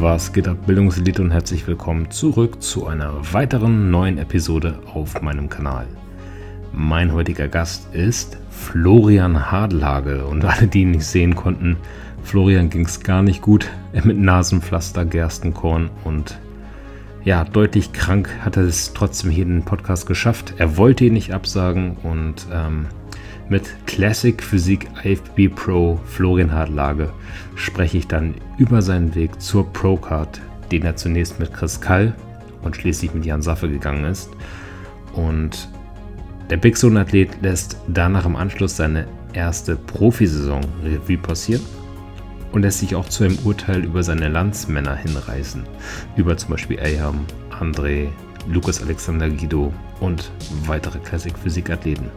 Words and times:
Was 0.00 0.32
geht 0.32 0.48
ab, 0.48 0.56
Bildungselite 0.66 1.20
und 1.20 1.30
herzlich 1.30 1.66
willkommen 1.66 2.10
zurück 2.10 2.62
zu 2.62 2.86
einer 2.86 3.12
weiteren 3.34 3.90
neuen 3.90 4.16
Episode 4.16 4.78
auf 4.94 5.20
meinem 5.20 5.50
Kanal. 5.50 5.86
Mein 6.72 7.12
heutiger 7.12 7.48
Gast 7.48 7.94
ist 7.94 8.38
Florian 8.50 9.50
Hadlage 9.50 10.24
und 10.24 10.42
alle, 10.44 10.68
die 10.68 10.82
ihn 10.82 10.92
nicht 10.92 11.04
sehen 11.04 11.34
konnten, 11.34 11.76
Florian 12.22 12.70
ging 12.70 12.86
es 12.86 13.00
gar 13.00 13.22
nicht 13.22 13.42
gut 13.42 13.68
mit 14.04 14.18
Nasenpflaster, 14.18 15.04
Gerstenkorn 15.04 15.90
und 16.04 16.38
ja, 17.30 17.44
deutlich 17.44 17.92
krank 17.92 18.28
hat 18.40 18.56
er 18.56 18.64
es 18.64 18.92
trotzdem 18.92 19.30
hier 19.30 19.44
in 19.44 19.58
den 19.58 19.64
Podcast 19.64 20.08
geschafft. 20.08 20.54
Er 20.58 20.76
wollte 20.76 21.04
ihn 21.04 21.12
nicht 21.12 21.32
absagen 21.32 21.96
und 22.02 22.48
ähm, 22.52 22.86
mit 23.48 23.72
Classic 23.86 24.42
Physik 24.42 24.88
IFB 25.04 25.54
Pro 25.54 26.00
Florian 26.06 26.50
Hartlage 26.50 27.12
spreche 27.54 27.98
ich 27.98 28.08
dann 28.08 28.34
über 28.58 28.82
seinen 28.82 29.14
Weg 29.14 29.40
zur 29.40 29.72
Pro-Card, 29.72 30.40
den 30.72 30.82
er 30.82 30.96
zunächst 30.96 31.38
mit 31.38 31.54
Chris 31.54 31.80
Kall 31.80 32.16
und 32.62 32.74
schließlich 32.74 33.14
mit 33.14 33.24
Jan 33.24 33.42
Saffe 33.42 33.68
gegangen 33.68 34.06
ist. 34.06 34.28
Und 35.12 35.68
der 36.50 36.56
Big 36.56 36.76
Zone 36.76 36.98
Athlet 36.98 37.40
lässt 37.42 37.76
danach 37.86 38.26
im 38.26 38.34
Anschluss 38.34 38.76
seine 38.76 39.06
erste 39.34 39.76
Profisaison 39.76 40.62
Revue 40.82 41.16
passieren 41.16 41.62
und 42.52 42.62
lässt 42.62 42.80
sich 42.80 42.94
auch 42.94 43.08
zu 43.08 43.24
einem 43.24 43.38
Urteil 43.44 43.84
über 43.84 44.02
seine 44.02 44.28
Landsmänner 44.28 44.96
hinreißen, 44.96 45.64
über 46.16 46.36
zum 46.36 46.50
Beispiel 46.50 46.80
Ayham, 46.80 47.24
André, 47.50 48.08
Lukas 48.48 48.82
Alexander 48.82 49.28
Guido 49.28 49.72
und 50.00 50.30
weitere 50.66 50.98
Classic 50.98 51.36
Physik 51.36 51.70
Athleten 51.70 52.10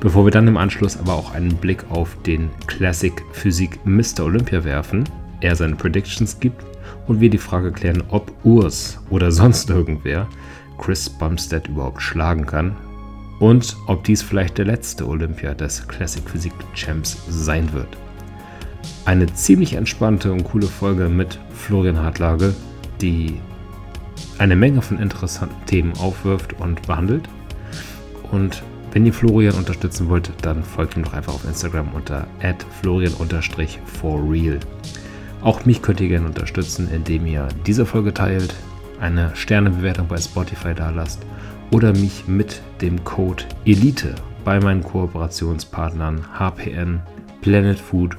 bevor 0.00 0.24
wir 0.24 0.32
dann 0.32 0.48
im 0.48 0.56
Anschluss 0.56 0.98
aber 0.98 1.14
auch 1.14 1.34
einen 1.34 1.54
Blick 1.56 1.84
auf 1.90 2.16
den 2.26 2.50
Classic 2.66 3.12
Physik 3.32 3.78
Mr. 3.84 4.24
Olympia 4.24 4.64
werfen, 4.64 5.04
er 5.40 5.54
seine 5.54 5.76
Predictions 5.76 6.40
gibt 6.40 6.64
und 7.06 7.20
wir 7.20 7.30
die 7.30 7.38
Frage 7.38 7.70
klären, 7.70 8.02
ob 8.08 8.32
Urs 8.44 8.98
oder 9.10 9.30
sonst 9.30 9.70
irgendwer 9.70 10.26
Chris 10.78 11.08
Bumstead 11.08 11.68
überhaupt 11.68 12.02
schlagen 12.02 12.46
kann 12.46 12.76
und 13.38 13.76
ob 13.86 14.04
dies 14.04 14.22
vielleicht 14.22 14.58
der 14.58 14.64
letzte 14.64 15.06
Olympia 15.06 15.54
des 15.54 15.86
Classic 15.86 16.28
Physik 16.28 16.52
Champs 16.74 17.22
sein 17.28 17.72
wird. 17.72 17.88
Eine 19.04 19.26
ziemlich 19.32 19.74
entspannte 19.74 20.32
und 20.32 20.44
coole 20.44 20.66
Folge 20.66 21.08
mit 21.08 21.38
Florian 21.54 21.98
Hartlage, 21.98 22.54
die 23.00 23.40
eine 24.38 24.56
Menge 24.56 24.82
von 24.82 24.98
interessanten 24.98 25.66
Themen 25.66 25.92
aufwirft 25.98 26.60
und 26.60 26.86
behandelt. 26.86 27.28
Und 28.30 28.62
wenn 28.92 29.06
ihr 29.06 29.12
Florian 29.12 29.54
unterstützen 29.54 30.08
wollt, 30.08 30.30
dann 30.42 30.62
folgt 30.62 30.96
ihm 30.96 31.04
doch 31.04 31.12
einfach 31.12 31.34
auf 31.34 31.44
Instagram 31.44 31.88
unter 31.94 32.26
florian-forreal. 32.80 34.60
Auch 35.42 35.64
mich 35.64 35.80
könnt 35.80 36.00
ihr 36.00 36.08
gerne 36.08 36.26
unterstützen, 36.26 36.88
indem 36.92 37.26
ihr 37.26 37.48
diese 37.66 37.86
Folge 37.86 38.12
teilt, 38.12 38.54
eine 39.00 39.34
Sternebewertung 39.34 40.08
bei 40.08 40.18
Spotify 40.18 40.74
dalasst 40.74 41.20
oder 41.70 41.92
mich 41.92 42.26
mit 42.26 42.60
dem 42.82 43.02
Code 43.04 43.44
ELITE 43.64 44.14
bei 44.44 44.60
meinen 44.60 44.82
Kooperationspartnern 44.82 46.26
HPN, 46.38 47.00
Planet 47.40 47.78
Food 47.78 48.16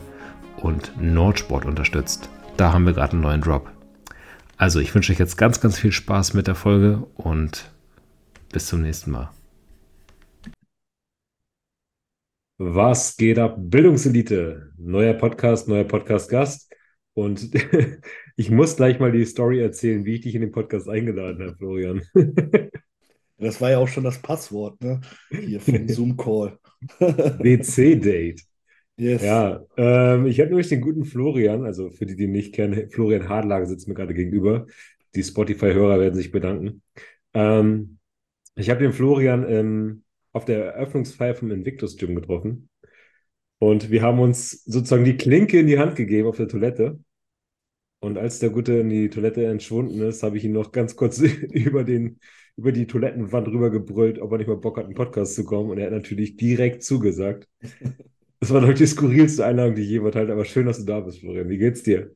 und 0.62 0.94
Nordsport 1.02 1.66
unterstützt. 1.66 2.30
Da 2.58 2.74
haben 2.74 2.86
wir 2.86 2.94
gerade 2.94 3.14
einen 3.14 3.22
neuen 3.22 3.42
Drop. 3.42 3.72
Also 4.58 4.80
ich 4.80 4.94
wünsche 4.94 5.12
euch 5.12 5.20
jetzt 5.20 5.38
ganz, 5.38 5.60
ganz 5.60 5.80
viel 5.80 5.92
Spaß 5.92 6.34
mit 6.34 6.48
der 6.48 6.56
Folge 6.56 7.06
und 7.16 7.72
bis 8.52 8.68
zum 8.68 8.82
nächsten 8.82 9.12
Mal. 9.12 9.32
Was 12.58 13.18
geht 13.18 13.40
ab? 13.40 13.56
Bildungselite. 13.58 14.72
Neuer 14.78 15.14
Podcast, 15.14 15.68
neuer 15.68 15.84
Podcast-Gast. 15.84 16.72
Und 17.14 17.50
ich 18.36 18.52
muss 18.52 18.76
gleich 18.76 19.00
mal 19.00 19.12
die 19.12 19.26
Story 19.26 19.60
erzählen, 19.62 20.06
wie 20.06 20.16
ich 20.16 20.22
dich 20.22 20.36
in 20.36 20.42
den 20.42 20.52
Podcast 20.52 20.88
eingeladen 20.88 21.42
habe, 21.42 21.58
Florian. 21.58 22.04
Das 23.40 23.60
war 23.60 23.72
ja 23.72 23.80
auch 23.80 23.88
schon 23.88 24.04
das 24.04 24.22
Passwort, 24.22 24.80
ne? 24.84 25.02
Hier 25.32 25.60
vom 25.60 25.88
Zoom-Call. 25.88 26.60
WC-Date. 27.00 28.44
Yes. 29.02 29.24
Ja, 29.24 29.66
ähm, 29.78 30.28
ich 30.28 30.40
habe 30.40 30.50
nämlich 30.50 30.70
den 30.70 30.80
guten 30.80 31.06
Florian, 31.06 31.66
also 31.66 31.90
für 31.90 32.06
die, 32.06 32.16
die 32.16 32.26
ihn 32.26 32.32
nicht 32.32 32.54
kennen, 32.54 32.92
Florian 32.92 33.28
Hardlage 33.28 33.66
sitzt 33.66 33.88
mir 33.88 33.96
gerade 33.96 34.14
gegenüber. 34.14 34.68
Die 35.16 35.24
Spotify-Hörer 35.24 36.00
werden 36.00 36.14
sich 36.14 36.32
bedanken. 36.32 36.84
Ähm, 37.34 37.98
ich 38.54 38.70
habe 38.70 38.82
den 38.82 38.94
Florian 38.94 39.44
ähm, 39.50 40.04
auf 40.34 40.46
der 40.46 40.76
Eröffnungsfeier 40.76 41.34
vom 41.34 41.50
Invictus 41.50 41.98
Gym 41.98 42.14
getroffen. 42.14 42.70
Und 43.58 43.90
wir 43.90 44.04
haben 44.04 44.20
uns 44.20 44.64
sozusagen 44.66 45.04
die 45.04 45.18
Klinke 45.18 45.60
in 45.60 45.66
die 45.66 45.80
Hand 45.80 45.96
gegeben 45.96 46.28
auf 46.28 46.38
der 46.38 46.48
Toilette. 46.48 47.00
Und 48.02 48.20
als 48.20 48.38
der 48.38 48.52
Gute 48.52 48.74
in 48.74 48.90
die 48.92 49.10
Toilette 49.10 49.48
entschwunden 49.48 50.00
ist, 50.04 50.22
habe 50.22 50.38
ich 50.38 50.44
ihn 50.44 50.52
noch 50.52 50.72
ganz 50.72 50.96
kurz 50.96 51.20
über, 51.52 51.84
den, 51.84 52.20
über 52.56 52.72
die 52.72 52.86
Toilettenwand 52.86 53.48
rüber 53.48 53.72
gebrüllt, 53.72 54.20
ob 54.20 54.32
er 54.32 54.38
nicht 54.38 54.48
mal 54.48 54.58
Bock 54.58 54.78
hat, 54.78 54.86
einen 54.86 54.94
Podcast 54.94 55.34
zu 55.34 55.44
kommen. 55.44 55.72
Und 55.72 55.80
er 55.80 55.88
hat 55.88 55.94
natürlich 55.94 56.38
direkt 56.38 56.84
zugesagt. 56.84 57.48
Das 58.42 58.52
war 58.52 58.60
doch 58.60 58.74
die 58.74 58.88
skurrilste 58.88 59.46
Einladung, 59.46 59.76
die 59.76 59.84
ich 59.84 59.90
je 59.90 60.02
verteilt 60.02 60.32
Aber 60.32 60.44
schön, 60.46 60.66
dass 60.66 60.80
du 60.80 60.84
da 60.84 61.00
bist, 61.00 61.20
Florian. 61.20 61.48
Wie 61.48 61.60
geht's 61.60 61.84
dir? 61.84 62.16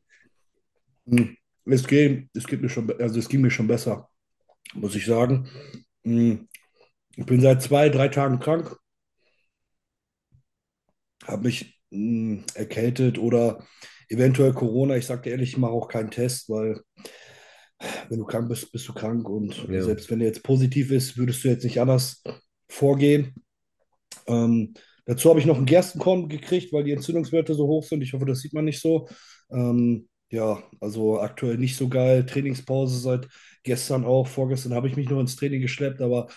Hm, 1.06 1.38
es 1.66 1.86
geht, 1.86 2.30
es 2.34 2.47
geht 2.47 2.63
mir 2.63 2.69
schon, 2.69 2.91
also 3.00 3.19
es 3.19 3.30
ging 3.30 3.41
mir 3.41 3.52
schon 3.52 3.68
besser, 3.68 4.09
muss 4.74 4.96
ich 4.96 5.06
sagen. 5.06 5.47
Hm, 6.03 6.47
ich 7.16 7.25
bin 7.28 7.41
seit 7.41 7.62
zwei, 7.62 7.90
drei 7.90 8.08
Tagen 8.08 8.40
krank, 8.40 8.75
habe 11.24 11.44
mich 11.44 11.80
hm, 11.91 12.44
erkältet 12.56 13.19
oder 13.19 13.64
eventuell 14.09 14.53
Corona. 14.53 14.97
Ich 14.97 15.06
sagte 15.06 15.30
ehrlich, 15.30 15.50
ich 15.50 15.58
mache 15.58 15.74
auch 15.74 15.88
keinen 15.88 16.09
Test, 16.09 16.50
weil 16.50 16.81
wenn 18.09 18.18
du 18.18 18.25
krank 18.25 18.50
bist, 18.50 18.72
bist 18.72 18.88
du 18.88 18.94
krank 18.94 19.30
und 19.30 19.68
ja. 19.69 19.84
selbst 19.84 20.09
wenn 20.09 20.19
der 20.19 20.30
jetzt 20.30 20.41
positiv 20.41 20.90
ist, 20.90 21.18
würdest 21.18 21.44
du 21.44 21.50
jetzt 21.50 21.66
nicht 21.66 21.80
anders 21.80 22.24
vorgehen. 22.68 23.35
Ähm, 24.25 24.74
dazu 25.06 25.30
habe 25.30 25.40
ich 25.40 25.46
noch 25.46 25.58
einen 25.58 25.66
Gerstenkorn 25.66 26.30
gekriegt, 26.30 26.74
weil 26.74 26.84
die 26.84 26.92
Entzündungswerte 26.92 27.54
so 27.54 27.68
hoch 27.68 27.84
sind. 27.84 28.02
Ich 28.02 28.14
hoffe, 28.14 28.26
das 28.26 28.40
sieht 28.40 28.54
man 28.54 28.66
nicht 28.66 28.82
so. 28.82 29.08
Ähm, 29.52 30.08
ja, 30.30 30.62
also 30.82 31.20
aktuell 31.20 31.58
nicht 31.58 31.78
so 31.78 31.88
geil. 31.88 32.26
Trainingspause 32.26 33.00
seit 33.00 33.28
gestern 33.64 34.06
auch. 34.06 34.28
Vorgestern 34.28 34.74
habe 34.74 34.88
ich 34.88 34.96
mich 34.96 35.10
nur 35.10 35.22
ins 35.22 35.36
Training 35.36 35.62
geschleppt, 35.62 36.02
aber 36.02 36.28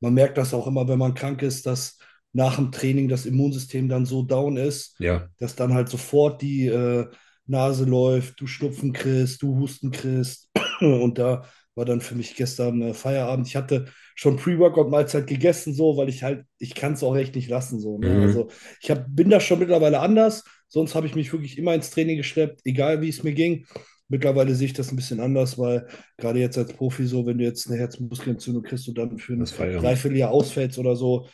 man 0.00 0.14
merkt 0.14 0.38
das 0.38 0.54
auch 0.54 0.66
immer, 0.66 0.88
wenn 0.88 0.98
man 0.98 1.14
krank 1.14 1.42
ist, 1.42 1.66
dass 1.66 1.98
nach 2.32 2.56
dem 2.56 2.72
Training 2.72 3.08
das 3.08 3.26
Immunsystem 3.26 3.88
dann 3.88 4.06
so 4.06 4.22
down 4.22 4.56
ist, 4.56 4.96
ja. 4.98 5.28
dass 5.38 5.54
dann 5.54 5.74
halt 5.74 5.88
sofort 5.88 6.40
die 6.40 6.66
äh, 6.66 7.06
Nase 7.46 7.84
läuft, 7.84 8.40
du 8.40 8.46
Schnupfen 8.46 8.92
kriegst, 8.92 9.42
du 9.42 9.58
Husten 9.58 9.90
kriegst. 9.90 10.50
Und 10.80 11.18
da 11.18 11.44
war 11.74 11.84
dann 11.84 12.00
für 12.00 12.14
mich 12.14 12.34
gestern 12.34 12.82
äh, 12.82 12.94
Feierabend. 12.94 13.46
Ich 13.46 13.56
hatte 13.56 13.86
schon 14.14 14.36
Pre-Workout-Mahlzeit 14.36 15.26
gegessen, 15.26 15.74
so, 15.74 15.96
weil 15.96 16.08
ich 16.08 16.22
halt, 16.22 16.44
ich 16.58 16.74
kann 16.74 16.92
es 16.92 17.02
auch 17.02 17.16
echt 17.16 17.34
nicht 17.34 17.48
lassen. 17.48 17.80
So, 17.80 17.98
ne? 17.98 18.10
mhm. 18.10 18.22
Also 18.22 18.48
ich 18.80 18.90
hab, 18.90 19.06
bin 19.08 19.30
da 19.30 19.40
schon 19.40 19.58
mittlerweile 19.58 20.00
anders. 20.00 20.44
Sonst 20.68 20.94
habe 20.94 21.06
ich 21.06 21.14
mich 21.14 21.32
wirklich 21.32 21.58
immer 21.58 21.74
ins 21.74 21.90
Training 21.90 22.16
geschleppt, 22.16 22.60
egal 22.64 23.00
wie 23.00 23.08
es 23.08 23.22
mir 23.22 23.32
ging. 23.32 23.66
Mittlerweile 24.08 24.54
sehe 24.54 24.66
ich 24.66 24.72
das 24.74 24.92
ein 24.92 24.96
bisschen 24.96 25.20
anders, 25.20 25.58
weil 25.58 25.86
gerade 26.18 26.38
jetzt 26.38 26.58
als 26.58 26.72
Profi 26.74 27.06
so, 27.06 27.24
wenn 27.24 27.38
du 27.38 27.44
jetzt 27.44 27.68
eine 27.68 27.78
Herzmuskelentzündung 27.78 28.62
kriegst 28.62 28.86
und 28.88 28.98
dann 28.98 29.18
für 29.18 29.32
ein 29.32 29.44
Dreivierteljahr 29.44 30.30
ausfällst 30.30 30.78
oder 30.78 30.96
so, 30.96 31.28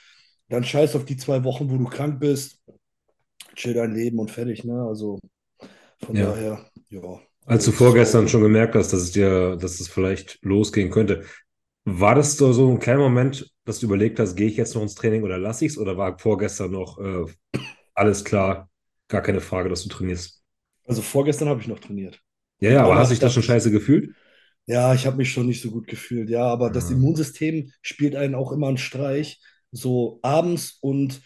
dann 0.49 0.65
scheiß 0.65 0.95
auf 0.95 1.05
die 1.05 1.17
zwei 1.17 1.43
Wochen, 1.45 1.71
wo 1.71 1.77
du 1.77 1.85
krank 1.87 2.21
bist, 2.21 2.63
chill 3.55 3.75
dein 3.75 3.95
Leben 3.95 4.19
und 4.19 4.31
fertig, 4.31 4.65
ne? 4.65 4.81
Also 4.83 5.19
von 6.05 6.17
ja. 6.17 6.27
daher, 6.27 6.71
ja. 6.91 7.21
Als 7.49 7.65
du 7.65 7.73
vorgestern 7.73 8.29
schon 8.29 8.43
gemerkt 8.43 8.75
hast, 8.75 8.93
dass 8.93 9.01
es 9.01 9.13
dir, 9.13 9.57
dass 9.57 9.81
es 9.81 9.89
vielleicht 9.89 10.39
losgehen 10.43 10.91
könnte, 10.91 11.25
war 11.87 12.15
das 12.15 12.37
so, 12.37 12.53
so 12.53 12.71
ein 12.71 12.79
kleiner 12.79 13.01
Moment, 13.01 13.51
dass 13.65 13.81
du 13.81 13.87
überlegt 13.87 14.21
hast, 14.21 14.37
gehe 14.37 14.49
ich 14.49 14.59
jetzt 14.59 14.75
noch 14.75 14.83
ins 14.83 14.95
Training 14.95 15.23
oder 15.23 15.39
lasse 15.39 15.65
ich 15.65 15.73
es? 15.73 15.79
Oder 15.79 15.97
war 15.97 16.19
vorgestern 16.19 16.73
noch 16.73 16.99
äh, 16.99 17.25
alles 17.95 18.23
klar, 18.25 18.69
gar 19.09 19.23
keine 19.23 19.41
Frage, 19.41 19.71
dass 19.71 19.83
du 19.83 19.89
trainierst? 19.89 20.43
Also 20.87 21.01
vorgestern 21.01 21.49
habe 21.49 21.63
ich 21.63 21.69
noch 21.69 21.79
trainiert. 21.79 22.21
Ja, 22.61 22.71
ja, 22.71 22.85
aber 22.85 22.97
hast 22.97 23.09
du 23.09 23.15
dich 23.15 23.21
da 23.21 23.31
schon 23.31 23.43
scheiße 23.43 23.71
gefühlt? 23.71 24.15
Ja, 24.67 24.93
ich 24.93 25.07
habe 25.07 25.17
mich 25.17 25.33
schon 25.33 25.47
nicht 25.47 25.63
so 25.63 25.71
gut 25.71 25.87
gefühlt, 25.87 26.29
ja, 26.29 26.45
aber 26.45 26.69
das 26.69 26.91
Immunsystem 26.91 27.73
spielt 27.81 28.15
einen 28.15 28.35
auch 28.35 28.53
immer 28.53 28.69
einen 28.69 28.77
Streich. 28.77 29.41
So 29.71 30.19
abends 30.23 30.77
und 30.83 31.23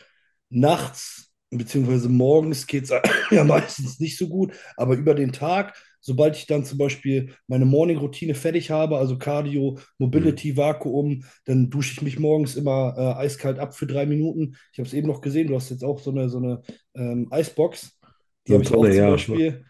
nachts, 0.50 1.32
beziehungsweise 1.50 2.08
morgens 2.08 2.69
geht 2.69 2.84
es 2.84 2.90
ja 3.32 3.42
meistens 3.42 3.98
nicht 3.98 4.16
so 4.16 4.28
gut, 4.28 4.52
aber 4.76 4.94
über 4.94 5.16
den 5.16 5.32
Tag, 5.32 5.74
sobald 6.02 6.37
ich 6.37 6.46
dann 6.46 6.64
zum 6.64 6.76
Beispiel 6.76 7.34
meine 7.46 7.64
Morning-Routine 7.64 8.34
fertig 8.34 8.70
habe, 8.70 8.99
also 8.99 9.16
Cardio, 9.16 9.78
Mobility, 9.96 10.52
mhm. 10.52 10.56
Vakuum, 10.58 11.25
dann 11.46 11.70
dusche 11.70 11.93
ich 11.93 12.02
mich 12.02 12.19
morgens 12.19 12.56
immer 12.56 12.94
äh, 12.99 13.22
eiskalt 13.22 13.58
ab 13.58 13.75
für 13.75 13.87
drei 13.87 14.04
Minuten. 14.04 14.56
Ich 14.72 14.78
habe 14.78 14.87
es 14.87 14.93
eben 14.93 15.06
noch 15.06 15.22
gesehen, 15.22 15.46
du 15.46 15.54
hast 15.54 15.70
jetzt 15.70 15.84
auch 15.84 15.99
so 15.99 16.10
eine, 16.10 16.28
so 16.28 16.38
eine 16.38 16.60
ähm, 16.94 17.28
Eisbox. 17.31 17.99
Die 18.46 18.52
habe 18.52 18.64
ich 18.64 18.75
auch 18.75 18.84
zum 18.84 18.93
ja. 18.93 19.10
Beispiel 19.10 19.64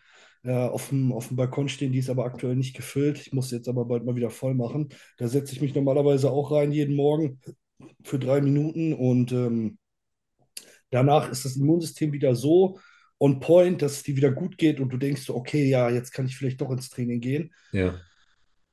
ja, 0.45 0.69
auf, 0.69 0.89
dem, 0.89 1.13
auf 1.13 1.29
dem 1.29 1.37
Balkon 1.37 1.69
stehen, 1.69 1.93
die 1.93 1.99
ist 1.99 2.11
aber 2.11 2.25
aktuell 2.25 2.57
nicht 2.57 2.75
gefüllt. 2.75 3.21
Ich 3.21 3.33
muss 3.33 3.51
jetzt 3.51 3.69
aber 3.69 3.85
bald 3.85 4.05
mal 4.05 4.17
wieder 4.17 4.31
voll 4.31 4.55
machen. 4.55 4.89
Da 5.19 5.29
setze 5.29 5.53
ich 5.53 5.61
mich 5.61 5.75
normalerweise 5.75 6.31
auch 6.31 6.51
rein 6.51 6.73
jeden 6.73 6.97
Morgen 6.97 7.41
für 8.03 8.19
drei 8.19 8.41
Minuten 8.41 8.93
und 8.93 9.33
ähm, 9.33 9.79
danach 10.91 11.31
ist 11.31 11.45
das 11.45 11.57
Immunsystem 11.57 12.13
wieder 12.13 12.35
so 12.35 12.79
on 13.23 13.39
point, 13.39 13.81
dass 13.81 13.93
es 13.93 14.03
dir 14.03 14.17
wieder 14.17 14.33
gut 14.33 14.59
geht 14.59 14.81
und 14.81 14.93
du 14.93 14.97
denkst 14.97 15.23
so, 15.23 15.37
okay, 15.37 15.69
ja, 15.69 15.89
jetzt 15.89 16.11
kann 16.11 16.27
ich 16.27 16.37
vielleicht 16.37 16.61
doch 16.61 16.73
ins 16.73 16.91
Training 16.91 17.21
gehen. 17.21 17.55
Ja. 17.71 17.95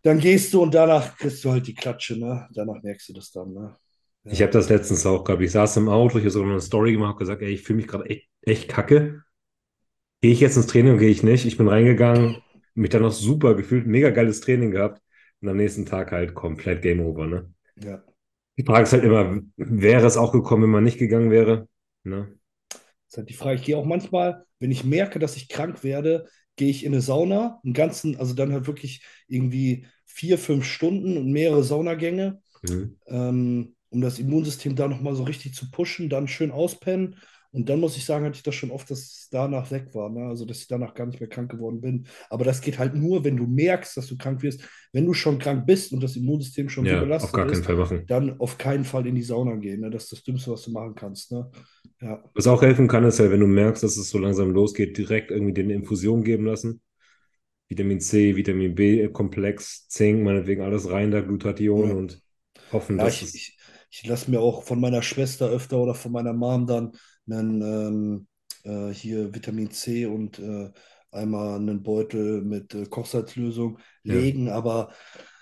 Dann 0.02 0.18
gehst 0.20 0.52
du 0.54 0.64
und 0.64 0.74
danach 0.74 1.16
kriegst 1.18 1.46
du 1.46 1.52
halt 1.52 1.68
die 1.68 1.76
Klatsche, 1.76 2.18
ne? 2.18 2.48
Danach 2.54 2.82
merkst 2.82 3.10
du 3.10 3.14
das 3.14 3.32
dann, 3.32 3.54
ne? 3.54 3.76
Ja. 4.24 4.32
Ich 4.32 4.42
habe 4.42 4.52
das 4.52 4.70
letztens 4.70 5.06
auch 5.06 5.24
gehabt. 5.24 5.44
Ich 5.44 5.52
saß 5.52 5.78
im 5.78 5.88
Auto, 5.88 6.18
ich 6.18 6.24
habe 6.24 6.32
sogar 6.32 6.50
eine 6.50 6.62
Story 6.62 6.94
gemacht, 6.94 7.20
gesagt, 7.20 7.44
ey, 7.44 7.50
ich 7.50 7.62
fühle 7.62 7.78
mich 7.78 7.88
gerade 7.88 8.10
echt, 8.10 8.28
echt 8.42 8.70
kacke. 8.70 9.22
Gehe 10.22 10.32
ich 10.32 10.40
jetzt 10.40 10.58
ins 10.58 10.66
Training 10.66 10.94
oder 10.94 11.02
gehe 11.02 11.12
ich 11.12 11.22
nicht? 11.22 11.46
Ich 11.46 11.58
bin 11.58 11.68
reingegangen, 11.68 12.38
mich 12.74 12.90
dann 12.90 13.04
noch 13.04 13.12
super 13.12 13.54
gefühlt, 13.54 13.86
mega 13.86 14.10
geiles 14.10 14.42
Training 14.42 14.72
gehabt 14.72 15.00
und 15.42 15.50
am 15.50 15.58
nächsten 15.58 15.86
Tag 15.86 16.12
halt 16.12 16.34
komplett 16.34 16.82
Game 16.82 17.02
Over, 17.02 17.28
ne? 17.28 17.54
Ja. 17.76 18.04
Die 18.58 18.66
Frage 18.66 18.84
ist 18.84 18.94
halt 18.94 19.04
immer, 19.04 19.40
wäre 19.58 20.08
es 20.08 20.18
auch 20.18 20.32
gekommen, 20.32 20.64
wenn 20.64 20.72
man 20.72 20.84
nicht 20.84 20.98
gegangen 20.98 21.30
wäre? 21.30 21.68
Ne? 22.04 22.39
Das 23.10 23.16
ist 23.16 23.18
halt 23.18 23.30
die 23.30 23.34
Frage. 23.34 23.56
Ich 23.60 23.66
gehe 23.66 23.78
auch 23.78 23.86
manchmal, 23.86 24.46
wenn 24.60 24.72
ich 24.72 24.84
merke, 24.84 25.20
dass 25.20 25.36
ich 25.36 25.50
krank 25.50 25.84
werde, 25.84 26.28
gehe 26.56 26.70
ich 26.70 26.86
in 26.86 26.94
eine 26.94 27.02
Sauna, 27.02 27.60
einen 27.64 27.74
ganzen, 27.74 28.18
also 28.18 28.34
dann 28.34 28.54
halt 28.54 28.68
wirklich 28.68 29.04
irgendwie 29.28 29.88
vier, 30.06 30.38
fünf 30.38 30.66
Stunden 30.66 31.18
und 31.18 31.32
mehrere 31.32 31.64
Saunagänge, 31.64 32.42
Mhm. 32.64 33.00
ähm, 33.08 33.76
um 33.90 34.02
das 34.02 34.20
Immunsystem 34.20 34.76
da 34.76 34.88
nochmal 34.88 35.16
so 35.16 35.24
richtig 35.24 35.56
zu 35.56 35.72
pushen, 35.72 36.10
dann 36.10 36.28
schön 36.28 36.52
auspennen. 36.52 37.18
Und 37.52 37.68
dann 37.70 37.80
muss 37.80 37.98
ich 37.98 38.06
sagen, 38.06 38.26
hatte 38.26 38.38
ich 38.38 38.44
das 38.44 38.54
schon 38.56 38.70
oft, 38.72 38.90
dass 38.92 39.00
es 39.00 39.28
danach 39.32 39.72
weg 39.72 39.94
war, 39.96 40.10
ne? 40.10 40.28
Also 40.28 40.46
dass 40.46 40.60
ich 40.62 40.68
danach 40.68 40.94
gar 40.94 41.08
nicht 41.08 41.20
mehr 41.20 41.30
krank 41.30 41.50
geworden 41.52 41.82
bin. 41.82 42.08
Aber 42.30 42.46
das 42.46 42.62
geht 42.62 42.78
halt 42.78 42.94
nur, 42.96 43.24
wenn 43.24 43.38
du 43.38 43.48
merkst, 43.48 43.98
dass 43.98 44.08
du 44.08 44.18
krank 44.18 44.44
wirst. 44.44 44.62
Wenn 44.94 45.06
du 45.06 45.14
schon 45.14 45.40
krank 45.40 45.66
bist 45.66 45.92
und 45.92 46.04
das 46.04 46.16
Immunsystem 46.16 46.70
schon 46.70 46.88
Ja, 46.88 47.14
auf 47.20 47.32
belastet 47.32 47.32
gar 47.32 47.48
keinen 47.48 47.64
ist, 47.64 47.64
Fall 47.64 47.76
machen. 47.78 48.08
dann 48.08 48.40
auf 48.40 48.58
keinen 48.58 48.86
Fall 48.86 49.08
in 49.08 49.16
die 49.16 49.24
Sauna 49.24 49.56
gehen. 49.56 49.82
Ne? 49.82 49.90
Das 49.90 50.04
ist 50.04 50.12
das 50.12 50.24
Dümmste, 50.24 50.52
was 50.52 50.64
du 50.64 50.72
machen 50.72 50.94
kannst. 50.96 51.32
Ne? 51.32 51.50
Ja. 52.02 52.24
Was 52.34 52.48
auch 52.48 52.62
helfen 52.62 52.88
kann, 52.88 53.04
ist 53.04 53.20
ja, 53.20 53.30
wenn 53.32 53.40
du 53.42 53.48
merkst, 53.48 53.84
dass 53.84 53.98
es 53.98 54.10
so 54.10 54.18
langsam 54.18 54.52
losgeht, 54.52 54.98
direkt 54.98 55.32
irgendwie 55.32 55.54
dir 55.54 55.64
eine 55.64 55.74
Infusion 55.74 56.24
geben 56.24 56.46
lassen. 56.46 56.82
Vitamin 57.70 58.00
C, 58.02 58.36
Vitamin 58.38 58.76
B-Komplex, 58.76 59.88
Zink, 59.90 60.24
meinetwegen 60.24 60.64
alles 60.64 60.90
rein, 60.92 61.12
da 61.12 61.22
Glutathion 61.22 61.92
Ja. 61.92 61.96
und 61.96 62.22
hoffen, 62.72 63.00
Ja, 63.00 63.08
dass 63.08 63.22
ich, 63.22 63.24
es. 63.24 63.36
ich, 63.36 63.58
ich 63.92 64.06
lasse 64.08 64.32
mir 64.32 64.42
auch 64.42 64.64
von 64.64 64.80
meiner 64.80 65.02
Schwester 65.02 65.50
öfter 65.50 65.80
oder 65.80 65.96
von 65.96 66.12
meiner 66.12 66.34
Mom 66.34 66.68
dann 66.68 66.94
einen, 67.32 67.62
ähm, 67.62 68.28
äh, 68.90 68.94
hier 68.94 69.34
Vitamin 69.34 69.72
C 69.72 70.06
und 70.06 70.40
äh, 70.40 70.72
einmal 71.12 71.56
einen 71.60 71.84
Beutel 71.84 72.42
mit 72.44 72.74
äh, 72.76 72.86
Kochsalzlösung 72.86 73.80
Ja. 74.08 74.30
legen, 74.30 74.50
aber 74.50 74.92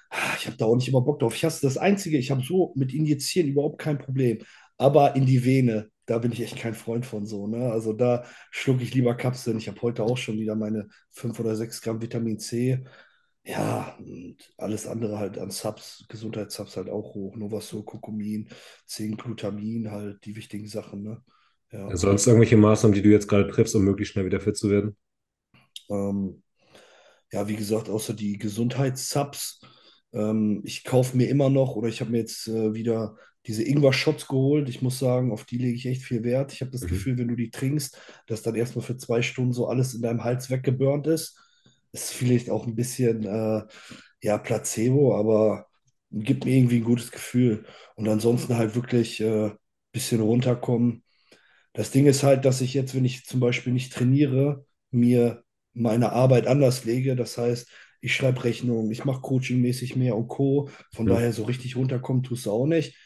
ah, 0.10 0.34
ich 0.38 0.48
habe 0.48 0.58
da 0.58 0.66
auch 0.66 0.76
nicht 0.76 0.88
immer 0.88 1.02
Bock 1.02 1.20
drauf. 1.20 1.36
Ich 1.36 1.44
hasse 1.46 1.62
das 1.66 1.78
Einzige, 1.78 2.18
ich 2.18 2.32
habe 2.32 2.42
so 2.44 2.74
mit 2.76 2.94
Injizieren 2.94 3.50
überhaupt 3.50 3.80
kein 3.80 3.98
Problem, 4.00 4.40
aber 4.78 5.16
in 5.16 5.26
die 5.26 5.44
Vene, 5.46 5.90
da 6.06 6.20
bin 6.20 6.32
ich 6.32 6.42
echt 6.42 6.58
kein 6.58 6.74
Freund 6.76 7.06
von 7.06 7.26
so, 7.26 7.48
ne? 7.48 7.70
Also 7.72 7.92
da 7.94 8.24
schlucke 8.52 8.84
ich 8.84 8.94
lieber 8.94 9.16
Kapseln. 9.16 9.58
Ich 9.58 9.68
habe 9.68 9.82
heute 9.82 10.04
auch 10.04 10.18
schon 10.18 10.40
wieder 10.40 10.56
meine 10.56 10.88
5 11.12 11.38
oder 11.40 11.56
6 11.56 11.82
Gramm 11.82 12.02
Vitamin 12.02 12.40
C. 12.40 12.84
Ja, 13.44 13.96
und 14.00 14.38
alles 14.58 14.88
andere 14.88 15.18
halt 15.20 15.38
an 15.38 15.52
Subs, 15.52 16.06
Gesundheitssubs 16.10 16.76
halt 16.78 16.90
auch 16.90 17.14
hoch. 17.16 17.36
Novasol, 17.38 17.84
Kurkumin, 17.86 18.50
Zink, 18.86 19.24
Glutamin, 19.24 19.90
halt 19.92 20.26
die 20.26 20.36
wichtigen 20.36 20.68
Sachen, 20.68 21.04
ne? 21.04 21.24
Ja. 21.72 21.94
Sonst 21.94 22.26
irgendwelche 22.28 22.56
Maßnahmen, 22.56 22.96
die 22.96 23.02
du 23.02 23.10
jetzt 23.10 23.28
gerade 23.28 23.50
triffst, 23.50 23.76
um 23.76 23.84
möglichst 23.84 24.14
schnell 24.14 24.26
wieder 24.26 24.40
fit 24.40 24.56
zu 24.56 24.70
werden? 24.70 24.96
Ähm, 25.90 26.44
ja, 27.32 27.48
wie 27.48 27.56
gesagt, 27.56 27.90
außer 27.90 28.14
die 28.14 28.38
Gesundheitssubs. 28.38 29.62
Ähm, 30.14 30.62
ich 30.66 30.84
kaufe 30.84 31.18
mir 31.18 31.30
immer 31.30 31.50
noch 31.52 31.76
oder 31.76 31.88
ich 31.90 32.02
habe 32.02 32.12
mir 32.12 32.20
jetzt 32.20 32.48
äh, 32.48 32.74
wieder 32.74 33.18
diese 33.48 33.64
Ingwer-Shots 33.64 34.28
geholt. 34.28 34.70
Ich 34.70 34.82
muss 34.82 35.00
sagen, 35.00 35.32
auf 35.32 35.46
die 35.46 35.58
lege 35.58 35.76
ich 35.76 35.86
echt 35.88 36.04
viel 36.04 36.24
Wert. 36.24 36.54
Ich 36.54 36.62
habe 36.62 36.72
das 36.72 36.86
Mhm. 36.86 36.88
Gefühl, 36.88 37.18
wenn 37.18 37.28
du 37.30 37.36
die 37.36 37.52
trinkst, 37.52 38.00
dass 38.28 38.42
dann 38.44 38.56
erstmal 38.56 38.86
für 38.86 38.98
zwei 38.98 39.22
Stunden 39.22 39.54
so 39.54 39.68
alles 39.68 39.94
in 39.94 40.02
deinem 40.02 40.24
Hals 40.24 40.50
weggeburnt 40.50 41.08
ist. 41.08 41.40
Ist 41.94 42.14
vielleicht 42.14 42.50
auch 42.50 42.68
ein 42.68 42.76
bisschen 42.76 43.26
äh, 43.26 43.64
ja, 44.24 44.38
Placebo, 44.38 45.18
aber 45.18 45.68
gibt 46.12 46.46
mir 46.46 46.56
irgendwie 46.58 46.78
ein 46.78 46.84
gutes 46.84 47.12
Gefühl. 47.12 47.66
Und 47.96 48.08
ansonsten 48.10 48.58
halt 48.58 48.76
wirklich 48.76 49.22
ein 49.24 49.52
äh, 49.52 49.56
bisschen 49.92 50.22
runterkommen. 50.22 51.04
Das 51.78 51.92
Ding 51.92 52.08
ist 52.08 52.24
halt, 52.24 52.44
dass 52.46 52.62
ich 52.62 52.74
jetzt, 52.74 52.96
wenn 52.96 53.06
ich 53.06 53.26
zum 53.26 53.40
Beispiel 53.40 53.72
nicht 53.72 53.94
trainiere, 53.94 54.66
mir 54.92 55.44
meine 55.74 56.12
Arbeit 56.12 56.48
anders 56.48 56.86
lege. 56.86 57.16
Das 57.16 57.38
heißt, 57.38 57.70
ich 58.02 58.16
schreibe 58.16 58.44
Rechnungen, 58.44 58.90
ich 58.92 59.06
mache 59.06 59.22
coachingmäßig 59.22 59.96
mehr 59.96 60.16
und 60.18 60.28
Co. 60.28 60.70
Von 60.94 61.08
Ja. 61.08 61.14
daher 61.14 61.34
so 61.34 61.44
richtig 61.44 61.76
runterkommen 61.76 62.24
tust 62.24 62.48
du 62.48 62.52
auch 62.52 62.66
nicht. 62.66 62.98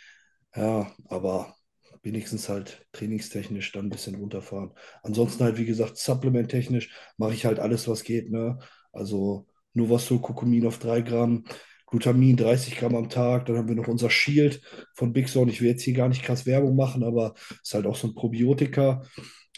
Ja, 0.55 0.91
aber 1.05 1.55
wenigstens 2.01 2.49
halt 2.49 2.85
trainingstechnisch 2.93 3.73
dann 3.73 3.87
ein 3.87 3.89
bisschen 3.89 4.15
runterfahren. 4.15 4.71
Ansonsten 5.03 5.43
halt, 5.43 5.57
wie 5.57 5.65
gesagt, 5.65 5.97
supplementtechnisch 5.97 6.91
mache 7.17 7.33
ich 7.33 7.45
halt 7.45 7.59
alles, 7.59 7.87
was 7.89 8.03
geht. 8.03 8.31
Ne? 8.31 8.59
Also 8.93 9.47
Novasol, 9.73 10.19
Kurkumin 10.21 10.65
auf 10.67 10.79
3 10.79 11.01
Gramm, 11.01 11.45
Glutamin 11.91 12.37
30 12.37 12.77
Gramm 12.77 12.95
am 12.95 13.09
Tag. 13.09 13.45
Dann 13.47 13.57
haben 13.57 13.69
wir 13.69 13.75
noch 13.75 13.87
unser 13.89 14.09
Shield 14.09 14.61
von 14.95 15.13
Big 15.13 15.29
Zone. 15.29 15.51
Ich 15.51 15.61
will 15.61 15.69
jetzt 15.69 15.83
hier 15.83 15.93
gar 15.95 16.09
nicht 16.09 16.23
krass 16.23 16.45
Werbung 16.47 16.75
machen, 16.75 17.03
aber 17.03 17.35
ist 17.63 17.73
halt 17.75 17.85
auch 17.87 17.95
so 17.97 18.07
ein 18.09 18.15
Probiotika, 18.15 19.03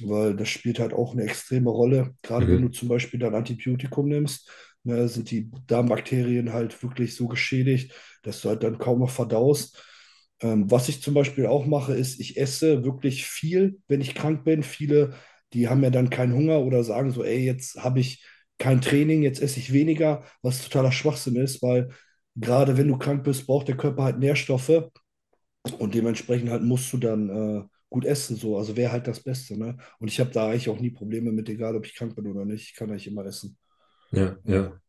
weil 0.01 0.35
das 0.35 0.49
spielt 0.49 0.79
halt 0.79 0.93
auch 0.93 1.13
eine 1.13 1.23
extreme 1.23 1.69
Rolle. 1.69 2.15
Gerade 2.23 2.47
Mhm. 2.47 2.51
wenn 2.51 2.61
du 2.63 2.69
zum 2.69 2.89
Beispiel 2.89 3.19
dein 3.19 3.35
Antibiotikum 3.35 4.07
nimmst, 4.07 4.49
ne, 4.83 5.07
sind 5.07 5.31
die 5.31 5.51
Darmbakterien 5.67 6.51
halt 6.53 6.81
wirklich 6.83 7.15
so 7.15 7.27
geschädigt, 7.27 7.93
dass 8.23 8.41
du 8.41 8.49
halt 8.49 8.63
dann 8.63 8.77
kaum 8.79 8.99
noch 8.99 9.11
verdaust. 9.11 9.81
Ähm, 10.41 10.69
was 10.69 10.89
ich 10.89 11.01
zum 11.01 11.13
Beispiel 11.13 11.45
auch 11.45 11.65
mache, 11.65 11.93
ist, 11.93 12.19
ich 12.19 12.37
esse 12.37 12.83
wirklich 12.83 13.25
viel, 13.25 13.79
wenn 13.87 14.01
ich 14.01 14.15
krank 14.15 14.43
bin. 14.43 14.63
Viele, 14.63 15.13
die 15.53 15.67
haben 15.69 15.83
ja 15.83 15.89
dann 15.89 16.09
keinen 16.09 16.33
Hunger 16.33 16.59
oder 16.61 16.83
sagen 16.83 17.11
so, 17.11 17.23
ey, 17.23 17.39
jetzt 17.45 17.77
habe 17.83 17.99
ich 17.99 18.25
kein 18.57 18.81
Training, 18.81 19.23
jetzt 19.23 19.41
esse 19.41 19.59
ich 19.59 19.73
weniger, 19.73 20.23
was 20.41 20.63
totaler 20.63 20.91
Schwachsinn 20.91 21.35
ist, 21.35 21.61
weil 21.61 21.89
gerade 22.35 22.77
wenn 22.77 22.87
du 22.87 22.97
krank 22.97 23.23
bist, 23.23 23.47
braucht 23.47 23.67
der 23.67 23.77
Körper 23.77 24.03
halt 24.03 24.19
Nährstoffe 24.19 24.89
und 25.79 25.93
dementsprechend 25.95 26.49
halt 26.49 26.63
musst 26.63 26.91
du 26.93 26.97
dann 26.97 27.29
äh, 27.29 27.63
gut 27.89 28.05
essen, 28.05 28.35
so. 28.35 28.57
Also 28.57 28.75
wäre 28.75 28.91
halt 28.91 29.07
das 29.07 29.21
Beste, 29.21 29.57
ne? 29.57 29.77
Und 29.99 30.07
ich 30.07 30.19
habe 30.19 30.31
da 30.31 30.47
eigentlich 30.49 30.69
auch 30.69 30.79
nie 30.79 30.91
Probleme 30.91 31.31
mit, 31.31 31.47
egal 31.49 31.75
ob 31.75 31.85
ich 31.85 31.95
krank 31.95 32.15
bin 32.15 32.27
oder 32.27 32.45
nicht. 32.45 32.69
Ich 32.71 32.75
kann 32.75 32.89
eigentlich 32.89 33.07
immer 33.07 33.25
essen. 33.25 33.57
Ja, 34.11 34.37
ja. 34.43 34.79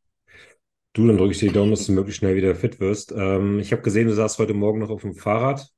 Du, 0.95 1.07
dann 1.07 1.17
drücke 1.17 1.33
ich 1.33 1.39
dir 1.41 1.49
die 1.49 1.55
Daumen, 1.55 1.73
dass 1.73 1.87
du 1.87 1.93
möglichst 1.93 2.21
schnell 2.21 2.37
wieder 2.37 2.55
fit 2.55 2.79
wirst. 2.81 3.13
Ähm, 3.13 3.59
ich 3.59 3.73
habe 3.73 3.83
gesehen, 3.83 4.07
du 4.07 4.15
saßt 4.15 4.39
heute 4.39 4.55
Morgen 4.55 4.79
noch 4.79 4.91
auf 4.91 5.03
dem 5.03 5.15
Fahrrad. 5.15 5.69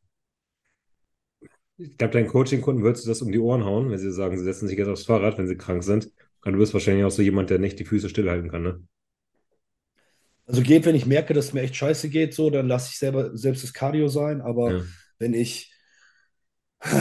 Ich 1.79 1.97
glaube, 1.97 2.13
deinen 2.13 2.29
Coaching-Kunden 2.29 2.83
würdest 2.83 3.05
du 3.05 3.09
das 3.09 3.23
um 3.23 3.33
die 3.33 3.39
Ohren 3.39 3.65
hauen, 3.65 3.91
wenn 3.91 3.99
sie 3.99 4.13
sagen, 4.13 4.37
sie 4.39 4.45
setzen 4.45 4.69
sich 4.69 4.79
jetzt 4.79 4.89
aufs 4.89 5.05
Fahrrad, 5.05 5.39
wenn 5.39 5.47
sie 5.47 5.57
krank 5.57 5.85
sind. 5.85 6.11
Und 6.45 6.53
du 6.53 6.59
bist 6.59 6.75
wahrscheinlich 6.75 7.05
auch 7.05 7.11
so 7.11 7.23
jemand, 7.23 7.51
der 7.51 7.59
nicht 7.59 7.79
die 7.79 7.85
Füße 7.85 8.09
stillhalten 8.09 8.51
kann, 8.51 8.63
ne? 8.63 8.83
Also 10.47 10.63
geht, 10.63 10.87
wenn 10.87 10.95
ich 10.95 11.07
merke, 11.07 11.35
dass 11.35 11.47
es 11.47 11.53
mir 11.53 11.63
echt 11.63 11.77
scheiße 11.77 12.09
geht, 12.09 12.35
so, 12.35 12.51
dann 12.51 12.69
lasse 12.69 12.91
ich 12.93 12.99
selber 12.99 13.37
selbst 13.37 13.65
das 13.65 13.73
Cardio 13.75 14.09
sein. 14.09 14.41
Aber 14.41 14.79
Ja. 14.79 14.87
wenn 15.19 15.35
ich 15.35 15.73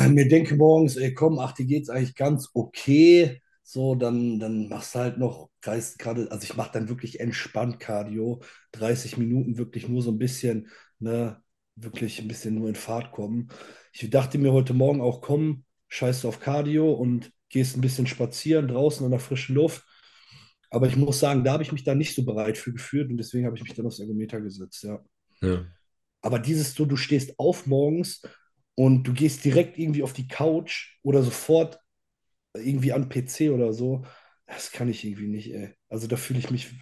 mir 0.09 0.27
denke 0.27 0.55
morgens, 0.55 0.95
ey, 0.97 1.13
komm, 1.13 1.39
ach, 1.39 1.51
dir 1.53 1.65
geht's 1.65 1.89
eigentlich 1.89 2.15
ganz 2.15 2.49
okay, 2.53 3.41
so, 3.63 3.95
dann, 3.95 4.39
dann 4.39 4.67
machst 4.69 4.95
du 4.95 4.99
halt 4.99 5.17
noch 5.17 5.49
gerade, 5.61 6.31
also 6.31 6.43
ich 6.43 6.55
mache 6.55 6.71
dann 6.73 6.87
wirklich 6.89 7.19
entspannt 7.19 7.79
Cardio, 7.79 8.41
30 8.71 9.17
Minuten 9.17 9.57
wirklich 9.57 9.87
nur 9.89 10.01
so 10.01 10.11
ein 10.11 10.19
bisschen, 10.19 10.69
ne, 10.99 11.41
wirklich 11.75 12.19
ein 12.21 12.27
bisschen 12.27 12.55
nur 12.55 12.69
in 12.69 12.75
Fahrt 12.75 13.11
kommen. 13.11 13.49
Ich 13.91 14.09
dachte 14.09 14.37
mir 14.37 14.53
heute 14.53 14.73
Morgen 14.73 15.01
auch, 15.01 15.21
komm, 15.21 15.65
scheiß 15.89 16.25
auf 16.25 16.39
Cardio 16.39 16.91
und 16.93 17.31
gehst 17.49 17.75
ein 17.75 17.81
bisschen 17.81 18.07
spazieren 18.07 18.67
draußen 18.67 19.03
in 19.05 19.11
der 19.11 19.19
frischen 19.19 19.55
Luft. 19.55 19.83
Aber 20.75 20.88
ich 20.88 20.98
muss 20.98 21.22
sagen, 21.22 21.46
da 21.46 21.53
habe 21.53 21.63
ich 21.63 21.72
mich 21.72 21.86
dann 21.86 21.98
nicht 21.98 22.13
so 22.13 22.25
bereit 22.25 22.58
für 22.58 22.74
gefühlt 22.74 23.10
und 23.10 23.15
deswegen 23.15 23.46
habe 23.46 23.55
ich 23.55 23.63
mich 23.63 23.74
dann 23.74 23.86
aufs 23.86 24.00
Ergometer 24.00 24.41
gesetzt, 24.41 24.84
ja. 24.84 25.00
Ja. 25.41 25.65
Aber 26.22 26.38
dieses 26.38 26.74
so, 26.74 26.86
du 26.86 26.98
stehst 26.98 27.39
auf 27.39 27.65
morgens 27.65 28.22
und 28.75 29.03
du 29.05 29.13
gehst 29.13 29.46
direkt 29.46 29.79
irgendwie 29.79 30.03
auf 30.03 30.12
die 30.12 30.27
Couch 30.27 31.00
oder 31.01 31.24
sofort 31.24 31.79
irgendwie 32.53 32.91
an 32.91 33.08
PC 33.08 33.51
oder 33.51 33.72
so, 33.72 34.05
das 34.48 34.74
kann 34.74 34.89
ich 34.89 35.05
irgendwie 35.05 35.27
nicht, 35.27 35.53
ey. 35.53 35.74
Also 35.88 36.08
da 36.08 36.17
fühle 36.17 36.39
ich 36.39 36.51
mich, 36.51 36.74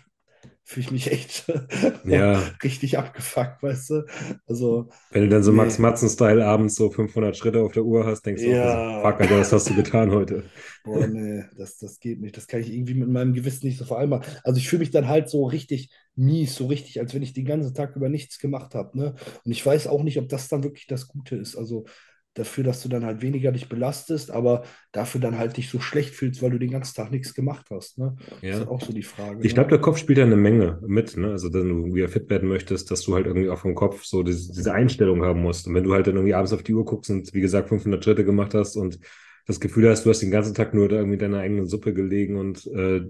fühle 0.64 0.86
ich 0.86 0.92
mich 0.92 1.12
echt 1.12 1.46
Ja. 2.04 2.60
richtig 2.64 2.98
abgefuckt, 2.98 3.64
weißt 3.64 3.90
du? 3.92 4.06
Also, 4.48 4.90
Wenn 5.12 5.24
du 5.24 5.30
dann 5.30 5.44
so 5.44 5.52
Nee. 5.52 5.54
Max 5.54 5.80
Matzen-Style 5.80 6.46
abends 6.46 6.76
so 6.76 6.90
500 6.92 7.38
Schritte 7.38 7.62
auf 7.64 7.72
der 7.74 7.84
Uhr 7.86 8.06
hast, 8.06 8.24
denkst 8.26 8.44
du, 8.44 8.52
Ja. 8.52 8.84
fuck, 9.02 9.22
Alter, 9.22 9.38
was 9.40 9.52
hast 9.54 9.70
du 9.70 9.76
getan 9.76 10.12
heute? 10.12 10.52
boah, 10.84 11.08
nee, 11.08 11.44
das, 11.58 11.78
das 11.78 12.00
geht 12.00 12.20
nicht. 12.22 12.36
Das 12.38 12.48
kann 12.48 12.62
ich 12.62 12.72
irgendwie 12.74 12.94
mit 12.94 13.10
meinem 13.10 13.34
Gewissen 13.34 13.68
nicht 13.68 13.78
so 13.78 13.86
vereinbaren. 13.86 14.26
Also 14.44 14.58
ich 14.60 14.68
fühle 14.70 14.82
mich 14.82 14.92
dann 14.92 15.08
halt 15.08 15.30
so 15.30 15.46
richtig 15.46 15.90
mies, 16.16 16.56
so 16.56 16.68
richtig, 16.68 17.00
als 17.00 17.14
wenn 17.14 17.24
ich 17.24 17.34
den 17.34 17.46
ganzen 17.46 17.74
Tag 17.74 17.96
über 17.96 18.10
nichts 18.10 18.40
gemacht 18.40 18.76
habe, 18.76 18.98
ne? 18.98 19.16
Und 19.46 19.52
ich 19.52 19.66
weiß 19.66 19.88
auch 19.88 20.04
nicht, 20.04 20.18
ob 20.20 20.30
das 20.30 20.48
dann 20.50 20.64
wirklich 20.64 20.88
das 20.88 21.08
Gute 21.08 21.36
ist. 21.36 21.56
Also 21.56 21.86
dafür, 22.34 22.64
dass 22.64 22.82
du 22.84 22.90
dann 22.90 23.06
halt 23.06 23.22
weniger 23.22 23.52
dich 23.52 23.70
belastest, 23.70 24.32
aber 24.32 24.64
dafür 24.92 25.22
dann 25.22 25.38
halt 25.38 25.58
dich 25.58 25.70
so 25.70 25.80
schlecht 25.80 26.16
fühlst, 26.16 26.42
weil 26.42 26.52
du 26.52 26.60
den 26.60 26.72
ganzen 26.72 26.96
Tag 26.96 27.12
nichts 27.12 27.34
gemacht 27.34 27.68
hast. 27.72 27.98
Ne? 27.98 28.16
Das 28.50 28.60
ist 28.62 28.68
Ja. 28.68 28.68
auch 28.68 28.82
so 28.82 28.94
die 28.94 29.04
Frage. 29.04 29.46
Ich 29.46 29.54
Ne? 29.54 29.56
glaube, 29.56 29.70
der 29.70 29.80
Kopf 29.82 29.98
spielt 29.98 30.18
ja 30.20 30.26
eine 30.26 30.38
Menge 30.38 30.80
mit, 30.88 31.18
ne? 31.18 31.32
Also, 31.32 31.54
wenn 31.54 31.70
du 31.70 31.96
wieder 31.96 32.10
fit 32.10 32.30
werden 32.30 32.50
möchtest, 32.50 32.92
dass 32.92 33.04
du 33.04 33.16
halt 33.16 33.28
irgendwie 33.28 33.50
auch 33.50 33.60
vom 33.60 33.76
Kopf 33.76 34.04
so 34.06 34.24
diese, 34.24 34.54
diese 34.54 34.74
Einstellung 34.74 35.24
haben 35.24 35.42
musst. 35.42 35.68
Und 35.68 35.76
wenn 35.76 35.84
du 35.86 35.94
halt 35.94 36.08
dann 36.08 36.16
irgendwie 36.16 36.34
abends 36.36 36.54
auf 36.54 36.64
die 36.64 36.74
Uhr 36.74 36.86
guckst 36.86 37.12
und 37.12 37.34
wie 37.34 37.42
gesagt 37.42 37.70
500 37.70 38.04
Schritte 38.04 38.26
gemacht 38.26 38.54
hast 38.56 38.78
und 38.78 39.00
das 39.48 39.60
Gefühl 39.60 39.90
hast, 39.90 40.06
du 40.06 40.10
hast 40.12 40.22
den 40.22 40.32
ganzen 40.32 40.56
Tag 40.56 40.74
nur 40.74 40.90
da 40.90 40.98
irgendwie 40.98 41.16
in 41.16 41.20
deiner 41.20 41.40
eigenen 41.40 41.68
Suppe 41.68 41.94
gelegen 41.94 42.38
und 42.38 42.68
äh, 42.68 43.04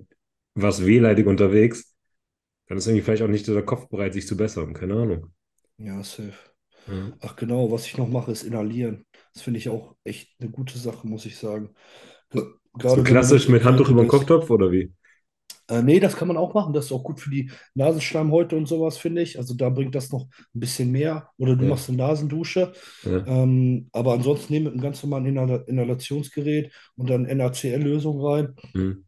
warst 0.56 0.86
wehleidig 0.86 1.28
unterwegs, 1.28 1.96
dann 2.68 2.78
ist 2.80 2.88
irgendwie 2.88 3.04
vielleicht 3.04 3.24
auch 3.24 3.28
nicht 3.30 3.48
der 3.48 3.64
Kopf 3.64 3.90
bereit, 3.90 4.14
sich 4.14 4.28
zu 4.28 4.38
bessern. 4.38 4.74
Keine 4.74 4.96
Ahnung. 4.96 5.34
Ja, 5.78 6.04
safe. 6.04 6.34
Ja. 6.88 7.14
Ach 7.22 7.36
genau, 7.36 7.72
was 7.72 7.86
ich 7.88 7.98
noch 7.98 8.08
mache, 8.10 8.32
ist 8.32 8.44
inhalieren. 8.44 9.06
Das 9.34 9.44
finde 9.44 9.60
ich 9.60 9.70
auch 9.70 9.96
echt 10.04 10.36
eine 10.40 10.50
gute 10.52 10.78
Sache, 10.78 11.08
muss 11.08 11.26
ich 11.26 11.38
sagen. 11.38 11.70
Ge- 12.30 12.42
So 12.44 12.80
Gerade 12.80 12.96
du 12.98 13.04
klassisch 13.04 13.50
mit 13.50 13.64
Handtuch 13.64 13.90
über 13.90 14.04
den. 14.04 14.08
Kochtopf 14.08 14.50
oder 14.50 14.72
wie? 14.72 14.92
Äh, 15.70 15.82
nee, 15.82 16.00
das 16.00 16.16
kann 16.18 16.28
man 16.28 16.38
auch 16.38 16.54
machen. 16.54 16.74
Das 16.74 16.86
ist 16.86 16.92
auch 16.92 17.04
gut 17.04 17.20
für 17.20 17.30
die 17.30 17.50
Nasenschleimhäute 17.74 18.56
und 18.56 18.68
sowas, 18.68 18.98
finde 18.98 19.22
ich. 19.22 19.38
Also 19.38 19.56
da 19.56 19.70
bringt 19.70 19.96
das 19.96 20.12
noch 20.12 20.28
ein 20.54 20.60
bisschen 20.60 20.92
mehr. 20.92 21.30
Oder 21.38 21.56
du 21.56 21.64
Ja. 21.64 21.70
machst 21.70 21.88
eine 21.90 21.98
Nasendusche. 21.98 22.74
Ja. 23.04 23.26
Ähm, 23.26 23.88
aber 23.92 24.14
ansonsten 24.14 24.54
nehme 24.54 24.66
mit 24.66 24.74
einem 24.74 24.82
ganz 24.82 25.02
normalen 25.04 25.26
Inhal 25.26 25.64
Inhalationsgerät 25.68 26.72
und 26.96 27.10
dann 27.10 27.24
NaCl-Lösung 27.24 28.20
rein. 28.26 28.56
Hm. 28.74 29.06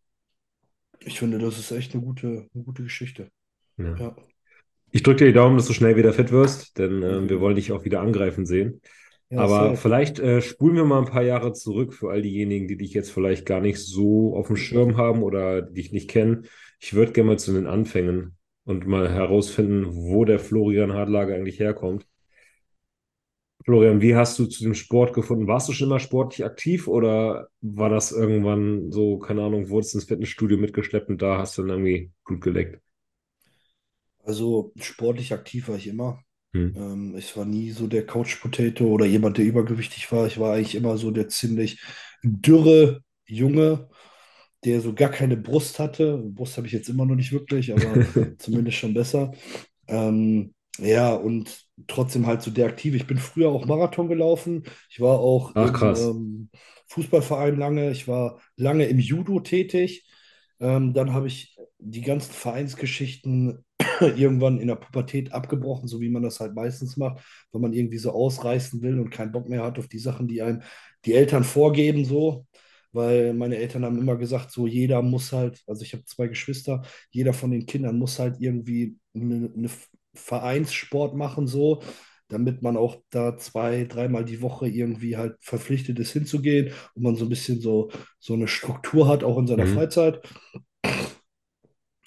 Ich 1.01 1.19
finde, 1.19 1.37
das 1.39 1.59
ist 1.59 1.71
echt 1.71 1.93
eine 1.93 2.03
gute, 2.03 2.47
eine 2.53 2.63
gute 2.63 2.83
Geschichte. 2.83 3.29
Ja. 3.77 4.15
Ich 4.91 5.03
drücke 5.03 5.19
dir 5.19 5.27
die 5.27 5.33
Daumen, 5.33 5.57
dass 5.57 5.67
du 5.67 5.73
schnell 5.73 5.97
wieder 5.97 6.13
fit 6.13 6.31
wirst, 6.31 6.77
denn 6.77 7.01
danke 7.01 7.29
wir 7.29 7.39
wollen 7.41 7.55
dich 7.57 7.71
auch 7.73 7.83
wieder 7.83 7.99
angreifen 8.01 8.45
sehen. 8.45 8.81
Ja, 9.29 9.45
Aber 9.45 9.75
safe. 9.75 9.77
vielleicht 9.77 10.19
äh, 10.19 10.41
spulen 10.41 10.75
wir 10.75 10.85
mal 10.85 10.99
ein 10.99 11.05
paar 11.11 11.23
Jahre 11.23 11.51
zurück 11.53 11.93
für 11.93 12.09
all 12.11 12.21
diejenigen, 12.21 12.67
die 12.67 12.77
dich 12.77 12.93
jetzt 12.93 13.11
vielleicht 13.11 13.45
gar 13.45 13.59
nicht 13.61 13.79
so 13.79 14.35
auf 14.35 14.47
dem 14.47 14.55
Schirm 14.57 14.97
haben 14.97 15.23
oder 15.23 15.61
dich 15.61 15.91
nicht 15.91 16.09
kennen. 16.09 16.45
Ich 16.79 16.93
würde 16.93 17.11
gerne 17.13 17.31
mal 17.31 17.39
zu 17.39 17.53
den 17.53 17.67
Anfängen 17.67 18.37
und 18.65 18.87
mal 18.87 19.09
herausfinden, 19.11 19.87
wo 19.93 20.23
der 20.25 20.39
Florian 20.39 20.93
Hardlager 20.93 21.35
eigentlich 21.35 21.59
herkommt. 21.59 22.07
Florian, 23.65 23.99
wie 24.01 24.15
hast 24.15 24.37
du 24.39 24.45
zu 24.45 24.63
dem 24.63 24.75
Sport 24.75 25.13
gefunden? 25.13 25.47
Warst 25.47 25.67
du 25.69 25.73
schon 25.73 25.87
immer 25.87 25.99
sportlich 25.99 26.45
aktiv 26.45 26.87
oder 26.87 27.49
war 27.61 27.89
das 27.89 28.11
irgendwann 28.11 28.91
so, 28.91 29.17
keine 29.19 29.43
Ahnung, 29.43 29.69
wurdest 29.69 29.95
ins 29.95 30.05
Fitnessstudio 30.05 30.57
mitgeschleppt 30.57 31.09
und 31.09 31.21
da 31.21 31.37
hast 31.39 31.57
du 31.57 31.63
dann 31.63 31.71
irgendwie 31.71 32.11
Blut 32.25 32.41
geleckt? 32.41 32.79
Also 34.25 34.73
sportlich 34.75 35.31
aktiv 35.33 35.69
war 35.69 35.77
ich 35.77 35.87
immer. 35.87 36.21
Hm. 36.55 36.73
Ähm, 36.77 37.15
ich 37.17 37.35
war 37.35 37.43
nie 37.43 37.71
so 37.71 37.85
der 37.85 38.05
Couch 38.05 38.39
Potato 38.39 38.85
oder 38.85 39.05
jemand, 39.05 39.37
der 39.37 39.45
übergewichtig 39.45 40.09
war. 40.11 40.25
Ich 40.25 40.39
war 40.39 40.53
eigentlich 40.53 40.75
immer 40.75 40.97
so 40.97 41.11
der 41.11 41.27
ziemlich 41.27 41.81
dürre 42.23 43.01
Junge, 43.27 43.89
der 44.63 44.79
so 44.79 44.93
gar 44.93 45.09
keine 45.09 45.35
Brust 45.35 45.79
hatte. 45.79 46.17
Brust 46.17 46.55
habe 46.55 46.67
ich 46.67 46.73
jetzt 46.73 46.87
immer 46.87 47.05
noch 47.05 47.15
nicht 47.15 47.33
wirklich, 47.33 47.73
aber 47.73 47.81
zumindest 48.37 48.77
schon 48.77 48.93
besser. 48.93 49.33
Ähm, 49.87 50.53
ja, 50.77 51.13
und 51.13 51.65
trotzdem 51.87 52.25
halt 52.25 52.41
so 52.41 52.51
der 52.51 52.67
Aktive. 52.67 52.95
Ich 52.95 53.07
bin 53.07 53.17
früher 53.17 53.49
auch 53.49 53.65
Marathon 53.65 54.07
gelaufen. 54.07 54.63
Ich 54.89 55.01
war 55.01 55.19
auch 55.19 55.51
Ach, 55.55 55.81
im 55.81 55.95
ähm, 55.97 56.49
Fußballverein 56.87 57.57
lange. 57.57 57.91
Ich 57.91 58.07
war 58.07 58.39
lange 58.55 58.85
im 58.85 58.99
Judo 58.99 59.41
tätig. 59.41 60.07
Ähm, 60.61 60.93
dann 60.93 61.13
habe 61.13 61.27
ich 61.27 61.57
die 61.79 62.01
ganzen 62.01 62.31
Vereinsgeschichten 62.31 63.64
irgendwann 64.01 64.59
in 64.59 64.67
der 64.67 64.75
Pubertät 64.75 65.33
abgebrochen, 65.33 65.87
so 65.87 65.99
wie 66.01 66.09
man 66.09 66.23
das 66.23 66.39
halt 66.39 66.55
meistens 66.55 66.97
macht, 66.97 67.23
weil 67.51 67.61
man 67.61 67.73
irgendwie 67.73 67.97
so 67.97 68.11
ausreißen 68.11 68.81
will 68.81 68.99
und 68.99 69.09
keinen 69.09 69.31
Bock 69.31 69.49
mehr 69.49 69.63
hat 69.63 69.79
auf 69.79 69.87
die 69.87 69.99
Sachen, 69.99 70.27
die 70.27 70.41
einem 70.41 70.61
die 71.05 71.13
Eltern 71.13 71.43
vorgeben, 71.43 72.05
so. 72.05 72.45
Weil 72.91 73.33
meine 73.33 73.57
Eltern 73.57 73.83
haben 73.83 73.99
immer 73.99 74.15
gesagt, 74.15 74.51
so 74.51 74.67
jeder 74.67 75.01
muss 75.01 75.33
halt, 75.33 75.61
also 75.67 75.83
ich 75.83 75.91
habe 75.93 76.05
zwei 76.05 76.27
Geschwister, 76.27 76.81
jeder 77.11 77.33
von 77.33 77.51
den 77.51 77.65
Kindern 77.65 77.97
muss 77.99 78.19
halt 78.19 78.37
irgendwie 78.39 78.97
eine, 79.13 79.51
eine 79.55 79.69
Vereinssport 80.13 81.13
machen, 81.13 81.45
so, 81.45 81.81
damit 82.29 82.61
man 82.61 82.77
auch 82.77 82.97
da 83.09 83.37
zwei, 83.37 83.83
dreimal 83.83 84.23
die 84.25 84.41
Woche 84.41 84.67
irgendwie 84.67 85.17
halt 85.17 85.35
verpflichtet 85.41 85.99
ist 85.99 86.13
hinzugehen 86.13 86.71
und 86.95 87.03
man 87.03 87.15
so 87.17 87.25
ein 87.25 87.29
bisschen 87.29 87.59
so, 87.61 87.91
so 88.19 88.33
eine 88.33 88.47
Struktur 88.47 89.07
hat, 89.09 89.23
auch 89.25 89.37
in 89.37 89.47
seiner 89.47 89.65
Mhm. 89.65 89.67
Freizeit. 89.67 90.21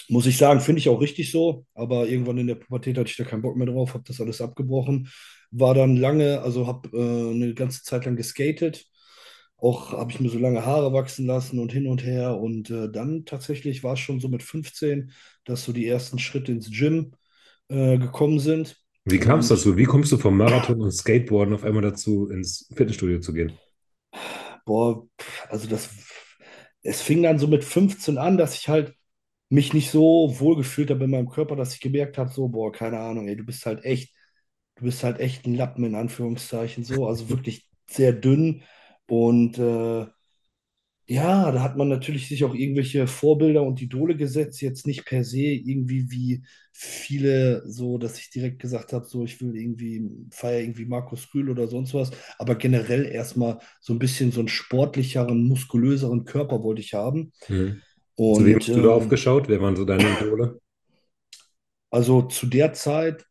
Muss 0.09 0.27
ich 0.27 0.39
sagen, 0.39 0.61
finde 0.61 0.81
ich 0.81 0.89
auch 0.89 1.01
richtig 1.01 1.31
so, 1.31 1.67
aber 1.75 2.09
irgendwann 2.09 2.39
in 2.39 2.47
der 2.47 2.55
Pubertät 2.55 2.97
hatte 2.97 3.11
ich 3.11 3.17
da 3.17 3.25
keinen 3.25 3.43
Bock 3.43 3.57
mehr 3.57 3.67
drauf, 3.67 3.95
habe 3.95 4.05
das 4.07 4.21
alles 4.21 4.41
abgebrochen. 4.41 5.09
War 5.51 5.75
dann 5.75 5.97
lange, 5.97 6.41
also 6.41 6.67
habe 6.67 6.89
äh, 6.97 7.35
eine 7.35 7.55
ganze 7.55 7.83
Zeit 7.83 8.05
lang 8.05 8.17
geskatet. 8.17 8.87
Auch 9.57 9.93
habe 9.93 10.13
ich 10.13 10.21
mir 10.21 10.31
so 10.31 10.39
lange 10.39 10.65
Haare 10.65 10.93
wachsen 10.93 11.27
lassen 11.27 11.59
und 11.59 11.73
hin 11.73 11.87
und 11.87 12.05
her. 12.05 12.37
Und 12.39 12.71
äh, 12.71 12.91
dann 12.91 13.25
tatsächlich 13.25 13.83
war 13.83 13.95
es 13.95 14.01
schon 14.01 14.21
so 14.21 14.29
mit 14.29 14.43
15, 14.43 15.13
dass 15.45 15.65
so 15.65 15.73
die 15.73 15.87
ersten 15.87 16.19
Schritte 16.19 16.53
ins 16.53 16.71
Gym 16.71 17.13
äh, 17.69 17.99
gekommen 17.99 18.39
sind. 18.39 18.77
Wie 19.05 19.19
kam 19.19 19.41
es 19.41 19.49
dazu? 19.49 19.77
Wie 19.77 19.85
kommst 19.85 20.13
du 20.13 20.19
vom 20.19 20.37
Marathon 20.37 20.81
und 20.81 20.93
Skateboarden 20.93 21.55
auf 21.55 21.65
einmal 21.65 21.83
dazu, 21.83 22.29
ins 22.29 22.69
Fitnessstudio 22.75 23.21
zu 23.21 23.33
gehen? 23.33 23.53
boah, 24.69 25.09
also 25.49 25.67
das, 25.67 25.89
es 26.83 27.01
fing 27.01 27.23
dann 27.23 27.39
so 27.39 27.47
mit 27.49 27.65
15 27.65 28.19
an, 28.19 28.37
dass 28.37 28.55
ich 28.55 28.69
halt 28.69 28.95
mich 29.49 29.73
nicht 29.75 29.91
so 29.91 30.35
wohl 30.41 30.57
gefühlt 30.57 30.91
habe 30.91 31.05
in 31.05 31.11
meinem 31.11 31.29
Körper, 31.31 31.57
dass 31.57 31.75
ich 31.75 31.81
gemerkt 31.81 32.19
habe, 32.19 32.31
so, 32.31 32.49
boah, 32.49 32.73
keine 32.73 32.99
Ahnung, 33.01 33.29
ey, 33.29 33.37
du 33.37 33.45
bist 33.45 33.67
halt 33.67 33.85
echt, 33.85 34.15
du 34.77 34.85
bist 34.85 35.05
halt 35.05 35.21
echt 35.21 35.47
ein 35.47 35.55
Lappen 35.55 35.85
in 35.85 35.95
Anführungszeichen, 35.95 36.85
so, 36.85 37.07
also 37.07 37.29
wirklich 37.31 37.69
sehr 37.91 38.13
dünn 38.13 38.63
und 39.07 39.59
äh, 39.59 40.07
ja, 41.11 41.51
da 41.53 41.63
hat 41.63 41.77
man 41.79 41.89
natürlich 41.89 42.29
sich 42.29 42.45
auch 42.45 42.55
irgendwelche 42.55 43.07
Vorbilder 43.07 43.63
und 43.63 43.81
Idole 43.81 44.15
gesetzt, 44.15 44.61
jetzt 44.61 44.87
nicht 44.87 45.07
per 45.07 45.25
se 45.25 45.39
irgendwie 45.41 46.11
wie 46.11 46.43
viele, 46.73 47.63
so, 47.67 47.97
dass 47.97 48.19
ich 48.19 48.29
direkt 48.31 48.59
gesagt 48.61 48.93
habe, 48.93 49.07
so, 49.07 49.25
ich 49.25 49.41
will 49.41 49.57
irgendwie, 49.57 50.03
feiere 50.31 50.61
irgendwie 50.61 50.85
Markus 50.85 51.33
Rühl 51.35 51.49
oder 51.49 51.67
sonst 51.67 51.95
was, 51.95 52.11
aber 52.39 52.57
generell 52.57 53.07
erstmal 53.07 53.59
so 53.81 53.95
ein 53.95 53.99
bisschen 53.99 54.33
so 54.33 54.41
einen 54.41 54.49
sportlicheren, 54.49 55.45
muskulöseren 55.49 56.25
Körper 56.27 56.63
wollte 56.63 56.83
ich 56.83 56.93
haben. 56.95 57.33
Mhm. 57.49 57.83
Zu 58.31 58.45
wem 58.47 58.59
Und 58.59 58.67
hast 58.67 58.75
du 58.75 58.81
da 58.81 58.89
ähm, 58.89 58.91
aufgeschaut? 58.91 59.49
Wer 59.49 59.61
waren 59.61 59.77
so 59.77 59.85
deine 59.85 60.09
Idole? 60.11 60.61
also 61.91 62.23
zu 62.23 62.47
der 62.47 62.73
Zeit, 62.73 63.25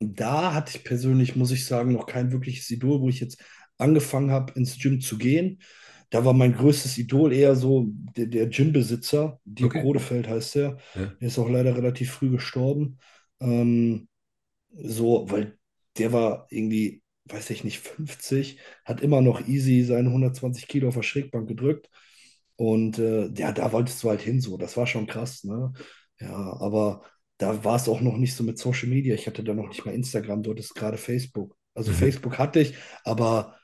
da 0.00 0.54
hatte 0.54 0.76
ich 0.78 0.84
persönlich, 0.84 1.36
muss 1.36 1.50
ich 1.52 1.66
sagen, 1.66 1.92
noch 1.92 2.06
kein 2.06 2.32
wirkliches 2.32 2.70
Idol, 2.70 3.00
wo 3.00 3.08
ich 3.08 3.20
jetzt 3.20 3.42
angefangen 3.78 4.30
habe, 4.30 4.54
ins 4.54 4.78
Gym 4.78 5.00
zu 5.00 5.18
gehen. 5.18 5.62
Da 6.10 6.24
war 6.24 6.34
mein 6.34 6.54
größtes 6.54 6.98
Idol 6.98 7.32
eher 7.32 7.56
so 7.56 7.86
der, 8.16 8.26
der 8.26 8.48
Gymbesitzer, 8.48 9.40
Dirk 9.44 9.76
Okay. 9.76 9.82
Rodefeld 9.82 10.28
heißt 10.28 10.56
der. 10.56 10.78
Ja. 10.94 11.16
Der 11.20 11.28
ist 11.28 11.38
auch 11.38 11.48
leider 11.50 11.76
relativ 11.76 12.12
früh 12.12 12.30
gestorben. 12.30 12.98
Ähm, 13.40 14.08
so, 14.76 15.30
weil 15.30 15.58
der 15.98 16.12
war 16.12 16.46
irgendwie, 16.50 17.02
weiß 17.26 17.50
ich 17.50 17.64
nicht, 17.64 17.80
50, 17.80 18.58
hat 18.84 19.00
immer 19.00 19.20
noch 19.20 19.46
easy 19.48 19.84
seine 19.84 20.10
120 20.12 20.68
Kilo 20.68 20.88
auf 20.88 20.94
der 20.94 21.02
Schrägbank 21.02 21.48
gedrückt. 21.48 21.90
Und 22.56 22.98
äh, 22.98 23.28
ja, 23.36 23.52
da 23.52 23.72
wolltest 23.72 24.02
du 24.02 24.10
halt 24.10 24.20
hin, 24.22 24.40
so. 24.40 24.56
Das 24.56 24.76
war 24.76 24.86
schon 24.86 25.06
krass, 25.06 25.44
ne? 25.44 25.72
Ja, 26.20 26.34
aber 26.60 27.02
da 27.38 27.64
war 27.64 27.76
es 27.76 27.88
auch 27.88 28.00
noch 28.00 28.16
nicht 28.16 28.34
so 28.34 28.44
mit 28.44 28.58
Social 28.58 28.88
Media. 28.88 29.14
Ich 29.14 29.26
hatte 29.26 29.42
da 29.42 29.54
noch 29.54 29.68
nicht 29.68 29.84
mal 29.84 29.94
Instagram, 29.94 30.42
dort 30.42 30.60
ist 30.60 30.74
gerade 30.74 30.96
Facebook. 30.98 31.56
Also 31.74 31.90
Mhm. 31.90 31.96
Facebook 31.96 32.38
hatte 32.38 32.60
ich, 32.60 32.74
aber 33.04 33.56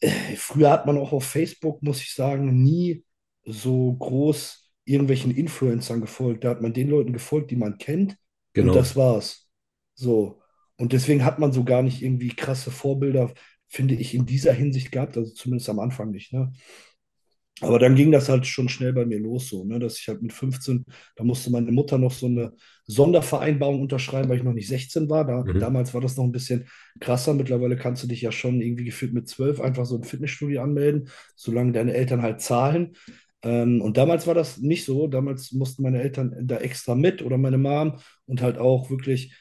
äh, 0.00 0.36
früher 0.36 0.70
hat 0.70 0.86
man 0.86 0.98
auch 0.98 1.12
auf 1.12 1.24
Facebook, 1.24 1.82
muss 1.82 2.00
ich 2.02 2.14
sagen, 2.14 2.62
nie 2.62 3.04
so 3.44 3.94
groß 3.94 4.70
irgendwelchen 4.84 5.34
Influencern 5.34 6.00
gefolgt. 6.00 6.44
Da 6.44 6.50
hat 6.50 6.62
man 6.62 6.72
den 6.72 6.88
Leuten 6.88 7.12
gefolgt, 7.12 7.50
die 7.50 7.56
man 7.56 7.78
kennt, 7.78 8.12
und 8.12 8.16
Genau. 8.54 8.72
das 8.72 8.96
war's. 8.96 9.48
So. 9.94 10.40
Und 10.76 10.92
deswegen 10.92 11.24
hat 11.24 11.38
man 11.38 11.52
so 11.52 11.64
gar 11.64 11.82
nicht 11.82 12.02
irgendwie 12.02 12.28
krasse 12.28 12.70
Vorbilder, 12.70 13.32
finde 13.68 13.94
ich, 13.94 14.14
in 14.14 14.26
dieser 14.26 14.52
Hinsicht 14.52 14.92
gehabt, 14.92 15.16
also 15.16 15.32
zumindest 15.32 15.68
am 15.68 15.78
Anfang 15.80 16.10
nicht, 16.10 16.32
ne? 16.32 16.52
Aber 17.60 17.78
dann 17.80 17.96
ging 17.96 18.12
das 18.12 18.28
halt 18.28 18.46
schon 18.46 18.68
schnell 18.68 18.92
bei 18.92 19.04
mir 19.04 19.18
los, 19.18 19.48
so, 19.48 19.64
ne, 19.64 19.78
dass 19.80 19.98
ich 19.98 20.06
halt 20.08 20.22
mit 20.22 20.32
15, 20.32 20.84
da 21.16 21.24
musste 21.24 21.50
meine 21.50 21.72
Mutter 21.72 21.98
noch 21.98 22.12
so 22.12 22.26
eine 22.26 22.52
Sondervereinbarung 22.86 23.80
unterschreiben, 23.82 24.28
weil 24.28 24.38
ich 24.38 24.44
noch 24.44 24.52
nicht 24.52 24.68
16 24.68 25.08
war. 25.10 25.24
Da, 25.26 25.42
Mhm. 25.42 25.58
damals 25.58 25.92
war 25.92 26.00
das 26.00 26.16
noch 26.16 26.24
ein 26.24 26.32
bisschen 26.32 26.68
krasser. 27.00 27.34
Mittlerweile 27.34 27.76
kannst 27.76 28.02
du 28.04 28.06
dich 28.06 28.22
ja 28.22 28.30
schon 28.32 28.60
irgendwie 28.60 28.84
gefühlt 28.84 29.12
mit 29.12 29.28
12 29.28 29.60
einfach 29.60 29.86
so 29.86 29.96
ein 29.96 30.04
Fitnessstudio 30.04 30.62
anmelden, 30.62 31.08
solange 31.36 31.72
deine 31.72 31.94
Eltern 31.94 32.22
halt 32.22 32.40
zahlen. 32.40 32.94
Ähm, 33.42 33.80
und 33.82 33.96
damals 33.96 34.26
war 34.26 34.34
das 34.34 34.58
nicht 34.58 34.84
so. 34.84 35.06
Damals 35.08 35.52
mussten 35.52 35.82
meine 35.82 36.00
Eltern 36.00 36.34
da 36.46 36.58
extra 36.58 36.94
mit 36.94 37.22
oder 37.22 37.38
meine 37.38 37.58
Mom 37.58 37.98
und 38.26 38.42
halt 38.42 38.58
auch 38.58 38.90
wirklich 38.90 39.34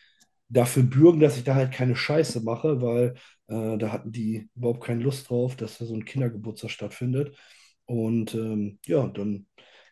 dafür 0.49 0.83
bürgen, 0.83 1.19
dass 1.19 1.37
ich 1.37 1.43
da 1.43 1.55
halt 1.55 1.71
keine 1.73 1.95
Scheiße 1.95 2.41
mache, 2.41 2.81
weil 2.81 3.15
äh, 3.47 3.77
da 3.77 3.91
hatten 3.91 4.11
die 4.11 4.49
überhaupt 4.55 4.83
keine 4.83 5.03
Lust 5.03 5.29
drauf, 5.29 5.55
dass 5.55 5.77
da 5.77 5.85
so 5.85 5.93
ein 5.93 6.05
Kindergeburtstag 6.05 6.71
stattfindet. 6.71 7.35
Und 7.87 8.35
ähm, 8.35 8.79
ja, 8.85 9.07
dann 9.07 9.47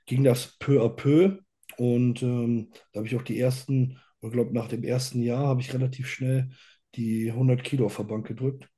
ging 0.05 0.23
das 0.23 0.57
peu 0.59 0.83
à 0.83 0.89
peu. 0.89 1.39
Und 1.77 2.21
ähm, 2.21 2.69
da 2.93 2.99
habe 2.99 3.07
ich 3.07 3.15
auch 3.15 3.23
die 3.23 3.39
ersten, 3.39 3.99
ich 4.21 4.31
glaube, 4.31 4.53
nach 4.53 4.67
dem 4.67 4.83
ersten 4.83 5.21
Jahr 5.21 5.47
habe 5.47 5.61
ich 5.61 5.73
relativ 5.73 6.07
schnell 6.07 6.49
die 6.95 7.31
100 7.31 7.63
Kilo 7.63 7.87
auf 7.87 7.97
der 7.97 8.03
Bank 8.03 8.27
gedrückt. 8.27 8.69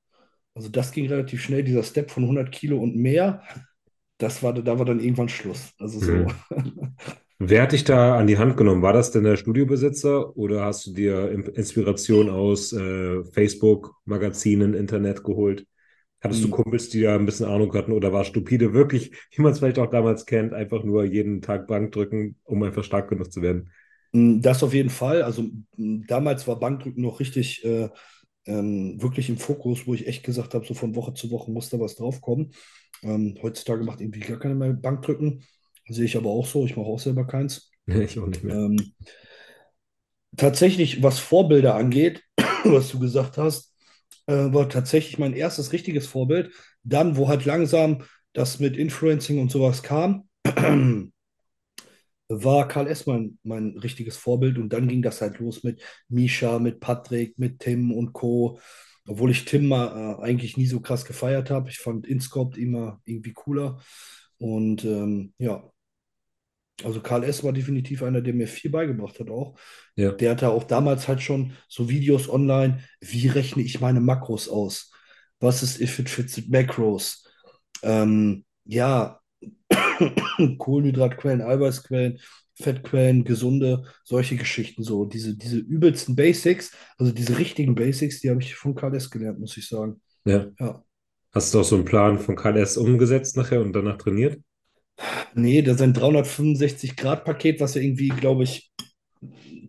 Also 0.56 0.70
das 0.70 0.92
ging 0.92 1.08
relativ 1.08 1.44
schnell, 1.44 1.64
dieser 1.64 1.84
Step 1.84 2.10
von 2.10 2.24
100 2.24 2.52
Kilo 2.52 2.80
und 2.80 2.96
mehr, 2.96 3.44
das 4.18 4.42
war, 4.42 4.54
da 4.54 4.80
war 4.80 4.86
dann 4.86 5.00
irgendwann 5.00 5.30
Schluss. 5.30 5.74
Also 5.78 6.00
so. 6.00 6.12
Mhm. 6.12 6.28
Wer 7.40 7.62
hat 7.62 7.72
dich 7.72 7.84
da 7.84 8.18
an 8.18 8.26
die 8.26 8.40
Hand 8.40 8.58
genommen? 8.58 8.82
War 8.82 8.94
das 8.94 9.12
denn 9.12 9.24
der 9.24 9.38
Studiobesitzer 9.38 10.36
oder 10.36 10.66
hast 10.66 10.88
du 10.88 10.94
dir 10.94 11.30
Inspiration 11.54 12.30
aus 12.32 12.74
äh, 12.74 13.24
Facebook, 13.26 13.94
Magazinen, 14.06 14.74
Internet 14.74 15.24
geholt? 15.24 15.68
Hattest 16.28 16.44
du 16.44 16.50
Mhm. 16.50 16.50
Kumpels, 16.50 16.90
die 16.90 17.02
da 17.02 17.16
ein 17.16 17.26
bisschen 17.26 17.46
Ahnung 17.48 17.74
hatten 17.74 17.92
oder 17.94 18.14
war 18.14 18.24
stupide 18.26 18.74
wirklich, 18.74 19.12
wie 19.32 19.42
man 19.42 19.52
es 19.54 19.60
vielleicht 19.60 19.80
auch 19.80 19.90
damals 19.90 20.26
kennt, 20.26 20.54
einfach 20.54 20.84
nur 20.84 21.04
jeden 21.06 21.42
Tag 21.42 21.68
Bank 21.68 21.92
drücken, 21.94 22.38
um 22.44 22.64
einfach 22.64 22.84
stark 22.84 23.10
genug 23.10 23.32
zu 23.32 23.42
werden? 23.42 23.72
Mm, 24.14 24.42
Das 24.42 24.64
auf 24.64 24.74
jeden 24.74 24.90
Fall. 24.90 25.22
Also 25.24 25.44
mm, 25.78 26.04
damals 26.08 26.48
war 26.48 26.60
Bankdrücken 26.60 27.02
noch 27.04 27.20
richtig 27.20 27.64
äh, 27.66 27.90
ähm, 28.46 29.02
wirklich 29.02 29.30
im 29.30 29.38
Fokus, 29.38 29.88
wo 29.88 29.94
ich 29.94 30.08
echt 30.08 30.24
gesagt 30.24 30.54
habe, 30.54 30.66
so 30.66 30.74
von 30.74 30.96
Woche 30.96 31.14
zu 31.14 31.32
Woche 31.32 31.52
muss 31.52 31.70
da 31.70 31.80
was 31.80 31.96
draufkommen. 31.96 32.54
Ähm, 33.04 33.38
heutzutage 33.42 33.84
macht 33.84 34.02
irgendwie 34.02 34.22
gar 34.22 34.40
keiner 34.40 34.56
mehr 34.56 34.74
Bankdrücken. 34.74 35.44
Sehe 35.90 36.06
ich 36.06 36.18
aber 36.18 36.30
auch 36.30 36.46
so. 36.48 36.66
Ich 36.66 36.76
mache 36.78 36.88
auch 36.88 37.00
selber 37.00 37.26
keins. 37.28 37.72
Ich 37.88 38.20
auch 38.20 38.28
nicht 38.28 38.44
mehr. 38.44 38.58
Ähm, 38.58 38.94
tatsächlich, 40.36 41.04
was 41.04 41.20
Vorbilder 41.20 41.76
angeht, 41.76 42.24
was 42.64 42.90
du 42.90 43.00
gesagt 43.00 43.38
hast, 43.38 43.74
war 44.34 44.70
tatsächlich 44.70 45.18
mein 45.20 45.34
erstes 45.34 45.72
richtiges 45.74 46.08
Vorbild. 46.08 46.52
Dann, 46.84 47.18
wo 47.18 47.28
halt 47.28 47.46
langsam 47.46 48.04
das 48.34 48.60
mit 48.60 48.78
Influencing 48.78 49.40
und 49.40 49.52
sowas 49.52 49.84
kam, 49.84 50.28
war 52.30 52.68
Karl 52.68 52.88
S. 52.88 53.06
mein, 53.06 53.40
mein 53.44 53.78
richtiges 53.78 54.18
Vorbild. 54.18 54.58
Und 54.58 54.74
dann 54.74 54.88
ging 54.88 55.02
das 55.02 55.22
halt 55.22 55.40
los 55.40 55.64
mit 55.64 55.82
Misha, 56.10 56.60
mit 56.60 56.80
Patrick, 56.80 57.38
mit 57.40 57.60
Tim 57.60 57.92
und 57.92 58.14
Co. 58.14 58.60
Obwohl 59.08 59.32
ich 59.32 59.46
Tim 59.46 59.68
mal, 59.68 60.18
äh, 60.20 60.24
eigentlich 60.24 60.58
nie 60.58 60.68
so 60.68 60.82
krass 60.82 61.06
gefeiert 61.06 61.50
habe. 61.50 61.70
Ich 61.70 61.80
fand 61.80 62.06
Inscope 62.08 62.60
immer 62.60 63.02
irgendwie 63.06 63.34
cooler. 63.34 63.80
Und 64.38 64.84
ähm, 64.86 65.34
ja, 65.38 65.64
also 66.84 67.02
Karl 67.02 67.24
S. 67.24 67.44
war 67.44 67.54
definitiv 67.54 68.04
einer, 68.04 68.22
der 68.22 68.34
mir 68.34 68.48
viel 68.48 68.70
beigebracht 68.72 69.20
hat 69.20 69.30
auch. 69.30 69.58
Ja. 69.96 70.12
Der 70.12 70.32
hatte 70.32 70.50
auch 70.50 70.64
damals 70.64 71.08
halt 71.08 71.22
schon 71.22 71.54
so 71.68 71.90
Videos 71.90 72.30
online, 72.30 72.84
wie 73.02 73.28
rechne 73.28 73.64
ich 73.64 73.82
meine 73.82 74.00
Makros 74.00 74.48
aus? 74.48 74.92
Was 75.40 75.64
ist 75.64 75.82
if 75.82 76.00
it 76.00 76.10
fits 76.10 76.38
it 76.38 76.50
Macros? 76.50 77.24
Ähm, 77.84 78.46
ja, 78.66 79.20
Kohlenhydratquellen, 80.58 81.42
Eiweißquellen, 81.42 82.20
Fettquellen, 82.56 83.24
gesunde, 83.24 83.86
solche 84.04 84.36
Geschichten 84.36 84.84
so. 84.84 85.06
Diese, 85.06 85.36
diese 85.36 85.58
übelsten 85.58 86.16
Basics, 86.16 86.72
also 86.98 87.12
diese 87.12 87.38
richtigen 87.38 87.76
Basics, 87.76 88.20
die 88.20 88.30
habe 88.30 88.42
ich 88.42 88.56
von 88.56 88.76
Karl 88.76 88.96
S. 88.96 89.10
gelernt, 89.10 89.40
muss 89.40 89.58
ich 89.58 89.68
sagen. 89.68 90.02
Ja. 90.26 90.48
Ja. 90.60 90.84
Hast 91.32 91.54
du 91.54 91.60
auch 91.60 91.64
so 91.64 91.76
einen 91.76 91.86
Plan 91.86 92.20
von 92.20 92.36
KLS 92.36 92.78
umgesetzt 92.78 93.38
nachher 93.38 93.62
und 93.62 93.74
danach 93.74 93.98
trainiert? 93.98 94.42
Nee, 95.34 95.62
das 95.62 95.76
ist 95.76 95.82
ein 95.82 95.94
365-Grad-Paket, 95.94 97.60
was 97.60 97.76
er 97.76 97.84
irgendwie, 97.84 98.10
glaube 98.10 98.44
ich, 98.44 98.72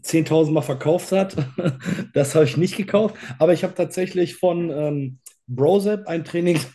10.000 0.02 0.54
Mal 0.54 0.62
verkauft 0.62 1.12
hat. 1.12 1.36
Das 2.14 2.34
habe 2.34 2.44
ich 2.44 2.56
nicht 2.56 2.76
gekauft. 2.76 3.16
Aber 3.38 3.52
ich 3.52 3.62
habe 3.64 3.74
tatsächlich 3.74 4.36
von 4.36 4.70
ähm, 4.70 5.18
Brozep 5.46 6.06
ein 6.06 6.24
Trainings, 6.24 6.66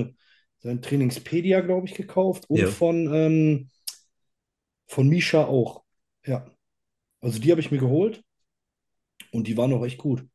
sein 0.58 0.82
Trainingspedia, 0.82 1.60
glaube 1.60 1.86
ich, 1.86 1.94
gekauft. 1.94 2.44
Und 2.48 2.58
Ja. 2.60 2.66
von, 2.66 3.12
ähm, 3.14 3.68
von 4.86 5.08
Misha 5.08 5.44
auch. 5.44 5.84
Ja. 6.26 6.46
Also 7.20 7.40
die 7.40 7.50
habe 7.50 7.60
ich 7.60 7.70
mir 7.70 7.78
geholt. 7.78 8.22
Und 9.30 9.46
die 9.46 9.56
waren 9.56 9.72
auch 9.72 9.84
echt 9.84 9.98
gut, 9.98 10.26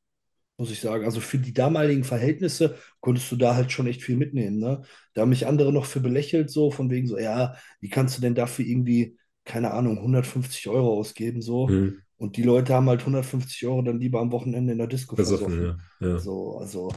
muss 0.64 0.72
ich 0.72 0.80
sagen. 0.80 1.04
Also 1.04 1.20
für 1.20 1.38
die 1.38 1.54
damaligen 1.54 2.06
Verhältnisse 2.06 2.78
konntest 3.02 3.30
du 3.30 3.36
da 3.36 3.54
halt 3.54 3.74
schon 3.74 3.86
echt 3.86 4.02
viel 4.02 4.16
mitnehmen. 4.16 4.60
Ne? 4.60 4.82
Da 5.14 5.22
haben 5.22 5.30
mich 5.30 5.46
andere 5.46 5.74
noch 5.74 5.86
für 5.86 6.00
belächelt, 6.00 6.50
so 6.50 6.72
von 6.72 6.90
wegen 6.90 7.06
so, 7.06 7.20
ja, 7.20 7.56
wie 7.82 7.90
kannst 7.90 8.18
du 8.18 8.22
denn 8.22 8.34
dafür 8.34 8.66
irgendwie, 8.66 9.18
keine 9.44 9.72
Ahnung, 9.72 9.98
150 9.98 10.70
Euro 10.70 10.98
ausgeben, 10.98 11.42
so. 11.42 11.68
Hm. 11.68 12.00
Und 12.16 12.38
die 12.38 12.44
Leute 12.44 12.74
haben 12.74 12.88
halt 12.88 13.02
150 13.02 13.68
Euro 13.68 13.82
dann 13.82 14.00
lieber 14.00 14.22
am 14.22 14.32
Wochenende 14.32 14.72
in 14.72 14.78
der 14.78 14.88
Disco 14.88 15.18
Versoffen, 15.18 15.78
ja. 16.00 16.08
ja. 16.08 16.18
So, 16.18 16.58
also, 16.60 16.94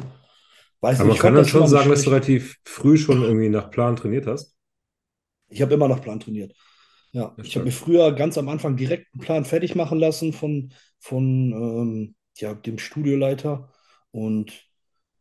weiß 0.81 1.01
Aber 1.01 1.09
nicht, 1.09 1.17
man 1.17 1.23
kann 1.23 1.35
dann 1.35 1.45
schon 1.45 1.67
sagen, 1.67 1.91
dass 1.91 2.03
du 2.03 2.11
relativ 2.11 2.55
früh 2.65 2.97
schon 2.97 3.21
irgendwie 3.21 3.49
nach 3.49 3.73
Plan 3.73 3.97
trainiert 3.97 4.29
hast. 4.29 4.55
Ich 5.49 5.61
habe 5.61 5.75
immer 5.75 5.89
nach 5.89 6.01
Plan 6.01 6.21
trainiert. 6.21 6.55
Ja, 7.11 7.35
ich 7.43 7.57
habe 7.57 7.65
mir 7.65 7.73
früher 7.73 8.13
ganz 8.13 8.39
am 8.39 8.49
Anfang 8.49 8.77
direkt 8.77 9.13
einen 9.13 9.23
Plan 9.23 9.45
fertig 9.45 9.75
machen 9.75 9.99
lassen 9.99 10.33
von, 10.33 10.73
von 11.01 11.25
ähm, 11.53 12.15
ja, 12.41 12.55
dem 12.55 12.79
Studioleiter. 12.79 13.73
Und 14.11 14.53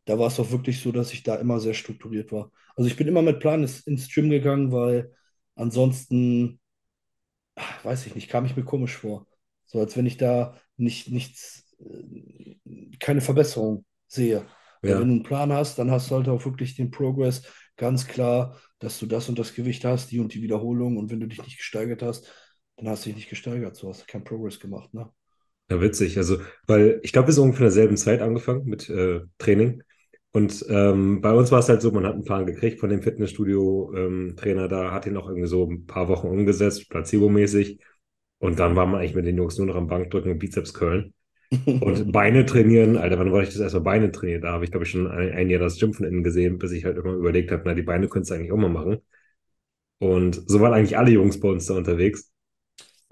da 0.05 0.19
war 0.19 0.27
es 0.27 0.39
auch 0.39 0.51
wirklich 0.51 0.81
so, 0.81 0.91
dass 0.91 1.13
ich 1.13 1.23
da 1.23 1.35
immer 1.35 1.59
sehr 1.59 1.73
strukturiert 1.73 2.31
war. 2.31 2.51
Also 2.75 2.89
ich 2.89 2.97
bin 2.97 3.07
immer 3.07 3.21
mit 3.21 3.39
Plan 3.39 3.63
ins, 3.63 4.09
Gym 4.13 4.29
gegangen, 4.29 4.71
weil 4.71 5.13
ansonsten, 5.55 6.59
ach, 7.55 7.83
weiß 7.85 8.05
ich 8.07 8.15
nicht, 8.15 8.29
kam 8.29 8.45
ich 8.45 8.55
mir 8.55 8.63
komisch 8.65 8.97
vor. 8.97 9.27
So 9.65 9.79
als 9.79 9.97
wenn 9.97 10.05
ich 10.05 10.17
da 10.17 10.59
nicht, 10.77 11.09
nichts, 11.11 11.75
äh, 11.79 12.57
keine 12.99 13.21
Verbesserung 13.21 13.85
sehe. 14.07 14.45
Weil 14.85 14.99
wenn 14.99 14.99
Ja. 14.99 14.99
du 15.09 15.13
einen 15.15 15.23
Plan 15.23 15.51
hast, 15.53 15.79
dann 15.79 15.91
hast 15.91 16.11
du 16.11 16.15
halt 16.15 16.29
auch 16.29 16.45
wirklich 16.45 16.75
den 16.75 16.91
Progress 16.91 17.43
ganz 17.77 18.07
klar, 18.07 18.59
dass 18.79 18.99
du 18.99 19.05
das 19.05 19.29
und 19.29 19.39
das 19.39 19.53
Gewicht 19.55 19.85
hast, 19.85 20.11
die 20.11 20.19
und 20.19 20.33
die 20.33 20.41
Wiederholung. 20.41 20.97
Und 20.97 21.11
wenn 21.11 21.19
du 21.19 21.27
dich 21.27 21.43
nicht 21.43 21.57
gesteigert 21.57 22.01
hast, 22.03 22.31
dann 22.77 22.89
hast 22.89 23.05
du 23.05 23.09
dich 23.09 23.17
nicht 23.17 23.29
gesteigert. 23.29 23.75
So 23.75 23.89
hast 23.89 24.01
du 24.01 24.05
keinen 24.05 24.23
Progress 24.23 24.59
gemacht, 24.59 24.93
ne? 24.93 25.09
Ja, 25.69 25.81
witzig. 25.81 26.17
Also, 26.17 26.37
weil 26.67 26.99
ich 27.03 27.11
glaube, 27.11 27.27
wir 27.29 27.33
sind 27.33 27.43
ungefähr 27.45 27.61
in 27.67 27.73
derselben 27.73 27.97
Zeit 27.97 28.21
angefangen 28.21 28.65
mit 28.65 28.87
äh, 28.89 29.21
Training. 29.39 29.81
Und 30.31 30.65
ähm, 30.69 31.21
bei 31.21 31.33
uns 31.33 31.51
war 31.51 31.59
es 31.59 31.69
halt 31.69 31.81
so, 31.81 31.91
man 31.91 32.05
hat 32.05 32.13
einen 32.13 32.23
Plan 32.25 32.45
gekriegt 32.45 32.79
von 32.79 32.89
dem 32.89 33.01
Fitnessstudio-Trainer 33.01 34.67
da, 34.67 34.91
hat 34.91 35.05
ihn 35.07 35.17
auch 35.17 35.27
irgendwie 35.27 35.47
so 35.47 35.65
ein 35.65 35.85
paar 35.87 36.07
Wochen 36.09 36.27
umgesetzt, 36.27 36.89
placebo-mäßig. 36.89 37.79
Und 38.39 38.59
dann 38.59 38.75
war 38.75 38.85
man 38.85 38.99
eigentlich 38.99 39.15
mit 39.15 39.25
den 39.25 39.37
Jungs 39.37 39.57
nur 39.57 39.67
noch 39.67 39.75
am 39.75 39.87
Bankdrücken 39.87 40.31
und 40.31 40.39
Bizeps 40.39 40.73
curlen. 40.73 41.13
Und 41.79 42.11
Beine 42.11 42.45
trainieren, 42.45 42.97
Alter, 42.97 43.19
wann 43.19 43.31
war 43.33 43.43
ich 43.43 43.49
das 43.49 43.59
erstmal 43.59 43.83
Beine 43.83 44.11
trainiert? 44.11 44.43
Da 44.45 44.53
habe 44.53 44.65
ich, 44.65 44.71
glaube 44.71 44.85
ich, 44.85 44.91
schon 44.91 45.07
ein, 45.07 45.31
ein 45.33 45.49
Jahr 45.49 45.61
das 45.61 45.79
Gym 45.79 45.93
von 45.93 46.05
innen 46.07 46.23
gesehen, 46.23 46.57
bis 46.59 46.71
ich 46.73 46.85
halt 46.85 46.97
immer 46.97 47.13
überlegt 47.13 47.51
habe, 47.51 47.63
na, 47.65 47.75
die 47.75 47.83
Beine 47.83 48.09
könntest 48.09 48.31
du 48.31 48.35
eigentlich 48.35 48.51
auch 48.53 48.57
mal 48.57 48.69
machen. 48.69 48.99
Und 49.99 50.41
so 50.49 50.59
waren 50.61 50.73
eigentlich 50.73 50.97
alle 50.97 51.11
Jungs 51.11 51.39
bei 51.39 51.49
uns 51.49 51.65
da 51.67 51.75
unterwegs. 51.75 52.31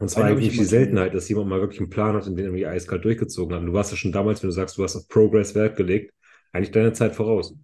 Und 0.04 0.10
es 0.10 0.18
war 0.18 0.26
Beine 0.26 0.32
habe 0.32 0.42
ich 0.42 0.50
eigentlich 0.50 0.58
die 0.58 0.58
immer 0.58 0.66
trainiert. 0.66 0.92
Seltenheit, 0.92 1.14
dass 1.14 1.30
jemand 1.30 1.48
mal 1.48 1.62
wirklich 1.62 1.80
einen 1.80 1.90
Plan 1.90 2.14
hat 2.14 2.28
und 2.28 2.36
den 2.36 2.44
irgendwie 2.44 2.68
eiskalt 2.68 3.06
durchgezogen 3.06 3.56
hat. 3.56 3.62
Und 3.62 3.68
du 3.68 3.74
warst 3.74 3.90
ja 3.90 3.96
schon 3.96 4.12
damals, 4.12 4.44
wenn 4.44 4.50
du 4.50 4.54
sagst, 4.54 4.78
du 4.78 4.84
hast 4.84 4.98
auf 4.98 5.08
Progress 5.08 5.56
Wert 5.56 5.78
gelegt, 5.78 6.14
eigentlich 6.52 6.72
deine 6.72 6.92
Zeit 6.92 7.16
voraus. 7.16 7.56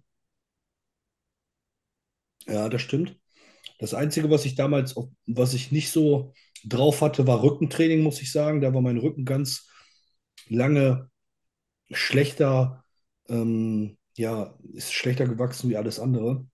Ja, 2.46 2.70
das 2.70 2.80
stimmt. 2.80 3.20
Das 3.78 3.92
Einzige, 3.92 4.30
was 4.30 4.46
ich 4.46 4.54
damals, 4.54 4.96
was 5.26 5.52
ich 5.52 5.70
nicht 5.70 5.90
so 5.90 6.32
drauf 6.64 7.02
hatte, 7.02 7.26
war 7.26 7.42
Rückentraining, 7.42 8.00
muss 8.00 8.22
ich 8.22 8.32
sagen. 8.32 8.62
Da 8.62 8.72
war 8.72 8.80
mein 8.80 8.96
Rücken 8.96 9.26
ganz 9.26 9.68
lange 10.48 11.10
schlechter, 11.90 12.86
ähm, 13.28 13.98
ja, 14.16 14.58
ist 14.72 14.94
schlechter 14.94 15.26
gewachsen 15.26 15.68
wie 15.68 15.76
alles 15.76 16.00
andere. 16.00 16.46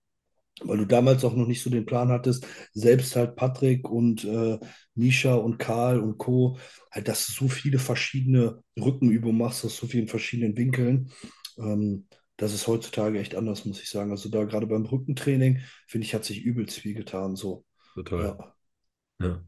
Weil 0.63 0.77
du 0.77 0.85
damals 0.85 1.23
auch 1.23 1.35
noch 1.35 1.47
nicht 1.47 1.61
so 1.61 1.69
den 1.69 1.85
Plan 1.85 2.09
hattest, 2.09 2.47
selbst 2.73 3.15
halt 3.15 3.35
Patrick 3.35 3.89
und 3.89 4.23
äh, 4.25 4.59
Misha 4.95 5.35
und 5.35 5.59
Karl 5.59 5.99
und 5.99 6.17
Co., 6.17 6.57
halt, 6.91 7.07
dass 7.07 7.27
du 7.27 7.33
so 7.33 7.47
viele 7.47 7.79
verschiedene 7.79 8.63
Rückenübungen 8.79 9.37
machst, 9.37 9.63
aus 9.65 9.77
so 9.77 9.87
vielen 9.87 10.07
verschiedenen 10.07 10.57
Winkeln. 10.57 11.11
Ähm, 11.59 12.07
das 12.37 12.53
ist 12.53 12.67
heutzutage 12.67 13.19
echt 13.19 13.35
anders, 13.35 13.65
muss 13.65 13.81
ich 13.81 13.89
sagen. 13.89 14.11
Also 14.11 14.29
da 14.29 14.43
gerade 14.45 14.67
beim 14.67 14.85
Rückentraining, 14.85 15.61
finde 15.87 16.05
ich, 16.05 16.13
hat 16.13 16.23
sich 16.23 16.43
übelst 16.43 16.79
viel 16.79 16.93
getan. 16.93 17.35
So, 17.35 17.65
Total. 17.95 18.23
ja. 18.23 18.53
Ja. 19.19 19.43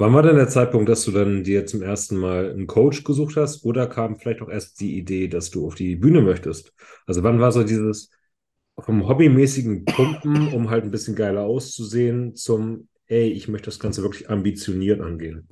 Wann 0.00 0.14
war 0.14 0.22
denn 0.22 0.36
der 0.36 0.48
Zeitpunkt, 0.48 0.88
dass 0.88 1.04
du 1.04 1.10
dann 1.10 1.42
dir 1.42 1.66
zum 1.66 1.82
ersten 1.82 2.16
Mal 2.16 2.50
einen 2.52 2.68
Coach 2.68 3.02
gesucht 3.02 3.36
hast? 3.36 3.64
Oder 3.64 3.88
kam 3.88 4.16
vielleicht 4.16 4.42
auch 4.42 4.48
erst 4.48 4.80
die 4.80 4.96
Idee, 4.96 5.26
dass 5.26 5.50
du 5.50 5.66
auf 5.66 5.74
die 5.74 5.96
Bühne 5.96 6.20
möchtest? 6.22 6.72
Also 7.06 7.24
wann 7.24 7.40
war 7.40 7.50
so 7.50 7.64
dieses 7.64 8.10
vom 8.78 9.08
hobbymäßigen 9.08 9.84
Pumpen, 9.84 10.52
um 10.52 10.70
halt 10.70 10.84
ein 10.84 10.90
bisschen 10.90 11.16
geiler 11.16 11.42
auszusehen, 11.42 12.36
zum, 12.36 12.88
ey, 13.06 13.28
ich 13.28 13.48
möchte 13.48 13.66
das 13.66 13.78
Ganze 13.80 14.02
wirklich 14.02 14.30
ambitioniert 14.30 15.00
angehen? 15.00 15.48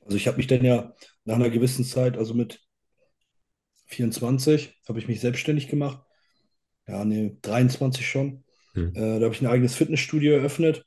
Also 0.00 0.16
ich 0.16 0.26
habe 0.26 0.36
mich 0.36 0.46
dann 0.46 0.64
ja 0.64 0.94
nach 1.24 1.36
einer 1.36 1.50
gewissen 1.50 1.84
Zeit, 1.84 2.16
also 2.16 2.34
mit 2.34 2.60
24, 3.86 4.80
habe 4.88 4.98
ich 4.98 5.08
mich 5.08 5.20
selbstständig 5.20 5.68
gemacht. 5.68 6.02
Ja, 6.86 7.04
nee, 7.04 7.36
23 7.42 8.08
schon. 8.08 8.44
Hm. 8.74 8.94
Äh, 8.94 9.18
da 9.18 9.24
habe 9.24 9.34
ich 9.34 9.40
ein 9.40 9.46
eigenes 9.46 9.74
Fitnessstudio 9.74 10.34
eröffnet, 10.34 10.84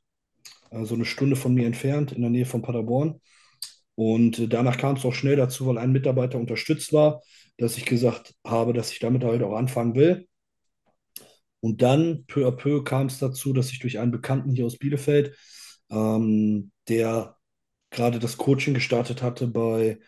also 0.69 0.95
eine 0.95 1.05
Stunde 1.05 1.35
von 1.35 1.53
mir 1.53 1.65
entfernt, 1.65 2.11
in 2.11 2.21
der 2.21 2.29
Nähe 2.29 2.45
von 2.45 2.61
Paderborn. 2.61 3.19
Und 3.95 4.39
äh, 4.39 4.47
danach 4.47 4.77
kam 4.77 4.95
es 4.95 5.05
auch 5.05 5.13
schnell 5.13 5.35
dazu, 5.35 5.65
weil 5.67 5.77
ein 5.77 5.91
Mitarbeiter 5.91 6.39
unterstützt 6.39 6.93
war, 6.93 7.21
dass 7.57 7.77
ich 7.77 7.85
gesagt 7.85 8.35
habe, 8.45 8.71
dass 8.73 8.91
ich 8.91 8.99
damit 8.99 9.23
halt 9.23 9.43
auch 9.43 9.55
anfangen 9.55 9.95
will. 9.95 10.27
Und 11.61 11.81
dann, 11.81 12.25
peu 12.27 12.47
à 12.47 12.51
peu, 12.51 12.83
kam 12.83 13.07
es 13.07 13.19
dazu, 13.19 13.53
dass 13.53 13.71
ich 13.71 13.79
durch 13.79 13.99
einen 13.99 14.11
Bekannten 14.11 14.51
hier 14.51 14.65
aus 14.65 14.77
Bielefeld, 14.77 15.35
ähm, 15.89 16.71
der 16.87 17.35
gerade 17.91 18.19
das 18.19 18.37
Coaching 18.37 18.73
gestartet 18.73 19.21
hatte 19.23 19.47
bei 19.47 19.99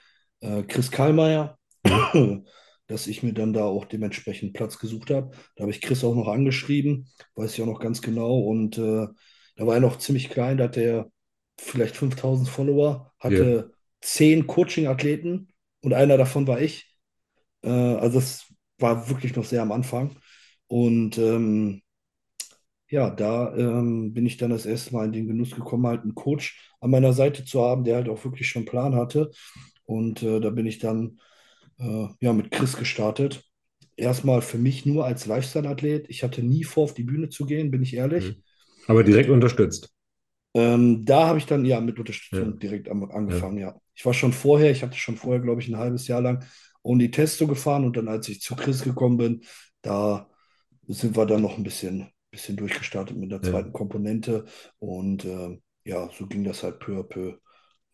äh, 0.42 0.64
Chris 0.64 0.92
Kallmeier, 0.92 1.58
dass 2.88 3.08
ich 3.08 3.24
mir 3.24 3.34
dann 3.34 3.54
da 3.54 3.64
auch 3.64 3.86
dementsprechend 3.86 4.54
Platz 4.54 4.78
gesucht 4.80 5.10
habe. 5.12 5.32
Da 5.56 5.64
habe 5.64 5.72
ich 5.72 5.82
Chris 5.82 6.04
auch 6.04 6.16
noch 6.16 6.28
angeschrieben, 6.28 7.10
weiß 7.36 7.54
ich 7.54 7.62
auch 7.62 7.68
noch 7.68 7.80
ganz 7.80 8.02
genau. 8.02 8.40
Und 8.40 8.78
äh, 8.78 9.08
da 9.56 9.68
war 9.68 9.76
er 9.76 9.82
noch 9.82 9.98
ziemlich 9.98 10.30
klein, 10.30 10.58
da 10.58 10.66
hatte 10.66 10.82
er 10.82 11.12
vielleicht 11.60 11.96
5000 11.96 12.50
Follower, 12.50 13.14
hatte 13.20 13.44
Ja. 13.70 13.76
zehn 14.02 14.48
Coaching-Athleten 14.48 15.50
und 15.82 15.94
einer 15.94 16.18
davon 16.18 16.48
war 16.48 16.60
ich. 16.62 16.96
Äh, 17.64 17.70
also 17.70 18.20
es 18.20 18.46
war 18.80 19.10
wirklich 19.10 19.36
noch 19.36 19.46
sehr 19.46 19.62
am 19.62 19.72
Anfang. 19.72 20.16
Und 20.72 21.18
ähm, 21.18 21.82
ja, 22.90 23.10
da 23.10 23.56
ähm, 23.56 24.14
bin 24.14 24.26
ich 24.26 24.38
dann 24.38 24.50
das 24.50 24.66
erste 24.66 24.94
Mal 24.94 25.06
in 25.06 25.14
den 25.14 25.28
Genuss 25.28 25.52
gekommen, 25.52 25.88
halt 25.88 26.02
einen 26.02 26.16
Coach 26.16 26.60
an 26.82 26.92
meiner 26.92 27.14
Seite 27.14 27.46
zu 27.46 27.62
haben, 27.64 27.84
der 27.84 27.96
halt 27.96 28.10
auch 28.10 28.24
wirklich 28.26 28.50
schon 28.50 28.62
einen 28.62 28.68
Plan 28.70 28.96
hatte. 28.96 29.32
Und 29.86 30.24
äh, 30.24 30.40
da 30.40 30.50
bin 30.50 30.66
ich 30.66 30.80
dann 30.80 31.20
äh, 31.80 32.08
ja, 32.20 32.34
mit 32.34 32.52
Chris 32.52 32.78
gestartet. 32.78 33.44
Erstmal 33.96 34.42
für 34.42 34.58
mich 34.58 34.86
nur 34.86 35.06
als 35.06 35.26
Lifestyle-Athlet. 35.26 36.10
Ich 36.10 36.24
hatte 36.24 36.44
nie 36.44 36.64
vor, 36.64 36.86
auf 36.86 36.94
die 36.94 37.04
Bühne 37.04 37.30
zu 37.30 37.46
gehen, 37.46 37.72
bin 37.72 37.84
ich 37.84 37.96
ehrlich. 37.96 38.26
Mhm. 38.26 38.44
Aber 38.88 39.04
direkt 39.04 39.30
unterstützt. 39.30 39.94
Ähm, 40.54 41.06
da 41.06 41.28
habe 41.28 41.38
ich 41.38 41.46
dann 41.46 41.64
ja 41.66 41.80
mit 41.80 41.96
Ja. 41.96 42.00
Unterstützung 42.02 42.60
direkt 42.60 42.90
am, 42.90 43.04
Ja. 43.04 43.16
angefangen, 43.16 43.58
ja. 43.58 43.80
Ich 43.96 44.06
war 44.06 44.14
schon 44.14 44.34
vorher, 44.34 44.72
ich 44.72 44.84
hatte 44.84 44.98
schon 44.98 45.16
vorher, 45.16 45.42
glaube 45.42 45.62
ich, 45.62 45.68
ein 45.70 45.78
halbes 45.78 46.08
Jahr 46.08 46.22
lang 46.22 46.44
Only 46.84 47.12
Testo 47.12 47.48
gefahren 47.48 47.86
und 47.86 47.96
dann, 47.96 48.08
als 48.08 48.28
ich 48.28 48.42
zu 48.42 48.56
Chris 48.56 48.84
gekommen 48.84 49.18
bin, 49.18 49.42
da 49.82 50.30
sind 50.94 51.16
wir 51.18 51.26
dann 51.26 51.42
noch 51.42 51.58
ein 51.58 51.64
bisschen, 51.64 52.12
bisschen 52.32 52.58
durchgestartet 52.58 53.18
mit 53.18 53.32
der 53.32 53.42
Ja. 53.42 53.50
zweiten 53.52 53.74
Komponente 53.74 54.46
und 54.80 55.26
ähm, 55.26 55.62
ja, 55.86 56.10
so 56.18 56.28
ging 56.28 56.44
das 56.44 56.64
halt 56.64 56.80
peu 56.80 57.00
à 57.00 57.04
peu. 57.04 57.38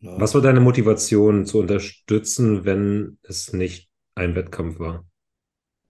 Ne? 0.00 0.12
Was 0.16 0.34
war 0.34 0.42
deine 0.42 0.60
Motivation 0.60 1.46
zu 1.46 1.60
unterstützen, 1.60 2.66
wenn 2.66 3.18
es 3.22 3.54
nicht 3.54 3.88
ein 4.14 4.34
Wettkampf 4.34 4.78
war? 4.78 5.06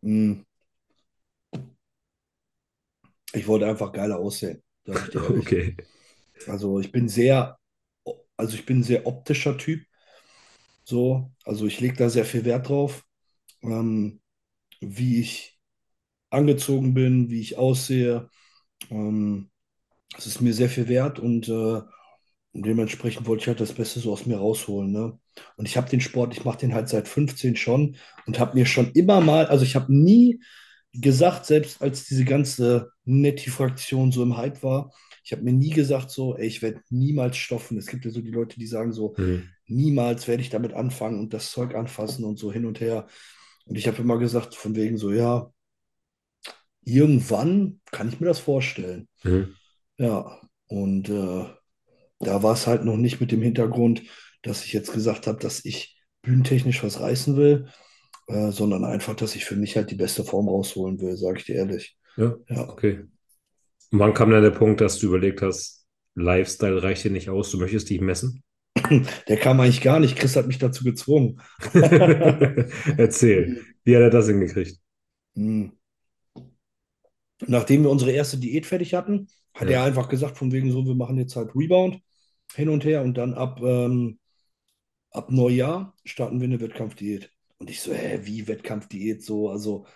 Hm, 0.03 0.43
Ich 3.33 3.47
wollte 3.47 3.67
einfach 3.67 3.93
geiler 3.93 4.19
aussehen. 4.19 4.63
Okay. 5.39 5.77
Also 6.47 6.81
ich 6.81 6.93
bin 6.93 7.09
sehr, 7.09 7.59
also 8.37 8.57
ich 8.57 8.67
bin 8.67 8.81
ein 8.81 8.83
sehr 8.85 9.07
optischer 9.07 9.57
Typ, 9.59 9.85
so, 10.85 11.33
also 11.45 11.67
ich 11.67 11.81
lege 11.81 11.97
da 11.97 12.09
sehr 12.11 12.25
viel 12.25 12.45
Wert 12.45 12.69
drauf, 12.69 13.05
ähm, 13.63 14.21
wie 14.81 15.21
ich 15.21 15.58
angezogen 16.31 16.95
bin, 16.95 17.31
wie 17.31 17.41
ich 17.41 17.59
aussehe. 17.59 18.29
Ähm, 18.91 19.51
es 20.19 20.27
ist 20.27 20.41
mir 20.43 20.55
sehr 20.55 20.71
viel 20.71 20.89
wert 20.89 21.19
und 21.21 21.49
äh, 21.49 21.83
dementsprechend 22.53 23.27
wollte 23.27 23.43
ich 23.43 23.49
halt 23.49 23.61
das 23.61 23.73
Beste 23.75 24.01
so 24.01 24.13
aus 24.13 24.27
mir 24.27 24.39
rausholen, 24.39 24.91
ne? 24.93 25.19
Und 25.57 25.67
ich 25.69 25.77
habe 25.77 25.89
den 25.89 26.01
Sport, 26.01 26.35
ich 26.37 26.45
mache 26.45 26.59
den 26.59 26.75
halt 26.75 26.89
seit 26.89 27.07
15 27.09 27.57
schon 27.57 27.97
und 28.27 28.39
habe 28.41 28.57
mir 28.59 28.67
schon 28.67 28.91
immer 28.93 29.21
mal, 29.21 29.47
also 29.47 29.65
ich 29.65 29.77
habe 29.77 29.95
nie 29.95 30.41
gesagt, 30.93 31.47
selbst 31.47 31.81
als 31.83 32.07
diese 32.07 32.25
ganze 32.25 32.91
Netti-Fraktion 33.05 34.11
so 34.13 34.23
im 34.23 34.37
Hype 34.37 34.63
war, 34.63 34.93
ich 35.25 35.33
habe 35.33 35.43
mir 35.43 35.53
nie 35.53 35.71
gesagt, 35.71 36.11
so, 36.11 36.37
ey, 36.37 36.47
ich 36.47 36.63
werde 36.63 36.81
niemals 36.91 37.37
stoffen. 37.37 37.79
Es 37.79 37.87
gibt 37.87 38.05
ja 38.05 38.11
so 38.11 38.21
die 38.23 38.31
Leute, 38.31 38.59
die 38.59 38.67
sagen 38.67 38.93
so, 38.93 39.15
Mhm. 39.19 39.51
niemals 39.67 40.27
werde 40.27 40.43
ich 40.43 40.51
damit 40.51 40.73
anfangen 40.73 41.21
und 41.21 41.35
das 41.35 41.53
Zeug 41.53 41.75
anfassen 41.75 42.25
und 42.25 42.39
so 42.39 42.53
hin 42.53 42.65
und 42.67 42.81
her. 42.81 43.07
Und 43.67 43.77
ich 43.79 43.87
habe 43.87 43.99
immer 44.03 44.19
gesagt, 44.19 44.55
von 44.55 44.75
wegen 44.77 44.97
so, 44.99 45.13
ja, 45.13 45.53
irgendwann 46.89 47.81
kann 47.91 48.09
ich 48.09 48.21
mir 48.21 48.27
das 48.27 48.39
vorstellen. 48.41 49.09
Mhm. 49.25 49.55
Ja, 49.99 50.41
und 50.69 51.09
äh, 51.09 51.45
da 52.21 52.43
war 52.43 52.55
es 52.55 52.67
halt 52.67 52.85
noch 52.85 52.97
nicht 52.97 53.21
mit 53.21 53.33
dem 53.33 53.43
Hintergrund, 53.43 54.03
dass 54.43 54.65
ich 54.65 54.73
jetzt 54.73 54.93
gesagt 54.93 55.27
habe, 55.27 55.39
dass 55.39 55.65
ich 55.65 56.01
bühnentechnisch 56.23 56.83
was 56.85 57.01
reißen 57.01 57.37
will, 57.37 57.69
äh, 58.29 58.51
sondern 58.53 58.85
einfach, 58.85 59.15
dass 59.17 59.37
ich 59.37 59.45
für 59.45 59.57
mich 59.57 59.77
halt 59.77 59.91
die 59.91 59.97
beste 59.97 60.25
Form 60.25 60.49
rausholen 60.49 61.01
will, 61.01 61.17
sage 61.17 61.39
ich 61.39 61.45
dir 61.47 61.57
ehrlich. 61.57 61.97
Ja, 62.17 62.37
Ja. 62.49 62.69
okay. 62.69 63.05
Und 63.91 63.99
wann 64.01 64.15
kam 64.15 64.31
dann 64.31 64.43
der 64.43 64.51
Punkt, 64.51 64.81
dass 64.81 64.99
du 64.99 65.07
überlegt 65.09 65.43
hast, 65.43 65.87
Lifestyle 66.15 66.83
reicht 66.83 67.05
dir 67.05 67.11
nicht 67.11 67.31
aus, 67.31 67.51
du 67.51 67.59
möchtest 67.59 67.91
dich 67.91 68.01
messen? 68.01 68.43
Der 69.29 69.37
kam 69.37 69.61
eigentlich 69.61 69.81
gar 69.81 70.01
nicht. 70.01 70.17
Chris 70.17 70.37
hat 70.37 70.47
mich 70.47 70.59
dazu 70.59 70.85
gezwungen. 70.85 71.41
Erzähl, 72.97 73.63
wie 73.85 73.97
hat 73.97 74.03
er 74.03 74.11
das 74.11 74.27
hingekriegt? 74.29 74.79
Hm. 75.37 75.78
Nachdem 77.47 77.83
wir 77.85 77.91
unsere 77.91 78.13
erste 78.13 78.39
Diät 78.39 78.67
fertig 78.67 78.95
hatten, 78.95 79.29
hat 79.55 79.69
Ja. 79.69 79.79
er 79.81 79.85
einfach 79.85 80.09
gesagt, 80.09 80.37
von 80.39 80.53
wegen 80.53 80.71
so, 80.73 80.87
wir 80.87 80.95
machen 80.95 81.19
jetzt 81.19 81.37
halt 81.37 81.55
Rebound 81.55 82.01
hin 82.55 82.69
und 82.69 82.85
her 82.85 83.03
und 83.03 83.15
dann 83.17 83.35
ab, 83.35 83.61
ähm, 83.63 84.19
ab 85.13 85.31
Neujahr 85.31 85.95
starten 86.05 86.41
wir 86.41 86.47
eine 86.49 86.61
Wettkampfdiät. 86.61 87.31
Und 87.59 87.71
ich 87.71 87.81
so, 87.81 87.93
hä, 87.95 88.21
wie 88.25 88.49
Wettkampfdiät? 88.49 89.25
So, 89.25 89.51
also, 89.51 89.87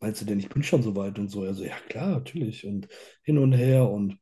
meinst 0.00 0.20
du 0.20 0.24
denn, 0.26 0.38
ich 0.38 0.48
bin 0.48 0.62
schon 0.62 0.82
so 0.82 0.94
weit 0.96 1.18
und 1.18 1.28
so? 1.30 1.42
Also, 1.42 1.64
ja, 1.64 1.76
klar, 1.88 2.10
natürlich. 2.10 2.66
Und 2.66 2.88
hin 3.22 3.38
und 3.38 3.52
her. 3.52 3.88
Und 3.90 4.18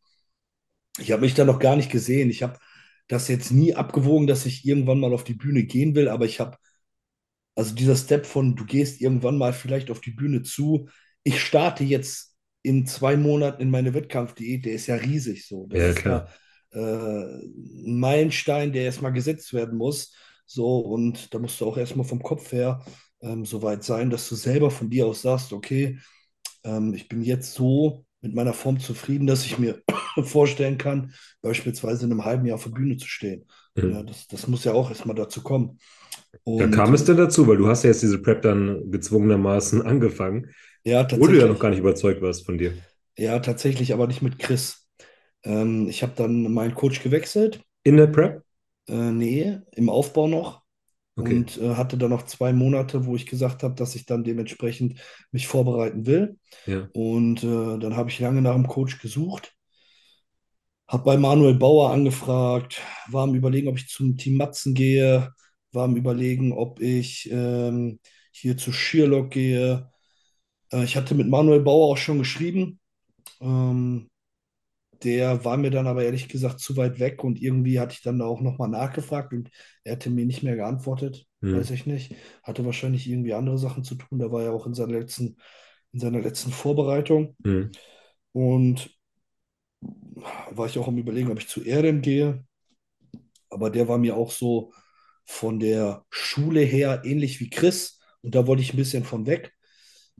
ich 0.98 1.12
habe 1.12 1.22
mich 1.22 1.34
da 1.34 1.44
noch 1.44 1.58
gar 1.58 1.76
nicht 1.76 1.90
gesehen. 1.90 2.30
Ich 2.30 2.42
habe 2.42 2.58
das 3.08 3.28
jetzt 3.28 3.50
nie 3.52 3.74
abgewogen, 3.74 4.26
dass 4.26 4.46
ich 4.46 4.64
irgendwann 4.66 5.00
mal 5.00 5.12
auf 5.12 5.24
die 5.24 5.34
Bühne 5.34 5.64
gehen 5.64 5.94
will, 5.94 6.08
aber 6.08 6.24
ich 6.24 6.40
habe, 6.40 6.56
also 7.54 7.74
dieser 7.74 7.96
Step 7.96 8.26
von, 8.26 8.56
du 8.56 8.64
gehst 8.64 9.00
irgendwann 9.00 9.38
mal 9.38 9.52
vielleicht 9.52 9.90
auf 9.90 10.00
die 10.00 10.10
Bühne 10.12 10.42
zu. 10.42 10.88
Ich 11.24 11.40
starte 11.42 11.84
jetzt 11.84 12.36
in 12.62 12.86
zwei 12.86 13.16
Monaten 13.16 13.62
in 13.62 13.70
meine 13.70 13.94
Wettkampfdiät, 13.94 14.66
der 14.66 14.74
ist 14.74 14.88
ja 14.88 14.96
riesig 14.96 15.46
so. 15.48 15.66
Das 15.68 15.86
Ja, 15.86 15.88
ist 15.88 16.04
ja 16.04 16.22
klar. 16.22 16.28
äh, 16.72 16.78
ein 16.80 18.00
Meilenstein, 18.00 18.72
der 18.72 18.84
erstmal 18.84 19.12
gesetzt 19.14 19.54
werden 19.54 19.78
muss. 19.78 20.14
So, 20.46 20.78
und 20.80 21.34
da 21.34 21.40
musst 21.40 21.60
du 21.60 21.66
auch 21.66 21.78
erstmal 21.78 22.06
vom 22.06 22.22
Kopf 22.22 22.52
her 22.52 22.84
ähm, 23.22 23.46
so 23.46 23.62
weit 23.62 23.84
sein, 23.84 24.10
dass 24.10 24.28
du 24.28 24.36
selber 24.36 24.70
von 24.70 24.90
dir 24.90 25.06
aus 25.06 25.22
sagst, 25.22 25.52
okay, 25.52 25.98
ähm, 26.64 26.94
ich 26.94 27.08
bin 27.08 27.22
jetzt 27.22 27.54
so 27.54 28.06
mit 28.22 28.34
meiner 28.34 28.54
Form 28.54 28.80
zufrieden, 28.80 29.26
dass 29.26 29.44
ich 29.46 29.58
mir 29.58 29.82
vorstellen 30.24 30.78
kann, 30.78 31.14
beispielsweise 31.42 32.06
in 32.06 32.12
einem 32.12 32.24
halben 32.24 32.46
Jahr 32.46 32.56
auf 32.56 32.64
der 32.64 32.70
Bühne 32.72 32.96
zu 32.98 33.08
stehen. 33.08 33.46
Mhm. 33.76 33.90
Ja, 33.90 34.02
das, 34.02 34.26
das 34.28 34.48
muss 34.48 34.64
ja 34.64 34.72
auch 34.72 34.90
erstmal 34.90 35.16
dazu 35.16 35.42
kommen. 35.42 35.78
Und 36.44 36.70
kam 36.70 36.94
es 36.94 37.04
denn 37.04 37.16
dazu? 37.16 37.46
Weil 37.46 37.56
du 37.56 37.68
hast 37.68 37.82
ja 37.84 37.90
jetzt 37.90 38.02
diese 38.02 38.20
Prep 38.20 38.42
dann 38.42 38.90
gezwungenermaßen 38.90 39.82
angefangen, 39.86 40.50
ja, 40.84 41.06
wo 41.18 41.26
du 41.26 41.38
ja 41.38 41.46
noch 41.46 41.58
gar 41.58 41.70
nicht 41.70 41.78
überzeugt 41.78 42.22
warst 42.22 42.44
von 42.44 42.58
dir. 42.58 42.74
ja, 43.18 43.38
tatsächlich, 43.40 43.92
aber 43.92 44.06
nicht 44.06 44.22
mit 44.22 44.38
Chris. 44.38 44.88
Ähm, 45.44 45.88
ich 45.88 46.02
habe 46.02 46.12
dann 46.16 46.52
meinen 46.52 46.74
Coach 46.74 47.02
gewechselt. 47.02 47.62
In 47.84 47.96
der 47.96 48.06
Prep? 48.08 48.42
Äh, 48.88 49.12
nee, 49.12 49.58
im 49.72 49.88
Aufbau 49.88 50.28
noch. 50.28 50.62
Okay. 51.16 51.36
Und 51.36 51.58
äh, 51.58 51.76
hatte 51.76 51.96
dann 51.96 52.10
noch 52.10 52.24
zwei 52.24 52.52
Monate, 52.52 53.06
wo 53.06 53.14
ich 53.14 53.26
gesagt 53.26 53.62
habe, 53.62 53.74
dass 53.76 53.94
ich 53.94 54.04
dann 54.06 54.24
dementsprechend 54.24 55.00
mich 55.30 55.46
vorbereiten 55.46 56.06
will. 56.06 56.38
Ja. 56.66 56.88
Und 56.92 57.44
äh, 57.44 57.78
dann 57.78 57.96
habe 57.96 58.10
ich 58.10 58.18
lange 58.20 58.42
nach 58.42 58.54
einem 58.54 58.66
Coach 58.66 59.00
gesucht, 59.00 59.54
habe 60.88 61.04
bei 61.04 61.16
Manuel 61.16 61.54
Bauer 61.54 61.90
angefragt, 61.90 62.80
war 63.08 63.24
am 63.24 63.34
Überlegen, 63.34 63.68
ob 63.68 63.76
ich 63.78 63.88
zum 63.88 64.16
Team 64.16 64.36
Matzen 64.36 64.74
gehe, 64.74 65.32
war 65.72 65.84
am 65.84 65.96
Überlegen, 65.96 66.52
ob 66.52 66.80
ich 66.80 67.28
ähm, 67.32 68.00
hier 68.32 68.56
zu 68.56 68.72
Shearlock 68.72 69.30
gehe. 69.30 69.90
Äh, 70.72 70.84
ich 70.84 70.96
hatte 70.96 71.14
mit 71.14 71.28
Manuel 71.28 71.60
Bauer 71.60 71.92
auch 71.92 71.96
schon 71.98 72.18
geschrieben. 72.18 72.80
Ähm, 73.40 74.10
der 75.02 75.44
war 75.44 75.56
mir 75.58 75.70
dann 75.70 75.86
aber 75.86 76.04
ehrlich 76.04 76.28
gesagt 76.28 76.60
zu 76.60 76.76
weit 76.76 76.98
weg 76.98 77.24
und 77.24 77.40
irgendwie 77.42 77.80
hatte 77.80 77.94
ich 77.94 78.02
dann 78.02 78.18
da 78.18 78.26
auch 78.26 78.40
nochmal 78.40 78.68
nachgefragt 78.68 79.32
und 79.32 79.50
er 79.84 79.92
hatte 79.92 80.10
mir 80.10 80.24
nicht 80.26 80.42
mehr 80.42 80.56
geantwortet, 80.56 81.26
weiß 81.50 81.70
Hm. 81.70 81.74
ich 81.74 81.86
nicht. 81.86 82.14
Hatte 82.42 82.64
wahrscheinlich 82.64 83.08
irgendwie 83.08 83.34
andere 83.34 83.58
Sachen 83.58 83.84
zu 83.84 83.96
tun. 83.96 84.18
Da 84.18 84.32
war 84.32 84.42
er 84.44 84.52
auch 84.52 84.66
in 84.66 84.74
seiner 84.74 84.98
letzten, 85.00 85.36
in 85.92 86.00
seiner 86.00 86.20
letzten 86.20 86.52
Vorbereitung. 86.52 87.36
Hm. 87.44 87.74
Und 88.32 88.90
war 90.50 90.66
ich 90.66 90.78
auch 90.78 90.88
am 90.88 90.98
Überlegen, 90.98 91.30
ob 91.30 91.38
ich 91.38 91.48
zu 91.48 91.62
Erdem 91.62 92.00
gehe. 92.02 92.44
Aber 93.50 93.70
der 93.70 93.88
war 93.88 93.98
mir 93.98 94.16
auch 94.16 94.30
so 94.30 94.72
von 95.24 95.60
der 95.60 96.04
Schule 96.10 96.60
her 96.60 97.02
ähnlich 97.04 97.40
wie 97.40 97.50
Chris. 97.50 98.00
Und 98.22 98.34
da 98.34 98.46
wollte 98.46 98.62
ich 98.62 98.74
ein 98.74 98.78
bisschen 98.78 99.04
von 99.04 99.26
weg. 99.26 99.53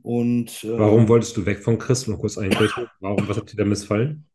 Und 0.05 0.63
Warum 0.63 1.01
ähm, 1.01 1.07
wolltest 1.09 1.35
du 1.35 1.47
weg 1.47 1.63
von 1.63 1.79
Chris? 1.79 2.05
Noch 2.05 2.19
kurz 2.19 2.37
einbrechen. 2.37 2.85
Warum, 2.99 3.27
was 3.27 3.37
hat 3.37 3.51
dir 3.51 3.57
da 3.57 3.65
missfallen? 3.65 4.29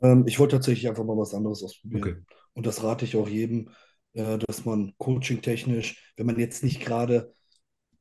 ähm, 0.00 0.24
ich 0.26 0.40
wollte 0.40 0.56
tatsächlich 0.56 0.88
einfach 0.88 1.04
mal 1.04 1.16
was 1.16 1.34
anderes 1.34 1.62
ausprobieren. 1.62 2.02
Okay. 2.02 2.16
Und 2.54 2.66
das 2.66 2.82
rate 2.82 3.04
ich 3.04 3.14
auch 3.14 3.28
jedem, 3.28 3.70
äh, 4.14 4.38
dass 4.38 4.64
man 4.64 4.92
coaching-technisch, 4.98 6.12
wenn 6.16 6.26
man 6.26 6.40
jetzt 6.40 6.64
nicht 6.64 6.80
gerade 6.80 7.32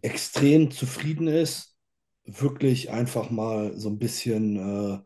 extrem 0.02 0.72
zufrieden 0.72 1.28
ist, 1.28 1.78
wirklich 2.24 2.90
einfach 2.90 3.30
mal 3.30 3.78
so 3.78 3.90
ein 3.90 4.00
bisschen 4.00 4.56
äh, 4.58 5.00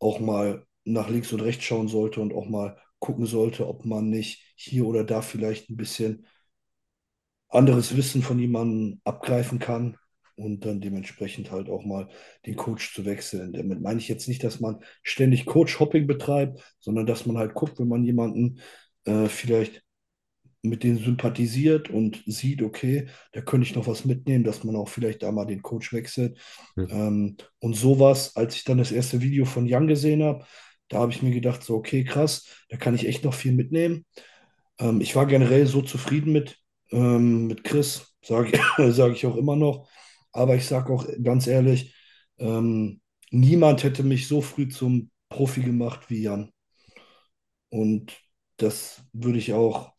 auch 0.00 0.20
mal 0.20 0.66
nach 0.84 1.08
links 1.08 1.32
und 1.32 1.40
rechts 1.40 1.64
schauen 1.64 1.88
sollte 1.88 2.20
und 2.20 2.34
auch 2.34 2.50
mal 2.50 2.76
gucken 2.98 3.24
sollte, 3.24 3.66
ob 3.66 3.86
man 3.86 4.10
nicht 4.10 4.44
hier 4.56 4.84
oder 4.84 5.04
da 5.04 5.22
vielleicht 5.22 5.70
ein 5.70 5.78
bisschen 5.78 6.26
anderes 7.48 7.96
Wissen 7.96 8.20
von 8.22 8.38
jemandem 8.38 9.00
abgreifen 9.04 9.58
kann 9.58 9.96
und 10.38 10.64
dann 10.64 10.80
dementsprechend 10.80 11.50
halt 11.50 11.68
auch 11.68 11.84
mal 11.84 12.08
den 12.46 12.56
Coach 12.56 12.94
zu 12.94 13.04
wechseln. 13.04 13.52
Damit 13.52 13.80
meine 13.80 13.98
ich 13.98 14.08
jetzt 14.08 14.28
nicht, 14.28 14.44
dass 14.44 14.60
man 14.60 14.78
ständig 15.02 15.46
Coach-Hopping 15.46 16.06
betreibt, 16.06 16.62
sondern 16.78 17.06
dass 17.06 17.26
man 17.26 17.36
halt 17.36 17.54
guckt, 17.54 17.78
wenn 17.78 17.88
man 17.88 18.04
jemanden 18.04 18.60
äh, 19.04 19.26
vielleicht 19.26 19.82
mit 20.62 20.82
denen 20.82 20.98
sympathisiert 20.98 21.90
und 21.90 22.22
sieht, 22.26 22.62
okay, 22.62 23.08
da 23.32 23.40
könnte 23.40 23.66
ich 23.66 23.74
noch 23.74 23.86
was 23.86 24.04
mitnehmen, 24.04 24.44
dass 24.44 24.64
man 24.64 24.76
auch 24.76 24.88
vielleicht 24.88 25.22
da 25.22 25.32
mal 25.32 25.44
den 25.44 25.62
Coach 25.62 25.92
wechselt. 25.92 26.38
Hm. 26.74 26.88
Ähm, 26.90 27.36
und 27.60 27.74
sowas, 27.74 28.36
als 28.36 28.56
ich 28.56 28.64
dann 28.64 28.78
das 28.78 28.92
erste 28.92 29.20
Video 29.20 29.44
von 29.44 29.66
Jan 29.66 29.86
gesehen 29.86 30.22
habe, 30.22 30.44
da 30.88 30.98
habe 30.98 31.12
ich 31.12 31.22
mir 31.22 31.32
gedacht, 31.32 31.62
so, 31.62 31.74
okay, 31.76 32.04
krass, 32.04 32.46
da 32.68 32.76
kann 32.76 32.94
ich 32.94 33.06
echt 33.06 33.24
noch 33.24 33.34
viel 33.34 33.52
mitnehmen. 33.52 34.06
Ähm, 34.78 35.00
ich 35.00 35.14
war 35.16 35.26
generell 35.26 35.66
so 35.66 35.82
zufrieden 35.82 36.32
mit, 36.32 36.58
ähm, 36.90 37.46
mit 37.46 37.64
Chris, 37.64 38.14
sage 38.22 38.58
sag 38.92 39.12
ich 39.12 39.26
auch 39.26 39.36
immer 39.36 39.56
noch. 39.56 39.88
Aber 40.32 40.56
ich 40.56 40.66
sage 40.66 40.92
auch 40.92 41.06
ganz 41.22 41.46
ehrlich, 41.46 41.94
ähm, 42.38 43.00
niemand 43.30 43.82
hätte 43.84 44.02
mich 44.02 44.28
so 44.28 44.40
früh 44.42 44.68
zum 44.68 45.10
Profi 45.28 45.62
gemacht 45.62 46.10
wie 46.10 46.22
Jan. 46.22 46.52
Und 47.70 48.18
das 48.56 49.02
würde 49.12 49.38
ich 49.38 49.52
auch, 49.52 49.92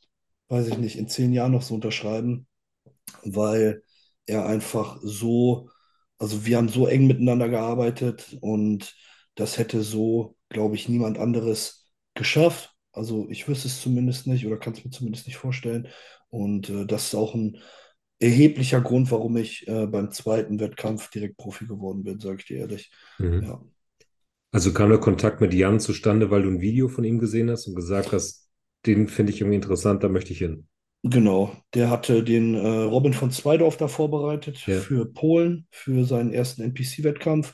weiß 0.50 0.68
ich 0.68 0.78
nicht, 0.78 0.98
in 0.98 1.08
zehn 1.08 1.34
Jahren 1.34 1.52
noch 1.54 1.62
so 1.62 1.76
unterschreiben, 1.76 2.48
weil 3.24 3.84
er 4.26 4.46
einfach 4.46 5.00
so, 5.04 5.70
also 6.18 6.46
wir 6.46 6.58
haben 6.58 6.70
so 6.70 6.88
eng 6.88 7.08
miteinander 7.08 7.50
gearbeitet 7.50 8.38
und 8.42 8.96
das 9.36 9.58
hätte 9.58 9.84
so, 9.84 10.38
glaube 10.50 10.76
ich, 10.76 10.90
niemand 10.90 11.18
anderes 11.18 11.92
geschafft. 12.16 12.74
Also 12.92 13.28
ich 13.30 13.48
wüsste 13.48 13.68
es 13.68 13.82
zumindest 13.82 14.28
nicht 14.28 14.46
oder 14.46 14.58
kann 14.58 14.74
es 14.74 14.84
mir 14.84 14.92
zumindest 14.92 15.28
nicht 15.28 15.38
vorstellen. 15.38 15.88
Und 16.30 16.70
äh, 16.70 16.86
das 16.86 17.06
ist 17.08 17.16
auch 17.16 17.36
ein 17.36 17.58
erheblicher 18.20 18.82
Grund, 18.82 19.12
warum 19.12 19.38
ich 19.38 19.68
äh, 19.68 19.88
beim 19.88 20.12
zweiten 20.12 20.60
Wettkampf 20.60 21.10
direkt 21.10 21.38
Profi 21.38 21.66
geworden 21.66 22.04
bin, 22.04 22.20
sage 22.20 22.38
ich 22.40 22.46
dir 22.46 22.58
ehrlich. 22.60 22.92
Mhm. 23.20 23.42
Ja. 23.44 23.62
Also 24.52 24.74
kam 24.74 24.90
der 24.90 25.00
Kontakt 25.00 25.42
mit 25.42 25.54
Jan 25.54 25.80
zustande, 25.80 26.32
weil 26.32 26.44
du 26.44 26.50
ein 26.50 26.62
Video 26.62 26.88
von 26.88 27.04
ihm 27.04 27.20
gesehen 27.20 27.50
hast 27.52 27.68
und 27.68 27.76
gesagt 27.76 28.12
hast, 28.12 28.50
den 28.86 29.08
finde 29.08 29.32
ich 29.32 29.42
irgendwie 29.42 29.56
interessant, 29.56 30.04
da 30.04 30.10
möchte 30.10 30.34
ich 30.34 30.40
hin. 30.40 30.68
Genau, 31.04 31.56
der 31.74 31.90
hatte 31.90 32.24
den 32.24 32.56
äh, 32.56 32.68
Robin 32.68 33.14
von 33.14 33.32
Zweidorf 33.32 33.78
da 33.78 33.88
vorbereitet 33.88 34.66
Ja. 34.68 34.80
für 34.80 35.06
Polen, 35.06 35.66
für 35.72 36.04
seinen 36.04 36.34
ersten 36.34 36.62
NPC-Wettkampf. 36.62 37.54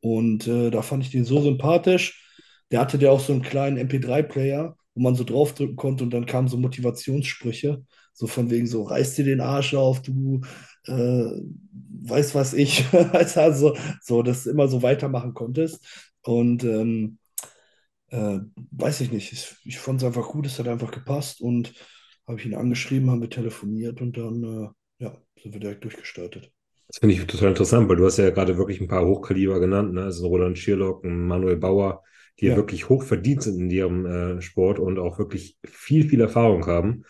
Und 0.00 0.46
äh, 0.46 0.70
da 0.70 0.82
fand 0.82 1.02
ich 1.04 1.10
den 1.10 1.24
so 1.24 1.40
sympathisch. 1.42 2.22
Der 2.70 2.80
hatte 2.80 2.98
der 2.98 3.10
auch 3.10 3.20
so 3.20 3.32
einen 3.32 3.42
kleinen 3.42 3.76
MP3-Player, 3.76 4.76
wo 4.94 5.00
man 5.00 5.16
so 5.16 5.24
draufdrücken 5.24 5.74
konnte 5.76 6.04
und 6.04 6.10
dann 6.10 6.26
kamen 6.26 6.46
so 6.48 6.56
Motivationssprüche, 6.58 7.84
so 8.16 8.26
von 8.28 8.50
wegen 8.50 8.66
so, 8.68 8.84
reiß 8.84 9.16
dir 9.16 9.26
den 9.26 9.42
Arsch 9.42 9.74
auf, 9.74 10.02
du 10.02 10.42
äh, 10.86 11.30
weißt 12.02 12.34
was 12.34 12.54
ich, 12.54 12.86
also 13.12 13.76
so, 14.02 14.22
dass 14.24 14.44
du 14.44 14.50
immer 14.50 14.68
so 14.68 14.82
weitermachen 14.82 15.34
konntest. 15.34 15.86
Und 16.22 16.64
ähm, 16.64 17.18
äh, 18.08 18.40
weiß 18.72 19.00
ich 19.02 19.12
nicht, 19.12 19.32
ich, 19.32 19.56
ich 19.64 19.78
fand 19.78 20.00
es 20.02 20.06
einfach 20.06 20.28
gut, 20.28 20.46
es 20.46 20.58
hat 20.58 20.68
einfach 20.68 20.90
gepasst 20.90 21.40
und 21.40 21.74
habe 22.26 22.40
ich 22.40 22.46
ihn 22.46 22.54
angeschrieben, 22.54 23.10
haben 23.10 23.22
wir 23.22 23.30
telefoniert 23.30 24.00
und 24.00 24.16
dann 24.16 24.44
äh, 25.00 25.04
ja, 25.04 25.16
sind 25.42 25.52
wir 25.54 25.60
direkt 25.60 25.84
durchgestartet. 25.84 26.52
Das 26.88 26.98
finde 26.98 27.14
ich 27.16 27.26
total 27.26 27.48
interessant, 27.50 27.88
weil 27.88 27.96
du 27.96 28.06
hast 28.06 28.16
ja 28.18 28.30
gerade 28.30 28.56
wirklich 28.58 28.80
ein 28.80 28.88
paar 28.88 29.04
Hochkaliber 29.04 29.58
genannt, 29.60 29.92
ne? 29.94 30.04
Also 30.04 30.28
Roland 30.28 30.58
Schierlock, 30.58 31.04
ein 31.04 31.26
Manuel 31.26 31.56
Bauer, 31.56 32.02
die 32.40 32.46
ja, 32.46 32.52
Ja. 32.52 32.56
wirklich 32.56 32.88
hoch 32.88 33.02
verdient 33.02 33.42
sind 33.42 33.58
in 33.58 33.70
ihrem 33.70 34.06
äh, 34.06 34.40
Sport 34.42 34.78
und 34.78 34.98
auch 34.98 35.18
wirklich 35.18 35.58
viel, 35.64 36.08
viel 36.08 36.20
Erfahrung 36.20 36.66
haben. 36.66 37.04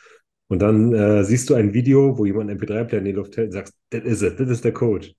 Und 0.48 0.60
dann 0.60 0.92
äh, 0.94 1.24
siehst 1.24 1.50
du 1.50 1.54
ein 1.54 1.74
Video, 1.74 2.16
wo 2.18 2.24
jemand 2.24 2.50
einen 2.50 2.60
MP3-Player 2.60 3.00
in 3.00 3.04
die 3.04 3.12
Luft 3.12 3.36
hält 3.36 3.48
und 3.48 3.52
sagst, 3.52 3.74
that 3.90 4.04
is 4.04 4.22
it, 4.22 4.38
das 4.38 4.48
ist 4.48 4.64
der 4.64 4.72
Coach. 4.72 5.12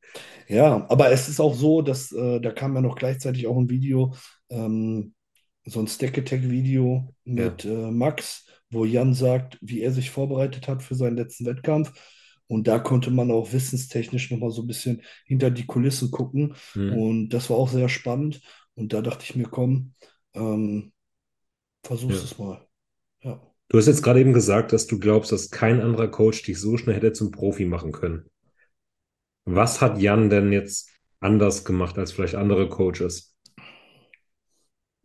Ja, 0.48 0.86
aber 0.90 1.12
es 1.12 1.28
ist 1.28 1.40
auch 1.42 1.54
so, 1.54 1.82
dass 1.82 2.12
äh, 2.14 2.40
da 2.40 2.52
kam 2.52 2.76
ja 2.76 2.82
noch 2.82 2.96
gleichzeitig 2.96 3.48
auch 3.48 3.58
ein 3.58 3.70
Video, 3.70 4.16
ähm, 4.50 5.14
so 5.66 5.80
ein 5.82 5.88
Stack 5.88 6.18
Attack-Video 6.18 7.14
mit 7.26 7.66
äh, 7.66 7.92
Max, 7.92 8.46
wo 8.70 8.86
Jan 8.86 9.14
sagt, 9.14 9.58
wie 9.62 9.82
er 9.82 9.92
sich 9.92 10.12
vorbereitet 10.12 10.68
hat 10.68 10.82
für 10.84 10.96
seinen 10.96 11.18
letzten 11.18 11.46
Wettkampf. 11.46 11.92
Und 12.48 12.68
da 12.70 12.80
konnte 12.80 13.12
man 13.12 13.30
auch 13.32 13.52
wissenstechnisch 13.52 14.32
nochmal 14.32 14.52
so 14.52 14.62
ein 14.62 14.68
bisschen 14.68 15.02
hinter 15.26 15.52
die 15.52 15.66
Kulissen 15.66 16.12
gucken. 16.12 16.56
Hm. 16.74 16.94
Und 16.94 17.30
das 17.30 17.50
war 17.50 17.58
auch 17.58 17.70
sehr 17.70 17.90
spannend. 17.90 18.42
Und 18.76 18.94
da 18.94 19.02
dachte 19.02 19.26
ich 19.26 19.36
mir, 19.36 19.44
komm, 19.50 19.94
ähm, 20.34 20.94
versuch's 21.84 22.18
Ja. 22.18 22.24
es 22.24 22.38
mal. 22.38 22.67
Du 23.70 23.78
hast 23.78 23.88
jetzt 23.88 24.02
gerade 24.02 24.22
eben 24.22 24.34
gesagt, 24.34 24.72
dass 24.72 24.88
du 24.88 24.98
glaubst, 24.98 25.32
dass 25.32 25.50
kein 25.50 25.82
anderer 25.82 26.08
Coach 26.08 26.42
dich 26.44 26.60
so 26.60 26.78
schnell 26.78 26.96
hätte 26.96 27.12
zum 27.12 27.32
Profi 27.32 27.66
machen 27.66 27.92
können. 27.92 28.30
Was 29.46 29.82
hat 29.82 30.00
Jan 30.00 30.30
denn 30.30 30.52
jetzt 30.52 30.90
anders 31.20 31.66
gemacht 31.66 31.98
als 31.98 32.12
vielleicht 32.12 32.36
andere 32.36 32.70
Coaches? 32.70 33.36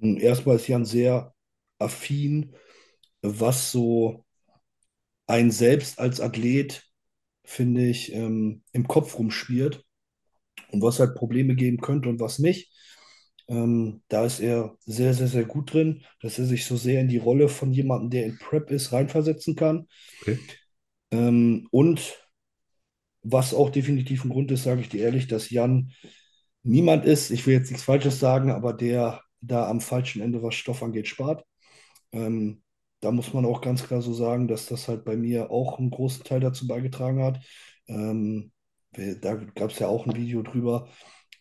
Erstmal 0.01 0.57
ist 0.57 0.68
Jan 0.68 0.85
sehr 0.85 1.35
affin, 1.79 2.55
was 3.22 3.72
so 3.72 4.25
ein 5.27 5.51
selbst 5.51 5.98
als 5.98 6.20
Athlet, 6.20 6.85
finde 7.44 7.87
ich, 7.87 8.12
ähm, 8.12 8.62
im 8.72 8.87
Kopf 8.87 9.18
rumschwirrt 9.18 9.85
und 10.70 10.83
was 10.83 10.98
halt 11.01 11.14
Probleme 11.14 11.55
geben 11.55 11.81
könnte 11.81 12.09
und 12.09 12.20
was 12.20 12.38
nicht. 12.38 12.72
Ähm, 13.49 14.03
da 14.09 14.25
ist 14.25 14.41
er 14.41 14.77
sehr, 14.85 15.15
sehr, 15.15 15.29
sehr 15.29 15.45
gut 15.45 15.73
drin, 15.73 16.05
dass 16.21 16.39
er 16.39 16.45
sich 16.45 16.65
so 16.65 16.77
sehr 16.77 17.01
in 17.01 17.09
die 17.09 17.19
Rolle 17.19 17.49
von 17.49 17.73
jemandem, 17.73 18.11
der 18.11 18.27
in 18.27 18.39
Prep 18.39 18.71
ist, 18.71 18.93
reinversetzen 18.93 19.57
kann. 19.57 19.89
Okay. 20.23 20.39
Ähm, 21.11 21.69
und 21.71 22.19
was 23.23 23.55
auch 23.55 23.71
definitiv 23.71 24.25
ein 24.25 24.31
Grund 24.31 24.51
ist, 24.51 24.65
sage 24.65 24.81
ich 24.81 24.89
dir 24.89 25.03
ehrlich, 25.03 25.29
dass 25.29 25.51
Jan 25.51 25.93
niemand 26.63 27.05
ist, 27.05 27.31
ich 27.31 27.47
will 27.47 27.55
jetzt 27.55 27.71
nichts 27.71 27.85
Falsches 27.85 28.19
sagen, 28.19 28.51
aber 28.51 28.73
der 28.73 29.23
da 29.41 29.69
am 29.69 29.81
falschen 29.81 30.23
Ende, 30.23 30.43
was 30.43 30.55
Stoff 30.55 30.83
angeht, 30.83 31.09
spart. 31.09 31.45
Ähm, 32.13 32.63
da 33.01 33.11
muss 33.11 33.33
man 33.35 33.45
auch 33.45 33.61
ganz 33.61 33.83
klar 33.83 34.01
so 34.01 34.15
sagen, 34.15 34.47
dass 34.47 34.67
das 34.67 34.87
halt 34.89 35.05
bei 35.05 35.17
mir 35.17 35.51
auch 35.51 35.79
einen 35.79 35.91
großen 35.91 36.25
Teil 36.25 36.41
dazu 36.41 36.69
beigetragen 36.69 37.23
hat. 37.23 37.41
Ähm, 37.89 38.53
da 38.93 39.35
gab 39.35 39.71
es 39.71 39.79
ja 39.79 39.89
auch 39.89 40.07
ein 40.07 40.17
Video 40.17 40.43
drüber 40.43 40.89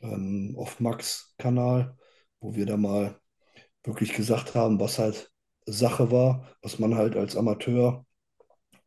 ähm, 0.02 0.56
auf 0.58 0.80
Max 0.80 1.36
Kanal, 1.38 1.98
wo 2.40 2.56
wir 2.56 2.66
da 2.66 2.78
mal 2.78 3.20
wirklich 3.84 4.14
gesagt 4.14 4.56
haben, 4.56 4.80
was 4.80 5.00
halt 5.00 5.32
Sache 5.66 6.12
war, 6.12 6.48
was 6.62 6.80
man 6.80 6.96
halt 6.96 7.16
als 7.16 7.36
Amateur, 7.38 8.06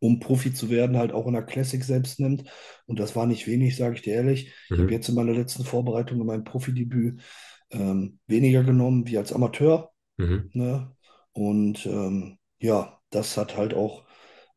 um 0.00 0.20
Profi 0.20 0.53
zu 0.53 0.70
werden, 0.70 0.96
halt 0.98 1.12
auch 1.12 1.27
in 1.27 1.33
der 1.35 1.42
Classic 1.44 1.83
selbst 1.83 2.20
nimmt. 2.20 2.44
Und 2.87 2.98
das 3.00 3.16
war 3.16 3.27
nicht 3.27 3.46
wenig, 3.46 3.77
sage 3.77 3.96
ich 3.96 4.03
dir 4.03 4.14
ehrlich. 4.14 4.53
Ich 4.72 4.79
habe 4.79 4.92
Mhm. 4.92 4.92
jetzt 4.92 5.09
in 5.09 5.14
meiner 5.14 5.33
letzten 5.33 5.64
Vorbereitung 5.64 6.20
in 6.20 6.27
meinem 6.27 6.44
Profidebüt 6.44 7.22
ähm, 7.70 8.18
weniger 8.27 8.62
genommen 8.64 9.07
wie 9.07 9.18
als 9.18 9.33
Amateur. 9.33 9.92
Mhm. 10.18 10.50
Ne? 10.53 10.94
Und 11.33 11.87
ähm, 11.87 12.38
ja, 12.61 13.00
das 13.11 13.37
hat 13.37 13.57
halt 13.57 13.74
auch 13.74 14.05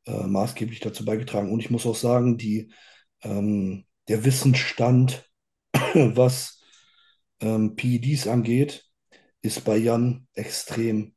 äh, 0.06 0.28
maßgeblich 0.28 0.80
dazu 0.80 1.06
beigetragen. 1.06 1.52
Und 1.52 1.60
ich 1.62 1.70
muss 1.72 1.86
auch 1.86 1.96
sagen, 1.96 2.38
die, 2.38 2.72
ähm, 3.24 3.86
der 4.08 4.26
Wissensstand, 4.26 5.27
was 6.16 6.62
ähm, 7.42 7.76
PEDs 7.76 8.28
angeht, 8.28 8.86
ist 9.42 9.64
bei 9.64 9.78
Jan 9.78 10.28
extrem, 10.34 11.16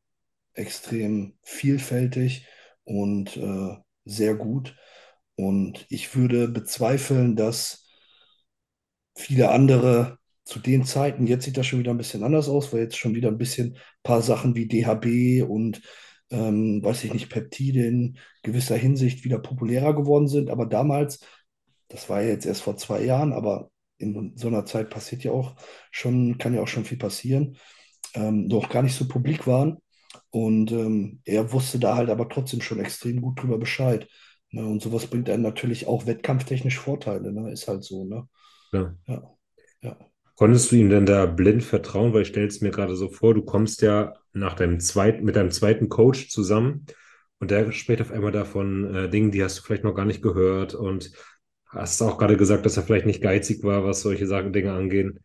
extrem 0.55 1.39
vielfältig 1.43 2.47
und 2.85 3.37
äh, 3.37 3.77
sehr 4.05 4.35
gut. 4.35 4.77
Und 5.37 5.87
ich 5.89 6.15
würde 6.15 6.49
bezweifeln, 6.49 7.37
dass 7.37 7.89
viele 9.15 9.51
andere 9.51 10.19
zu 10.45 10.59
den 10.59 10.85
Zeiten, 10.85 11.27
jetzt 11.27 11.45
sieht 11.45 11.57
das 11.57 11.67
schon 11.67 11.79
wieder 11.79 11.93
ein 11.93 11.99
bisschen 11.99 12.25
anders 12.25 12.49
aus, 12.49 12.73
weil 12.73 12.81
jetzt 12.83 12.97
schon 12.97 13.15
wieder 13.15 13.29
ein 13.29 13.39
bisschen 13.39 13.77
paar 14.03 14.23
Sachen 14.23 14.55
wie 14.57 14.67
DHB 14.67 15.49
und 15.49 15.81
ähm, 16.31 16.83
weiß 16.83 17.05
ich 17.05 17.13
nicht, 17.13 17.31
Peptide 17.31 17.87
in 17.87 18.19
gewisser 18.43 18.77
Hinsicht 18.77 19.25
wieder 19.25 19.39
populärer 19.39 19.95
geworden 19.95 20.29
sind. 20.29 20.51
Aber 20.51 20.67
damals, 20.67 21.21
das 21.89 22.09
war 22.09 22.23
ja 22.23 22.29
jetzt 22.31 22.47
erst 22.47 22.63
vor 22.63 22.77
zwei 22.77 23.03
Jahren, 23.05 23.33
aber 23.33 23.71
in 24.01 24.37
so 24.37 24.49
einer 24.49 24.65
Zeit 24.65 24.91
passiert 24.91 25.23
ja 25.23 25.33
auch 25.33 25.57
schon, 25.91 26.39
kann 26.39 26.55
ja 26.55 26.63
auch 26.63 26.69
schon 26.69 26.85
viel 26.85 26.99
passieren, 26.99 27.57
ähm, 28.15 28.47
noch 28.47 28.69
gar 28.69 28.83
nicht 28.83 28.97
so 28.97 29.07
publik 29.07 29.47
waren. 29.47 29.79
Und 30.31 30.73
ähm, 30.73 31.21
er 31.25 31.53
wusste 31.53 31.79
da 31.79 31.97
halt 31.97 32.11
aber 32.11 32.29
trotzdem 32.29 32.61
schon 32.61 32.81
extrem 32.81 33.21
gut 33.21 33.41
drüber 33.41 33.59
Bescheid. 33.59 34.09
Ne? 34.51 34.65
Und 34.67 34.83
sowas 34.83 35.07
bringt 35.07 35.29
einem 35.29 35.43
natürlich 35.43 35.87
auch 35.87 36.07
wettkampftechnisch 36.07 36.79
Vorteile. 36.79 37.33
Ne? 37.33 37.53
Ist 37.53 37.69
halt 37.69 37.85
so, 37.85 38.05
ne? 38.05 38.29
Ja. 38.73 38.95
Ja, 39.07 39.23
ja. 39.83 39.97
Konntest 40.37 40.73
du 40.73 40.77
ihm 40.77 40.89
denn 40.89 41.07
da 41.07 41.27
blind 41.27 41.63
vertrauen? 41.63 42.15
Weil 42.15 42.23
ich 42.23 42.29
stelle 42.29 42.47
es 42.47 42.61
mir 42.61 42.71
gerade 42.71 42.97
so 42.97 43.09
vor, 43.09 43.35
du 43.35 43.43
kommst 43.43 43.83
ja 43.83 44.15
nach 44.33 44.55
deinem 44.55 44.81
zweiten, 44.81 45.25
mit 45.25 45.37
deinem 45.37 45.51
zweiten 45.51 45.89
Coach 45.89 46.29
zusammen 46.31 46.87
und 47.39 47.51
der 47.51 47.73
spricht 47.73 48.01
auf 48.01 48.13
einmal 48.13 48.33
davon 48.33 48.95
äh, 48.95 49.09
Dingen, 49.09 49.31
die 49.31 49.43
hast 49.43 49.59
du 49.59 49.63
vielleicht 49.63 49.85
noch 49.85 49.95
gar 49.95 50.05
nicht 50.05 50.23
gehört 50.23 50.75
und 50.75 51.13
hast 51.73 52.03
auch 52.03 52.19
gerade 52.19 52.37
gesagt, 52.37 52.67
dass 52.67 52.77
er 52.77 52.83
vielleicht 52.85 53.07
nicht 53.07 53.23
geizig 53.23 53.63
war, 53.65 53.85
was 53.85 54.03
solche 54.03 54.27
Sachen, 54.27 54.53
Dinge 54.53 54.73
angehen. 54.73 55.21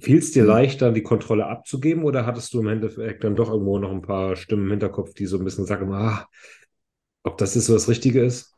Fiel 0.00 0.18
es 0.18 0.32
dir 0.32 0.44
Hm. 0.44 0.44
leichter, 0.44 0.90
die 0.92 1.02
Kontrolle 1.02 1.46
abzugeben 1.46 2.02
oder 2.04 2.26
hattest 2.26 2.52
du 2.52 2.60
im 2.60 2.66
Endeffekt 2.68 3.22
dann 3.24 3.36
doch 3.36 3.50
irgendwo 3.50 3.78
noch 3.78 3.90
ein 3.92 4.02
paar 4.02 4.34
Stimmen 4.36 4.64
im 4.64 4.70
Hinterkopf, 4.72 5.14
die 5.14 5.26
so 5.26 5.38
ein 5.38 5.44
bisschen 5.44 5.64
sagen, 5.66 5.92
ah, 5.94 6.26
ob 7.24 7.38
das 7.38 7.54
jetzt 7.54 7.66
so 7.66 7.74
das 7.74 7.88
Richtige 7.88 8.22
ist? 8.24 8.56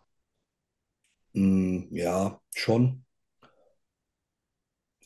Mm, 1.34 1.88
Ja, 1.90 2.40
schon. 2.54 3.04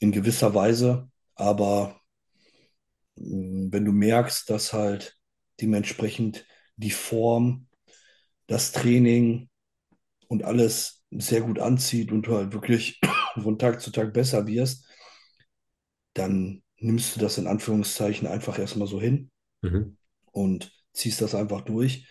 In 0.01 0.11
gewisser 0.11 0.55
Weise. 0.55 1.11
Aber 1.35 2.01
mm, 3.17 3.73
wenn 3.73 3.85
du 3.85 3.93
merkst, 3.93 4.49
dass 4.51 4.73
halt 4.73 5.19
dementsprechend 5.61 6.47
die 6.77 6.91
Form 6.91 7.69
das 8.47 8.73
Training 8.73 9.49
und 10.29 10.45
alles 10.45 10.96
sehr 11.11 11.41
gut 11.43 11.59
anzieht 11.59 12.13
und 12.13 12.23
du 12.27 12.37
halt 12.37 12.53
wirklich 12.53 13.01
von 13.43 13.59
Tag 13.59 13.81
zu 13.81 13.91
Tag 13.91 14.13
besser 14.13 14.47
wirst, 14.47 14.87
dann 16.15 16.63
nimmst 16.79 17.15
du 17.17 17.21
das 17.21 17.39
in 17.39 17.47
Anführungszeichen 17.47 18.27
einfach 18.27 18.59
erstmal 18.59 18.89
so 18.89 19.01
hin 19.01 19.31
Mhm. 19.63 19.97
und 20.33 20.73
ziehst 20.93 21.21
das 21.21 21.35
einfach 21.35 21.63
durch. 21.63 22.07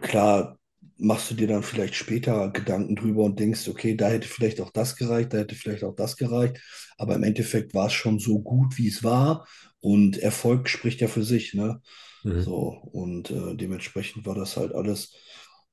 Klar, 0.00 0.58
machst 0.96 1.30
du 1.30 1.34
dir 1.34 1.48
dann 1.48 1.62
vielleicht 1.62 1.94
später 1.94 2.50
Gedanken 2.50 2.96
drüber 2.96 3.24
und 3.24 3.38
denkst, 3.38 3.68
okay, 3.68 3.96
da 3.96 4.08
hätte 4.08 4.28
vielleicht 4.28 4.60
auch 4.60 4.70
das 4.70 4.96
gereicht, 4.96 5.32
da 5.32 5.38
hätte 5.38 5.54
vielleicht 5.54 5.84
auch 5.84 5.94
das 5.94 6.16
gereicht. 6.16 6.60
Aber 6.98 7.14
im 7.14 7.22
Endeffekt 7.22 7.74
war 7.74 7.86
es 7.86 7.92
schon 7.92 8.18
so 8.18 8.40
gut, 8.40 8.78
wie 8.78 8.88
es 8.88 9.04
war. 9.04 9.46
Und 9.80 10.18
Erfolg 10.18 10.68
spricht 10.68 11.00
ja 11.00 11.08
für 11.08 11.24
sich, 11.24 11.54
ne? 11.54 11.80
Mhm. 12.24 12.40
So, 12.42 12.68
und 12.92 13.30
äh, 13.30 13.56
dementsprechend 13.56 14.26
war 14.26 14.34
das 14.34 14.56
halt 14.56 14.74
alles, 14.74 15.14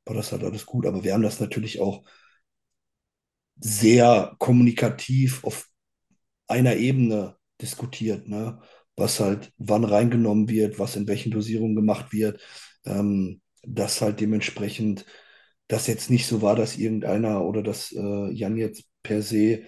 war 0.05 0.15
das 0.15 0.31
halt 0.31 0.43
alles 0.43 0.65
gut. 0.65 0.85
Aber 0.85 1.03
wir 1.03 1.13
haben 1.13 1.23
das 1.23 1.39
natürlich 1.39 1.79
auch 1.81 2.03
sehr 3.59 4.35
kommunikativ 4.39 5.43
auf 5.43 5.67
einer 6.47 6.75
Ebene 6.75 7.35
diskutiert, 7.61 8.27
ne? 8.27 8.59
Was 8.95 9.19
halt 9.19 9.51
wann 9.57 9.83
reingenommen 9.83 10.49
wird, 10.49 10.79
was 10.79 10.95
in 10.95 11.07
welchen 11.07 11.31
Dosierungen 11.31 11.75
gemacht 11.75 12.11
wird. 12.13 12.41
Ähm, 12.85 13.41
dass 13.63 14.01
halt 14.01 14.19
dementsprechend 14.21 15.05
das 15.67 15.87
jetzt 15.87 16.09
nicht 16.09 16.27
so 16.27 16.41
war, 16.41 16.55
dass 16.55 16.77
irgendeiner 16.77 17.43
oder 17.45 17.63
dass 17.63 17.91
äh, 17.91 18.31
Jan 18.33 18.57
jetzt 18.57 18.85
per 19.03 19.21
se 19.21 19.63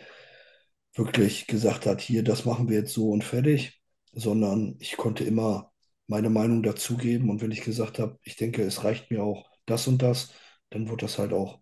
wirklich 0.93 1.47
gesagt 1.47 1.85
hat, 1.85 2.01
hier, 2.01 2.23
das 2.23 2.45
machen 2.45 2.69
wir 2.69 2.77
jetzt 2.79 2.93
so 2.93 3.09
und 3.11 3.23
fertig, 3.23 3.81
sondern 4.13 4.75
ich 4.79 4.97
konnte 4.97 5.23
immer 5.23 5.71
meine 6.07 6.29
Meinung 6.29 6.63
dazugeben 6.63 7.29
und 7.29 7.41
wenn 7.41 7.51
ich 7.51 7.61
gesagt 7.61 7.99
habe, 7.99 8.17
ich 8.23 8.35
denke, 8.35 8.63
es 8.63 8.83
reicht 8.83 9.11
mir 9.11 9.23
auch 9.23 9.49
das 9.65 9.87
und 9.87 10.01
das, 10.01 10.33
dann 10.71 10.89
wird 10.89 11.03
das 11.03 11.17
halt 11.19 11.33
auch 11.33 11.58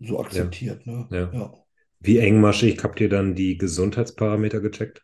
so 0.00 0.20
Ja, 0.30 0.56
akzeptiert, 0.58 0.86
ne? 0.86 1.10
ja. 1.10 1.32
Ja. 1.32 1.52
Wie 2.00 2.18
engmaschig 2.18 2.82
habt 2.84 3.00
ihr 3.00 3.08
dann 3.10 3.34
die 3.34 3.58
Gesundheitsparameter 3.58 4.60
gecheckt? 4.60 5.02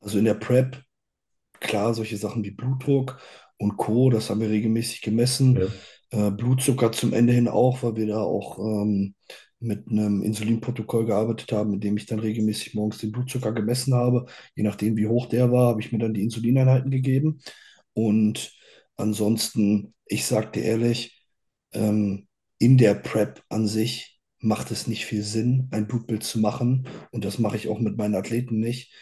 Also 0.00 0.18
in 0.18 0.24
der 0.24 0.34
Prep, 0.34 0.82
klar, 1.60 1.94
solche 1.94 2.16
Sachen 2.16 2.44
wie 2.44 2.52
Blutdruck 2.52 3.20
und 3.58 3.76
Co., 3.76 4.10
das 4.10 4.30
haben 4.30 4.40
wir 4.40 4.50
regelmäßig 4.50 5.02
gemessen. 5.02 5.62
Ja. 5.62 5.68
Äh, 6.10 6.30
Blutzucker 6.32 6.92
zum 6.92 7.12
Ende 7.12 7.32
hin 7.32 7.48
auch, 7.48 7.82
weil 7.82 7.96
wir 7.96 8.06
da 8.08 8.20
auch 8.20 8.58
ähm, 8.60 9.14
mit 9.60 9.88
einem 9.90 10.22
Insulinprotokoll 10.22 11.06
gearbeitet 11.06 11.52
haben, 11.52 11.72
mit 11.72 11.84
dem 11.84 11.96
ich 11.96 12.06
dann 12.06 12.20
regelmäßig 12.20 12.74
morgens 12.74 12.98
den 12.98 13.12
Blutzucker 13.12 13.52
gemessen 13.52 13.94
habe. 13.94 14.26
Je 14.56 14.64
nachdem, 14.64 14.96
wie 14.96 15.08
hoch 15.08 15.26
der 15.28 15.52
war, 15.52 15.68
habe 15.70 15.80
ich 15.82 15.92
mir 15.92 15.98
dann 15.98 16.14
die 16.14 16.22
Insulineinheiten 16.24 16.90
gegeben. 16.90 17.40
Und 17.94 18.52
ansonsten, 18.96 19.94
ich 20.06 20.26
sag 20.26 20.52
dir 20.52 20.64
ehrlich, 20.64 21.24
ähm, 21.72 22.25
in 22.58 22.78
der 22.78 22.94
Prep 22.94 23.42
an 23.48 23.66
sich 23.66 24.20
macht 24.40 24.70
es 24.70 24.86
nicht 24.86 25.06
viel 25.06 25.22
Sinn, 25.22 25.68
ein 25.72 25.86
Blutbild 25.86 26.22
zu 26.24 26.38
machen. 26.40 26.88
Und 27.10 27.24
das 27.24 27.38
mache 27.38 27.56
ich 27.56 27.68
auch 27.68 27.78
mit 27.80 27.96
meinen 27.96 28.14
Athleten 28.14 28.58
nicht. 28.60 28.92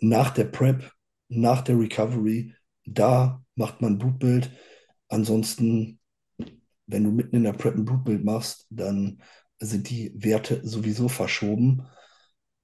Nach 0.00 0.30
der 0.30 0.44
Prep, 0.44 0.92
nach 1.28 1.62
der 1.62 1.78
Recovery, 1.78 2.54
da 2.84 3.42
macht 3.54 3.80
man 3.80 3.94
ein 3.94 3.98
Blutbild. 3.98 4.50
Ansonsten, 5.08 6.00
wenn 6.86 7.04
du 7.04 7.10
mitten 7.12 7.36
in 7.36 7.44
der 7.44 7.52
Prep 7.52 7.76
ein 7.76 7.84
Blutbild 7.84 8.24
machst, 8.24 8.66
dann 8.70 9.22
sind 9.58 9.90
die 9.90 10.12
Werte 10.16 10.60
sowieso 10.66 11.08
verschoben. 11.08 11.86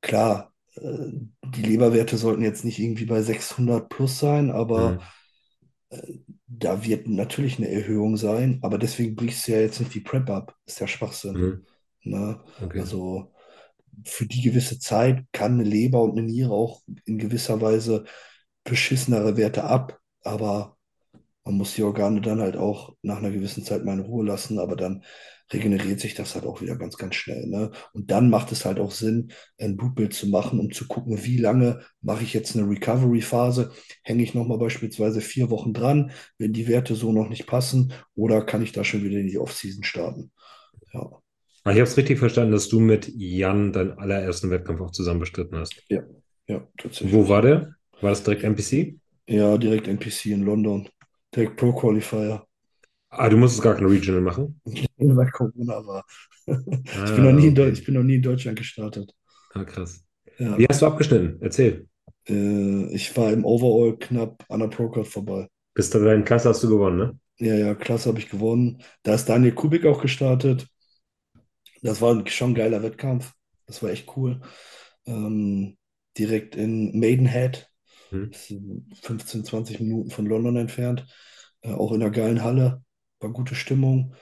Klar, 0.02 0.54
äh, 0.76 1.10
die 1.44 1.62
Leberwerte 1.62 2.16
sollten 2.16 2.42
jetzt 2.42 2.64
nicht 2.64 2.78
irgendwie 2.78 3.06
bei 3.06 3.22
600 3.22 3.88
plus 3.88 4.18
sein, 4.18 4.50
aber 4.50 4.98
Mhm. 4.98 5.04
Da 6.58 6.84
wird 6.84 7.08
natürlich 7.08 7.58
eine 7.58 7.70
Erhöhung 7.70 8.16
sein, 8.16 8.58
aber 8.62 8.78
deswegen 8.78 9.16
brichst 9.16 9.46
du 9.46 9.52
ja 9.52 9.60
jetzt 9.60 9.80
nicht 9.80 9.94
die 9.94 10.00
Prep 10.00 10.28
ab. 10.30 10.54
Ist 10.66 10.80
ja 10.80 10.86
Schwachsinn. 10.86 11.34
Mhm. 11.34 11.66
Ne? 12.02 12.40
Okay. 12.62 12.80
Also 12.80 13.32
für 14.04 14.26
die 14.26 14.42
gewisse 14.42 14.78
Zeit 14.78 15.24
kann 15.32 15.54
eine 15.54 15.64
Leber 15.64 16.02
und 16.02 16.18
eine 16.18 16.22
Niere 16.26 16.52
auch 16.52 16.82
in 17.04 17.18
gewisser 17.18 17.60
Weise 17.60 18.04
beschissenere 18.64 19.36
Werte 19.36 19.64
ab, 19.64 19.98
aber 20.22 20.76
man 21.44 21.56
muss 21.56 21.74
die 21.74 21.82
Organe 21.82 22.20
dann 22.20 22.40
halt 22.40 22.56
auch 22.56 22.96
nach 23.02 23.18
einer 23.18 23.30
gewissen 23.30 23.64
Zeit 23.64 23.84
mal 23.84 23.94
in 23.94 24.00
Ruhe 24.00 24.24
lassen, 24.26 24.58
aber 24.58 24.76
dann 24.76 25.04
regeneriert 25.52 26.00
sich 26.00 26.14
das 26.14 26.34
halt 26.34 26.46
auch 26.46 26.62
wieder 26.62 26.76
ganz, 26.76 26.96
ganz 26.96 27.14
schnell. 27.16 27.46
Ne? 27.46 27.70
Und 27.92 28.10
dann 28.10 28.30
macht 28.30 28.50
es 28.52 28.64
halt 28.64 28.80
auch 28.80 28.90
Sinn, 28.90 29.30
ein 29.58 29.76
Blutbild 29.76 30.14
zu 30.14 30.28
machen, 30.28 30.58
um 30.58 30.72
zu 30.72 30.86
gucken, 30.86 31.22
wie 31.24 31.36
lange 31.36 31.80
mache 32.00 32.24
ich 32.24 32.32
jetzt 32.32 32.56
eine 32.56 32.68
Recovery-Phase, 32.68 33.72
hänge 34.02 34.22
ich 34.22 34.34
nochmal 34.34 34.58
beispielsweise 34.58 35.20
vier 35.20 35.50
Wochen 35.50 35.74
dran, 35.74 36.12
wenn 36.38 36.52
die 36.54 36.66
Werte 36.66 36.94
so 36.94 37.12
noch 37.12 37.28
nicht 37.28 37.46
passen, 37.46 37.92
oder 38.14 38.44
kann 38.44 38.62
ich 38.62 38.72
da 38.72 38.84
schon 38.84 39.04
wieder 39.04 39.18
in 39.18 39.26
die 39.28 39.38
Off-Season 39.38 39.84
starten. 39.84 40.32
Ja, 40.94 41.10
Ah, 41.64 41.72
ich 41.72 41.76
habe 41.78 41.82
es 41.90 41.96
richtig 41.98 42.18
verstanden, 42.18 42.52
dass 42.52 42.68
du 42.70 42.80
mit 42.80 43.08
Jan 43.14 43.72
deinen 43.72 43.98
allerersten 43.98 44.48
Wettkampf 44.50 44.80
auch 44.80 44.90
zusammen 44.92 45.20
bestritten 45.20 45.56
hast. 45.58 45.82
ja, 45.88 46.02
ja, 46.48 46.66
tatsächlich. 46.78 47.12
Wo 47.12 47.28
war 47.28 47.42
der? 47.42 47.76
War 48.00 48.10
das 48.10 48.24
direkt 48.24 48.42
NPC? 48.42 48.98
Ja, 49.26 49.58
direkt 49.58 49.86
NPC 49.88 50.30
in 50.32 50.42
London. 50.44 50.88
Direkt 51.34 51.56
Pro 51.56 51.72
Qualifier. 51.74 52.46
Ah, 53.10 53.28
du 53.30 53.36
musstest 53.38 53.62
gar 53.62 53.74
kein 53.76 53.86
Regional 53.86 54.20
machen. 54.20 54.60
Weil 54.98 55.30
Corona 55.30 55.86
war. 55.86 56.04
Ich 56.46 56.54
Ah, 56.94 57.14
bin 57.14 57.24
noch 57.24 57.32
nie 57.32 57.48
okay. 57.48 57.70
ich 57.72 57.84
bin 57.84 57.94
noch 57.94 58.02
nie 58.02 58.16
in 58.16 58.22
Deutschland 58.22 58.58
gestartet. 58.58 59.14
Ah, 59.54 59.64
krass. 59.64 60.04
Ja. 60.38 60.58
Wie 60.58 60.66
hast 60.68 60.82
du 60.82 60.86
abgeschnitten? 60.86 61.38
Erzähl. 61.42 61.88
Äh, 62.28 62.94
ich 62.94 63.16
war 63.16 63.32
im 63.32 63.44
Overall 63.46 63.96
knapp 63.98 64.44
an 64.50 64.60
der 64.60 64.68
Pro-Card 64.68 65.06
vorbei. 65.08 65.48
Bis 65.74 65.90
zu 65.90 66.02
deiner 66.04 66.24
Klasse 66.24 66.48
hast 66.48 66.62
du 66.64 66.68
gewonnen, 66.68 66.96
ne? 66.98 67.18
Ja, 67.38 67.54
ja, 67.54 67.74
klasse 67.74 68.08
habe 68.08 68.18
ich 68.20 68.28
gewonnen. 68.28 68.82
Da 69.04 69.14
ist 69.14 69.26
Daniel 69.28 69.54
Kubik 69.54 69.86
auch 69.86 70.00
gestartet. 70.02 70.68
Das 71.82 72.00
war 72.00 72.26
schon 72.28 72.50
ein 72.52 72.54
geiler 72.54 72.82
Wettkampf. 72.82 73.32
Das 73.66 73.82
war 73.82 73.90
echt 73.90 74.16
cool. 74.16 74.40
Ähm, 75.06 75.76
direkt 76.18 76.56
in 76.56 76.98
Maidenhead. 76.98 77.70
Hm. 78.14 78.32
Sind 78.32 78.86
15, 79.02 79.44
20 79.44 79.80
Minuten 79.80 80.10
von 80.10 80.26
London 80.26 80.56
entfernt. 80.56 81.06
Äh, 81.62 81.72
auch 81.72 81.92
in 81.92 82.02
einer 82.02 82.10
geilen 82.10 82.42
Halle. 82.42 82.82
War 83.20 83.30
gute 83.32 83.54
Stimmung. 83.54 84.14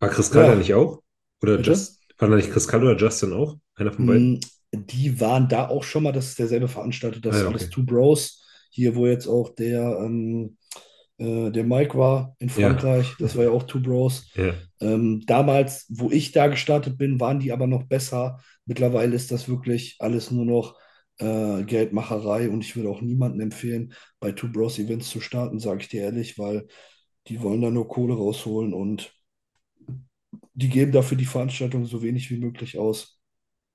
War 0.00 0.08
Chris 0.08 0.34
Ja, 0.34 0.54
nicht 0.56 0.74
auch? 0.74 1.02
Oder 1.42 1.56
bitte? 1.56 1.70
Just, 1.70 2.00
war 2.18 2.28
da 2.28 2.36
nicht 2.36 2.50
Chris 2.50 2.66
Kall 2.68 2.82
oder 2.82 2.96
Justin 2.96 3.32
auch? 3.32 3.56
Einer 3.76 3.92
von 3.92 4.06
beiden? 4.06 4.34
Mm, 4.34 4.40
Die 4.72 5.20
waren 5.20 5.48
da 5.48 5.68
auch 5.68 5.82
schon 5.82 6.02
mal, 6.02 6.12
das 6.12 6.28
ist 6.30 6.38
derselbe 6.38 6.68
Veranstalter, 6.68 7.20
das 7.20 7.36
Ah 7.36 7.38
ja, 7.38 7.48
alles 7.48 7.68
okay. 7.68 7.70
Two 7.70 7.84
Bros. 7.84 8.44
Hier, 8.70 8.94
wo 8.96 9.06
jetzt 9.06 9.26
auch 9.26 9.54
der, 9.54 9.98
ähm, 10.04 10.56
äh, 11.18 11.50
der 11.50 11.64
Mike 11.64 11.96
war 11.98 12.36
in 12.38 12.50
Ja, 12.54 12.68
Frankreich, 12.70 13.16
das 13.18 13.36
war 13.36 13.44
ja 13.44 13.50
auch 13.50 13.64
Two 13.64 13.80
Bros. 13.80 14.30
ja. 14.34 14.68
Ähm, 14.80 15.22
damals, 15.26 15.86
wo 15.90 16.10
ich 16.10 16.32
da 16.32 16.48
gestartet 16.48 16.98
bin, 16.98 17.18
waren 17.20 17.40
die 17.40 17.52
aber 17.52 17.66
noch 17.66 17.84
besser. 17.84 18.40
Mittlerweile 18.66 19.16
ist 19.16 19.32
das 19.32 19.48
wirklich 19.48 19.96
alles 20.00 20.30
nur 20.30 20.44
noch 20.46 20.76
äh, 21.18 21.64
Geldmacherei 21.64 22.48
und 22.50 22.62
ich 22.64 22.76
würde 22.76 22.90
auch 22.90 23.00
niemandem 23.00 23.40
empfehlen, 23.42 23.94
bei 24.20 24.32
Two 24.32 24.48
Bros 24.52 24.78
Events 24.78 25.10
zu 25.10 25.20
starten, 25.20 25.58
sage 25.60 25.82
ich 25.82 25.88
dir 25.88 26.02
ehrlich, 26.02 26.38
weil 26.38 26.66
die 27.28 27.42
wollen 27.42 27.62
da 27.62 27.70
nur 27.70 27.88
Kohle 27.88 28.14
rausholen 28.14 28.72
und 28.74 29.12
die 30.54 30.68
geben 30.68 30.92
dafür 30.92 31.16
die 31.16 31.24
Veranstaltung 31.24 31.84
so 31.84 32.02
wenig 32.02 32.30
wie 32.30 32.38
möglich 32.38 32.78
aus 32.78 33.18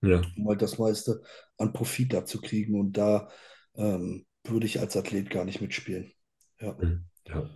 Ja. 0.02 0.22
um 0.38 0.48
halt 0.50 0.62
das 0.62 0.78
meiste 0.80 1.22
an 1.58 1.74
Profit 1.74 2.14
da 2.14 2.26
zu 2.26 2.42
kriegen. 2.42 2.80
Und 2.80 2.98
da 2.98 3.30
ähm, 3.76 4.26
würde 4.46 4.66
ich 4.66 4.80
als 4.80 4.98
Athlet 4.98 5.30
gar 5.30 5.46
nicht 5.46 5.62
mitspielen. 5.62 6.14
Ja. 6.60 6.78
Hm. 6.80 7.06
Ja. 7.28 7.50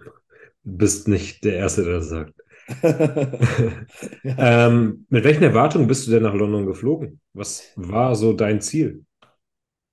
Du 0.64 0.78
bist 0.78 1.08
nicht 1.08 1.44
der 1.46 1.56
Erste, 1.58 1.84
der 1.86 1.96
das 1.96 2.10
sagt. 2.10 2.34
Ja. 4.24 4.40
Ähm, 4.40 5.06
mit 5.10 5.24
welchen 5.24 5.44
Erwartungen 5.44 5.88
bist 5.88 6.06
du 6.08 6.12
denn 6.12 6.24
nach 6.24 6.34
London 6.36 6.66
geflogen? 6.68 7.20
Was 7.34 7.64
war 7.76 8.16
so 8.16 8.34
dein 8.34 8.62
Ziel? 8.62 9.06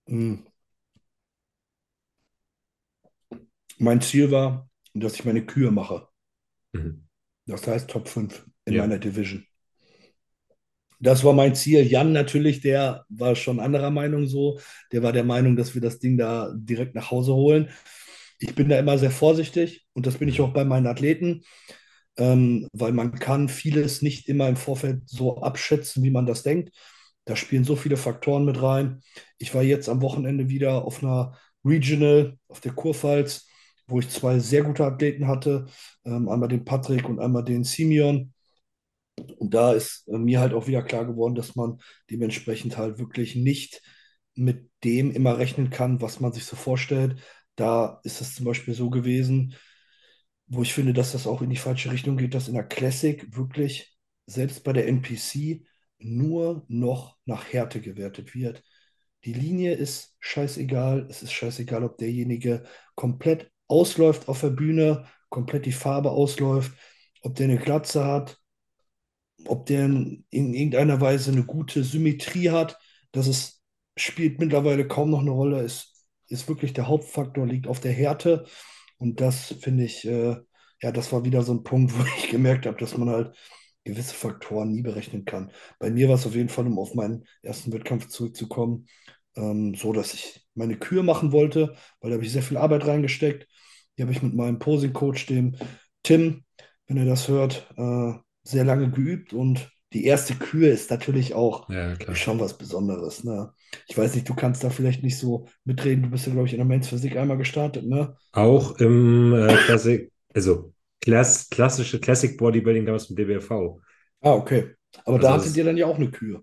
Hm. 0.08 0.34
Mein 3.78 4.00
Ziel 4.00 4.30
war, 4.32 4.68
dass 4.94 5.14
ich 5.14 5.24
meine 5.24 5.44
Kühe 5.46 5.70
mache. 5.70 6.08
Mhm. 6.74 7.08
Das 7.46 7.66
heißt 7.66 7.90
Top 7.90 8.08
5 8.08 8.46
in 8.66 8.74
Ja. 8.74 8.82
meiner 8.82 8.98
Division. 8.98 9.46
Das 11.00 11.24
war 11.24 11.32
mein 11.32 11.54
Ziel. 11.54 11.82
Jan 11.86 12.12
natürlich, 12.12 12.60
der 12.60 13.04
war 13.08 13.36
schon 13.36 13.60
anderer 13.60 13.90
Meinung 13.90 14.26
so. 14.26 14.58
Der 14.92 15.02
war 15.02 15.12
der 15.12 15.24
Meinung, 15.24 15.56
dass 15.56 15.74
wir 15.74 15.82
das 15.82 15.98
Ding 15.98 16.16
da 16.16 16.52
direkt 16.56 16.94
nach 16.94 17.10
Hause 17.10 17.34
holen. 17.34 17.68
Ich 18.38 18.54
bin 18.54 18.68
da 18.68 18.78
immer 18.78 18.98
sehr 18.98 19.10
vorsichtig 19.10 19.86
und 19.92 20.06
das 20.06 20.16
bin 20.18 20.28
ich 20.28 20.40
auch 20.40 20.52
bei 20.52 20.64
meinen 20.64 20.86
Athleten, 20.86 21.42
ähm, 22.16 22.68
weil 22.72 22.92
man 22.92 23.14
kann 23.18 23.48
vieles 23.48 24.02
nicht 24.02 24.28
immer 24.28 24.48
im 24.48 24.56
Vorfeld 24.56 25.02
so 25.08 25.38
abschätzen, 25.42 26.02
wie 26.02 26.10
man 26.10 26.26
das 26.26 26.42
denkt. 26.42 26.70
Da 27.24 27.36
spielen 27.36 27.64
so 27.64 27.76
viele 27.76 27.96
Faktoren 27.96 28.44
mit 28.44 28.60
rein. 28.62 29.02
Ich 29.38 29.54
war 29.54 29.62
jetzt 29.62 29.88
am 29.88 30.02
Wochenende 30.02 30.48
wieder 30.48 30.84
auf 30.84 31.02
einer 31.02 31.36
Regional 31.64 32.38
auf 32.48 32.60
der 32.60 32.72
Kurpfalz, 32.72 33.48
wo 33.86 33.98
ich 34.00 34.08
zwei 34.10 34.38
sehr 34.38 34.62
gute 34.62 34.84
Athleten 34.84 35.26
hatte. 35.26 35.66
Ähm, 36.04 36.28
einmal 36.28 36.48
den 36.48 36.64
Patrick 36.64 37.08
und 37.08 37.20
einmal 37.20 37.44
den 37.44 37.64
Simeon. 37.64 38.32
Und 39.38 39.54
da 39.54 39.72
ist 39.72 40.08
äh, 40.08 40.18
mir 40.18 40.40
halt 40.40 40.52
auch 40.54 40.66
wieder 40.66 40.82
klar 40.82 41.04
geworden, 41.06 41.34
dass 41.34 41.56
man 41.56 41.78
dementsprechend 42.10 42.76
halt 42.76 42.98
wirklich 42.98 43.36
nicht 43.36 43.82
mit 44.34 44.70
dem 44.82 45.10
immer 45.10 45.38
rechnen 45.38 45.70
kann, 45.70 46.00
was 46.00 46.20
man 46.20 46.32
sich 46.32 46.44
so 46.44 46.56
vorstellt. 46.56 47.20
Da 47.56 48.00
ist 48.04 48.20
es 48.20 48.34
zum 48.34 48.44
Beispiel 48.46 48.74
so 48.74 48.90
gewesen, 48.90 49.54
wo 50.46 50.62
ich 50.62 50.74
finde, 50.74 50.92
dass 50.92 51.12
das 51.12 51.26
auch 51.26 51.42
in 51.42 51.50
die 51.50 51.56
falsche 51.56 51.90
Richtung 51.92 52.16
geht, 52.16 52.34
dass 52.34 52.48
in 52.48 52.54
der 52.54 52.64
Classic 52.64 53.24
wirklich 53.36 53.96
selbst 54.26 54.64
bei 54.64 54.72
der 54.72 54.88
NPC 54.88 55.64
nur 55.98 56.64
noch 56.68 57.16
nach 57.24 57.52
Härte 57.52 57.80
gewertet 57.80 58.34
wird. 58.34 58.62
Die 59.24 59.32
Linie 59.32 59.74
ist 59.74 60.16
scheißegal. 60.20 61.06
Es 61.08 61.22
ist 61.22 61.32
scheißegal, 61.32 61.84
ob 61.84 61.98
derjenige 61.98 62.64
komplett 62.94 63.50
ausläuft 63.68 64.28
auf 64.28 64.40
der 64.40 64.50
Bühne, 64.50 65.06
komplett 65.30 65.66
die 65.66 65.72
Farbe 65.72 66.10
ausläuft, 66.10 66.72
ob 67.22 67.34
der 67.34 67.46
eine 67.48 67.58
Glatze 67.58 68.04
hat, 68.04 68.38
ob 69.46 69.66
der 69.66 69.86
in 69.86 70.24
irgendeiner 70.30 71.00
Weise 71.00 71.32
eine 71.32 71.44
gute 71.44 71.84
Symmetrie 71.84 72.50
hat. 72.50 72.78
Das 73.12 73.26
ist, 73.26 73.62
spielt 73.96 74.40
mittlerweile 74.40 74.86
kaum 74.86 75.10
noch 75.10 75.20
eine 75.20 75.30
Rolle. 75.30 75.60
Es 75.60 76.06
ist 76.28 76.48
wirklich 76.48 76.72
der 76.72 76.88
Hauptfaktor, 76.88 77.46
liegt 77.46 77.66
auf 77.66 77.80
der 77.80 77.92
Härte. 77.92 78.44
Und 78.98 79.20
das 79.20 79.54
finde 79.60 79.84
ich, 79.84 80.04
äh, 80.06 80.36
ja, 80.82 80.92
das 80.92 81.12
war 81.12 81.24
wieder 81.24 81.42
so 81.42 81.54
ein 81.54 81.62
Punkt, 81.62 81.92
wo 81.98 82.04
ich 82.18 82.30
gemerkt 82.30 82.66
habe, 82.66 82.76
dass 82.78 82.96
man 82.96 83.08
halt 83.10 83.36
gewisse 83.84 84.14
Faktoren 84.14 84.72
nie 84.72 84.82
berechnen 84.82 85.24
kann. 85.24 85.50
Bei 85.78 85.90
mir 85.90 86.08
war 86.08 86.16
es 86.16 86.26
auf 86.26 86.34
jeden 86.34 86.48
Fall, 86.48 86.66
um 86.66 86.78
auf 86.78 86.94
meinen 86.94 87.26
ersten 87.42 87.72
Wettkampf 87.72 88.08
zurückzukommen, 88.08 88.86
ähm, 89.36 89.74
so, 89.74 89.92
dass 89.92 90.14
ich 90.14 90.46
meine 90.54 90.76
Kür 90.78 91.02
machen 91.02 91.32
wollte, 91.32 91.74
weil 92.00 92.10
da 92.10 92.14
habe 92.16 92.24
ich 92.24 92.32
sehr 92.32 92.42
viel 92.42 92.56
Arbeit 92.56 92.86
reingesteckt. 92.86 93.46
Die 93.98 94.02
habe 94.02 94.12
ich 94.12 94.22
mit 94.22 94.34
meinem 94.34 94.58
Posing-Coach, 94.58 95.26
dem 95.26 95.56
Tim, 96.02 96.44
wenn 96.86 96.96
er 96.96 97.04
das 97.06 97.28
hört, 97.28 97.66
äh, 97.76 98.12
sehr 98.42 98.64
lange 98.64 98.90
geübt 98.90 99.32
und 99.32 99.70
die 99.92 100.04
erste 100.04 100.34
Kür 100.34 100.70
ist 100.72 100.90
natürlich 100.90 101.34
auch 101.34 101.68
Ja, 101.68 101.96
schon 102.12 102.40
was 102.40 102.58
Besonderes. 102.58 103.22
Ne? 103.24 103.52
Ich 103.86 103.96
weiß 103.96 104.14
nicht, 104.14 104.28
du 104.28 104.34
kannst 104.34 104.64
da 104.64 104.70
vielleicht 104.70 105.02
nicht 105.02 105.18
so 105.18 105.46
mitreden. 105.64 106.02
Du 106.02 106.10
bist 106.10 106.26
ja, 106.26 106.32
glaube 106.32 106.48
ich, 106.48 106.52
in 106.54 106.58
der 106.58 106.66
Men's 106.66 106.88
Physik 106.88 107.16
einmal 107.16 107.38
gestartet, 107.38 107.84
ne? 107.86 108.16
Auch 108.32 108.78
im 108.80 109.32
äh, 109.34 109.56
Klassik, 109.64 110.12
also 110.34 110.73
Klass, 111.00 111.48
klassische 111.50 112.00
Classic 112.00 112.36
Bodybuilding 112.36 112.86
damals 112.86 113.08
mit 113.10 113.18
DBFV. 113.18 113.80
Ah, 114.22 114.32
okay. 114.34 114.74
Aber 115.04 115.18
Also 115.18 115.20
da 115.20 115.32
hattet 115.34 115.56
ihr 115.56 115.64
dann 115.64 115.76
ja 115.76 115.86
auch 115.86 115.96
eine 115.96 116.10
Kür. 116.10 116.42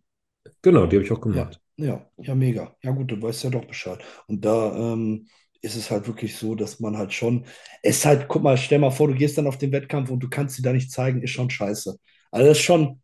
Genau, 0.64 0.88
die 0.88 0.96
habe 0.96 1.06
ich 1.06 1.12
auch 1.12 1.22
Ja, 1.30 1.46
gemacht. 1.46 1.62
ja, 1.78 2.10
ja, 2.18 2.36
mega. 2.36 2.76
Ja, 2.82 2.92
gut, 2.92 3.12
du 3.12 3.22
weißt 3.22 3.44
ja 3.44 3.50
doch 3.50 3.66
Bescheid. 3.66 4.04
Und 4.28 4.44
da 4.46 4.94
ähm, 4.94 5.28
ist 5.62 5.76
es 5.76 5.90
halt 5.92 6.08
wirklich 6.08 6.36
so, 6.38 6.56
dass 6.56 6.80
man 6.80 6.98
halt 6.98 7.14
schon, 7.14 7.46
es 7.84 7.98
ist 7.98 8.06
halt, 8.06 8.28
guck 8.28 8.44
mal, 8.44 8.58
stell 8.58 8.80
mal 8.80 8.92
vor, 8.92 9.08
du 9.08 9.14
gehst 9.16 9.38
dann 9.38 9.48
auf 9.48 9.58
den 9.58 9.72
Wettkampf 9.72 10.10
und 10.10 10.20
du 10.22 10.30
kannst 10.30 10.56
sie 10.56 10.62
da 10.62 10.74
nicht 10.74 10.92
zeigen, 10.92 11.22
ist 11.22 11.32
schon 11.32 11.50
scheiße. 11.50 11.98
Also 12.32 12.48
das 12.48 12.58
ist 12.58 12.64
schon, 12.64 13.02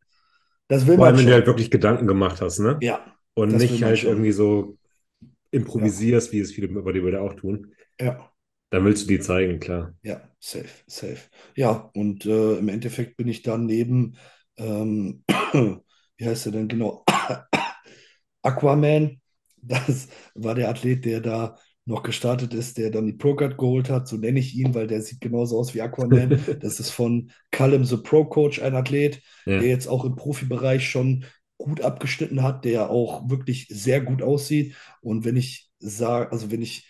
das 0.70 0.88
will 0.88 0.98
Vor 0.98 1.06
man 1.06 1.16
allem, 1.16 1.18
wenn 1.18 1.26
du 1.26 1.34
schon. 1.34 1.34
halt 1.34 1.48
wirklich 1.48 1.72
Gedanken 1.72 2.08
gemacht 2.08 2.41
hast, 2.41 2.60
ne? 2.60 2.86
Ja, 2.86 3.18
Und 3.36 3.56
nicht 3.58 3.84
halt 3.84 4.04
schon. 4.04 4.04
irgendwie 4.04 4.32
so 4.32 4.78
improvisierst, 5.52 6.32
wie 6.34 6.39
es 6.39 6.54
viele 6.54 6.70
Bodybuilder 6.70 7.22
auch 7.22 7.36
tun. 7.36 7.74
ja. 8.00 8.32
Dann 8.70 8.84
willst 8.84 9.03
du 9.03 9.07
die 9.07 9.20
zeigen, 9.20 9.59
klar. 9.59 9.93
Ja, 10.03 10.22
safe, 10.39 10.68
safe. 10.88 11.20
Ja, 11.55 11.89
und 11.93 12.26
äh, 12.26 12.57
im 12.57 12.68
Endeffekt 12.70 13.18
bin 13.18 13.28
ich 13.28 13.41
dann 13.41 13.65
neben, 13.65 14.18
ähm, 14.57 15.24
wie 16.18 16.26
heißt 16.26 16.47
er 16.47 16.51
denn 16.51 16.68
genau? 16.68 17.03
Aquaman. 18.43 19.22
Das 19.61 20.07
war 20.36 20.55
der 20.55 20.70
Athlet, 20.70 21.05
der 21.05 21.20
da 21.22 21.57
noch 21.86 22.03
gestartet 22.03 22.53
ist, 22.53 22.78
der 22.78 22.91
dann 22.91 23.05
die 23.05 23.13
Pro-Card 23.13 23.57
geholt 23.57 23.89
hat. 23.89 24.07
So 24.07 24.18
nenne 24.18 24.39
ich 24.39 24.55
ihn, 24.55 24.74
weil 24.76 24.88
der 24.88 25.01
sieht 25.01 25.22
genauso 25.22 25.57
aus 25.57 25.74
wie 25.74 25.82
Aquaman. 25.82 26.39
Das 26.59 26.80
ist 26.80 26.91
von 26.91 27.32
Callum 27.51 27.86
the 27.86 27.97
Pro 27.97 28.26
Coach, 28.26 28.61
ein 28.61 28.76
Athlet, 28.76 29.22
Ja. 29.45 29.59
der 29.59 29.70
jetzt 29.70 29.88
auch 29.88 30.05
im 30.05 30.15
Profibereich 30.15 30.88
schon 30.89 31.26
gut 31.57 31.82
abgeschnitten 31.82 32.43
hat, 32.43 32.65
der 32.65 32.89
auch 32.89 33.30
wirklich 33.30 33.68
sehr 33.70 34.01
gut 34.01 34.22
aussieht. 34.22 34.76
Und 35.01 35.26
wenn 35.26 35.38
ich 35.38 35.70
sage, 35.80 36.32
also 36.32 36.51
wenn 36.51 36.61
ich 36.61 36.88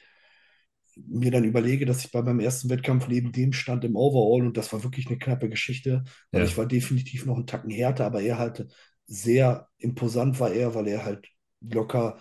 mir 1.08 1.32
dann 1.32 1.44
überlege, 1.44 1.86
dass 1.86 2.04
ich 2.06 2.12
bei 2.12 2.22
meinem 2.22 2.40
ersten 2.40 2.70
Wettkampf 2.70 3.08
neben 3.08 3.32
dem 3.32 3.54
stand 3.54 3.84
im 3.86 3.96
Overall 3.96 4.46
und 4.48 4.58
das 4.58 4.72
war 4.74 4.84
wirklich 4.84 5.08
eine 5.08 5.18
knappe 5.20 5.50
Geschichte, 5.50 6.04
weil 6.32 6.42
Ja. 6.42 6.48
ich 6.48 6.58
war 6.58 6.66
definitiv 6.66 7.26
noch 7.26 7.36
einen 7.36 7.48
Tacken 7.48 7.70
härter, 7.72 8.06
aber 8.06 8.22
er 8.22 8.38
halt 8.40 8.68
sehr 9.06 9.68
imposant 9.78 10.40
war 10.40 10.52
er, 10.52 10.76
weil 10.76 10.88
er 10.88 11.06
halt 11.06 11.28
locker 11.62 12.18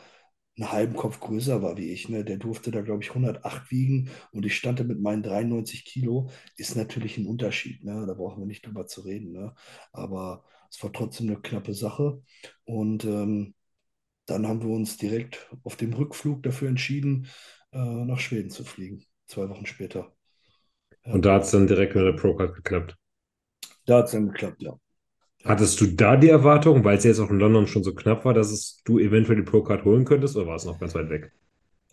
einen 0.58 0.72
halben 0.72 0.94
Kopf 0.96 1.20
größer 1.20 1.62
war 1.62 1.76
wie 1.76 1.90
ich. 1.92 2.08
Ne? 2.08 2.24
Der 2.24 2.38
durfte 2.38 2.70
da, 2.70 2.80
glaube 2.80 3.02
ich, 3.02 3.14
108 3.14 3.70
wiegen 3.70 4.08
und 4.32 4.46
ich 4.46 4.56
stand 4.56 4.80
da 4.80 4.84
mit 4.84 5.00
meinen 5.00 5.22
93 5.22 5.84
Kilo. 5.84 6.30
Ist 6.56 6.76
natürlich 6.76 7.18
ein 7.18 7.26
Unterschied, 7.26 7.84
ne? 7.84 8.06
Da 8.06 8.14
brauchen 8.14 8.40
wir 8.40 8.46
nicht 8.46 8.64
drüber 8.66 8.86
zu 8.86 9.02
reden. 9.02 9.32
Ne? 9.32 9.54
Aber 9.92 10.44
es 10.70 10.82
war 10.82 10.92
trotzdem 10.92 11.28
eine 11.28 11.40
knappe 11.40 11.74
Sache. 11.74 12.22
Und 12.64 13.04
ähm, 13.04 13.54
dann 14.26 14.46
haben 14.48 14.62
wir 14.62 14.70
uns 14.70 14.96
direkt 14.96 15.50
auf 15.62 15.76
dem 15.76 15.92
Rückflug 15.92 16.42
dafür 16.42 16.68
entschieden, 16.68 17.28
äh, 17.76 18.04
nach 18.04 18.18
Schweden 18.18 18.50
zu 18.50 18.64
fliegen. 18.64 19.04
Zwei 19.26 19.48
Wochen 19.48 19.66
später. 19.66 20.12
Und 21.04 21.24
da 21.24 21.34
hat 21.34 21.42
es 21.42 21.50
dann 21.50 21.66
direkt 21.66 21.94
mit 21.94 22.04
der 22.04 22.12
Pro-Card 22.12 22.54
geklappt. 22.54 22.96
Da 23.84 23.98
hat 23.98 24.06
es 24.06 24.12
dann 24.12 24.28
geklappt, 24.28 24.62
ja. 24.62 24.78
Hattest 25.44 25.80
du 25.80 25.86
da 25.86 26.16
die 26.16 26.28
Erwartung, 26.28 26.82
weil 26.82 26.96
es 26.96 27.04
jetzt 27.04 27.20
auch 27.20 27.30
in 27.30 27.38
London 27.38 27.66
schon 27.66 27.84
so 27.84 27.94
knapp 27.94 28.24
war, 28.24 28.34
dass 28.34 28.50
es, 28.50 28.80
du 28.84 28.98
eventuell 28.98 29.36
die 29.36 29.44
Pro-Card 29.44 29.84
holen 29.84 30.04
könntest, 30.04 30.36
oder 30.36 30.46
war 30.46 30.56
es 30.56 30.64
noch 30.64 30.80
ganz 30.80 30.94
weit 30.94 31.10
weg? 31.10 31.32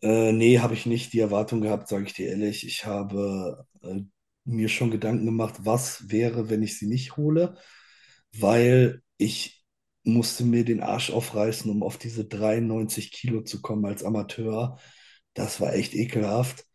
Äh, 0.02 0.32
nee, 0.32 0.60
habe 0.60 0.74
ich 0.74 0.86
nicht 0.86 1.14
die 1.14 1.20
Erwartung 1.20 1.62
gehabt, 1.62 1.88
sage 1.88 2.06
ich 2.06 2.14
dir 2.14 2.30
ehrlich. 2.30 2.66
Ich 2.66 2.86
habe 2.86 3.66
äh, 3.84 4.02
mir 4.46 4.70
schon 4.70 4.90
Gedanken 4.90 5.26
gemacht, 5.26 5.56
was 5.60 6.10
wäre, 6.10 6.50
wenn 6.50 6.64
ich 6.64 6.80
sie 6.80 6.88
nicht 6.88 7.16
hole, 7.16 7.56
weil 8.38 9.02
ich 9.18 9.64
musste 10.04 10.44
mir 10.44 10.66
den 10.66 10.82
Arsch 10.82 11.12
aufreißen, 11.12 11.70
um 11.70 11.84
auf 11.84 11.98
diese 11.98 12.26
93 12.26 13.12
Kilo 13.12 13.42
zu 13.42 13.62
kommen 13.62 13.86
als 13.86 14.04
Amateur. 14.04 14.80
Das 15.36 15.62
war 15.62 15.74
echt 15.76 15.94
ekelhaft. 15.94 16.66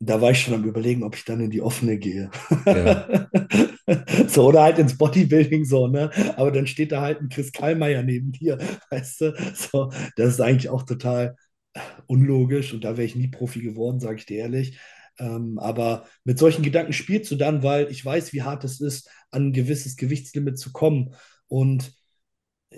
Da 0.00 0.20
war 0.20 0.30
ich 0.30 0.40
schon 0.40 0.54
am 0.54 0.64
Überlegen, 0.64 1.02
ob 1.02 1.16
ich 1.16 1.24
dann 1.24 1.40
in 1.40 1.50
die 1.50 1.60
offene 1.60 1.98
gehe. 1.98 2.30
Ja. 2.72 3.28
So, 4.28 4.46
oder 4.48 4.62
halt 4.62 4.78
ins 4.78 4.98
Bodybuilding 4.98 5.64
so, 5.64 5.86
ne? 5.88 6.10
Aber 6.36 6.52
dann 6.52 6.66
steht 6.66 6.92
da 6.92 7.00
halt 7.00 7.22
ein 7.22 7.30
Chris 7.30 7.52
Kallmeier 7.52 8.02
neben 8.02 8.32
dir, 8.32 8.58
weißt 8.90 9.20
du? 9.22 9.34
So, 9.54 9.90
das 10.16 10.34
ist 10.34 10.40
eigentlich 10.42 10.68
auch 10.68 10.82
total 10.82 11.36
unlogisch 12.06 12.74
und 12.74 12.84
da 12.84 12.96
wäre 12.96 13.06
ich 13.06 13.16
nie 13.16 13.28
Profi 13.28 13.60
geworden, 13.62 14.00
sage 14.00 14.18
ich 14.18 14.26
dir 14.26 14.38
ehrlich. 14.38 14.78
Ähm, 15.18 15.58
aber 15.58 16.06
mit 16.24 16.38
solchen 16.38 16.62
Gedanken 16.62 16.92
spielst 16.92 17.30
du 17.30 17.36
dann, 17.36 17.62
weil 17.62 17.90
ich 17.90 18.04
weiß, 18.04 18.32
wie 18.34 18.42
hart 18.42 18.64
es 18.64 18.80
ist, 18.80 19.10
an 19.30 19.48
ein 19.48 19.52
gewisses 19.52 19.96
Gewichtslimit 19.96 20.58
zu 20.58 20.72
kommen. 20.72 21.14
Und 21.48 21.92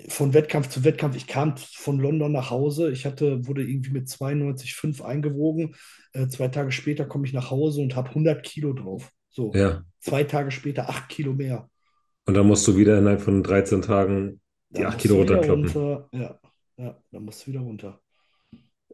von 0.07 0.33
Wettkampf 0.33 0.69
zu 0.69 0.83
Wettkampf, 0.83 1.15
ich 1.17 1.27
kam 1.27 1.55
von 1.57 1.99
London 1.99 2.31
nach 2.31 2.49
Hause, 2.49 2.91
ich 2.91 3.05
hatte, 3.05 3.45
wurde 3.47 3.63
irgendwie 3.63 3.91
mit 3.91 4.07
92,5 4.07 5.01
eingewogen. 5.03 5.75
Äh, 6.13 6.27
zwei 6.27 6.47
Tage 6.47 6.71
später 6.71 7.05
komme 7.05 7.25
ich 7.25 7.33
nach 7.33 7.51
Hause 7.51 7.81
und 7.81 7.95
habe 7.95 8.09
100 8.09 8.43
Kilo 8.43 8.73
drauf. 8.73 9.11
So, 9.29 9.51
Ja. 9.53 9.83
zwei 9.99 10.23
Tage 10.23 10.51
später 10.51 10.89
8 10.89 11.09
Kilo 11.09 11.33
mehr. 11.33 11.69
Und 12.25 12.35
dann 12.35 12.47
musst 12.47 12.67
du 12.67 12.77
wieder 12.77 12.97
innerhalb 12.99 13.21
von 13.21 13.43
13 13.43 13.81
Tagen 13.81 14.39
die 14.69 14.75
Dann 14.81 14.85
8 14.85 14.93
musst 14.93 15.01
Kilo 15.01 15.15
runterkloppen. 15.17 15.65
runter. 15.67 16.09
Ja, 16.13 16.39
ja, 16.77 16.97
dann 17.11 17.23
musst 17.25 17.45
du 17.45 17.51
wieder 17.51 17.61
runter. 17.61 17.99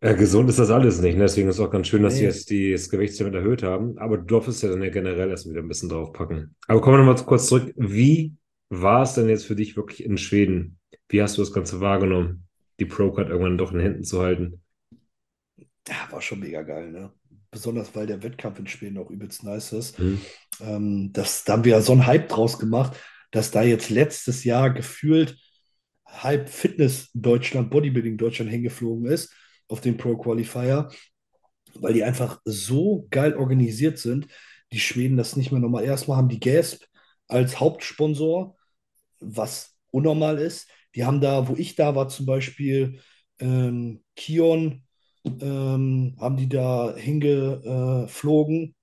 Ja, 0.02 0.14
gesund 0.14 0.50
ist 0.50 0.60
das 0.60 0.70
alles 0.70 1.02
nicht. 1.02 1.16
ne? 1.18 1.24
Deswegen 1.24 1.50
ist 1.50 1.56
es 1.60 1.66
auch 1.66 1.72
ganz 1.72 1.88
schön, 1.88 2.04
dass 2.04 2.16
sie 2.16 2.22
Nee. 2.22 2.28
jetzt 2.28 2.50
die, 2.52 2.72
das 2.72 2.90
Gewichtslimit 2.90 3.34
erhöht 3.36 3.64
haben. 3.64 3.98
Aber 3.98 4.18
du 4.18 4.24
durftest 4.26 4.62
ja 4.64 4.70
dann 4.70 4.82
ja 4.84 4.90
generell 4.90 5.30
erst 5.30 5.50
wieder 5.50 5.60
ein 5.62 5.68
bisschen 5.68 5.90
draufpacken. 5.90 6.56
Aber 6.68 6.82
kommen 6.82 6.98
wir 7.00 7.04
nochmal 7.06 7.24
kurz 7.26 7.48
zurück. 7.48 7.74
Wie 7.76 8.34
war 8.70 9.02
es 9.04 9.14
denn 9.14 9.28
jetzt 9.30 9.46
für 9.46 9.56
dich 9.56 9.76
wirklich 9.76 10.04
in 10.04 10.18
Schweden? 10.18 10.78
Wie 11.10 11.22
hast 11.22 11.38
du 11.38 11.42
das 11.42 11.54
Ganze 11.54 11.80
wahrgenommen, 11.80 12.48
die 12.80 12.86
Pro-Card 12.86 13.30
irgendwann 13.30 13.58
doch 13.58 13.72
in 13.72 13.80
Händen 13.80 14.04
zu 14.04 14.22
halten? 14.22 14.62
Ja, 15.88 16.12
war 16.12 16.22
schon 16.22 16.40
mega 16.40 16.62
geil, 16.64 16.92
ne? 16.92 17.12
Besonders 17.50 17.96
weil 17.96 18.08
der 18.08 18.24
Wettkampf 18.24 18.60
in 18.60 18.68
Schweden 18.68 18.98
auch 18.98 19.10
übelst 19.10 19.44
nice 19.44 19.72
ist. 19.72 20.00
Mhm. 20.00 20.22
Ähm, 20.60 21.14
das, 21.14 21.46
da 21.46 21.54
haben 21.54 21.64
wir 21.64 21.74
ja 21.74 21.82
so 21.82 21.94
einen 21.94 22.06
Hype 22.06 22.28
draus 22.28 22.60
gemacht, 22.60 22.98
dass 23.32 23.52
da 23.52 23.64
jetzt 23.64 23.90
letztes 23.90 24.44
Jahr 24.44 24.70
gefühlt 24.72 25.38
halb 26.06 26.50
Fitness 26.50 27.10
Deutschland, 27.14 27.70
Bodybuilding 27.70 28.18
Deutschland 28.18 28.52
hingeflogen 28.52 29.06
ist 29.06 29.34
auf 29.68 29.82
den 29.82 29.98
Pro 29.98 30.18
Qualifier, 30.18 30.90
weil 31.76 31.94
die 31.94 32.04
einfach 32.04 32.42
so 32.46 33.08
geil 33.10 33.36
organisiert 33.36 33.98
sind. 33.98 34.28
Die 34.72 34.80
Schweden 34.80 35.18
das 35.18 35.36
nicht 35.36 35.52
mehr 35.52 35.62
normal. 35.62 35.84
Erstmal 35.84 36.18
haben 36.18 36.30
die 36.30 36.40
Gasp 36.40 36.84
als 37.28 37.60
Hauptsponsor, 37.60 38.56
was 39.20 39.76
unnormal 39.92 40.38
ist. 40.40 40.70
Die 40.96 41.06
haben 41.06 41.22
da, 41.22 41.48
wo 41.48 41.56
ich 41.56 41.76
da 41.76 41.96
war, 41.96 42.08
zum 42.10 42.26
Beispiel 42.26 43.00
ähm, 43.40 44.04
Kion, 44.16 44.84
ähm, 45.26 46.16
haben 46.20 46.38
die 46.38 46.50
da 46.50 46.96
hingeflogen 46.96 48.76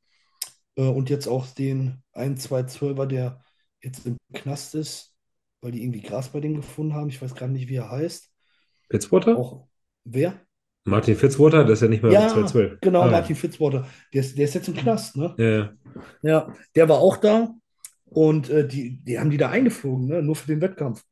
äh, 0.77 0.83
und 0.83 1.11
jetzt 1.11 1.27
auch 1.29 1.47
den 1.49 2.03
1-2-12er, 2.13 3.07
der 3.07 3.41
jetzt 3.83 4.07
im 4.07 4.17
Knast 4.33 4.75
ist, 4.75 5.15
weil 5.61 5.73
die 5.73 5.83
irgendwie 5.83 6.03
Gras 6.03 6.29
bei 6.31 6.41
dem 6.41 6.57
gefunden 6.57 6.95
haben. 6.95 7.09
Ich 7.09 7.21
weiß 7.21 7.35
gerade 7.35 7.53
nicht, 7.53 7.69
wie 7.69 7.77
er 7.77 7.91
heißt. 7.91 8.31
Fitzwater? 8.91 9.37
Auch 9.37 9.67
wer? 10.05 10.41
Martin 10.87 11.17
Fitzwater, 11.17 11.65
das 11.65 11.79
ist 11.79 11.83
ja 11.83 11.89
nicht 11.89 12.03
mehr 12.03 12.13
Ja, 12.13 12.29
212. 12.29 12.79
genau, 12.83 13.03
Ah. 13.03 13.11
Martin 13.11 13.37
Fitzwater. 13.37 13.87
Der 14.13 14.21
ist, 14.21 14.37
der 14.37 14.45
ist 14.45 14.55
jetzt 14.55 14.69
im 14.69 14.75
Knast, 14.75 15.17
ne? 15.17 15.35
Ja, 15.39 15.49
ja. 15.49 15.73
Ja, 16.23 16.55
der 16.75 16.89
war 16.89 16.99
auch 16.99 17.17
da 17.17 17.55
und 18.05 18.51
äh, 18.51 18.67
die, 18.69 19.03
die 19.03 19.19
haben 19.19 19.31
die 19.31 19.39
da 19.39 19.49
eingeflogen, 19.51 20.07
ne? 20.07 20.23
Nur 20.23 20.37
für 20.37 20.49
den 20.49 20.61
Wettkampf. 20.61 21.03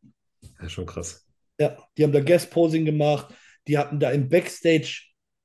Ja, 0.63 0.69
schon 0.69 0.87
krass. 0.87 1.27
Ja, 1.59 1.77
die 1.97 2.05
haben 2.05 2.13
da 2.13 2.21
Guest-Posing 2.21 2.85
gemacht. 2.85 3.35
Die 3.69 3.79
hatten 3.79 4.01
da 4.01 4.11
im 4.11 4.29
Backstage 4.29 5.03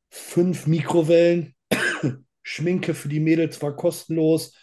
fünf 0.09 0.67
Mikrowellen. 0.67 1.55
Schminke 2.43 2.93
für 2.93 3.09
die 3.09 3.19
Mädels 3.19 3.61
war 3.61 3.75
kostenlos. 3.75 4.53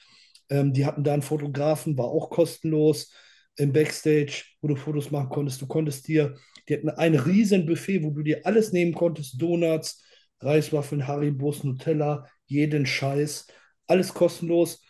Ähm, 0.48 0.72
die 0.72 0.86
hatten 0.86 1.04
da 1.04 1.12
einen 1.12 1.22
Fotografen, 1.22 1.98
war 1.98 2.06
auch 2.06 2.30
kostenlos 2.30 3.12
im 3.56 3.72
Backstage, 3.72 4.44
wo 4.60 4.68
du 4.68 4.76
Fotos 4.76 5.10
machen 5.10 5.28
konntest. 5.28 5.60
Du 5.62 5.66
konntest 5.66 6.08
dir, 6.08 6.36
die 6.68 6.74
hatten 6.74 6.90
ein 6.90 7.14
riesen 7.14 7.66
Buffet, 7.66 8.02
wo 8.02 8.10
du 8.10 8.22
dir 8.22 8.44
alles 8.44 8.72
nehmen 8.72 8.94
konntest, 8.94 9.40
Donuts, 9.40 10.02
Reiswaffeln, 10.40 11.06
Haribos, 11.06 11.62
Nutella, 11.64 12.26
jeden 12.46 12.86
Scheiß, 12.86 13.46
alles 13.86 14.12
kostenlos. 14.12 14.83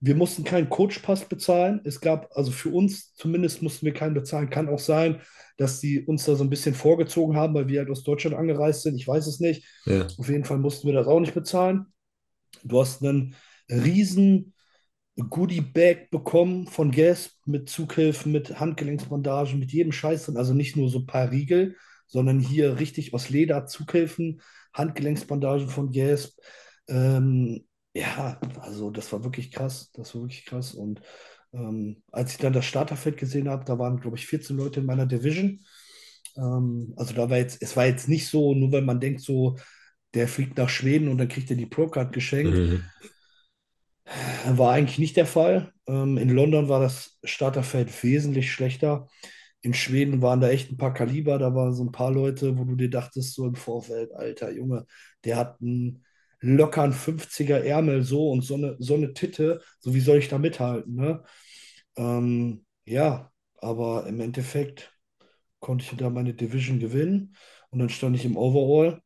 Wir 0.00 0.14
mussten 0.14 0.44
keinen 0.44 0.68
Coachpass 0.68 1.24
bezahlen. 1.24 1.80
Es 1.84 2.00
gab, 2.00 2.30
also 2.36 2.52
für 2.52 2.68
uns 2.68 3.14
zumindest 3.14 3.62
mussten 3.62 3.84
wir 3.84 3.92
keinen 3.92 4.14
bezahlen. 4.14 4.50
Kann 4.50 4.68
auch 4.68 4.78
sein, 4.78 5.20
dass 5.56 5.80
die 5.80 6.00
uns 6.04 6.24
da 6.24 6.36
so 6.36 6.44
ein 6.44 6.50
bisschen 6.50 6.74
vorgezogen 6.74 7.36
haben, 7.36 7.54
weil 7.54 7.66
wir 7.66 7.80
halt 7.80 7.90
aus 7.90 8.04
Deutschland 8.04 8.36
angereist 8.36 8.82
sind. 8.82 8.94
Ich 8.94 9.08
weiß 9.08 9.26
es 9.26 9.40
nicht. 9.40 9.64
Ja. 9.86 10.06
Auf 10.16 10.28
jeden 10.28 10.44
Fall 10.44 10.58
mussten 10.58 10.86
wir 10.86 10.94
das 10.94 11.08
auch 11.08 11.20
nicht 11.20 11.34
bezahlen. 11.34 11.86
Du 12.62 12.80
hast 12.80 13.02
einen 13.02 13.34
riesen 13.68 14.54
Goodie-Bag 15.16 16.10
bekommen 16.10 16.68
von 16.68 16.92
Gasp 16.92 17.32
mit 17.44 17.68
Zughilfen, 17.68 18.30
mit 18.30 18.60
Handgelenksbandagen, 18.60 19.58
mit 19.58 19.72
jedem 19.72 19.92
Scheiß 19.92 20.26
drin. 20.26 20.36
Also 20.36 20.54
nicht 20.54 20.76
nur 20.76 20.88
so 20.88 21.00
ein 21.00 21.06
paar 21.06 21.30
Riegel, 21.32 21.76
sondern 22.06 22.38
hier 22.38 22.78
richtig 22.78 23.12
aus 23.14 23.28
Leder 23.28 23.66
Zughilfen, 23.66 24.40
Handgelenksbandagen 24.72 25.68
von 25.68 25.90
Gasp. 25.90 26.38
Ähm, 26.86 27.66
ja, 27.94 28.40
also 28.60 28.90
das 28.90 29.12
war 29.12 29.24
wirklich 29.24 29.50
krass. 29.50 29.90
Das 29.92 30.14
war 30.14 30.22
wirklich 30.22 30.44
krass. 30.44 30.74
Und 30.74 31.00
ähm, 31.52 32.02
als 32.12 32.32
ich 32.32 32.38
dann 32.38 32.52
das 32.52 32.64
Starterfeld 32.64 33.16
gesehen 33.16 33.48
habe, 33.48 33.64
da 33.64 33.78
waren, 33.78 34.00
glaube 34.00 34.16
ich, 34.16 34.26
14 34.26 34.56
Leute 34.56 34.80
in 34.80 34.86
meiner 34.86 35.06
Division. 35.06 35.60
Ähm, 36.36 36.92
also 36.96 37.14
da 37.14 37.30
war 37.30 37.38
jetzt, 37.38 37.62
es 37.62 37.76
war 37.76 37.86
jetzt 37.86 38.08
nicht 38.08 38.28
so, 38.28 38.54
nur 38.54 38.72
wenn 38.72 38.84
man 38.84 39.00
denkt, 39.00 39.20
so, 39.20 39.56
der 40.14 40.28
fliegt 40.28 40.56
nach 40.56 40.68
Schweden 40.68 41.08
und 41.08 41.18
dann 41.18 41.28
kriegt 41.28 41.50
er 41.50 41.56
die 41.56 41.66
Pro-Card 41.66 42.12
geschenkt. 42.12 42.54
Mhm. 42.54 42.82
War 44.46 44.72
eigentlich 44.72 44.98
nicht 44.98 45.16
der 45.16 45.26
Fall. 45.26 45.72
Ähm, 45.86 46.16
in 46.16 46.30
London 46.30 46.68
war 46.68 46.80
das 46.80 47.18
Starterfeld 47.24 48.02
wesentlich 48.02 48.50
schlechter. 48.50 49.08
In 49.60 49.74
Schweden 49.74 50.22
waren 50.22 50.40
da 50.40 50.48
echt 50.48 50.70
ein 50.70 50.76
paar 50.76 50.94
Kaliber, 50.94 51.38
da 51.38 51.54
waren 51.54 51.74
so 51.74 51.82
ein 51.84 51.92
paar 51.92 52.12
Leute, 52.12 52.56
wo 52.56 52.64
du 52.64 52.76
dir 52.76 52.88
dachtest, 52.88 53.34
so 53.34 53.46
im 53.46 53.56
Vorfeld, 53.56 54.14
alter 54.14 54.50
Junge, 54.52 54.86
der 55.24 55.36
hat 55.36 55.60
einen 55.60 56.04
lockeren 56.40 56.92
50er 56.92 57.64
Ärmel 57.64 58.02
so 58.02 58.30
und 58.30 58.42
so 58.42 58.54
eine, 58.54 58.76
so 58.78 58.94
eine 58.94 59.12
Titte, 59.14 59.62
so 59.80 59.94
wie 59.94 60.00
soll 60.00 60.18
ich 60.18 60.28
da 60.28 60.38
mithalten, 60.38 60.94
ne? 60.94 61.24
Ähm, 61.96 62.64
ja, 62.86 63.30
aber 63.58 64.06
im 64.06 64.20
Endeffekt 64.20 64.92
konnte 65.60 65.84
ich 65.84 65.96
da 65.96 66.10
meine 66.10 66.34
Division 66.34 66.78
gewinnen 66.78 67.36
und 67.70 67.78
dann 67.80 67.88
stand 67.90 68.16
ich 68.16 68.24
im 68.24 68.36
Overall. 68.36 69.02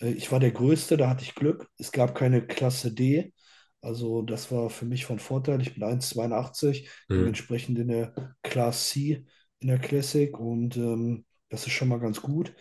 Äh, 0.00 0.12
ich 0.12 0.30
war 0.32 0.40
der 0.40 0.52
Größte, 0.52 0.96
da 0.96 1.08
hatte 1.08 1.24
ich 1.24 1.34
Glück. 1.34 1.68
Es 1.78 1.92
gab 1.92 2.14
keine 2.14 2.46
Klasse 2.46 2.92
D. 2.92 3.32
Also 3.80 4.22
das 4.22 4.50
war 4.50 4.70
für 4.70 4.86
mich 4.86 5.04
von 5.04 5.18
Vorteil. 5.18 5.60
Ich 5.62 5.74
bin 5.74 5.82
1,82, 5.84 6.88
Mhm. 7.08 7.34
dementsprechend 7.34 7.78
in 7.78 7.88
der 7.88 8.36
Class 8.42 8.90
C 8.90 9.26
in 9.60 9.68
der 9.68 9.78
Classic 9.78 10.38
und 10.38 10.76
ähm, 10.76 11.24
das 11.48 11.66
ist 11.66 11.72
schon 11.72 11.88
mal 11.88 12.00
ganz 12.00 12.20
gut. 12.22 12.54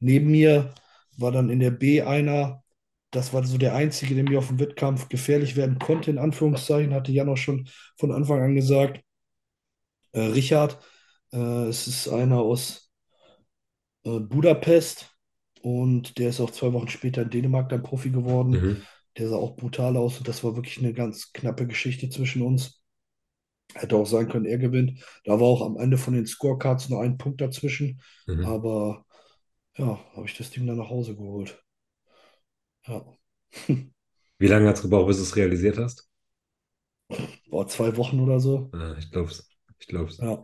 Neben 0.00 0.30
mir 0.30 0.74
war 1.16 1.32
dann 1.32 1.50
in 1.50 1.60
der 1.60 1.70
B 1.70 2.02
einer, 2.02 2.64
das 3.10 3.32
war 3.32 3.44
so 3.44 3.56
der 3.58 3.74
Einzige, 3.74 4.14
der 4.14 4.24
mir 4.24 4.38
auf 4.38 4.48
dem 4.48 4.60
Wettkampf 4.60 5.08
gefährlich 5.08 5.56
werden 5.56 5.78
konnte, 5.78 6.10
in 6.10 6.18
Anführungszeichen, 6.18 6.92
hatte 6.92 7.12
Jan 7.12 7.28
auch 7.28 7.36
schon 7.36 7.68
von 7.96 8.12
Anfang 8.12 8.42
an 8.42 8.54
gesagt. 8.54 9.00
Äh, 10.12 10.20
Richard, 10.20 10.78
äh, 11.32 11.66
es 11.68 11.86
ist 11.86 12.08
einer 12.08 12.38
aus 12.38 12.90
äh, 14.04 14.20
Budapest 14.20 15.10
und 15.62 16.18
der 16.18 16.30
ist 16.30 16.40
auch 16.40 16.50
zwei 16.50 16.72
Wochen 16.72 16.88
später 16.88 17.22
in 17.22 17.30
Dänemark 17.30 17.68
dann 17.70 17.82
Profi 17.82 18.10
geworden. 18.10 18.50
Mhm. 18.50 18.82
Der 19.16 19.28
sah 19.28 19.36
auch 19.36 19.56
brutal 19.56 19.96
aus 19.96 20.18
und 20.18 20.28
das 20.28 20.44
war 20.44 20.54
wirklich 20.54 20.78
eine 20.78 20.92
ganz 20.92 21.32
knappe 21.32 21.66
Geschichte 21.66 22.08
zwischen 22.10 22.42
uns. 22.42 22.82
Hätte 23.74 23.96
auch 23.96 24.06
sein 24.06 24.28
können, 24.28 24.46
er 24.46 24.58
gewinnt. 24.58 25.02
Da 25.24 25.40
war 25.40 25.46
auch 25.46 25.62
am 25.62 25.76
Ende 25.76 25.98
von 25.98 26.14
den 26.14 26.26
Scorecards 26.26 26.88
nur 26.88 27.02
ein 27.02 27.18
Punkt 27.18 27.40
dazwischen. 27.40 28.00
Mhm. 28.26 28.44
Aber 28.44 29.04
ja, 29.76 29.98
habe 30.14 30.26
ich 30.26 30.36
das 30.36 30.50
Ding 30.50 30.66
dann 30.66 30.78
nach 30.78 30.90
Hause 30.90 31.16
geholt. 31.16 31.62
Ja, 32.88 33.04
Wie 34.40 34.48
lange 34.48 34.68
hat 34.68 34.74
es 34.76 34.82
gebraucht, 34.82 35.06
bis 35.06 35.18
du 35.18 35.22
es 35.22 35.36
realisiert 35.36 35.78
hast? 35.78 36.08
war 37.50 37.66
zwei 37.68 37.96
Wochen 37.96 38.20
oder 38.20 38.40
so. 38.40 38.70
Ah, 38.72 38.96
ich 38.98 39.10
glaub's. 39.10 39.46
Ich 39.78 39.86
glaub's. 39.88 40.18
Ja. 40.18 40.42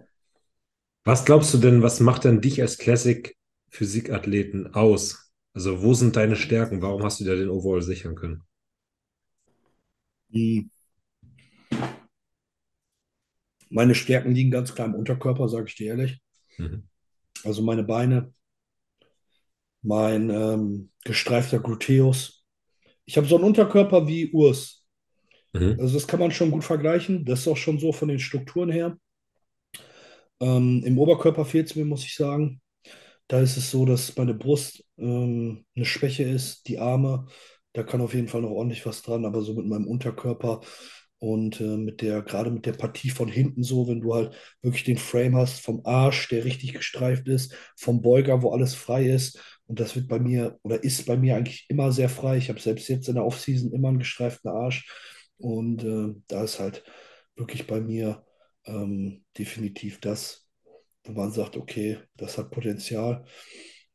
Was 1.04 1.24
glaubst 1.24 1.54
du 1.54 1.58
denn, 1.58 1.80
was 1.80 2.00
macht 2.00 2.24
denn 2.24 2.42
dich 2.42 2.60
als 2.60 2.76
Classic-Physikathleten 2.76 4.74
aus? 4.74 5.32
Also, 5.54 5.82
wo 5.82 5.94
sind 5.94 6.16
deine 6.16 6.36
Stärken? 6.36 6.82
Warum 6.82 7.02
hast 7.04 7.20
du 7.20 7.24
dir 7.24 7.36
den 7.36 7.48
Overall 7.48 7.80
sichern 7.80 8.16
können? 8.16 8.42
Die, 10.28 10.68
meine 13.68 13.94
Stärken 13.94 14.32
liegen 14.34 14.50
ganz 14.50 14.74
klar 14.74 14.86
im 14.86 14.94
Unterkörper, 14.94 15.50
sage 15.50 15.66
ich 15.68 15.74
dir 15.76 15.88
ehrlich. 15.88 16.22
Mhm. 16.58 16.84
Also 17.44 17.62
meine 17.62 17.84
Beine, 17.84 18.32
mein 19.84 20.30
ähm, 20.30 20.90
gestreifter 21.04 21.60
Gluteus. 21.60 22.44
Ich 23.04 23.16
habe 23.16 23.26
so 23.26 23.36
einen 23.36 23.44
Unterkörper 23.44 24.08
wie 24.08 24.30
Urs. 24.32 24.84
Mhm. 25.52 25.76
Also 25.78 25.94
das 25.94 26.06
kann 26.06 26.20
man 26.20 26.30
schon 26.30 26.50
gut 26.50 26.64
vergleichen. 26.64 27.24
Das 27.24 27.40
ist 27.40 27.48
auch 27.48 27.56
schon 27.56 27.78
so 27.78 27.92
von 27.92 28.08
den 28.08 28.18
Strukturen 28.18 28.70
her. 28.70 28.98
Ähm, 30.40 30.82
Im 30.84 30.98
Oberkörper 30.98 31.44
fehlt 31.44 31.70
es 31.70 31.76
mir, 31.76 31.84
muss 31.84 32.04
ich 32.04 32.16
sagen. 32.16 32.60
Da 33.28 33.40
ist 33.40 33.56
es 33.56 33.70
so, 33.70 33.84
dass 33.86 34.16
meine 34.16 34.34
Brust 34.34 34.84
ähm, 34.98 35.64
eine 35.76 35.84
Schwäche 35.84 36.24
ist, 36.24 36.68
die 36.68 36.78
Arme. 36.78 37.26
Da 37.72 37.82
kann 37.82 38.00
auf 38.00 38.14
jeden 38.14 38.28
Fall 38.28 38.42
noch 38.42 38.50
ordentlich 38.50 38.84
was 38.86 39.02
dran, 39.02 39.24
aber 39.24 39.42
so 39.42 39.54
mit 39.54 39.66
meinem 39.66 39.86
Unterkörper 39.86 40.60
und 41.18 41.60
äh, 41.60 41.76
mit 41.76 42.02
der, 42.02 42.22
gerade 42.22 42.50
mit 42.50 42.66
der 42.66 42.74
Partie 42.74 43.10
von 43.10 43.28
hinten 43.28 43.62
so, 43.62 43.88
wenn 43.88 44.00
du 44.00 44.14
halt 44.14 44.34
wirklich 44.60 44.84
den 44.84 44.98
Frame 44.98 45.36
hast 45.36 45.60
vom 45.60 45.80
Arsch, 45.84 46.28
der 46.28 46.44
richtig 46.44 46.74
gestreift 46.74 47.28
ist, 47.28 47.54
vom 47.76 48.02
Beuger, 48.02 48.42
wo 48.42 48.50
alles 48.50 48.74
frei 48.74 49.06
ist. 49.08 49.40
Und 49.66 49.80
das 49.80 49.96
wird 49.96 50.08
bei 50.08 50.18
mir 50.18 50.58
oder 50.62 50.82
ist 50.82 51.06
bei 51.06 51.16
mir 51.16 51.36
eigentlich 51.36 51.66
immer 51.68 51.90
sehr 51.90 52.08
frei. 52.08 52.36
Ich 52.36 52.48
habe 52.48 52.60
selbst 52.60 52.88
jetzt 52.88 53.08
in 53.08 53.14
der 53.14 53.24
Offseason 53.24 53.72
immer 53.72 53.88
einen 53.88 53.98
gestreiften 53.98 54.50
Arsch. 54.50 54.90
Und 55.38 55.84
äh, 55.84 56.14
da 56.28 56.44
ist 56.44 56.60
halt 56.60 56.84
wirklich 57.36 57.66
bei 57.66 57.80
mir 57.80 58.24
ähm, 58.66 59.24
definitiv 59.36 60.00
das, 60.00 60.46
wo 61.04 61.12
man 61.12 61.32
sagt, 61.32 61.56
okay, 61.56 61.98
das 62.16 62.38
hat 62.38 62.50
Potenzial. 62.50 63.24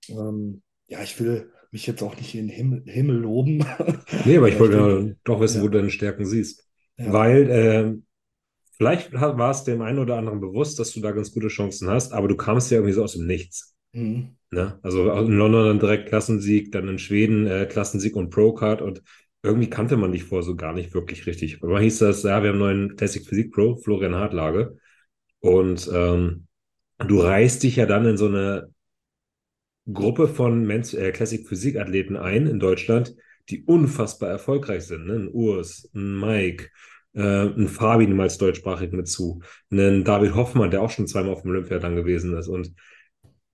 Ähm, 0.10 0.62
ja, 0.88 1.02
ich 1.04 1.20
will 1.20 1.52
mich 1.72 1.86
jetzt 1.86 2.02
auch 2.02 2.16
nicht 2.18 2.34
in 2.34 2.48
den 2.48 2.56
Himmel, 2.56 2.84
Himmel 2.86 3.18
loben. 3.18 3.66
Nee, 4.26 4.38
aber 4.38 4.50
ich 4.50 4.60
wollte 4.60 4.78
ja 4.78 5.16
doch 5.24 5.40
wissen, 5.40 5.62
wo 5.62 5.66
ja, 5.66 5.72
du 5.72 5.78
deine 5.78 5.92
Stärken 5.92 6.26
siehst. 6.26 6.68
ja. 6.98 7.14
Weil 7.14 7.48
ähm, 7.52 8.06
vielleicht 8.78 9.14
war 9.14 9.52
es 9.52 9.64
dem 9.64 9.82
einen 9.82 10.00
oder 10.00 10.18
anderen 10.18 10.40
bewusst, 10.40 10.80
dass 10.80 10.92
du 10.92 11.00
da 11.00 11.12
ganz 11.12 11.32
gute 11.32 11.48
Chancen 11.48 11.90
hast, 11.90 12.12
aber 12.12 12.28
du 12.28 12.36
kamst 12.36 12.72
ja 12.72 12.78
irgendwie 12.78 12.94
so 12.94 13.04
aus 13.04 13.14
dem 13.14 13.28
Nichts. 13.28 13.76
Mhm. 13.94 14.36
Ne? 14.52 14.80
Also 14.82 15.12
in 15.12 15.38
London 15.38 15.66
dann 15.66 15.80
direkt 15.80 16.10
Klassensieg, 16.10 16.72
dann 16.72 16.88
in 16.88 17.00
Schweden 17.00 17.46
äh, 17.46 17.66
Klassensieg 17.66 18.16
und 18.16 18.30
Pro-Card 18.32 18.82
und 18.82 19.04
irgendwie 19.44 19.70
kannte 19.70 19.96
man 19.96 20.12
dich 20.12 20.24
vor 20.24 20.44
so 20.44 20.56
gar 20.56 20.74
nicht 20.74 20.94
wirklich 20.94 21.26
richtig. 21.28 21.64
Aber 21.64 21.80
hieß 21.80 22.00
das, 22.00 22.24
ja, 22.24 22.44
wir 22.44 22.50
haben 22.50 22.62
einen 22.62 22.86
neuen 22.88 22.96
Classic 22.96 23.26
Physik 23.26 23.54
Pro, 23.54 23.78
Florian 23.78 24.16
Hartlage. 24.16 24.78
Und 25.40 25.90
ähm, 25.94 26.48
du 26.98 27.22
reißt 27.22 27.64
dich 27.64 27.78
ja 27.78 27.86
dann 27.86 28.06
in 28.06 28.18
so 28.18 28.28
eine 28.28 28.74
Gruppe 29.92 30.28
von 30.28 30.66
Mensch, 30.66 30.94
äh, 30.94 31.12
Classic 31.12 31.48
Physik-Athleten 31.48 32.18
ein 32.18 32.48
in 32.48 32.60
Deutschland, 32.60 33.16
die 33.50 33.64
unfassbar 33.64 34.30
erfolgreich 34.30 34.84
sind. 34.84 35.06
Ne? 35.08 35.14
Ein 35.14 35.30
Urs, 35.30 35.90
ein 35.94 36.20
Mike, 36.20 36.70
äh, 37.14 37.48
ein 37.48 37.68
Fabi 37.68 38.08
nimm 38.08 38.20
als 38.20 38.38
deutschsprachig 38.38 38.92
mit 38.92 39.08
zu, 39.08 39.42
ein 39.72 40.04
David 40.04 40.36
Hoffmann, 40.36 40.70
der 40.70 40.82
auch 40.82 40.92
schon 40.92 41.08
zweimal 41.08 41.34
auf 41.34 41.44
dem 41.44 41.52
Olympia 41.52 41.80
dann 41.80 41.96
gewesen 41.96 42.36
ist. 42.38 42.48
Und 42.48 42.74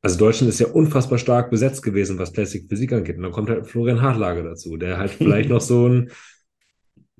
also 0.05 0.19
Deutschland 0.19 0.49
ist 0.49 0.59
ja 0.59 0.67
unfassbar 0.67 1.17
stark 1.17 1.49
besetzt 1.49 1.81
gewesen, 1.81 2.19
was 2.19 2.31
Classic 2.31 2.69
Physik 2.69 2.93
angeht. 2.93 3.17
Und 3.17 3.23
dann 3.23 3.31
kommt 3.31 3.49
halt 3.49 3.65
Florian 3.65 4.03
Hartlage 4.03 4.43
dazu, 4.43 4.77
der 4.77 4.99
halt 4.99 5.09
vielleicht 5.17 5.49
noch 5.49 5.61
so 5.61 5.89
ein, 5.89 6.11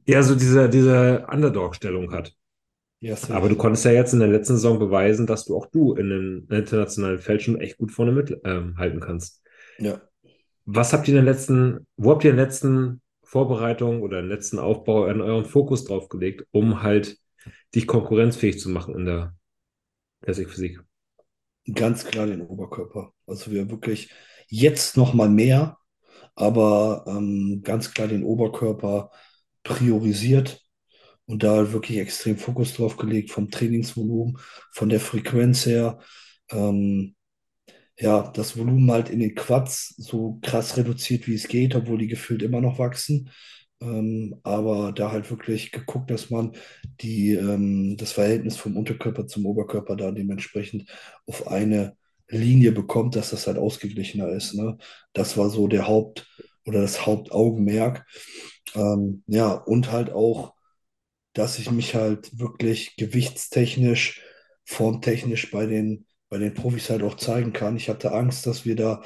ja, 0.06 0.22
so 0.22 0.36
diese, 0.36 0.70
diese 0.70 1.26
Underdog-Stellung 1.28 2.12
hat. 2.12 2.36
Ja, 3.00 3.16
Aber 3.30 3.50
du 3.50 3.56
konntest 3.56 3.86
ja 3.86 3.92
jetzt 3.92 4.14
in 4.14 4.20
der 4.20 4.28
letzten 4.28 4.54
Saison 4.54 4.78
beweisen, 4.78 5.26
dass 5.26 5.46
du 5.46 5.58
auch 5.58 5.66
du 5.66 5.96
in 5.96 6.10
den 6.10 6.48
internationalen 6.48 7.18
Feld 7.18 7.42
schon 7.42 7.60
echt 7.60 7.80
gut 7.80 7.92
vorne 7.92 8.12
mit 8.12 8.40
ähm, 8.44 8.78
halten 8.78 9.00
kannst. 9.00 9.42
Ja. 9.80 10.00
Was 10.66 10.94
habt 10.94 11.08
ihr 11.08 11.16
in 11.16 11.26
den 11.26 11.26
letzten, 11.26 11.88
wo 11.98 12.12
habt 12.12 12.24
ihr 12.24 12.30
in 12.30 12.38
den 12.38 12.46
letzten 12.46 13.02
Vorbereitungen 13.24 14.04
oder 14.04 14.20
im 14.20 14.30
letzten 14.30 14.60
Aufbau 14.60 15.06
an 15.06 15.22
euren 15.22 15.46
Fokus 15.46 15.86
drauf 15.86 16.08
gelegt, 16.08 16.46
um 16.52 16.84
halt 16.84 17.18
dich 17.74 17.88
konkurrenzfähig 17.88 18.60
zu 18.60 18.70
machen 18.70 18.94
in 18.94 19.06
der 19.06 19.36
Classic 20.22 20.48
Physik? 20.48 20.80
Ganz 21.74 22.06
klar 22.06 22.28
den 22.28 22.42
Oberkörper. 22.42 23.12
Also 23.26 23.52
wir 23.52 23.70
wirklich 23.72 24.12
jetzt 24.48 24.98
noch 24.98 25.14
mal 25.14 25.30
mehr, 25.30 25.78
aber 26.36 27.06
ähm, 27.08 27.62
ganz 27.64 27.94
klar 27.94 28.08
den 28.08 28.24
Oberkörper 28.24 29.12
priorisiert 29.64 30.62
und 31.26 31.44
da 31.44 31.74
wirklich 31.74 31.98
extrem 32.00 32.38
Fokus 32.38 32.76
drauf 32.76 32.98
gelegt 32.98 33.32
vom 33.32 33.50
Trainingsvolumen, 33.52 34.38
von 34.72 34.90
der 34.90 35.00
Frequenz 35.00 35.66
her. 35.66 36.00
Ähm, 36.52 37.16
ja, 38.00 38.32
das 38.34 38.58
Volumen 38.58 38.92
halt 38.92 39.10
in 39.10 39.20
den 39.20 39.36
Quads 39.36 39.96
so 39.98 40.40
krass 40.42 40.78
reduziert, 40.78 41.28
wie 41.28 41.36
es 41.36 41.48
geht, 41.48 41.76
obwohl 41.76 41.98
die 42.00 42.08
gefühlt 42.08 42.44
immer 42.44 42.62
noch 42.62 42.80
wachsen. 42.80 43.32
Ähm, 43.82 44.40
aber 44.44 44.92
da 44.94 45.12
halt 45.12 45.30
wirklich 45.30 45.72
geguckt, 45.72 46.10
dass 46.10 46.30
man 46.30 46.54
die, 47.02 47.34
ähm, 47.34 47.98
das 47.98 48.14
Verhältnis 48.14 48.58
vom 48.58 48.78
Unterkörper 48.78 49.28
zum 49.28 49.46
Oberkörper 49.46 49.96
da 49.96 50.12
dementsprechend 50.12 50.90
auf 51.28 51.48
eine 51.48 51.98
Linie 52.30 52.72
bekommt, 52.72 53.16
dass 53.16 53.32
das 53.32 53.48
halt 53.48 53.58
ausgeglichener 53.58 54.30
ist. 54.30 54.54
Ne? 54.56 54.78
Das 55.14 55.38
war 55.38 55.50
so 55.50 55.68
der 55.68 55.88
Haupt- 55.88 56.28
oder 56.66 56.82
das 56.82 57.06
Hauptaugenmerk. 57.06 58.06
Ähm, 58.76 59.24
ja, 59.28 59.52
und 59.54 59.92
halt 59.92 60.12
auch, 60.12 60.54
dass 61.34 61.60
ich 61.60 61.72
mich 61.72 61.96
halt 61.96 62.40
wirklich 62.40 62.96
gewichtstechnisch, 62.98 64.22
formtechnisch 64.66 65.52
bei 65.52 65.66
den, 65.66 66.08
bei 66.30 66.38
den 66.40 66.54
Profis 66.54 66.90
halt 66.90 67.04
auch 67.04 67.16
zeigen 67.18 67.54
kann. 67.54 67.78
Ich 67.78 67.90
hatte 67.90 68.14
Angst, 68.14 68.48
dass 68.48 68.66
wir 68.66 68.76
da 68.76 69.04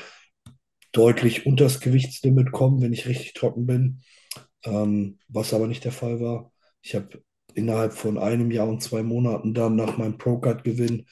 deutlich 0.91 1.45
unter 1.45 1.65
das 1.65 1.79
Gewichtslimit 1.79 2.51
kommen, 2.51 2.81
wenn 2.81 2.93
ich 2.93 3.07
richtig 3.07 3.33
trocken 3.33 3.65
bin, 3.65 4.01
ähm, 4.63 5.19
was 5.27 5.53
aber 5.53 5.67
nicht 5.67 5.85
der 5.85 5.91
Fall 5.91 6.19
war. 6.19 6.51
Ich 6.81 6.95
habe 6.95 7.23
innerhalb 7.53 7.93
von 7.93 8.17
einem 8.17 8.51
Jahr 8.51 8.67
und 8.67 8.81
zwei 8.81 9.03
Monaten 9.03 9.53
dann 9.53 9.75
nach 9.75 9.97
meinem 9.97 10.17
Pro-Card-Gewinn 10.17 11.05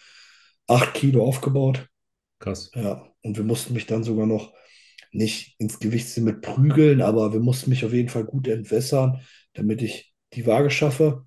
acht 0.67 0.93
Kilo 0.93 1.25
aufgebaut. 1.25 1.87
Krass. 2.39 2.71
Ja, 2.75 3.07
und 3.21 3.37
wir 3.37 3.43
mussten 3.43 3.73
mich 3.73 3.85
dann 3.85 4.03
sogar 4.03 4.25
noch 4.25 4.53
nicht 5.11 5.59
ins 5.59 5.79
Gewichtslimit 5.79 6.41
prügeln, 6.41 7.01
aber 7.01 7.33
wir 7.33 7.39
mussten 7.39 7.69
mich 7.69 7.85
auf 7.85 7.93
jeden 7.93 8.09
Fall 8.09 8.25
gut 8.25 8.47
entwässern, 8.47 9.21
damit 9.53 9.81
ich 9.81 10.13
die 10.33 10.45
Waage 10.45 10.69
schaffe. 10.69 11.25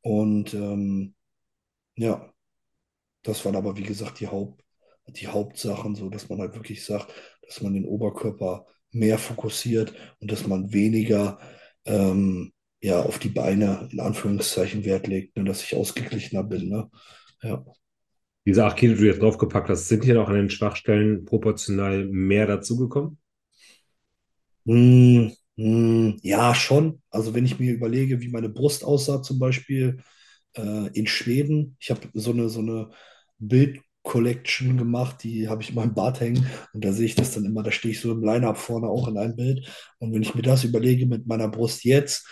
Und 0.00 0.52
ähm, 0.52 1.14
ja, 1.96 2.32
das 3.22 3.44
waren 3.44 3.56
aber, 3.56 3.76
wie 3.76 3.82
gesagt, 3.82 4.20
die, 4.20 4.26
Haupt, 4.28 4.62
die 5.06 5.28
Hauptsachen, 5.28 5.94
so 5.94 6.10
dass 6.10 6.28
man 6.28 6.40
halt 6.40 6.54
wirklich 6.54 6.84
sagt, 6.84 7.12
dass 7.42 7.62
man 7.62 7.72
den 7.72 7.86
Oberkörper 7.86 8.66
mehr 8.94 9.18
fokussiert 9.18 9.92
und 10.20 10.30
dass 10.30 10.46
man 10.46 10.72
weniger 10.72 11.38
ähm, 11.84 12.52
ja, 12.80 13.00
auf 13.00 13.18
die 13.18 13.28
Beine 13.28 13.88
in 13.92 14.00
Anführungszeichen 14.00 14.84
Wert 14.84 15.06
legt, 15.06 15.36
ne, 15.36 15.44
dass 15.44 15.62
ich 15.62 15.74
ausgeglichener 15.74 16.44
bin. 16.44 16.68
Ne? 16.68 16.90
Ja. 17.42 17.64
Diese 18.46 18.64
acht 18.64 18.76
Kilo, 18.76 18.94
die 18.94 19.00
du 19.00 19.06
jetzt 19.06 19.22
draufgepackt 19.22 19.70
hast, 19.70 19.88
sind 19.88 20.04
hier 20.04 20.14
noch 20.14 20.28
an 20.28 20.34
den 20.34 20.50
Schwachstellen 20.50 21.24
proportional 21.24 22.04
mehr 22.06 22.46
dazugekommen? 22.46 23.18
Mm, 24.64 25.28
mm, 25.56 26.18
ja, 26.22 26.54
schon. 26.54 27.00
Also 27.10 27.34
wenn 27.34 27.46
ich 27.46 27.58
mir 27.58 27.72
überlege, 27.72 28.20
wie 28.20 28.28
meine 28.28 28.50
Brust 28.50 28.84
aussah, 28.84 29.22
zum 29.22 29.38
Beispiel 29.38 30.02
äh, 30.56 30.88
in 30.92 31.06
Schweden. 31.06 31.76
Ich 31.80 31.90
habe 31.90 32.08
so 32.14 32.32
eine, 32.32 32.48
so 32.48 32.60
eine 32.60 32.90
Bild-Collection 34.14 34.76
gemacht, 34.76 35.22
die 35.22 35.48
habe 35.48 35.62
ich 35.62 35.70
in 35.70 35.74
meinem 35.74 35.94
Bad 35.94 36.20
hängen 36.20 36.46
und 36.72 36.84
da 36.84 36.92
sehe 36.92 37.06
ich 37.06 37.14
das 37.14 37.32
dann 37.32 37.44
immer, 37.44 37.62
da 37.62 37.70
stehe 37.70 37.92
ich 37.92 38.00
so 38.00 38.12
im 38.12 38.22
Line-Up 38.22 38.56
vorne 38.56 38.88
auch 38.88 39.08
in 39.08 39.18
einem 39.18 39.36
Bild. 39.36 39.68
Und 39.98 40.12
wenn 40.12 40.22
ich 40.22 40.34
mir 40.34 40.42
das 40.42 40.64
überlege 40.64 41.06
mit 41.06 41.26
meiner 41.26 41.48
Brust 41.48 41.84
jetzt, 41.84 42.26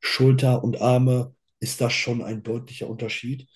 Schulter 0.00 0.62
und 0.64 0.80
Arme, 0.80 1.34
ist 1.60 1.80
das 1.80 1.92
schon 1.92 2.22
ein 2.22 2.42
deutlicher 2.42 2.88
Unterschied. 2.88 3.48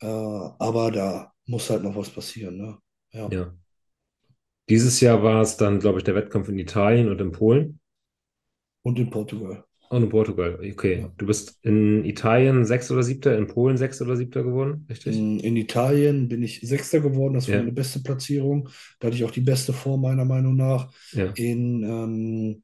Äh, 0.00 0.06
aber 0.06 0.90
da 0.90 1.32
muss 1.46 1.70
halt 1.70 1.82
noch 1.82 1.96
was 1.96 2.10
passieren, 2.10 2.56
ne? 2.56 2.78
Ja. 3.12 3.28
Ja. 3.30 3.54
Dieses 4.68 5.00
Jahr 5.00 5.22
war 5.22 5.42
es 5.42 5.56
dann, 5.56 5.78
glaube 5.78 5.98
ich, 5.98 6.04
der 6.04 6.16
Wettkampf 6.16 6.48
in 6.48 6.58
Italien 6.58 7.08
und 7.08 7.20
in 7.20 7.32
Polen 7.32 7.80
Und 8.82 8.98
in 8.98 9.10
Portugal. 9.10 9.64
Und 9.90 10.02
in 10.02 10.08
Portugal. 10.08 10.58
Okay. 10.60 11.00
Ja. 11.00 11.12
Du 11.16 11.26
bist 11.26 11.58
in 11.62 12.04
Italien 12.04 12.64
Sechster 12.64 12.94
oder 12.94 13.02
Siebter, 13.02 13.36
in 13.36 13.46
Polen 13.46 13.76
Sechster 13.76 14.04
oder 14.04 14.16
Siebter 14.16 14.42
geworden, 14.42 14.86
richtig? 14.88 15.16
In, 15.16 15.40
in 15.40 15.56
Italien 15.56 16.28
bin 16.28 16.42
ich 16.42 16.60
Sechster 16.60 17.00
geworden, 17.00 17.34
das 17.34 17.48
war 17.48 17.54
Ja. 17.54 17.60
meine 17.60 17.72
beste 17.72 18.00
Platzierung. 18.00 18.68
Da 18.98 19.06
hatte 19.06 19.16
ich 19.16 19.24
auch 19.24 19.30
die 19.30 19.40
beste 19.40 19.72
Form 19.72 20.02
meiner 20.02 20.24
Meinung 20.24 20.56
nach. 20.56 20.92
Ja. 21.12 21.32
In 21.36 21.82
ähm, 21.82 22.62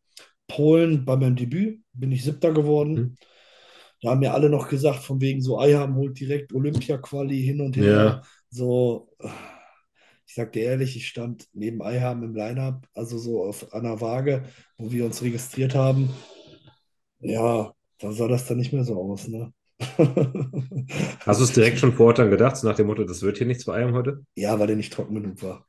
Polen 0.49 1.05
bei 1.05 1.17
meinem 1.17 1.37
Debüt 1.37 1.81
bin 1.93 2.13
ich 2.13 2.25
Siebter 2.25 2.53
geworden. 2.53 2.97
Hm. 2.97 3.15
Da 4.03 4.11
haben 4.11 4.21
mir 4.21 4.35
alle 4.35 4.51
noch 4.51 4.69
gesagt, 4.69 4.99
von 4.99 5.21
wegen 5.21 5.41
so, 5.41 5.61
Eiham 5.61 5.95
holt 5.95 6.19
direkt 6.19 6.53
Olympia-Quali 6.53 7.41
hin 7.41 7.61
und 7.61 7.77
her. 7.77 8.23
So, 8.51 9.09
ich 10.27 10.35
sag 10.35 10.53
dir 10.53 10.65
ehrlich, 10.65 10.97
ich 10.97 11.07
stand 11.07 11.47
neben 11.53 11.83
Eiham 11.83 12.25
im 12.25 12.35
Line-Up, 12.35 12.89
also 12.95 13.17
so 13.17 13.45
auf 13.45 13.73
einer 13.73 14.01
Waage, 14.01 14.43
wo 14.77 14.91
wir 14.91 15.05
uns 15.05 15.23
registriert 15.23 15.75
haben. 15.77 16.11
Ja, 17.23 17.75
da 17.99 18.13
sah 18.13 18.29
das 18.29 18.47
dann 18.47 18.59
nicht 18.59 18.73
mehr 18.73 18.85
so 18.85 19.01
aus, 19.01 19.29
ne? 19.29 19.53
Hast 21.27 21.41
du 21.41 21.45
es 21.45 21.53
direkt 21.53 21.79
schon 21.81 21.93
vor 21.95 22.07
Ort 22.09 22.19
dann 22.21 22.31
gedacht, 22.31 22.57
so 22.57 22.69
nach 22.69 22.77
dem 22.77 22.87
Motto, 22.87 23.03
das 23.05 23.23
wird 23.23 23.39
hier 23.39 23.47
nichts 23.49 23.65
bei 23.65 23.75
einem 23.75 23.95
heute? 23.95 24.25
Ja, 24.35 24.59
weil 24.59 24.67
der 24.67 24.77
nicht 24.77 24.93
trocken 24.93 25.15
genug 25.15 25.43
war. 25.43 25.67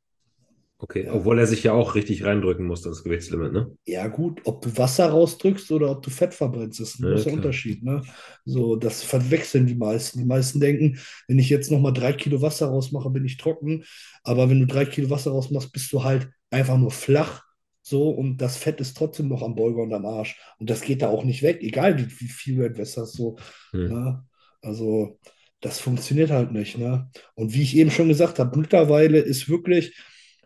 Okay. 0.78 1.08
Ja. 1.08 1.14
Obwohl 1.14 1.40
er 1.40 1.48
sich 1.48 1.64
ja 1.64 1.74
auch 1.74 1.96
richtig 1.96 2.26
reindrücken 2.26 2.66
musste, 2.66 2.90
das 2.90 3.04
Gewichtslimit, 3.04 3.54
ne? 3.54 3.72
Ja, 3.86 4.08
gut, 4.08 4.40
ob 4.46 4.62
du 4.62 4.78
Wasser 4.78 5.10
rausdrückst 5.10 5.70
oder 5.74 5.92
ob 5.92 6.02
du 6.04 6.10
Fett 6.10 6.34
verbrennst, 6.34 6.80
ist 6.80 7.00
ein 7.00 7.04
Ja, 7.04 7.10
großer 7.10 7.32
klar. 7.32 7.34
Unterschied. 7.34 7.84
Ne? 7.84 8.02
So, 8.46 8.78
das 8.78 9.04
verwechseln 9.04 9.66
die 9.68 9.76
meisten. 9.76 10.20
Die 10.20 10.26
meisten 10.26 10.62
denken, 10.62 11.00
wenn 11.28 11.38
ich 11.40 11.50
jetzt 11.50 11.70
nochmal 11.70 11.92
drei 11.92 12.14
Kilo 12.14 12.42
Wasser 12.42 12.68
rausmache, 12.68 13.10
bin 13.10 13.26
ich 13.26 13.38
trocken. 13.38 13.84
Aber 14.24 14.50
wenn 14.50 14.62
du 14.62 14.68
drei 14.68 14.86
Kilo 14.86 15.10
Wasser 15.10 15.32
rausmachst, 15.32 15.74
bist 15.74 15.92
du 15.92 16.04
halt 16.04 16.30
einfach 16.50 16.78
nur 16.78 16.92
flach. 16.92 17.44
So, 17.84 18.10
und 18.10 18.38
das 18.38 18.58
Fett 18.58 18.80
ist 18.80 18.98
trotzdem 18.98 19.28
noch 19.28 19.44
am 19.44 19.56
Beuger 19.56 19.84
und 19.84 19.94
am 19.94 20.06
Arsch. 20.06 20.40
Und 20.60 20.70
das 20.70 20.82
geht 20.82 21.02
da 21.02 21.10
auch 21.10 21.24
nicht 21.26 21.44
weg, 21.44 21.60
egal 21.62 21.98
wie, 22.00 22.10
wie 22.20 22.28
viel 22.30 22.56
du 22.58 22.64
entwässerst. 22.66 23.14
So, 23.14 23.38
Hm. 23.72 23.90
ne? 23.90 24.26
Also, 24.62 25.20
das 25.60 25.80
funktioniert 25.80 26.32
halt 26.32 26.52
nicht. 26.52 26.78
Ne? 26.78 27.10
Und 27.36 27.54
wie 27.54 27.62
ich 27.62 27.76
eben 27.76 27.92
schon 27.92 28.08
gesagt 28.08 28.40
habe, 28.40 28.58
mittlerweile 28.58 29.20
ist 29.20 29.50
wirklich 29.50 29.96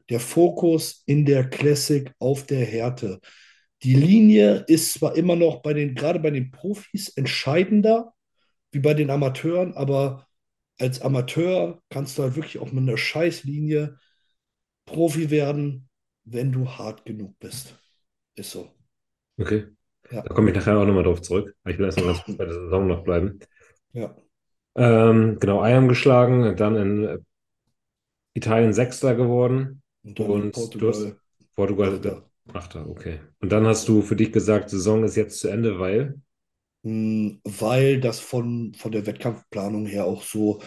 der 0.09 0.19
Fokus 0.19 1.03
in 1.05 1.25
der 1.25 1.47
Classic 1.49 2.11
auf 2.19 2.45
der 2.45 2.65
Härte. 2.65 3.19
Die 3.83 3.93
Linie 3.95 4.65
ist 4.67 4.93
zwar 4.93 5.15
immer 5.15 5.35
noch 5.35 5.61
bei 5.61 5.73
den, 5.73 5.93
gerade 5.95 6.19
bei 6.19 6.31
den 6.31 6.51
Profis 6.51 7.09
entscheidender 7.09 8.13
wie 8.71 8.79
bei 8.79 8.93
den 8.93 9.09
Amateuren, 9.09 9.73
aber 9.75 10.27
als 10.79 11.01
Amateur 11.01 11.81
kannst 11.89 12.17
du 12.17 12.23
halt 12.23 12.35
wirklich 12.35 12.59
auch 12.59 12.71
mit 12.71 12.83
einer 12.83 12.97
Scheißlinie 12.97 13.97
Profi 14.85 15.29
werden, 15.29 15.89
wenn 16.31 16.51
du 16.51 16.69
hart 16.69 17.05
genug 17.05 17.37
bist. 17.39 17.75
Ist 18.35 18.51
so. 18.51 18.71
Okay. 19.39 19.67
Ja, 20.09 20.23
Da 20.23 20.33
komme 20.33 20.51
ich 20.51 20.55
nachher 20.57 20.77
auch 20.79 20.85
nochmal 20.85 21.03
drauf 21.03 21.21
zurück. 21.21 21.55
Ich 21.67 21.77
will 21.77 21.85
erstmal 21.85 22.07
ganz 22.07 22.23
kurz 22.25 22.37
bei 22.37 22.45
der 22.45 22.53
Saison 22.55 22.87
noch 22.87 23.03
bleiben. 23.03 23.39
ja. 23.93 24.15
Ähm, 24.75 25.39
genau, 25.39 25.61
Eiern 25.61 25.87
geschlagen, 25.89 26.55
dann 26.55 26.75
in 26.77 27.25
Italien 28.35 28.73
Sechster 28.73 29.15
geworden 29.15 29.81
Und 30.03 30.19
und 30.23 30.53
hast 30.53 30.53
Portugal. 30.53 31.19
Portugal 31.55 31.99
Achter. 31.99 32.29
Achter, 32.53 32.87
okay. 32.89 33.19
Und 33.41 33.51
dann 33.51 33.65
hast 33.67 33.87
du 33.89 34.01
für 34.01 34.15
dich 34.15 34.31
gesagt, 34.31 34.69
Saison 34.69 35.03
ist 35.03 35.15
jetzt 35.17 35.39
zu 35.39 35.49
Ende, 35.49 35.79
weil 35.79 36.21
Hm, 36.83 37.41
Weil 37.43 37.99
das 37.99 38.19
von, 38.19 38.73
von 38.75 38.91
der 38.91 39.05
Wettkampfplanung 39.05 39.85
her 39.87 40.05
auch 40.05 40.21
so 40.23 40.61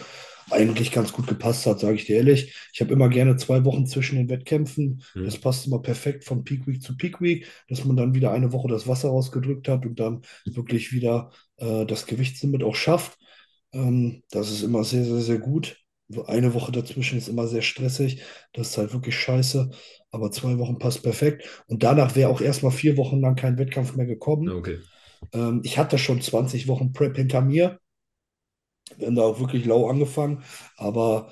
eigentlich 0.49 0.91
ganz 0.91 1.13
gut 1.13 1.27
gepasst 1.27 1.65
hat, 1.65 1.79
sage 1.79 1.95
ich 1.95 2.05
dir 2.05 2.17
ehrlich. 2.17 2.55
Ich 2.73 2.81
habe 2.81 2.93
immer 2.93 3.09
gerne 3.09 3.37
zwei 3.37 3.63
Wochen 3.65 3.85
zwischen 3.85 4.17
den 4.17 4.29
Wettkämpfen. 4.29 5.03
Hm. 5.13 5.25
Das 5.25 5.37
passt 5.37 5.67
immer 5.67 5.81
perfekt 5.81 6.23
von 6.23 6.43
Peak 6.43 6.67
Week 6.67 6.81
zu 6.81 6.97
Peak 6.97 7.21
Week, 7.21 7.47
dass 7.69 7.85
man 7.85 7.95
dann 7.95 8.13
wieder 8.13 8.31
eine 8.31 8.51
Woche 8.51 8.67
das 8.67 8.87
Wasser 8.87 9.09
rausgedrückt 9.09 9.67
hat 9.67 9.85
und 9.85 9.99
dann 9.99 10.21
wirklich 10.45 10.91
wieder 10.91 11.31
äh, 11.57 11.85
das 11.85 12.05
Gewichtslimit 12.05 12.63
auch 12.63 12.75
schafft. 12.75 13.17
Ähm, 13.73 14.23
das 14.31 14.51
ist 14.51 14.63
immer 14.63 14.83
sehr, 14.83 15.05
sehr, 15.05 15.21
sehr 15.21 15.39
gut. 15.39 15.77
Eine 16.27 16.53
Woche 16.53 16.71
dazwischen 16.73 17.17
ist 17.17 17.29
immer 17.29 17.47
sehr 17.47 17.61
stressig. 17.61 18.21
Das 18.53 18.69
ist 18.69 18.77
halt 18.77 18.93
wirklich 18.93 19.15
scheiße. 19.15 19.69
Aber 20.11 20.31
zwei 20.31 20.57
Wochen 20.57 20.77
passt 20.77 21.03
perfekt. 21.03 21.63
Und 21.67 21.83
danach 21.83 22.15
wäre 22.15 22.29
auch 22.29 22.41
erstmal 22.41 22.73
vier 22.73 22.97
Wochen 22.97 23.21
lang 23.21 23.35
kein 23.35 23.57
Wettkampf 23.57 23.95
mehr 23.95 24.05
gekommen. 24.05 24.49
Okay. 24.49 24.79
Ähm, 25.33 25.61
ich 25.63 25.77
hatte 25.77 25.97
schon 25.97 26.21
20 26.21 26.67
Wochen 26.67 26.91
Prep 26.91 27.15
hinter 27.15 27.41
mir. 27.41 27.79
Wir 28.97 29.07
haben 29.07 29.15
da 29.15 29.23
auch 29.23 29.39
wirklich 29.39 29.65
lau 29.65 29.89
angefangen. 29.89 30.43
Aber 30.77 31.31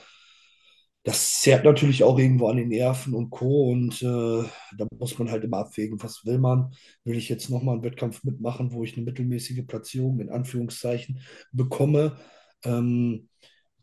das 1.04 1.42
zerrt 1.42 1.64
natürlich 1.64 2.04
auch 2.04 2.20
irgendwo 2.20 2.50
an 2.50 2.58
den 2.58 2.68
Nerven 2.70 3.14
und 3.14 3.30
Co. 3.30 3.72
Und 3.72 4.02
äh, 4.02 4.44
da 4.78 4.88
muss 4.98 5.18
man 5.18 5.32
halt 5.32 5.44
immer 5.44 5.58
abwägen, 5.58 6.02
was 6.04 6.26
will 6.26 6.38
man? 6.40 6.72
Will 7.04 7.18
ich 7.18 7.30
jetzt 7.30 7.50
nochmal 7.50 7.76
einen 7.76 7.84
Wettkampf 7.84 8.24
mitmachen, 8.24 8.72
wo 8.74 8.84
ich 8.84 8.96
eine 8.96 9.06
mittelmäßige 9.06 9.66
Platzierung 9.66 10.20
in 10.20 10.30
Anführungszeichen 10.30 11.22
bekomme? 11.52 12.18
Ähm, 12.64 13.30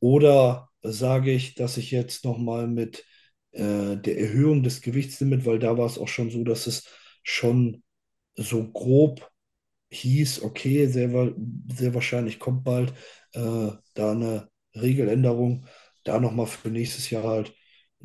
oder 0.01 0.69
sage 0.83 1.33
ich, 1.33 1.55
dass 1.55 1.79
ich 1.79 1.91
jetzt 1.91 2.25
nochmal 2.25 2.69
mit 2.69 3.05
äh, 3.53 3.97
der 3.97 4.19
Erhöhung 4.19 4.63
des 4.63 4.83
Gewichtslimits, 4.83 5.47
weil 5.47 5.59
da 5.59 5.77
war 5.79 5.87
es 5.87 5.99
auch 5.99 6.09
schon 6.09 6.31
so, 6.31 6.45
dass 6.45 6.67
es 6.67 6.87
schon 7.23 7.83
so 8.37 8.71
grob 8.71 9.31
hieß, 9.91 10.43
okay, 10.43 10.87
sehr, 10.87 11.33
sehr 11.69 11.95
wahrscheinlich 11.95 12.39
kommt 12.39 12.65
bald 12.65 12.93
äh, 13.37 13.73
da 13.95 14.13
eine 14.13 14.49
Regeländerung, 14.75 15.67
da 16.05 16.21
nochmal 16.21 16.47
für 16.47 16.69
nächstes 16.69 17.11
Jahr 17.11 17.25
halt 17.25 17.53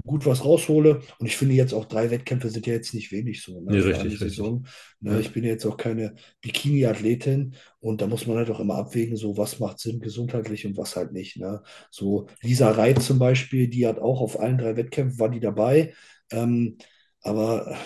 gut 0.04 0.26
was 0.26 0.44
raushole. 0.44 1.02
Und 1.20 1.26
ich 1.26 1.38
finde 1.38 1.56
jetzt 1.56 1.74
auch 1.74 1.86
drei 1.86 2.10
Wettkämpfe 2.12 2.50
sind 2.50 2.66
ja 2.66 2.74
jetzt 2.74 2.94
nicht 2.94 3.12
wenig 3.12 3.42
so 3.44 3.62
ne, 3.62 3.72
Nee, 3.72 3.80
richtig. 3.80 4.20
Saison. 4.20 4.66
Ne, 5.00 5.14
Ja. 5.14 5.20
Ich 5.20 5.32
bin 5.32 5.44
ja 5.44 5.52
jetzt 5.52 5.66
auch 5.66 5.78
keine 5.78 6.16
Bikini-Athletin 6.42 7.56
und 7.80 8.02
da 8.02 8.08
muss 8.08 8.26
man 8.28 8.38
halt 8.38 8.50
auch 8.50 8.60
immer 8.60 8.76
abwägen, 8.76 9.18
so 9.18 9.38
was 9.38 9.60
macht 9.60 9.80
Sinn 9.80 10.00
gesundheitlich 10.00 10.66
und 10.66 10.78
was 10.78 10.96
halt 10.96 11.12
nicht. 11.12 11.38
Ne? 11.38 11.62
So 11.92 12.28
Lisa 12.42 12.72
Reit 12.72 13.02
zum 13.02 13.20
Beispiel, 13.20 13.68
die 13.68 13.86
hat 13.88 14.00
auch 14.00 14.22
auf 14.22 14.40
allen 14.40 14.58
drei 14.58 14.76
Wettkämpfen 14.78 15.20
war 15.20 15.30
die 15.30 15.40
dabei, 15.40 15.94
ähm, 16.32 16.78
aber 17.22 17.78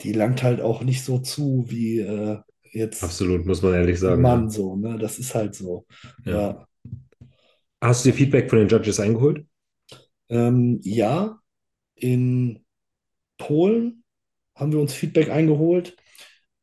die 0.00 0.12
langt 0.12 0.42
halt 0.42 0.60
auch 0.60 0.82
nicht 0.82 1.04
so 1.04 1.18
zu 1.18 1.64
wie, 1.68 2.00
äh, 2.00 2.38
jetzt 2.74 3.02
Absolut, 3.02 3.46
muss 3.46 3.62
man 3.62 3.74
ehrlich 3.74 3.98
sagen. 3.98 4.22
Mann 4.22 4.50
so, 4.50 4.76
ne? 4.76 4.98
Das 4.98 5.18
ist 5.18 5.34
halt 5.34 5.54
so. 5.54 5.86
Ja. 6.24 6.32
Ja. 6.32 6.68
Hast 7.80 8.04
du 8.04 8.10
dir 8.10 8.16
Feedback 8.16 8.48
von 8.50 8.58
den 8.58 8.68
Judges 8.68 9.00
eingeholt? 9.00 9.44
Ähm, 10.28 10.80
ja, 10.82 11.38
in 11.96 12.64
Polen 13.38 14.04
haben 14.54 14.72
wir 14.72 14.80
uns 14.80 14.94
Feedback 14.94 15.30
eingeholt. 15.30 15.96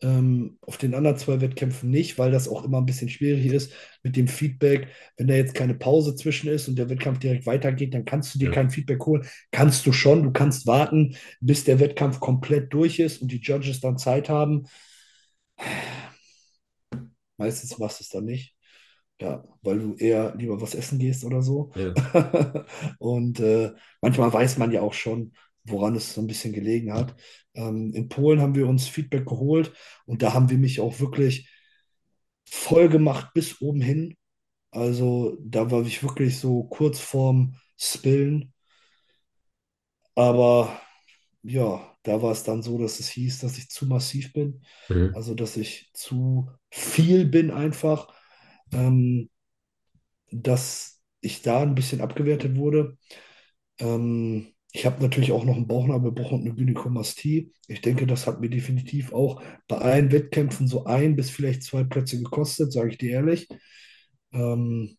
Ähm, 0.03 0.57
auf 0.61 0.77
den 0.77 0.95
anderen 0.95 1.17
zwei 1.17 1.41
Wettkämpfen 1.41 1.91
nicht, 1.91 2.17
weil 2.17 2.31
das 2.31 2.47
auch 2.47 2.65
immer 2.65 2.79
ein 2.79 2.87
bisschen 2.87 3.09
schwierig 3.09 3.45
ist 3.45 3.71
mit 4.01 4.15
dem 4.15 4.27
Feedback. 4.27 4.87
Wenn 5.15 5.27
da 5.27 5.35
jetzt 5.35 5.53
keine 5.53 5.75
Pause 5.75 6.15
zwischen 6.15 6.49
ist 6.49 6.67
und 6.67 6.75
der 6.79 6.89
Wettkampf 6.89 7.19
direkt 7.19 7.45
weitergeht, 7.45 7.93
dann 7.93 8.05
kannst 8.05 8.33
du 8.33 8.39
dir 8.39 8.45
Ja. 8.45 8.51
kein 8.51 8.71
Feedback 8.71 9.05
holen. 9.05 9.27
Kannst 9.51 9.85
du 9.85 9.91
schon, 9.91 10.23
du 10.23 10.31
kannst 10.31 10.65
warten, 10.65 11.15
bis 11.39 11.65
der 11.65 11.79
Wettkampf 11.79 12.19
komplett 12.19 12.73
durch 12.73 12.97
ist 12.97 13.21
und 13.21 13.31
die 13.31 13.41
Judges 13.41 13.79
dann 13.79 13.99
Zeit 13.99 14.27
haben. 14.27 14.65
Meistens 17.41 17.77
machst 17.79 17.99
du 17.99 18.03
es 18.03 18.09
dann 18.09 18.25
nicht. 18.25 18.55
Ja, 19.19 19.43
weil 19.61 19.79
du 19.79 19.95
eher 19.95 20.35
lieber 20.35 20.61
was 20.61 20.75
essen 20.75 20.99
gehst 20.99 21.23
oder 21.25 21.41
so. 21.41 21.71
Ja. 21.75 22.65
Und 22.99 23.39
äh, 23.39 23.71
manchmal 24.01 24.31
weiß 24.31 24.57
man 24.57 24.71
ja 24.71 24.81
auch 24.81 24.93
schon, 24.93 25.33
woran 25.63 25.95
es 25.95 26.13
so 26.13 26.21
ein 26.21 26.27
bisschen 26.27 26.53
gelegen 26.53 26.93
hat. 26.93 27.15
Ähm, 27.55 27.93
in 27.93 28.09
Polen 28.09 28.41
haben 28.41 28.55
wir 28.55 28.67
uns 28.67 28.87
Feedback 28.87 29.25
geholt 29.25 29.73
und 30.05 30.21
da 30.21 30.33
haben 30.33 30.49
wir 30.49 30.57
mich 30.57 30.79
auch 30.79 30.99
wirklich 30.99 31.49
voll 32.45 32.89
gemacht 32.89 33.31
bis 33.33 33.61
oben 33.61 33.81
hin. 33.81 34.17
Also 34.71 35.37
da 35.41 35.69
war 35.71 35.85
ich 35.85 36.03
wirklich 36.03 36.39
so 36.39 36.63
kurz 36.63 36.99
vorm 36.99 37.55
Spillen. 37.77 38.53
Aber 40.15 40.81
ja, 41.43 41.95
da 42.03 42.21
war 42.21 42.31
es 42.31 42.43
dann 42.43 42.61
so, 42.61 42.77
dass 42.77 42.99
es 42.99 43.09
hieß, 43.09 43.39
dass 43.39 43.57
ich 43.57 43.69
zu 43.69 43.85
massiv 43.85 44.33
bin. 44.33 44.63
Mhm. 44.89 45.11
Also 45.15 45.35
dass 45.35 45.57
ich 45.57 45.91
zu 45.93 46.49
viel 46.71 47.25
bin 47.25 47.51
einfach. 47.51 48.09
Ähm, 48.73 49.29
dass 50.31 51.01
ich 51.21 51.41
da 51.41 51.61
ein 51.61 51.75
bisschen 51.75 52.01
abgewertet 52.01 52.55
wurde. 52.55 52.97
Ähm, 53.79 54.47
ich 54.73 54.85
habe 54.85 55.01
natürlich 55.03 55.31
auch 55.31 55.45
noch 55.45 55.55
einen 55.57 55.67
Bauchnabelbruch 55.67 56.31
und 56.31 56.41
eine 56.41 56.55
Gynäkomastie. 56.55 57.53
Ich 57.67 57.81
denke, 57.81 58.07
das 58.07 58.27
hat 58.27 58.41
mir 58.41 58.49
definitiv 58.49 59.13
auch 59.13 59.41
bei 59.67 59.77
allen 59.77 60.11
Wettkämpfen 60.11 60.67
so 60.67 60.85
ein 60.85 61.15
bis 61.15 61.29
vielleicht 61.29 61.63
zwei 61.63 61.83
Plätze 61.83 62.17
gekostet, 62.19 62.71
sage 62.73 62.89
ich 62.91 62.97
dir 62.97 63.11
ehrlich. 63.11 63.47
Ähm, 64.33 64.97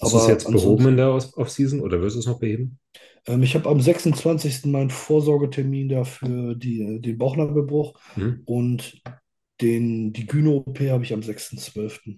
Hast 0.00 0.14
du 0.14 0.16
es 0.16 0.26
jetzt 0.26 0.50
behoben 0.50 0.86
in 0.88 0.96
der 0.96 1.12
Off- 1.12 1.36
Off-Season 1.36 1.82
oder 1.82 2.00
wirst 2.00 2.16
du 2.16 2.20
es 2.20 2.26
noch 2.26 2.38
beheben? 2.38 2.78
ähm, 3.26 3.42
ich 3.42 3.54
habe 3.54 3.68
am 3.68 3.80
26. 3.80 4.70
meinen 4.70 4.90
Vorsorgetermin 4.90 5.88
da 5.88 6.04
für 6.04 6.54
die, 6.54 7.00
den 7.00 7.18
Bauchnabelbruch 7.18 7.98
Mhm. 8.16 8.46
und 8.46 9.02
den, 9.60 10.12
die 10.12 10.26
Gyno-OP 10.26 10.80
habe 10.90 11.04
ich 11.04 11.12
am 11.12 11.22
6.12. 11.22 12.16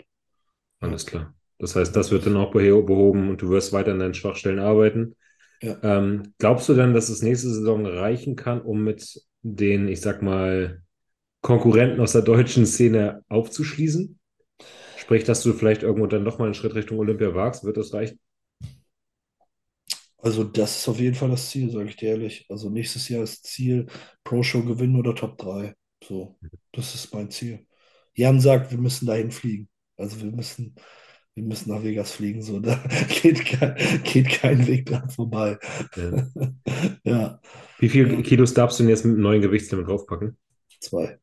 Ja, 0.81 0.89
Alles 0.89 1.07
klar. 1.07 1.35
Das 1.59 1.75
heißt, 1.77 1.95
das 1.97 2.11
wird 2.11 2.27
dann 2.27 2.37
auch 2.37 2.53
behoben 2.53 3.31
und 3.31 3.43
du 3.43 3.51
wirst 3.51 3.73
weiter 3.73 3.93
an 3.93 3.99
deinen 3.99 4.15
Schwachstellen 4.15 4.59
arbeiten. 4.61 5.17
ja. 5.63 5.83
Ähm, 5.83 6.35
glaubst 6.39 6.69
du 6.69 6.75
dann, 6.75 6.95
dass 6.95 7.09
es 7.11 7.23
nächste 7.23 7.51
Saison 7.51 7.87
reichen 7.87 8.37
kann, 8.37 8.63
um 8.63 8.85
mit 8.85 9.23
den, 9.43 9.89
ich 9.89 10.01
sag 10.01 10.23
mal, 10.23 10.83
Konkurrenten 11.43 12.01
aus 12.01 12.13
der 12.13 12.23
deutschen 12.23 12.67
Szene 12.67 13.25
aufzuschließen? 13.29 14.19
Sprich, 14.97 15.25
dass 15.25 15.43
du 15.43 15.53
vielleicht 15.55 15.83
irgendwo 15.85 16.07
dann 16.07 16.25
doch 16.25 16.39
mal 16.39 16.47
einen 16.47 16.55
Schritt 16.55 16.75
Richtung 16.75 16.99
Olympia 17.01 17.35
wagst, 17.35 17.65
wird 17.65 17.77
das 17.79 17.95
reichen? 17.95 18.21
Also 20.19 20.45
das 20.45 20.79
ist 20.79 20.89
auf 20.89 20.99
jeden 21.01 21.15
Fall 21.15 21.31
das 21.31 21.51
Ziel, 21.51 21.71
sage 21.71 21.89
ich 21.89 21.97
dir 21.97 22.11
ehrlich. 22.11 22.47
Also 22.49 22.71
nächstes 22.71 23.09
Jahr 23.09 23.23
ist 23.23 23.45
Ziel 23.47 23.87
Pro-Show 24.25 24.65
gewinnen 24.65 24.97
oder 24.97 25.15
Top 25.15 25.39
3. 25.39 25.75
So, 26.09 26.39
das 26.73 26.95
ist 26.95 27.13
mein 27.13 27.31
Ziel. 27.31 27.67
Jan 28.15 28.41
sagt, 28.41 28.71
wir 28.71 28.79
müssen 28.79 29.07
dahin 29.07 29.31
fliegen. 29.31 29.69
Also 29.99 30.19
wir 30.23 30.31
müssen, 30.31 30.75
wir 31.35 31.45
müssen 31.45 31.71
nach 31.71 31.83
Vegas 31.83 32.13
fliegen. 32.13 32.41
So, 32.41 32.61
da 32.61 32.83
geht 33.23 33.45
kein, 33.45 33.77
geht 34.05 34.29
kein 34.31 34.67
Weg 34.67 34.87
dran 34.87 35.11
vorbei. 35.11 35.59
Ja. 35.97 36.27
Ja, 37.05 37.41
Wie 37.79 37.89
viel 37.89 38.23
Kilos 38.23 38.55
darfst 38.55 38.79
du 38.79 38.83
denn 38.85 38.91
jetzt 38.91 39.05
mit 39.05 39.17
dem 39.17 39.23
neuen 39.23 39.43
Gewichtslimit 39.43 39.89
draufpacken? 39.89 40.37
zwei. 40.81 41.19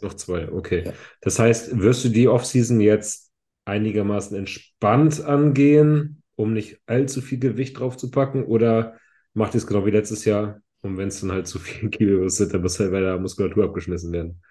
Noch 0.00 0.14
zwei, 0.14 0.50
okay. 0.50 0.84
Ja. 0.86 0.92
Das 1.20 1.38
heißt, 1.38 1.78
wirst 1.80 2.04
du 2.04 2.08
die 2.08 2.28
Offseason 2.28 2.80
jetzt 2.80 3.30
einigermaßen 3.64 4.36
entspannt 4.36 5.22
angehen, 5.22 6.22
um 6.36 6.52
nicht 6.52 6.80
allzu 6.86 7.20
viel 7.20 7.38
Gewicht 7.38 7.78
draufzupacken? 7.78 8.44
Oder 8.44 8.96
macht 9.34 9.54
ihr 9.54 9.58
es 9.58 9.66
genau 9.66 9.84
wie 9.86 9.90
letztes 9.90 10.24
Jahr? 10.24 10.60
Und 10.82 10.96
wenn 10.98 11.08
es 11.08 11.20
dann 11.20 11.32
halt 11.32 11.46
zu 11.46 11.58
viel 11.58 11.88
Kilos 11.90 12.36
sind, 12.36 12.52
dann 12.54 12.62
muss 12.62 12.78
halt 12.80 12.92
bei 12.92 13.00
der 13.00 13.18
Muskulatur 13.18 13.64
abgeschmissen 13.64 14.12
werden. 14.12 14.42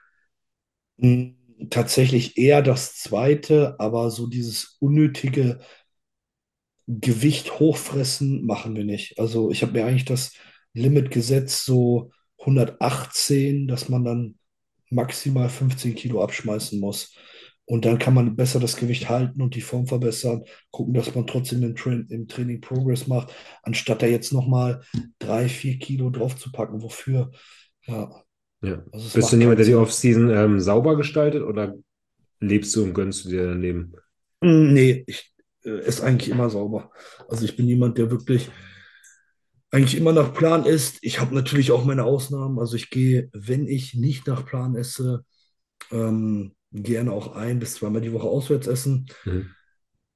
Mm, 0.98 1.32
Tatsächlich 1.70 2.38
eher 2.38 2.62
das 2.62 2.96
zweite, 2.96 3.76
aber 3.80 4.12
so 4.12 4.28
dieses 4.28 4.78
unnötige 4.80 5.60
Gewicht 6.88 7.60
hochfressen 7.60 8.46
machen 8.46 8.76
wir 8.76 8.84
nicht. 8.84 9.20
Also 9.20 9.52
ich 9.52 9.62
habe 9.62 9.74
mir 9.74 9.86
eigentlich 9.86 10.06
das 10.06 10.34
Limit 10.74 11.12
gesetzt, 11.12 11.66
so 11.66 12.12
118, 12.44 13.68
dass 13.68 13.90
man 13.90 14.04
dann 14.04 14.40
maximal 14.90 15.50
15 15.50 15.94
Kilo 15.96 16.24
abschmeißen 16.24 16.80
muss. 16.80 17.16
Und 17.70 17.86
dann 17.86 18.00
kann 18.00 18.16
man 18.16 18.36
besser 18.36 18.60
das 18.60 18.78
Gewicht 18.78 19.10
halten 19.10 19.42
und 19.44 19.54
die 19.56 19.62
Form 19.62 19.86
verbessern, 19.88 20.44
gucken, 20.72 20.96
dass 20.96 21.14
man 21.14 21.28
trotzdem 21.28 21.62
im, 21.64 21.76
Train 21.76 22.08
im 22.10 22.28
Training 22.28 22.62
Progress 22.62 23.08
macht, 23.08 23.34
anstatt 23.64 24.02
da 24.02 24.08
jetzt 24.08 24.34
nochmal 24.34 24.82
drei, 25.20 25.48
vier 25.48 25.78
Kilo 25.78 26.10
draufzupacken. 26.10 26.82
Wofür? 26.82 27.32
Ja, 27.86 28.24
Ja. 28.62 28.84
also 28.92 29.10
Bist 29.14 29.32
du 29.32 29.38
jemand, 29.38 29.60
der 29.60 29.66
die. 29.66 29.76
Offseason 29.76 30.30
ähm, 30.30 30.60
sauber 30.60 30.98
gestaltet 30.98 31.44
oder 31.44 31.76
lebst 32.40 32.76
du 32.76 32.84
und 32.84 32.94
gönnst 32.94 33.26
du 33.26 33.30
dir 33.30 33.48
dein 33.48 33.62
Leben? 33.62 33.94
Mm, 34.42 34.74
Nee, 34.74 35.04
ich 35.08 35.34
äh, 35.64 35.86
ist 35.86 36.02
eigentlich 36.02 36.30
immer 36.30 36.50
sauber. 36.50 36.92
Also 37.28 37.46
ich 37.46 37.56
bin 37.56 37.68
jemand, 37.68 37.98
der 37.98 38.12
wirklich 38.12 38.50
eigentlich 39.72 39.96
immer 39.98 40.14
nach 40.14 40.34
Plan 40.34 40.66
isst. 40.66 40.98
Ich 41.02 41.20
habe 41.20 41.36
natürlich 41.36 41.72
auch 41.72 41.86
meine 41.86 42.04
Ausnahmen. 42.04 42.60
Also 42.60 42.76
ich 42.76 42.90
gehe, 42.90 43.30
wenn 43.34 43.68
ich 43.68 43.94
nicht 43.94 44.28
nach 44.28 44.46
Plan 44.46 44.76
esse, 44.76 45.24
ähm, 45.92 46.54
gerne 46.72 47.12
auch 47.12 47.36
ein 47.36 47.60
bis 47.60 47.76
zweimal 47.76 48.02
die 48.02 48.14
Woche 48.14 48.28
auswärts 48.28 48.68
essen. 48.68 49.08
Mhm. 49.26 49.52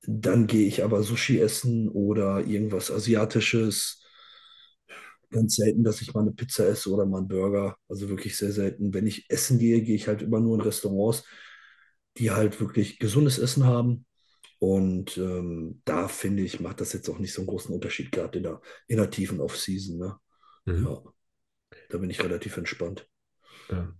Dann 0.05 0.47
gehe 0.47 0.67
ich 0.67 0.83
aber 0.83 1.01
Sushi 1.03 1.39
essen 1.39 1.89
oder 1.89 2.45
irgendwas 2.45 2.91
Asiatisches. 2.91 4.01
Ganz 5.29 5.55
selten, 5.55 5.83
dass 5.83 6.01
ich 6.01 6.13
mal 6.13 6.21
eine 6.21 6.33
Pizza 6.33 6.67
esse 6.67 6.91
oder 6.91 7.05
mal 7.05 7.19
einen 7.19 7.27
Burger. 7.27 7.77
Also 7.87 8.09
wirklich 8.09 8.37
sehr 8.37 8.51
selten. 8.51 8.93
Wenn 8.93 9.07
ich 9.07 9.29
essen 9.29 9.57
gehe, 9.59 9.81
gehe 9.81 9.95
ich 9.95 10.07
halt 10.07 10.21
immer 10.21 10.39
nur 10.39 10.55
in 10.55 10.61
Restaurants, 10.61 11.25
die 12.17 12.31
halt 12.31 12.59
wirklich 12.59 12.99
gesundes 12.99 13.39
Essen 13.39 13.65
haben. 13.65 14.05
Und 14.59 15.17
ähm, 15.17 15.81
da 15.85 16.07
finde 16.07 16.43
ich, 16.43 16.59
macht 16.59 16.79
das 16.79 16.93
jetzt 16.93 17.09
auch 17.09 17.19
nicht 17.19 17.33
so 17.33 17.41
einen 17.41 17.47
großen 17.47 17.73
Unterschied 17.73 18.11
gerade 18.11 18.37
in 18.37 18.43
der, 18.43 18.61
in 18.87 18.97
der 18.97 19.09
tiefen 19.09 19.41
Off-Season. 19.41 19.97
Ne? 19.97 20.17
Mhm. 20.65 20.85
Ja, 20.85 21.03
da 21.89 21.97
bin 21.97 22.09
ich 22.09 22.23
relativ 22.23 22.55
entspannt. 22.57 23.07
Ja. 23.69 23.93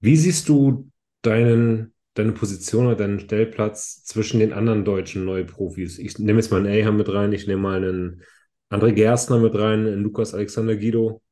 Wie 0.00 0.16
siehst 0.16 0.48
du 0.48 0.90
deinen, 1.26 1.94
deine 2.14 2.32
Position 2.32 2.86
oder 2.86 2.96
deinen 2.96 3.20
Stellplatz 3.20 4.04
zwischen 4.04 4.40
den 4.40 4.52
anderen 4.52 4.84
deutschen 4.84 5.24
Neuprofis? 5.24 5.98
Ich 5.98 6.18
nehme 6.18 6.40
jetzt 6.40 6.50
mal 6.50 6.64
einen 6.64 6.82
Aham 6.82 6.96
mit 6.96 7.08
rein, 7.08 7.32
ich 7.32 7.46
nehme 7.46 7.62
mal 7.62 7.76
einen 7.76 8.22
André 8.70 8.92
Gerstner 8.92 9.38
mit 9.38 9.54
rein, 9.54 9.86
einen 9.86 10.02
Lukas 10.02 10.34
Alexander 10.34 10.76
Guido. 10.76 11.22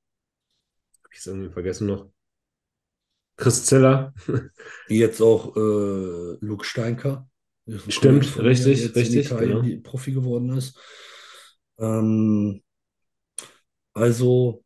Habe 0.99 1.09
ich 1.12 1.18
es 1.18 1.26
irgendwie 1.26 1.53
vergessen 1.53 1.86
noch? 1.86 2.11
Chris 3.36 3.64
Zeller. 3.64 4.14
Jetzt 4.88 5.20
auch 5.20 5.57
äh, 5.57 6.36
Luke 6.40 6.64
Steinker. 6.64 7.28
Stimmt, 7.88 8.38
richtig, 8.38 8.95
richtig, 8.95 9.26
Italien 9.26 9.62
genau. 9.62 9.82
Profi 9.82 10.12
geworden 10.12 10.51
ist. 10.57 10.78
Ähm, 11.78 12.62
also, 13.95 14.64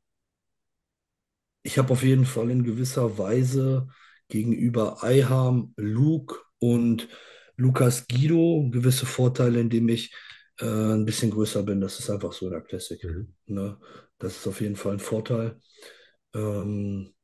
ich 1.62 1.78
habe 1.78 1.92
auf 1.92 2.02
jeden 2.02 2.24
Fall 2.24 2.50
in 2.50 2.64
gewisser 2.64 3.18
Weise 3.18 3.88
gegenüber 4.28 5.02
Eiham, 5.02 5.72
Luke 5.76 6.36
und 6.58 7.08
Lukas 7.56 8.06
Guido 8.06 8.68
gewisse 8.70 9.06
Vorteile, 9.06 9.60
indem 9.60 9.88
ich 9.88 10.14
äh, 10.58 10.66
ein 10.66 11.04
bisschen 11.04 11.30
größer 11.30 11.62
bin. 11.62 11.80
Das 11.80 11.98
ist 11.98 12.10
einfach 12.10 12.32
so 12.32 12.46
in 12.46 12.52
der 12.52 12.62
Classic. 12.62 13.02
Mhm. 13.02 13.34
Ne? 13.46 13.78
Das 14.18 14.36
ist 14.36 14.46
auf 14.46 14.60
jeden 14.60 14.76
Fall 14.76 14.94
ein 14.94 14.98
Vorteil. 14.98 15.60
Ähm, 16.34 17.14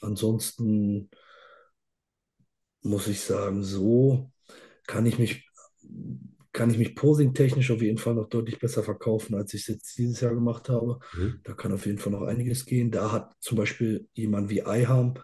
ansonsten 0.00 1.10
muss 2.82 3.08
ich 3.08 3.20
sagen, 3.20 3.62
so 3.62 4.30
kann 4.86 5.06
ich 5.06 5.18
mich, 5.18 5.48
kann 6.52 6.70
ich 6.70 6.78
mich 6.78 6.94
posing-technisch 6.94 7.70
auf 7.70 7.82
jeden 7.82 7.98
Fall 7.98 8.14
noch 8.14 8.28
deutlich 8.28 8.58
besser 8.58 8.82
verkaufen, 8.82 9.34
als 9.34 9.54
ich 9.54 9.62
es 9.62 9.68
jetzt 9.68 9.98
dieses 9.98 10.20
Jahr 10.20 10.34
gemacht 10.34 10.68
habe. 10.68 11.00
Mhm. 11.14 11.40
Da 11.44 11.54
kann 11.54 11.72
auf 11.72 11.86
jeden 11.86 11.98
Fall 11.98 12.12
noch 12.12 12.22
einiges 12.22 12.66
gehen. 12.66 12.90
Da 12.90 13.10
hat 13.10 13.34
zum 13.40 13.56
Beispiel 13.56 14.08
jemand 14.12 14.50
wie 14.50 14.64
Eiham 14.64 15.18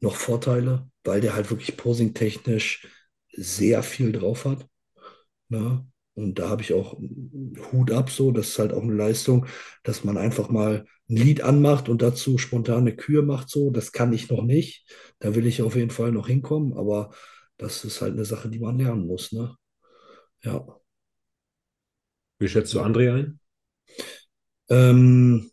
noch 0.00 0.16
Vorteile, 0.16 0.88
weil 1.04 1.20
der 1.20 1.34
halt 1.34 1.50
wirklich 1.50 1.76
posing-technisch 1.76 2.88
sehr 3.32 3.82
viel 3.82 4.12
drauf 4.12 4.44
hat. 4.44 4.66
Ne? 5.48 5.86
Und 6.14 6.38
da 6.38 6.48
habe 6.48 6.62
ich 6.62 6.72
auch 6.72 6.98
Hut 7.72 7.90
ab, 7.92 8.10
so. 8.10 8.32
Das 8.32 8.48
ist 8.48 8.58
halt 8.58 8.72
auch 8.72 8.82
eine 8.82 8.94
Leistung, 8.94 9.46
dass 9.82 10.04
man 10.04 10.16
einfach 10.18 10.50
mal 10.50 10.86
ein 11.08 11.16
Lied 11.16 11.42
anmacht 11.42 11.88
und 11.88 12.02
dazu 12.02 12.38
spontane 12.38 12.94
Kür 12.96 13.22
macht, 13.22 13.48
so. 13.50 13.70
Das 13.70 13.92
kann 13.92 14.12
ich 14.12 14.28
noch 14.30 14.42
nicht. 14.42 14.86
Da 15.18 15.34
will 15.34 15.46
ich 15.46 15.62
auf 15.62 15.76
jeden 15.76 15.90
Fall 15.90 16.12
noch 16.12 16.28
hinkommen, 16.28 16.74
aber 16.76 17.10
das 17.56 17.84
ist 17.84 18.00
halt 18.00 18.14
eine 18.14 18.24
Sache, 18.24 18.48
die 18.48 18.58
man 18.58 18.78
lernen 18.78 19.06
muss, 19.06 19.32
ne? 19.32 19.54
Ja. 20.42 20.66
Wie 22.38 22.48
schätzt 22.48 22.72
du 22.74 22.80
André 22.80 23.12
ein? 23.14 23.40
Ähm, 24.68 25.50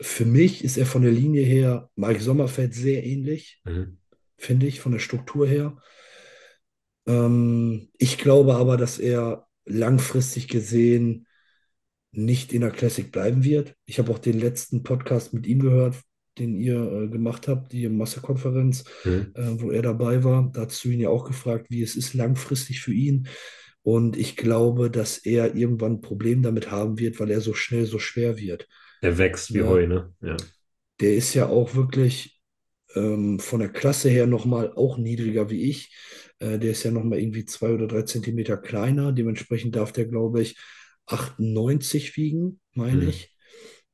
für 0.00 0.24
mich 0.24 0.64
ist 0.64 0.78
er 0.78 0.86
von 0.86 1.02
der 1.02 1.12
Linie 1.12 1.42
her 1.42 1.90
Mike 1.96 2.20
Sommerfeld 2.20 2.74
sehr 2.74 3.04
ähnlich, 3.04 3.60
Mhm. 3.64 3.98
finde 4.38 4.66
ich, 4.66 4.80
von 4.80 4.92
der 4.92 4.98
Struktur 4.98 5.46
her. 5.46 5.76
Ähm, 7.06 7.88
ich 7.98 8.18
glaube 8.18 8.54
aber, 8.56 8.76
dass 8.76 8.98
er 8.98 9.46
langfristig 9.66 10.48
gesehen 10.48 11.26
nicht 12.12 12.52
in 12.52 12.62
der 12.62 12.70
Classic 12.70 13.10
bleiben 13.10 13.44
wird. 13.44 13.74
Ich 13.84 13.98
habe 13.98 14.10
auch 14.10 14.18
den 14.18 14.40
letzten 14.40 14.82
Podcast 14.82 15.32
mit 15.32 15.46
ihm 15.46 15.60
gehört, 15.60 15.96
den 16.38 16.56
ihr 16.56 16.80
äh, 16.80 17.08
gemacht 17.08 17.46
habt, 17.46 17.72
die 17.72 17.88
Massekonferenz, 17.88 18.84
Mhm. 19.04 19.32
äh, 19.34 19.60
wo 19.60 19.70
er 19.70 19.82
dabei 19.82 20.24
war. 20.24 20.50
Da 20.52 20.66
hast 20.66 20.84
du 20.84 20.88
ihn 20.88 21.00
ja 21.00 21.08
auch 21.08 21.24
gefragt, 21.24 21.66
wie 21.70 21.82
es 21.82 21.94
ist 21.96 22.14
langfristig 22.14 22.80
für 22.80 22.92
ihn. 22.92 23.28
Und 23.82 24.16
ich 24.16 24.36
glaube, 24.36 24.90
dass 24.90 25.18
er 25.18 25.54
irgendwann 25.54 25.92
ein 25.94 26.00
Problem 26.00 26.42
damit 26.42 26.70
haben 26.70 26.98
wird, 26.98 27.18
weil 27.20 27.30
er 27.30 27.40
so 27.40 27.54
schnell 27.54 27.86
so 27.86 27.98
schwer 27.98 28.36
wird. 28.38 28.66
Er 29.02 29.18
wächst 29.18 29.52
wie 29.52 29.62
Ja. 29.62 29.64
Heu, 29.64 29.86
ne? 29.86 30.14
Ja. 30.22 30.50
Der 31.00 31.14
ist 31.14 31.34
ja 31.34 31.48
auch 31.48 31.74
wirklich 31.74 32.40
ähm, 32.94 33.40
von 33.40 33.60
der 33.60 33.70
Klasse 33.70 34.08
her 34.10 34.26
nochmal 34.26 34.72
auch 34.74 34.98
niedriger 34.98 35.50
wie 35.50 35.70
ich. 35.70 35.94
Äh, 36.40 36.58
der 36.58 36.72
ist 36.72 36.82
ja 36.84 36.90
nochmal 36.90 37.20
irgendwie 37.20 37.44
zwei 37.46 37.70
oder 37.72 37.86
drei 37.86 38.02
Zentimeter 38.02 38.56
kleiner. 38.58 39.12
Dementsprechend 39.12 39.76
darf 39.76 39.92
der, 39.92 40.06
glaube 40.06 40.42
ich, 40.42 40.58
98 41.06 42.16
wiegen, 42.16 42.60
meine 42.74 43.04
Mhm. 43.04 43.10
ich. 43.10 43.36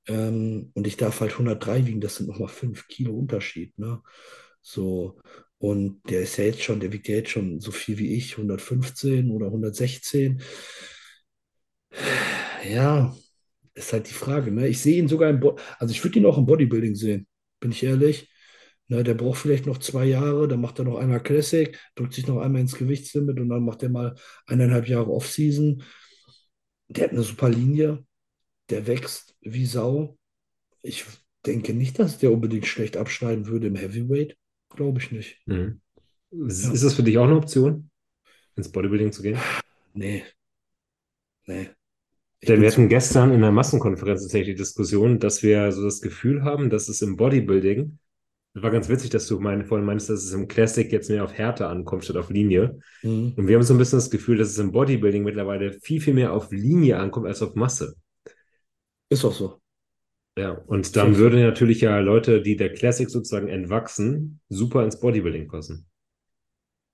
Ähm, 0.08 0.70
und 0.74 0.86
ich 0.86 0.96
darf 0.96 1.20
halt 1.20 1.38
103 1.38 1.86
wiegen. 1.86 2.00
Das 2.00 2.16
sind 2.16 2.28
nochmal 2.28 2.48
5 2.48 2.88
Kilo 2.88 3.14
Unterschied. 3.14 3.78
Ne? 3.78 4.02
So. 4.62 5.20
Und 5.58 6.02
der 6.10 6.22
ist 6.22 6.36
ja 6.38 6.44
jetzt 6.44 6.62
schon, 6.62 6.80
der 6.80 6.92
wiegt 6.92 7.08
ja 7.08 7.16
jetzt 7.16 7.30
schon 7.30 7.60
so 7.60 7.70
viel 7.72 7.98
wie 7.98 8.14
ich, 8.16 8.36
115 8.38 9.30
oder 9.30 9.50
116. 9.50 10.42
Ja, 12.64 13.14
ist 13.76 13.92
halt 13.92 14.08
die 14.08 14.14
Frage. 14.14 14.50
Ne? 14.50 14.66
Ich 14.68 14.80
sehe 14.80 14.98
ihn 14.98 15.08
sogar 15.08 15.30
im, 15.30 15.38
Bo 15.40 15.56
also 15.78 15.92
ich 15.92 16.02
würde 16.02 16.18
ihn 16.18 16.26
auch 16.26 16.38
im 16.38 16.46
Bodybuilding 16.46 16.96
sehen, 16.96 17.26
bin 17.60 17.70
ich 17.70 17.82
ehrlich. 17.84 18.28
Ne, 18.88 19.02
der 19.02 19.14
braucht 19.14 19.38
vielleicht 19.40 19.66
noch 19.66 19.78
zwei 19.78 20.04
Jahre, 20.04 20.46
dann 20.46 20.60
macht 20.60 20.78
er 20.78 20.84
noch 20.84 20.96
einmal 20.98 21.20
Classic, 21.20 21.76
drückt 21.96 22.14
sich 22.14 22.28
noch 22.28 22.38
einmal 22.38 22.60
ins 22.60 22.76
Gewichtslimit 22.76 23.40
und 23.40 23.48
dann 23.48 23.64
macht 23.64 23.82
er 23.82 23.88
mal 23.88 24.14
eineinhalb 24.46 24.86
Jahre 24.88 25.10
Off-Season. 25.10 25.82
Der 26.88 27.04
hat 27.04 27.10
eine 27.10 27.24
super 27.24 27.48
Linie, 27.48 28.04
der 28.70 28.86
wächst 28.86 29.36
wie 29.40 29.66
Sau. 29.66 30.16
Ich 30.82 31.04
denke 31.44 31.74
nicht, 31.74 31.98
dass 31.98 32.18
der 32.18 32.30
unbedingt 32.30 32.66
schlecht 32.66 32.96
abschneiden 32.96 33.48
würde 33.48 33.66
im 33.66 33.74
Heavyweight. 33.74 34.36
Glaube 34.68 35.00
ich 35.00 35.10
nicht. 35.10 35.42
Mhm. 35.46 35.80
Ist, 36.46 36.64
Ja. 36.64 36.72
ist 36.72 36.84
das 36.84 36.94
für 36.94 37.02
dich 37.02 37.18
auch 37.18 37.24
eine 37.24 37.36
Option, 37.36 37.90
ins 38.54 38.70
Bodybuilding 38.70 39.10
zu 39.10 39.22
gehen? 39.22 39.38
Nee. 39.94 40.24
Nee. 41.46 41.70
Denn 42.48 42.60
wir 42.60 42.70
hatten 42.70 42.88
gestern 42.88 43.32
in 43.32 43.40
der 43.40 43.50
Massenkonferenz 43.50 44.22
tatsächlich 44.22 44.54
die 44.54 44.62
Diskussion, 44.62 45.18
dass 45.18 45.42
wir 45.42 45.72
so 45.72 45.82
das 45.82 46.00
Gefühl 46.00 46.44
haben, 46.44 46.70
dass 46.70 46.88
es 46.88 47.02
im 47.02 47.16
Bodybuilding, 47.16 47.98
das 48.54 48.62
war 48.62 48.70
ganz 48.70 48.88
witzig, 48.88 49.10
dass 49.10 49.26
du 49.26 49.40
mein, 49.40 49.66
vorhin 49.66 49.84
meinst, 49.84 50.08
dass 50.08 50.24
es 50.24 50.32
im 50.32 50.48
Classic 50.48 50.90
jetzt 50.90 51.10
mehr 51.10 51.24
auf 51.24 51.32
Härte 51.32 51.66
ankommt 51.66 52.04
statt 52.04 52.16
auf 52.16 52.30
Linie. 52.30 52.78
Mhm. 53.02 53.34
Und 53.36 53.48
wir 53.48 53.56
haben 53.56 53.62
so 53.62 53.74
ein 53.74 53.78
bisschen 53.78 53.98
das 53.98 54.10
Gefühl, 54.10 54.38
dass 54.38 54.48
es 54.48 54.58
im 54.58 54.72
Bodybuilding 54.72 55.24
mittlerweile 55.24 55.72
viel, 55.72 56.00
viel 56.00 56.14
mehr 56.14 56.32
auf 56.32 56.50
Linie 56.52 56.98
ankommt 56.98 57.26
als 57.26 57.42
auf 57.42 57.54
Masse. 57.54 57.96
Ist 59.08 59.24
auch 59.24 59.34
so. 59.34 59.60
Ja, 60.38 60.52
und 60.52 60.96
dann 60.96 61.16
würden 61.16 61.40
natürlich 61.40 61.80
ja 61.80 61.98
Leute, 61.98 62.42
die 62.42 62.56
der 62.56 62.72
Classic 62.72 63.08
sozusagen 63.08 63.48
entwachsen, 63.48 64.40
super 64.48 64.84
ins 64.84 65.00
Bodybuilding 65.00 65.48
passen. 65.48 65.86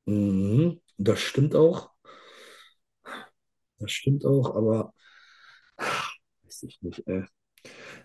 Mhm. 0.06 0.80
Das 0.96 1.20
stimmt 1.20 1.54
auch. 1.54 1.90
Das 3.78 3.90
stimmt 3.90 4.24
auch, 4.24 4.54
aber 4.54 4.94
weiß 6.62 6.70
ich 6.70 6.82
nicht, 6.82 7.02
ey. 7.06 7.24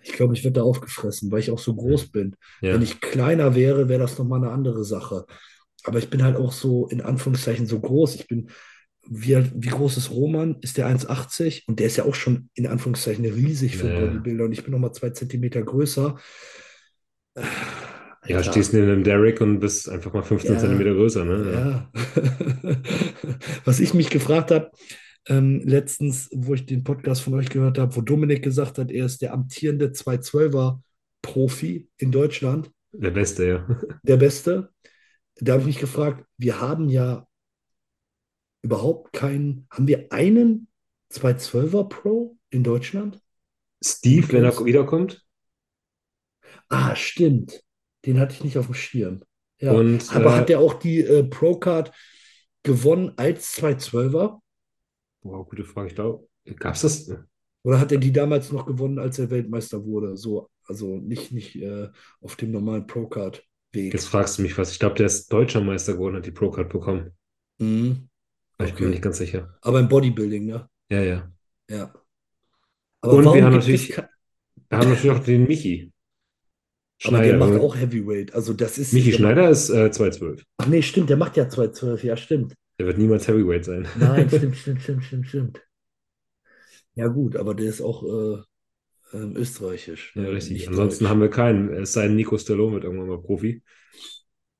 Ich 0.04 0.14
glaube, 0.14 0.34
ich 0.36 0.44
werde 0.44 0.60
da 0.60 0.64
aufgefressen, 0.64 1.32
weil 1.32 1.40
ich 1.40 1.50
auch 1.52 1.60
so 1.60 1.76
groß 1.76 2.12
bin. 2.12 2.36
Ja. 2.62 2.74
Wenn 2.74 2.82
ich 2.84 3.02
kleiner 3.02 3.56
wäre, 3.56 3.90
wäre 3.90 4.00
das 4.02 4.18
nochmal 4.20 4.44
eine 4.44 4.52
andere 4.52 4.84
Sache. 4.84 5.26
Aber 5.84 5.98
ich 6.00 6.10
bin 6.10 6.24
halt 6.24 6.36
auch 6.36 6.52
so 6.52 6.88
in 6.88 7.02
Anführungszeichen 7.02 7.66
so 7.66 7.80
groß. 7.80 8.16
Ich 8.16 8.28
bin, 8.28 8.50
wie, 9.10 9.36
wie 9.56 9.70
groß 9.70 9.98
ist 9.98 10.12
Roman? 10.12 10.58
Ist 10.62 10.78
der 10.78 10.88
1,80? 10.88 11.64
Und 11.68 11.80
der 11.80 11.88
ist 11.88 11.98
ja 11.98 12.06
auch 12.06 12.14
schon 12.14 12.50
in 12.54 12.68
Anführungszeichen 12.68 13.26
riesig 13.26 13.78
für 13.78 13.90
Ja. 13.90 14.00
Bodybuilder. 14.00 14.46
Und 14.46 14.52
ich 14.52 14.64
bin 14.64 14.72
nochmal 14.74 14.92
zwei 14.94 15.10
Zentimeter 15.10 15.64
größer. 15.64 16.18
Ja, 18.28 18.38
Alter. 18.38 18.52
stehst 18.52 18.74
neben 18.74 18.90
einem 18.90 19.04
Derrick 19.04 19.42
und 19.42 19.60
bist 19.60 19.90
einfach 19.90 20.14
mal 20.14 20.24
15 20.24 20.54
Ja. 20.54 20.60
Zentimeter 20.60 20.94
größer, 20.94 21.24
ne? 21.26 21.52
Ja. 21.54 21.92
Was 23.66 23.80
ich 23.80 23.94
mich 23.94 24.10
gefragt 24.10 24.52
habe, 24.52 24.70
ähm, 25.28 25.62
letztens, 25.66 26.30
wo 26.34 26.54
ich 26.54 26.66
den 26.66 26.84
Podcast 26.84 27.22
von 27.22 27.34
euch 27.34 27.50
gehört 27.50 27.78
habe, 27.78 27.96
wo 27.96 28.02
Dominik 28.02 28.44
gesagt 28.44 28.78
hat, 28.78 28.92
er 28.92 29.06
ist 29.06 29.22
der 29.22 29.34
amtierende 29.34 29.88
212er 29.88 30.80
Profi 31.22 31.90
in 31.98 32.12
Deutschland, 32.12 32.72
Der 32.92 33.12
Beste, 33.12 33.48
ja. 33.48 33.80
der 34.04 34.18
Beste. 34.18 34.70
Da 35.36 35.54
habe 35.54 35.62
ich 35.62 35.68
mich 35.68 35.80
gefragt, 35.80 36.26
wir 36.38 36.62
haben 36.62 36.90
ja 36.90 37.28
überhaupt 38.62 39.14
keinen, 39.14 39.68
haben 39.70 39.88
wir 39.88 40.12
einen 40.12 40.68
212er 41.12 41.88
Pro 41.88 42.38
in 42.50 42.64
Deutschland? 42.64 43.22
Steve, 43.84 44.32
wenn 44.32 44.44
er 44.44 44.66
wiederkommt. 44.66 45.24
Ah, 46.70 46.96
stimmt. 46.96 47.64
Den 48.06 48.20
hatte 48.20 48.34
ich 48.34 48.44
nicht 48.44 48.58
auf 48.58 48.66
dem 48.66 48.76
Schirm. 48.76 49.24
Ja. 49.60 49.74
Und, 49.74 50.14
Aber 50.16 50.32
äh, 50.32 50.38
hat 50.38 50.50
der 50.50 50.60
auch 50.60 50.76
die 50.76 51.02
äh, 51.02 51.24
Pro-Card 51.24 51.92
gewonnen 52.64 53.14
als 53.18 53.58
212er? 53.58 54.40
Boah, 55.28 55.46
gute 55.46 55.64
Frage. 55.66 55.90
Ich 55.90 55.96
glaube, 55.96 56.28
gab's 56.58 56.82
das? 56.82 57.12
Oder 57.64 57.80
hat 57.80 57.92
er 57.92 57.98
die 57.98 58.12
damals 58.14 58.52
noch 58.52 58.66
gewonnen, 58.66 58.98
als 59.00 59.20
er 59.20 59.30
Weltmeister 59.30 59.84
wurde? 59.86 60.16
So, 60.16 60.50
also 60.64 60.98
nicht, 60.98 61.32
nicht 61.32 61.56
äh, 61.58 61.90
auf 62.22 62.36
dem 62.38 62.52
normalen 62.52 62.88
Pro-Card-Weg. 62.88 63.94
Jetzt 63.94 64.08
fragst 64.08 64.38
du 64.38 64.42
mich 64.44 64.58
was. 64.58 64.72
Ich 64.72 64.80
glaube, 64.80 64.96
der 64.96 65.08
ist 65.08 65.32
deutscher 65.32 65.62
Meister 65.62 65.94
geworden, 65.94 66.16
hat 66.16 66.26
die 66.26 66.32
Pro-Card 66.32 66.70
bekommen. 66.70 67.12
Mhm. 67.60 68.08
Aber 68.58 68.68
Ich 68.70 68.74
bin 68.74 68.84
mir 68.84 68.88
Okay. 68.88 68.96
nicht 68.96 69.04
ganz 69.04 69.18
sicher. 69.18 69.58
Aber 69.62 69.80
im 69.80 69.90
Bodybuilding, 69.90 70.46
ne? 70.46 70.70
Ja, 70.90 71.02
ja. 71.02 71.32
Ja. 71.70 71.94
Aber 73.02 73.14
Und 73.14 73.24
wir 73.26 73.44
haben 73.44 73.54
es 73.58 73.66
natürlich- 73.66 73.98
Wir 73.98 74.78
haben 74.78 74.90
natürlich 74.90 75.12
auch 75.12 75.24
den 75.24 75.44
Michi. 75.48 75.92
Aber 77.04 77.22
der 77.22 77.38
macht 77.38 77.50
Schneider. 77.50 77.64
auch 77.64 77.76
Heavyweight. 77.76 78.34
Also 78.34 78.54
das 78.54 78.78
ist. 78.78 78.94
Michi 78.94 79.12
der 79.12 79.18
Schneider 79.18 79.50
ist 79.50 79.70
äh, 79.70 79.92
212. 79.92 80.44
Ach 80.58 80.68
nee, 80.68 80.82
stimmt, 80.82 81.10
der 81.10 81.18
macht 81.18 81.38
ja 81.38 81.48
212, 81.50 82.04
ja, 82.04 82.18
stimmt. 82.18 82.56
Der 82.80 82.86
wird 82.86 82.98
niemals 82.98 83.28
Heavyweight 83.28 83.66
sein. 83.66 83.88
Nein, 83.96 84.30
stimmt, 84.30 84.56
stimmt, 84.56 84.82
stimmt, 84.82 85.04
stimmt, 85.04 85.28
stimmt. 85.28 85.62
Ja, 86.96 87.08
gut, 87.08 87.36
aber 87.36 87.54
der 87.56 87.68
ist 87.68 87.82
auch 87.82 88.04
äh, 88.04 88.42
ähm, 89.14 89.36
österreichisch. 89.36 90.16
Ja, 90.16 90.24
ne, 90.24 90.32
richtig. 90.32 90.54
nicht 90.54 90.68
Ansonsten 90.68 91.04
deutsch. 91.04 91.12
haben 91.12 91.22
wir 91.22 91.30
keinen. 91.30 91.70
Es 91.74 91.94
sei 91.94 92.08
denn, 92.08 92.16
Nico 92.16 92.38
Stallone 92.38 92.74
wird 92.74 92.84
irgendwann 92.84 93.08
mal 93.10 93.22
Profi. 93.22 93.64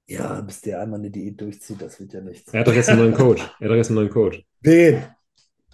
Ja, 0.08 0.40
bis 0.42 0.62
der 0.62 0.82
einmal 0.82 1.00
eine 1.00 1.12
Diät 1.12 1.40
durchzieht, 1.42 1.82
das 1.82 2.00
wird 2.00 2.14
ja 2.14 2.22
nichts. 2.22 2.54
Er 2.54 2.62
hat 2.62 2.68
doch 2.68 2.74
jetzt 2.74 2.90
einen 2.90 3.00
neuen 3.02 3.14
Coach. 3.14 3.42
Er 3.60 3.66
hat 3.66 3.72
doch 3.72 3.76
jetzt 3.76 3.88
einen 3.90 3.96
neuen 3.98 4.10
Coach. 4.10 4.42
Wen? 4.62 5.04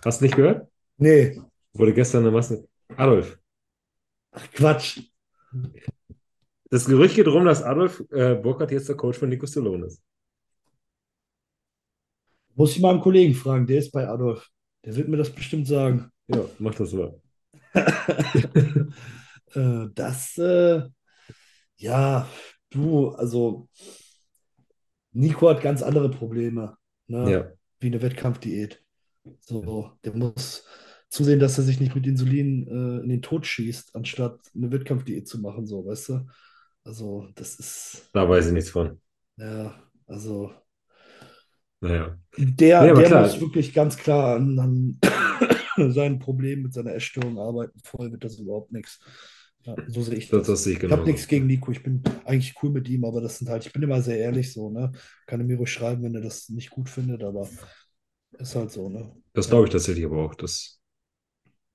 Hast 0.03 0.21
du 0.21 0.25
nicht 0.25 0.35
gehört? 0.35 0.67
Nee, 0.97 1.39
Wurde 1.73 1.93
gestern 1.93 2.21
eine 2.23 2.31
Masse. 2.31 2.67
Adolf. 2.95 3.37
ach 4.31 4.51
Quatsch. 4.51 4.99
Das 6.69 6.85
Gerücht 6.85 7.15
geht 7.15 7.27
rum, 7.27 7.45
dass 7.45 7.61
Adolf 7.61 8.03
äh, 8.11 8.35
Burkhardt 8.35 8.71
jetzt 8.71 8.89
der 8.89 8.95
Coach 8.95 9.17
von 9.19 9.29
Nico 9.29 9.45
Stallone 9.45 9.85
ist. 9.85 10.01
Muss 12.55 12.75
ich 12.75 12.81
mal 12.81 12.91
einen 12.91 13.01
Kollegen 13.01 13.33
fragen, 13.33 13.65
der 13.67 13.79
ist 13.79 13.91
bei 13.91 14.07
Adolf. 14.07 14.49
Der 14.85 14.95
wird 14.95 15.07
mir 15.07 15.17
das 15.17 15.29
bestimmt 15.29 15.67
sagen. 15.67 16.09
Ja, 16.27 16.45
mach 16.59 16.75
das 16.75 16.93
mal. 16.93 17.19
Äh, 19.55 19.89
das, 19.93 20.35
äh, 20.39 20.81
ja, 21.77 22.27
du, 22.71 23.09
also 23.09 23.69
Nico 25.11 25.49
hat 25.49 25.61
ganz 25.61 25.83
andere 25.83 26.09
Probleme, 26.09 26.75
ne? 27.07 27.31
Ja. 27.31 27.51
Wie 27.79 27.87
eine 27.87 28.01
Wettkampfdiät. 28.01 28.81
So, 29.41 29.91
der 30.03 30.15
muss 30.15 30.65
zusehen, 31.09 31.39
dass 31.39 31.57
er 31.57 31.63
sich 31.63 31.79
nicht 31.79 31.93
mit 31.93 32.07
Insulin 32.07 32.67
äh, 32.67 33.03
in 33.03 33.09
den 33.09 33.21
Tod 33.21 33.45
schießt, 33.45 33.95
anstatt 33.95 34.39
eine 34.55 34.71
Wettkampfdiät 34.71 35.27
zu 35.27 35.39
machen, 35.39 35.67
so, 35.67 35.85
weißt 35.85 36.09
du? 36.09 36.27
Also, 36.83 37.27
das 37.35 37.55
ist, 37.59 38.09
Da 38.13 38.27
weiß 38.27 38.47
ich 38.47 38.53
nichts 38.53 38.71
von. 38.71 38.99
ja, 39.37 39.75
also 40.07 40.51
Naja. 41.83 42.17
der, 42.37 42.85
Ja, 42.87 42.93
der 42.93 43.07
klar. 43.07 43.21
muss 43.23 43.39
wirklich 43.39 43.73
ganz 43.73 43.97
klar 43.97 44.35
an, 44.35 44.59
an 44.59 44.99
seinen 45.91 46.19
Problemen 46.19 46.63
mit 46.63 46.73
seiner 46.73 46.93
Essstörung 46.95 47.37
arbeiten. 47.39 47.79
Vorher 47.83 48.11
wird 48.11 48.23
das 48.23 48.39
überhaupt 48.39 48.71
nichts. 48.71 48.99
Ja, 49.65 49.75
so 49.87 50.01
sehe 50.01 50.15
ich 50.17 50.29
Das, 50.29 50.47
das. 50.47 50.63
sehe 50.63 50.73
ich 50.73 50.83
Ich 50.83 50.91
habe 50.91 51.05
nichts 51.05 51.27
gegen 51.27 51.47
Nico, 51.47 51.71
ich 51.71 51.83
bin 51.83 52.03
eigentlich 52.25 52.55
cool 52.61 52.69
mit 52.71 52.89
ihm, 52.89 53.05
aber 53.05 53.21
das 53.21 53.37
sind 53.37 53.49
halt, 53.49 53.65
ich 53.65 53.71
bin 53.71 53.81
immer 53.83 54.01
sehr 54.01 54.17
ehrlich 54.17 54.51
so, 54.51 54.69
ne? 54.69 54.91
Kann 55.25 55.39
er 55.39 55.45
mir 55.45 55.57
ruhig 55.57 55.71
schreiben, 55.71 56.03
wenn 56.03 56.15
er 56.15 56.21
das 56.21 56.49
nicht 56.49 56.69
gut 56.69 56.89
findet, 56.89 57.23
aber 57.23 57.47
ist 58.39 58.55
halt 58.55 58.71
so, 58.71 58.89
ne? 58.89 59.11
Das 59.33 59.49
glaube 59.49 59.65
ich 59.65 59.71
tatsächlich 59.71 60.05
aber 60.05 60.23
auch, 60.25 60.35
dass 60.35 60.79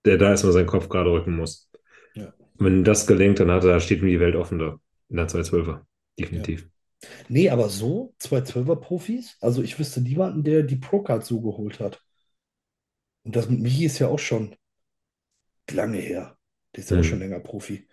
der 0.05 0.19
da 0.19 0.31
erstmal 0.31 0.53
seinen 0.53 0.67
Kopf 0.67 0.89
gerade 0.89 1.11
rücken 1.11 1.37
muss. 1.37 1.71
Ja. 2.15 2.33
Wenn 2.59 2.85
das 2.85 3.07
gelingt, 3.07 3.41
dann 3.41 3.51
hat 3.51 3.65
er, 3.65 3.81
steht 3.81 4.03
mir 4.03 4.11
die 4.11 4.21
Welt 4.21 4.37
offen 4.37 4.59
da. 4.59 4.79
In 5.09 5.17
der 5.17 5.29
212er. 5.29 5.87
Definitiv. 6.19 6.69
Nee, 7.28 7.51
aber 7.51 7.68
so, 7.68 8.14
212er 8.18 8.76
Profis, 8.76 9.36
also 9.40 9.62
ich 9.62 9.78
wüsste 9.78 10.01
niemanden, 10.01 10.42
der 10.42 10.62
die 10.62 10.76
Pro-Card 10.76 11.24
so 11.24 11.40
geholt 11.40 11.80
hat. 11.80 12.01
Und 13.24 13.36
das 13.36 13.49
mit 13.49 13.61
Michi 13.61 13.84
ist 13.84 13.99
ja 13.99 14.09
auch 14.09 14.18
schon 14.18 14.57
lange 15.70 15.99
her. 15.99 16.36
Der 16.74 16.82
ist 16.82 16.90
ja 16.90 16.99
auch 16.99 17.03
Mhm. 17.03 17.05
schon 17.05 17.18
länger 17.20 17.40
Profi. 17.40 17.86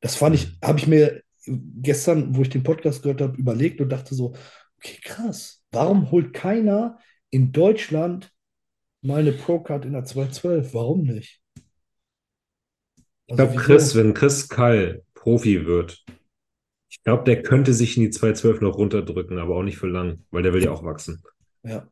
Das 0.00 0.16
fand 0.16 0.34
ich, 0.36 0.58
habe 0.62 0.78
ich 0.78 0.86
mir 0.86 1.22
gestern, 1.46 2.36
wo 2.36 2.42
ich 2.42 2.50
den 2.50 2.62
Podcast 2.62 3.02
gehört 3.02 3.20
habe, 3.20 3.36
überlegt 3.36 3.80
und 3.80 3.88
dachte 3.88 4.14
so, 4.14 4.34
okay, 4.76 4.98
krass, 5.02 5.62
warum 5.70 6.10
holt 6.10 6.32
keiner 6.32 6.98
in 7.30 7.52
Deutschland 7.52 8.32
mal 9.00 9.20
eine 9.20 9.32
Pro-Card 9.32 9.84
in 9.84 9.92
der 9.92 10.04
212? 10.04 10.74
Warum 10.74 11.02
nicht? 11.02 11.40
Ich 13.26 13.36
glaube? 13.36 13.54
Chris, 13.56 13.94
wenn 13.94 14.14
Chris 14.14 14.48
Kall 14.48 15.02
Profi 15.14 15.66
wird, 15.66 16.04
ich 17.02 17.04
glaube, 17.04 17.24
der 17.24 17.42
könnte 17.42 17.74
sich 17.74 17.96
in 17.96 18.04
die 18.04 18.10
212 18.10 18.60
noch 18.60 18.76
runterdrücken, 18.76 19.40
aber 19.40 19.56
auch 19.56 19.64
nicht 19.64 19.76
für 19.76 19.88
lang, 19.88 20.24
weil 20.30 20.44
der 20.44 20.52
will 20.52 20.62
ja 20.62 20.70
auch 20.70 20.84
wachsen. 20.84 21.20
Ja, 21.64 21.88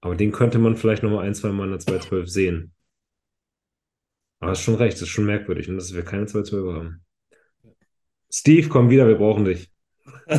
Aber 0.00 0.16
den 0.16 0.32
könnte 0.32 0.58
man 0.58 0.78
vielleicht 0.78 1.02
noch 1.02 1.10
mal 1.10 1.26
ein, 1.26 1.34
zwei 1.34 1.50
Mal 1.50 1.64
in 1.64 1.72
der 1.72 1.80
212 1.80 2.26
sehen. 2.26 2.72
Aber 4.38 4.52
hast 4.52 4.62
schon 4.62 4.76
recht, 4.76 4.94
das 4.94 5.02
ist 5.02 5.08
schon 5.10 5.26
merkwürdig, 5.26 5.68
ne, 5.68 5.74
dass 5.74 5.92
wir 5.92 6.02
keine 6.02 6.24
212 6.24 6.74
haben. 6.74 7.04
Steve, 8.32 8.70
komm 8.70 8.88
wieder, 8.88 9.06
wir 9.06 9.16
brauchen 9.16 9.44
dich. 9.44 9.70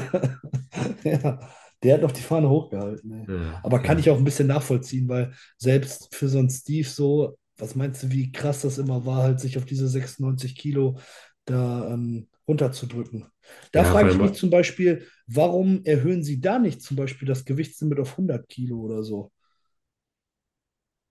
ja, 1.03 1.39
der 1.83 1.93
hat 1.93 2.01
noch 2.01 2.13
die 2.13 2.21
Fahne 2.21 2.49
hochgehalten. 2.49 3.27
Ja, 3.29 3.59
Aber 3.61 3.77
kann 3.77 3.97
ja. 3.97 3.99
ich 3.99 4.09
auch 4.09 4.17
ein 4.17 4.23
bisschen 4.23 4.47
nachvollziehen, 4.47 5.07
weil 5.07 5.35
selbst 5.59 6.15
für 6.15 6.29
so 6.29 6.39
einen 6.39 6.49
Steve 6.49 6.89
so, 6.89 7.37
was 7.57 7.75
meinst 7.75 8.01
du, 8.01 8.09
wie 8.09 8.31
krass 8.31 8.61
das 8.61 8.79
immer 8.79 9.05
war, 9.05 9.21
halt 9.21 9.39
sich 9.39 9.59
auf 9.59 9.65
diese 9.65 9.87
96 9.87 10.55
Kilo 10.55 10.97
da 11.45 11.93
ähm, 11.93 12.27
runterzudrücken. 12.47 13.25
Da 13.71 13.83
Ja, 13.83 13.91
frage 13.91 14.11
ich 14.11 14.17
mich 14.17 14.33
zum 14.33 14.49
Beispiel, 14.49 15.07
warum 15.27 15.83
erhöhen 15.85 16.23
sie 16.23 16.39
da 16.41 16.59
nicht 16.59 16.81
zum 16.81 16.97
Beispiel 16.97 17.27
das 17.27 17.45
Gewichtslimit 17.45 17.99
auf 17.99 18.17
100 18.17 18.47
Kilo 18.47 18.79
oder 18.79 19.03
so? 19.03 19.31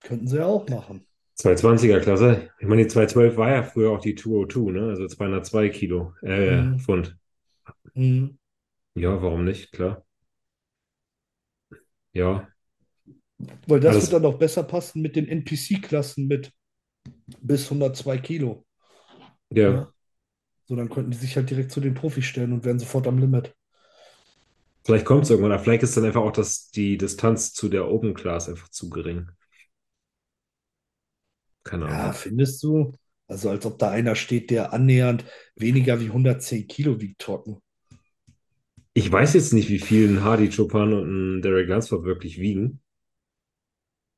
Könnten 0.03 0.26
sie 0.28 0.37
ja 0.39 0.47
auch 0.47 0.68
machen. 0.68 1.07
220er 1.39 2.01
Klasse. 2.01 2.51
Ich 2.59 2.66
meine, 2.66 2.83
die 2.83 2.89
212 2.89 3.37
war 3.37 3.51
ja 3.51 3.62
früher 3.62 3.91
auch 3.91 4.01
die 4.01 4.14
202, 4.14 4.72
ne? 4.72 4.89
Also 4.91 5.07
202 5.07 5.68
Kilo, 5.70 6.14
äh, 6.22 6.61
Mhm. 6.62 6.78
Pfund. 6.81 7.16
Mhm. 7.95 8.39
Ja, 8.95 9.22
warum 9.22 9.45
nicht? 9.45 9.72
Klar. 9.72 10.05
Ja, 12.12 12.49
Weil 13.66 13.81
das 13.81 13.95
Alles- 13.95 14.11
wird 14.12 14.22
dann 14.22 14.31
auch 14.31 14.39
besser 14.39 14.62
passen 14.64 15.01
mit 15.01 15.16
den 15.16 15.26
NPC-Klassen 15.26 16.26
mit 16.26 16.53
bis 17.41 17.70
102 17.70 18.18
Kilo. 18.18 18.66
ja. 19.51 19.70
Ja. 19.70 19.93
So, 20.71 20.75
dann 20.75 20.89
könnten 20.89 21.11
die 21.11 21.18
sich 21.18 21.37
halt 21.37 21.51
direkt 21.51 21.71
zu 21.71 21.81
den 21.83 21.93
Profis 21.93 22.25
stellen 22.25 22.55
und 22.55 22.64
wären 22.64 22.79
sofort 22.79 23.07
am 23.07 23.18
Limit. 23.18 23.55
Vielleicht 24.85 25.07
kommt 25.07 25.23
es 25.25 25.31
irgendwann, 25.31 25.53
aber 25.53 25.62
vielleicht 25.62 25.83
ist 25.85 25.97
dann 25.97 26.05
einfach 26.05 26.21
auch 26.23 26.33
das, 26.33 26.71
die 26.71 26.99
Distanz 26.99 27.53
zu 27.55 27.68
der 27.71 27.89
Open 27.89 28.12
Class 28.14 28.49
einfach 28.49 28.68
zu 28.68 28.91
gering. 28.91 29.29
Keine 31.64 31.87
Ja, 31.87 32.12
Ahnung. 32.12 32.14
findest 32.14 32.62
du? 32.62 32.93
Also 33.27 33.51
als 33.51 33.64
ob 33.66 33.79
da 33.79 33.91
einer 33.91 34.14
steht, 34.16 34.51
der 34.51 34.73
annähernd 34.73 35.25
weniger 35.57 36.01
wie 36.01 36.11
110 36.11 36.66
Kilo 36.68 37.01
wiegt 37.01 37.21
trocken. 37.21 37.61
Ich 38.95 39.11
weiß 39.11 39.35
jetzt 39.35 39.53
nicht, 39.53 39.68
wie 39.68 39.81
viel 39.81 40.09
ein 40.09 40.23
Hardy 40.23 40.49
Chopin 40.49 40.93
und 40.93 41.39
ein 41.39 41.43
Derek 41.43 41.68
Lansford 41.68 42.05
wirklich 42.05 42.39
wiegen. 42.39 42.81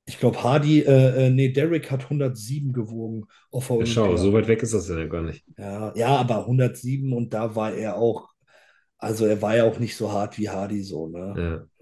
Ich 0.06 0.18
glaube, 0.18 0.42
Hardy, 0.42 0.80
äh, 0.80 1.26
äh, 1.26 1.30
nee, 1.30 1.50
Derek 1.50 1.90
hat 1.90 2.10
107 2.10 2.72
gewogen 2.72 3.24
auf 3.50 3.70
Ja, 3.70 3.86
schau, 3.86 4.16
so 4.16 4.32
weit 4.32 4.48
weg 4.48 4.62
ist 4.62 4.74
das 4.74 4.88
ja 4.88 5.06
gar 5.06 5.22
nicht. 5.22 5.44
Ja, 5.56 5.92
ja, 5.94 6.16
aber 6.16 6.46
107 6.46 7.12
und 7.12 7.32
da 7.32 7.54
war 7.54 7.72
er 7.72 7.96
auch, 7.96 8.28
also 8.98 9.26
er 9.26 9.40
war 9.42 9.56
ja 9.56 9.64
auch 9.64 9.78
nicht 9.78 9.96
so 9.96 10.12
hart 10.12 10.38
wie 10.38 10.48
Hardy 10.48 10.82
so, 10.82 11.08
ne? 11.08 11.34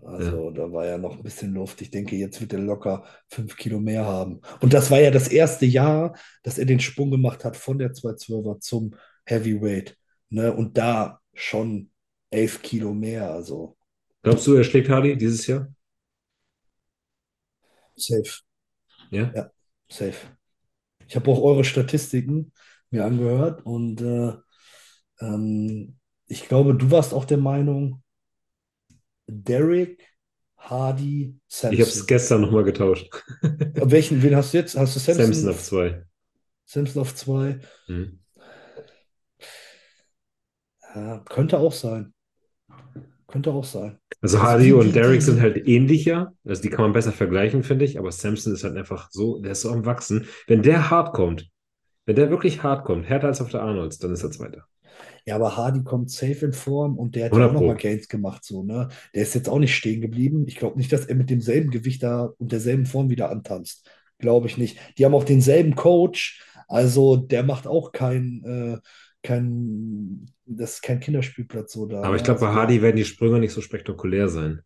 Ja, 0.03 0.07
Also 0.07 0.51
da 0.51 0.71
war 0.73 0.87
ja 0.87 0.99
noch 0.99 1.17
ein 1.17 1.23
bisschen 1.23 1.53
Luft. 1.55 1.81
Ich 1.83 1.91
denke, 1.91 2.17
jetzt 2.17 2.41
wird 2.41 2.53
er 2.53 2.61
locker 2.61 3.05
fünf 3.29 3.57
Kilo 3.57 3.81
mehr 3.81 4.05
haben. 4.05 4.41
Und 4.61 4.73
das 4.73 4.91
war 4.91 5.01
ja 5.01 5.11
das 5.11 5.29
erste 5.29 5.67
Jahr, 5.67 6.15
dass 6.43 6.59
er 6.59 6.65
den 6.67 6.81
Sprung 6.81 7.11
gemacht 7.11 7.45
hat 7.45 7.57
von 7.57 7.79
der 7.79 7.93
212er 7.93 8.61
zum 8.61 8.95
Heavyweight. 9.27 9.97
Ne? 10.31 10.53
Und 10.53 10.79
da 10.79 11.21
schon 11.35 11.91
elf 12.31 12.63
Kilo 12.63 12.95
mehr. 12.95 13.31
Also 13.31 13.77
Glaubst 14.23 14.47
du, 14.47 14.55
er 14.55 14.65
schlägt 14.65 14.89
Hardy 14.89 15.17
dieses 15.17 15.47
Jahr? 15.47 15.71
Safe, 18.01 18.41
Ja? 19.11 19.33
Ja. 19.35 19.51
safe. 19.91 20.17
Ich 21.09 21.17
habe 21.17 21.31
auch 21.31 21.41
eure 21.43 21.65
Statistiken 21.65 22.53
mir 22.91 23.05
angehört 23.05 23.65
und 23.67 24.01
äh, 24.01 24.33
ähm, 25.21 25.97
ich 26.27 26.49
glaube, 26.49 26.75
du 26.75 26.91
warst 26.91 27.13
auch 27.15 27.25
der 27.25 27.39
Meinung, 27.39 28.03
Derek, 29.27 30.07
Hardy, 30.59 31.39
Ich 31.49 31.63
habe 31.65 31.75
es 31.75 31.89
Samson. 31.95 32.07
gestern 32.07 32.41
nochmal 32.43 32.65
getauscht. 32.65 33.11
Welchen, 33.75 34.23
wen 34.23 34.37
hast 34.37 34.53
du 34.53 34.59
jetzt? 34.59 34.77
Hast 34.77 34.95
du 34.97 35.01
Samson? 35.01 35.27
Samson 35.33 35.51
auf 35.51 35.63
zwei. 35.63 36.05
Samson 36.67 37.03
auf 37.03 37.15
zwei. 37.15 37.61
Mhm. 37.89 38.21
Ja, 40.95 41.21
könnte 41.29 41.59
auch 41.59 41.73
sein. 41.73 42.13
Könnte 43.31 43.53
auch 43.53 43.65
sein. 43.65 43.99
Also 44.21 44.39
Also 44.39 44.43
Hardy 44.43 44.73
und 44.73 44.95
Derek 44.95 45.23
sind 45.23 45.41
halt 45.41 45.67
ähnlicher. 45.69 46.33
Also 46.45 46.63
die 46.63 46.69
kann 46.69 46.83
man 46.83 46.93
besser 46.93 47.13
vergleichen, 47.13 47.63
finde 47.63 47.85
ich. 47.85 47.99
Aber 47.99 48.11
Samson 48.13 48.53
ist 48.53 48.65
halt 48.65 48.77
einfach 48.77 49.09
so, 49.11 49.41
der 49.41 49.53
ist 49.53 49.63
so 49.63 49.71
am 49.71 49.87
Wachsen. 49.87 50.27
Wenn 50.47 50.63
der 50.63 50.91
hart 50.91 51.15
kommt, 51.15 51.49
wenn 52.07 52.17
der 52.17 52.31
wirklich 52.31 52.63
hart 52.63 52.85
kommt, 52.85 53.09
härter 53.09 53.29
als 53.29 53.41
auf 53.41 53.51
der 53.51 53.63
Arnolds, 53.63 53.99
dann 53.99 54.13
ist 54.13 54.23
er 54.23 54.31
Zweiter. 54.31 54.65
Ja, 55.27 55.37
aber 55.37 55.57
Hardy 55.57 55.83
kommt 55.85 56.11
safe 56.11 56.47
in 56.47 56.53
Form 56.53 56.99
und 56.99 57.15
der 57.15 57.27
hat 57.27 57.33
ja 57.33 57.39
100 57.39 57.51
auch 57.51 57.61
nochmal 57.61 57.77
Gains 57.77 58.09
gemacht, 58.09 58.45
so, 58.45 58.63
ne? 58.63 58.89
Der 59.15 59.23
ist 59.23 59.35
jetzt 59.35 59.49
auch 59.49 59.59
nicht 59.59 59.75
stehen 59.75 60.01
geblieben. 60.01 60.45
Ich 60.49 60.57
glaube 60.57 60.77
nicht, 60.79 60.93
dass 60.93 61.07
er 61.07 61.15
mit 61.15 61.31
demselben 61.31 61.71
Gewicht 61.71 62.03
da 62.03 62.31
und 62.39 62.53
derselben 62.53 62.87
Form 62.87 63.11
wieder 63.11 63.31
antanzt. 63.31 63.89
Glaube 64.19 64.49
ich 64.49 64.59
nicht. 64.59 64.79
Die 64.99 65.05
haben 65.05 65.15
auch 65.15 65.25
denselben 65.25 65.75
Coach. 65.75 66.43
Also 66.69 67.17
der 67.17 67.43
macht 67.43 67.67
auch 67.67 67.93
kein, 67.93 68.45
äh, 68.45 68.79
kein, 69.23 70.31
das 70.47 70.75
ist 70.75 70.83
kein 70.83 71.01
Kinderspielplatz 71.01 71.73
so 71.73 71.87
da. 71.87 72.03
Aber 72.03 72.17
ich 72.17 72.23
ne? 72.23 72.27
glaube, 72.27 72.41
bei 72.41 72.47
Also 72.49 72.59
Hardy 72.59 72.83
werden 72.83 72.97
die 72.97 73.05
Sprünge 73.05 73.39
nicht 73.39 73.53
so 73.53 73.61
spektakulär 73.61 74.29
sein. 74.29 74.63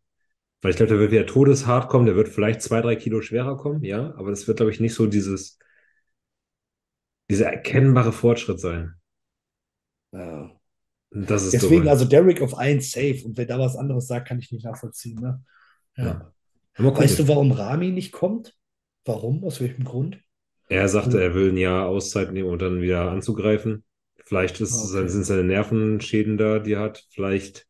Weil 0.62 0.70
ich 0.70 0.76
glaube, 0.76 0.90
der 0.90 0.98
wird 0.98 1.12
wieder 1.12 1.26
todeshart 1.26 1.88
kommen, 1.88 2.06
der 2.06 2.16
wird 2.16 2.28
vielleicht 2.28 2.62
zwei, 2.62 2.80
drei 2.80 2.96
Kilo 2.96 3.20
schwerer 3.20 3.56
kommen, 3.58 3.84
ja, 3.84 4.14
aber 4.16 4.30
das 4.30 4.48
wird, 4.48 4.56
glaube 4.56 4.72
ich, 4.72 4.80
nicht 4.80 4.94
so 4.94 5.06
dieses, 5.06 5.58
dieser 7.30 7.46
erkennbare 7.52 8.12
Fortschritt 8.12 8.60
sein. 8.60 8.94
Ja. 10.12 10.50
Das 11.10 11.44
ist 11.44 11.52
Deswegen, 11.52 11.82
dumm. 11.82 11.88
also 11.88 12.06
Derek 12.06 12.42
auf 12.42 12.56
1 12.56 12.90
safe. 12.90 13.22
Und 13.24 13.36
wer 13.36 13.46
da 13.46 13.58
was 13.58 13.76
anderes 13.76 14.06
sagt, 14.06 14.26
kann 14.28 14.38
ich 14.38 14.50
nicht 14.50 14.64
nachvollziehen, 14.64 15.20
ne? 15.20 15.44
Ja. 15.96 16.32
Ja. 16.76 16.96
Weißt 16.96 17.20
du, 17.20 17.28
warum 17.28 17.52
Rami 17.52 17.90
nicht 17.90 18.10
kommt? 18.10 18.56
Warum? 19.04 19.44
Aus 19.44 19.60
welchem 19.60 19.84
Grund? 19.84 20.18
Er 20.68 20.88
sagte, 20.88 21.22
er 21.22 21.34
will 21.34 21.50
ein 21.50 21.56
Jahr 21.56 21.86
Auszeit 21.86 22.32
nehmen 22.32 22.48
und 22.48 22.62
dann 22.62 22.80
wieder 22.80 23.10
anzugreifen. 23.12 23.84
Vielleicht 24.24 24.60
ist, 24.60 24.72
Ah, 24.72 24.84
okay. 24.84 25.08
sind 25.08 25.24
seine 25.24 25.44
Nervenschäden 25.44 26.38
da, 26.38 26.58
die 26.58 26.72
er 26.74 26.80
hat. 26.80 27.06
Vielleicht 27.10 27.66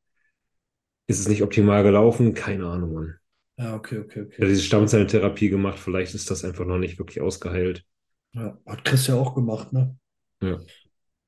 ist 1.06 1.18
es 1.20 1.28
nicht 1.28 1.42
optimal 1.42 1.82
gelaufen. 1.82 2.34
Keine 2.34 2.66
Ahnung, 2.66 2.92
Mann. 2.92 3.14
Ja, 3.56 3.74
okay, 3.74 3.98
okay, 3.98 4.20
Er 4.38 4.44
hat 4.46 4.48
okay. 4.48 4.52
diese 4.52 4.62
Stammzellentherapie 4.62 5.48
gemacht. 5.48 5.80
Vielleicht 5.80 6.14
ist 6.14 6.30
das 6.30 6.44
einfach 6.44 6.64
noch 6.66 6.78
nicht 6.78 6.98
wirklich 7.00 7.20
ausgeheilt. 7.20 7.84
Ja, 8.32 8.58
hat 8.66 8.84
Chris 8.84 9.06
ja 9.08 9.14
auch 9.16 9.34
gemacht, 9.34 9.72
ne? 9.72 9.96
Ja, 10.40 10.60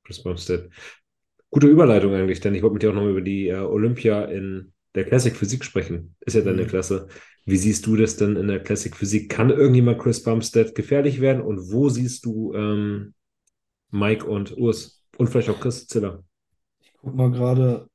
Chris 0.05 0.23
Bumstead. 0.23 0.69
Gute 1.51 1.67
Überleitung 1.67 2.13
eigentlich, 2.15 2.41
denn 2.41 2.55
ich 2.55 2.61
wollte 2.63 2.75
mit 2.75 2.83
dir 2.83 2.91
auch 2.91 2.95
noch 2.95 3.07
über 3.07 3.21
die 3.21 3.49
äh, 3.49 3.55
Olympia 3.57 4.25
in 4.25 4.73
der 4.95 5.05
Classic 5.05 5.35
Physik 5.35 5.65
sprechen. 5.65 6.15
Ist 6.21 6.35
ja 6.35 6.41
deine 6.41 6.65
Mhm. 6.65 6.67
Klasse. 6.67 7.09
Wie 7.45 7.57
siehst 7.57 7.85
du 7.87 7.95
das 7.97 8.17
denn 8.17 8.35
in 8.37 8.47
der 8.47 8.61
Classic 8.63 8.95
Physik? 8.95 9.29
Kann 9.31 9.49
irgendjemand 9.51 9.99
Chris 9.99 10.23
Bumstead 10.23 10.75
gefährlich 10.75 11.21
werden? 11.21 11.41
Und 11.43 11.71
wo 11.71 11.89
siehst 11.89 12.25
du 12.25 12.53
ähm, 12.55 13.13
Mike 13.91 14.25
und 14.25 14.57
Urs? 14.57 14.96
Und 15.17 15.27
vielleicht 15.27 15.49
auch 15.49 15.59
Chris 15.59 15.87
Ziller? 15.87 16.23
Ich 16.79 16.93
guck 17.01 17.15
mal 17.15 17.31
gerade 17.31 17.89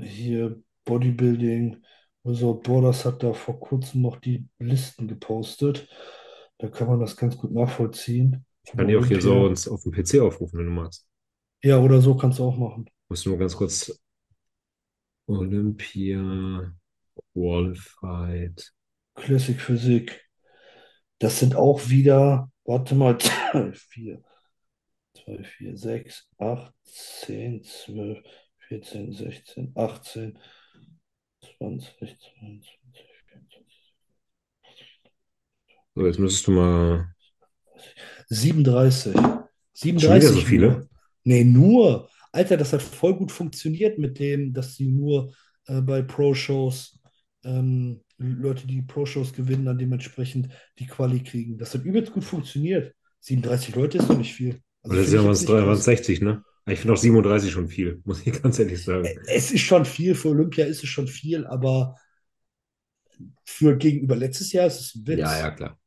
hier 0.00 0.60
Bodybuilding. 0.84 1.82
Also 2.24 2.54
Borders 2.54 3.04
hat 3.04 3.22
da 3.22 3.32
vor 3.32 3.60
kurzem 3.60 4.02
noch 4.02 4.16
die 4.16 4.48
Listen 4.58 5.08
gepostet. 5.08 5.88
Da 6.58 6.68
kann 6.68 6.88
man 6.88 7.00
das 7.00 7.16
ganz 7.16 7.36
gut 7.36 7.52
nachvollziehen. 7.52 8.44
Ich 8.64 8.72
kann 8.72 8.88
die 8.88 8.96
auch 8.96 9.06
hier 9.06 9.20
so 9.20 9.44
uns 9.44 9.68
auf 9.68 9.82
dem 9.82 9.92
PC 9.92 10.20
aufrufen, 10.20 10.58
wenn 10.58 10.66
du 10.66 10.72
magst. 10.72 11.06
Ja, 11.62 11.78
oder 11.78 12.00
so 12.00 12.16
kannst 12.16 12.38
du 12.38 12.44
auch 12.44 12.56
machen. 12.56 12.90
Musst 13.08 13.24
du 13.24 13.30
nur 13.30 13.38
ganz 13.38 13.56
kurz 13.56 13.92
Olympia 15.26 16.72
Qualified. 17.32 18.72
Classic 19.14 19.60
Physik. 19.60 20.24
Das 21.18 21.38
sind 21.38 21.54
auch 21.56 21.88
wieder, 21.88 22.50
warte 22.64 22.94
mal, 22.94 23.18
4, 23.72 24.22
2, 25.24 25.44
4, 25.44 25.76
6, 25.76 26.28
8, 26.38 26.74
10, 26.82 27.62
12, 27.64 28.18
14, 28.68 29.12
16, 29.12 29.72
18, 29.74 30.38
20, 31.58 31.96
22, 31.98 32.78
24. 33.28 33.76
So, 35.94 36.06
jetzt 36.06 36.18
müsstest 36.18 36.46
du 36.46 36.52
mal. 36.52 37.14
37. 38.28 39.14
Schon 39.14 39.22
wieder 39.22 40.20
so 40.20 40.32
37 40.32 40.44
viele? 40.44 40.88
Nee, 41.24 41.44
nur. 41.44 42.08
Alter, 42.32 42.56
das 42.56 42.72
hat 42.72 42.82
voll 42.82 43.16
gut 43.16 43.32
funktioniert 43.32 43.98
mit 43.98 44.18
dem, 44.18 44.52
dass 44.52 44.74
sie 44.74 44.88
nur 44.88 45.32
äh, 45.66 45.80
bei 45.80 46.02
Pro-Shows, 46.02 47.00
ähm, 47.44 48.02
Leute, 48.18 48.66
die 48.66 48.82
Pro-Shows 48.82 49.32
gewinnen, 49.32 49.64
dann 49.64 49.78
dementsprechend 49.78 50.48
die 50.78 50.86
Quali 50.86 51.22
kriegen. 51.22 51.56
Das 51.56 51.74
hat 51.74 51.84
übelst 51.84 52.12
gut 52.12 52.24
funktioniert. 52.24 52.94
37 53.20 53.74
Leute 53.74 53.98
ist 53.98 54.10
doch 54.10 54.18
nicht 54.18 54.34
viel. 54.34 54.60
Also 54.88 55.02
ich 55.02 55.08
sind 55.08 55.26
nicht 55.26 55.46
krass. 55.46 55.84
60, 55.84 56.20
ne? 56.20 56.42
Ich 56.68 56.80
finde 56.80 56.94
auch 56.94 56.98
37 56.98 57.52
schon 57.52 57.68
viel, 57.68 58.00
muss 58.04 58.26
ich 58.26 58.42
ganz 58.42 58.58
ehrlich 58.58 58.82
sagen. 58.82 59.08
Es 59.26 59.50
ist 59.52 59.60
schon 59.60 59.84
viel, 59.84 60.14
für 60.14 60.30
Olympia 60.30 60.64
ist 60.66 60.82
es 60.82 60.88
schon 60.88 61.06
viel, 61.06 61.46
aber 61.46 61.96
für 63.44 63.76
gegenüber 63.76 64.16
letztes 64.16 64.52
Jahr 64.52 64.66
ist 64.66 64.80
es 64.80 64.94
ein 64.94 65.06
Witz. 65.06 65.20
Ja, 65.20 65.38
ja, 65.38 65.50
klar. 65.50 65.78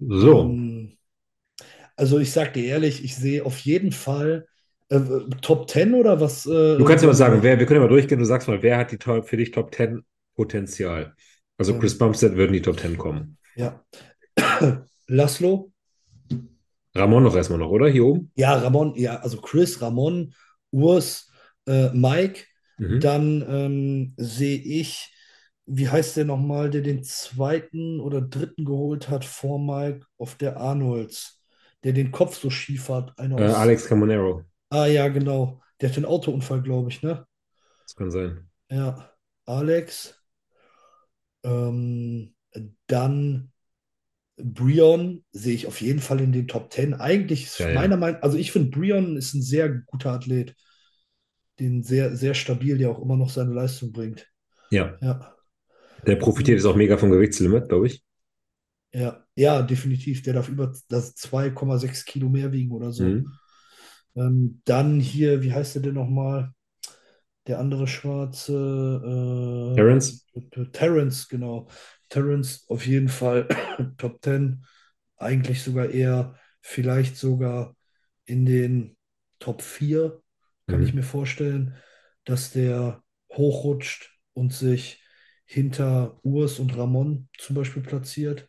So, 0.00 0.42
Ähm, 0.42 0.96
also 1.96 2.18
ich 2.18 2.32
sag 2.32 2.54
dir 2.54 2.64
ehrlich, 2.64 3.04
ich 3.04 3.14
sehe 3.14 3.44
auf 3.44 3.58
jeden 3.60 3.92
Fall 3.92 4.46
äh, 4.88 5.00
Top 5.40 5.70
10 5.70 5.94
oder 5.94 6.20
was? 6.20 6.46
Äh, 6.46 6.76
du 6.76 6.84
kannst 6.84 7.02
ja 7.02 7.08
mal 7.08 7.14
sagen, 7.14 7.42
wer, 7.42 7.58
wir 7.58 7.66
können 7.66 7.80
ja 7.80 7.86
mal 7.86 7.92
durchgehen, 7.92 8.18
du 8.18 8.24
sagst 8.24 8.48
mal, 8.48 8.62
wer 8.62 8.78
hat 8.78 8.92
die 8.92 8.98
Top, 8.98 9.28
für 9.28 9.36
dich 9.36 9.50
Top 9.50 9.74
10 9.74 10.02
Potenzial? 10.34 11.14
Also. 11.58 11.78
Chris 11.78 11.96
Bumstead 11.96 12.34
würden 12.34 12.52
die 12.52 12.62
Top 12.62 12.80
10 12.80 12.98
kommen. 12.98 13.38
Ja. 13.54 13.84
Laszlo? 15.06 15.71
Ramon 16.94 17.22
noch 17.22 17.34
erstmal 17.34 17.58
noch, 17.58 17.70
oder? 17.70 17.88
Hier 17.88 18.04
oben? 18.04 18.30
Ja, 18.34 18.54
Ramon, 18.54 18.94
ja, 18.96 19.16
also 19.16 19.40
Chris, 19.40 19.80
Ramon, 19.80 20.34
Urs, 20.70 21.30
äh, 21.66 21.90
Mike. 21.90 22.44
Mhm. 22.78 23.00
Dann 23.00 23.44
ähm, 23.48 24.14
sehe 24.16 24.58
ich, 24.58 25.14
wie 25.66 25.88
heißt 25.88 26.16
der 26.16 26.24
nochmal, 26.24 26.70
der 26.70 26.82
den 26.82 27.02
zweiten 27.04 28.00
oder 28.00 28.20
dritten 28.20 28.64
geholt 28.64 29.08
hat 29.08 29.24
vor 29.24 29.58
Mike 29.58 30.06
auf 30.18 30.34
der 30.36 30.56
Arnolds, 30.58 31.42
der 31.84 31.92
den 31.92 32.10
Kopf 32.12 32.38
so 32.38 32.50
schief 32.50 32.88
hat. 32.88 33.14
Äh, 33.18 33.32
Alex 33.34 33.86
Camonero, 33.86 34.44
Ah 34.70 34.86
ja, 34.86 35.08
genau. 35.08 35.60
Der 35.80 35.90
hat 35.90 35.96
einen 35.96 36.06
Autounfall, 36.06 36.62
glaube 36.62 36.90
ich, 36.90 37.02
ne? 37.02 37.26
das 37.84 37.94
kann 37.96 38.10
sein. 38.10 38.48
Ja, 38.70 39.10
Alex. 39.44 40.18
Ähm, 41.44 42.34
dann 42.86 43.51
Brion 44.36 45.24
sehe 45.32 45.54
ich 45.54 45.66
auf 45.66 45.80
jeden 45.80 46.00
Fall 46.00 46.20
in 46.20 46.32
den 46.32 46.48
Top 46.48 46.72
10. 46.72 46.94
Eigentlich 46.94 47.44
ist 47.44 47.60
Ja, 47.60 47.68
ja. 47.68 47.74
meiner 47.74 47.96
Meinung 47.96 48.22
also 48.22 48.38
ich 48.38 48.52
finde, 48.52 48.70
Brion 48.70 49.16
ist 49.16 49.34
ein 49.34 49.42
sehr 49.42 49.68
guter 49.70 50.12
Athlet. 50.12 50.54
Den 51.60 51.82
sehr, 51.82 52.14
sehr 52.16 52.34
stabil, 52.34 52.76
der 52.78 52.90
auch 52.90 53.00
immer 53.00 53.16
noch 53.16 53.30
seine 53.30 53.52
Leistung 53.54 53.92
bringt. 53.92 54.26
Ja, 54.70 54.98
Ja, 55.00 55.34
der 56.06 56.16
profitiert 56.16 56.58
jetzt 56.58 56.66
auch 56.66 56.76
mega 56.76 56.96
vom 56.96 57.10
Gewichtslimit, 57.10 57.68
glaube 57.68 57.86
ich. 57.86 58.04
ja, 58.92 59.24
ja, 59.36 59.62
definitiv. 59.62 60.22
Der 60.22 60.34
darf 60.34 60.48
über 60.48 60.72
das 60.88 61.14
2,6 61.14 62.04
Kilo 62.04 62.28
mehr 62.28 62.52
wiegen 62.52 62.72
oder 62.72 62.92
so. 62.92 63.04
Mhm. 63.04 63.26
Ähm, 64.16 64.60
dann 64.64 65.00
hier, 65.00 65.42
wie 65.42 65.52
heißt 65.52 65.76
der 65.76 65.82
denn 65.82 65.94
nochmal? 65.94 66.52
Der 67.46 67.58
andere 67.58 67.86
Schwarze. 67.86 68.52
Äh, 69.72 69.76
Terrence? 69.76 70.24
Terrence, 70.72 71.28
genau. 71.28 71.68
Terrence 72.08 72.64
auf 72.68 72.86
jeden 72.86 73.08
Fall 73.08 73.48
Top 73.98 74.22
10. 74.22 74.64
Eigentlich 75.16 75.62
sogar 75.62 75.90
eher, 75.90 76.36
vielleicht 76.60 77.16
sogar 77.16 77.76
in 78.24 78.44
den 78.46 78.96
Top 79.38 79.62
4, 79.62 80.20
kann 80.68 80.80
Mhm. 80.80 80.86
ich 80.86 80.94
mir 80.94 81.02
vorstellen, 81.02 81.74
dass 82.24 82.52
der 82.52 83.02
hochrutscht 83.32 84.10
und 84.34 84.52
sich 84.52 85.02
hinter 85.44 86.18
Urs 86.22 86.58
und 86.60 86.76
Ramon 86.76 87.28
zum 87.38 87.56
Beispiel 87.56 87.82
platziert. 87.82 88.48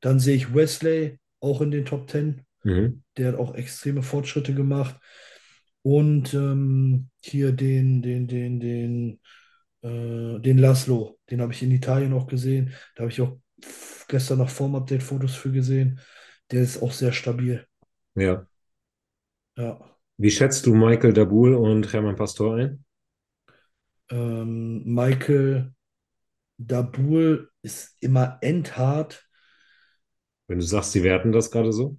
Dann 0.00 0.20
sehe 0.20 0.36
ich 0.36 0.54
Wesley 0.54 1.18
auch 1.40 1.60
in 1.60 1.70
den 1.70 1.84
Top 1.84 2.10
10. 2.10 2.42
Mhm. 2.64 3.02
Der 3.16 3.28
hat 3.28 3.38
auch 3.38 3.54
extreme 3.54 4.02
Fortschritte 4.02 4.54
gemacht. 4.54 4.96
Und 5.84 6.32
ähm, 6.32 7.10
hier 7.20 7.52
den, 7.52 8.00
den, 8.00 8.26
den, 8.26 8.58
den, 8.58 9.20
äh, 9.82 10.40
den 10.40 10.56
Laszlo, 10.56 11.18
den 11.30 11.42
habe 11.42 11.52
ich 11.52 11.62
in 11.62 11.70
Italien 11.70 12.14
auch 12.14 12.26
gesehen. 12.26 12.72
Da 12.94 13.02
habe 13.02 13.12
ich 13.12 13.20
auch 13.20 13.38
gestern 14.08 14.38
noch 14.38 14.48
Form-Update 14.48 15.02
Fotos 15.02 15.34
für 15.34 15.52
gesehen. 15.52 16.00
Der 16.50 16.62
ist 16.62 16.82
auch 16.82 16.90
sehr 16.90 17.12
stabil. 17.12 17.66
Ja. 18.14 18.46
Ja. 19.58 19.78
Wie 20.16 20.30
schätzt 20.30 20.64
du 20.64 20.74
Michael 20.74 21.12
Dabul 21.12 21.54
und 21.54 21.92
Hermann 21.92 22.16
Pastor 22.16 22.56
ein? 22.56 22.84
Ähm, 24.08 24.84
Michael 24.86 25.74
Dabul 26.56 27.50
ist 27.60 27.94
immer 28.00 28.38
endhart. 28.40 29.28
Wenn 30.46 30.60
du 30.60 30.64
sagst, 30.64 30.92
sie 30.92 31.02
werten 31.02 31.30
das 31.30 31.50
gerade 31.50 31.74
so? 31.74 31.98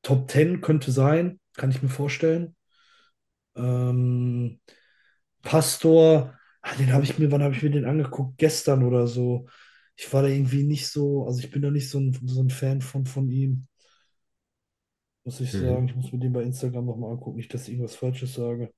Top 0.00 0.30
10 0.30 0.62
könnte 0.62 0.90
sein, 0.90 1.38
kann 1.56 1.70
ich 1.70 1.82
mir 1.82 1.88
vorstellen. 1.88 2.54
Ähm, 3.56 4.60
Pastor, 5.42 6.38
ah, 6.62 6.74
den 6.76 6.92
habe 6.92 7.04
ich 7.04 7.18
mir, 7.18 7.30
wann 7.32 7.42
habe 7.42 7.54
ich 7.54 7.62
mir 7.62 7.70
den 7.70 7.84
angeguckt? 7.86 8.38
Gestern 8.38 8.84
oder 8.84 9.06
so. 9.06 9.48
Ich 9.96 10.12
war 10.12 10.22
da 10.22 10.28
irgendwie 10.28 10.64
nicht 10.64 10.88
so, 10.88 11.26
also 11.26 11.40
ich 11.40 11.50
bin 11.50 11.62
da 11.62 11.70
nicht 11.70 11.90
so 11.90 11.98
ein, 12.00 12.18
so 12.26 12.42
ein 12.42 12.50
Fan 12.50 12.82
von, 12.82 13.06
von 13.06 13.30
ihm. 13.30 13.66
Muss 15.24 15.40
ich 15.40 15.52
Mhm. 15.52 15.56
sagen. 15.56 15.88
Ich 15.88 15.94
muss 15.94 16.10
mir 16.12 16.18
den 16.18 16.32
bei 16.32 16.42
Instagram 16.42 16.86
nochmal 16.86 17.10
angucken, 17.12 17.36
nicht, 17.36 17.52
dass 17.52 17.64
ich 17.64 17.74
irgendwas 17.74 17.96
Falsches 17.96 18.32
sage. 18.34 18.72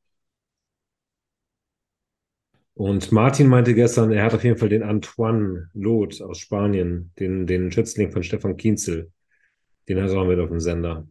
Und 2.74 3.10
Martin 3.12 3.48
meinte 3.48 3.74
gestern, 3.74 4.12
er 4.12 4.24
hat 4.24 4.34
auf 4.34 4.44
jeden 4.44 4.56
Fall 4.56 4.68
den 4.68 4.82
Antoine 4.84 5.68
Loth 5.74 6.22
aus 6.22 6.38
Spanien, 6.38 7.12
den, 7.18 7.46
den 7.46 7.72
Schützling 7.72 8.12
von 8.12 8.22
Stefan 8.22 8.56
Kienzel. 8.56 9.10
Den 9.88 10.02
hat 10.02 10.10
er 10.10 10.20
auch 10.22 10.26
mit 10.28 10.40
auf 10.40 10.50
dem 10.50 10.60
Sender. 10.60 11.08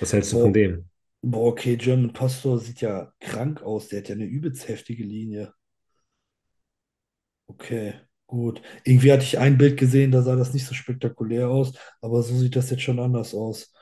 Was 0.00 0.12
hältst 0.14 0.32
du 0.32 0.36
Boah. 0.36 0.38
von 0.38 0.52
dem? 0.54 0.90
Boah, 1.22 1.46
okay, 1.52 1.76
German 1.76 2.12
Pastor 2.12 2.58
sieht 2.58 2.80
ja 2.80 3.12
krank 3.20 3.62
aus. 3.62 3.86
Der 3.88 4.00
hat 4.00 4.08
ja 4.08 4.14
eine 4.16 4.24
übelst 4.24 4.66
heftige 4.68 5.04
Linie. 5.04 5.54
Okay, 7.46 7.94
gut. 8.26 8.60
Irgendwie 8.84 9.12
hatte 9.12 9.24
ich 9.24 9.38
ein 9.38 9.56
Bild 9.58 9.78
gesehen, 9.78 10.10
da 10.12 10.22
sah 10.22 10.36
das 10.36 10.52
nicht 10.52 10.66
so 10.66 10.74
spektakulär 10.74 11.48
aus, 11.48 11.72
aber 12.00 12.22
so 12.22 12.36
sieht 12.36 12.56
das 12.56 12.70
jetzt 12.70 12.82
schon 12.82 12.98
anders 13.00 13.34
aus. 13.34 13.72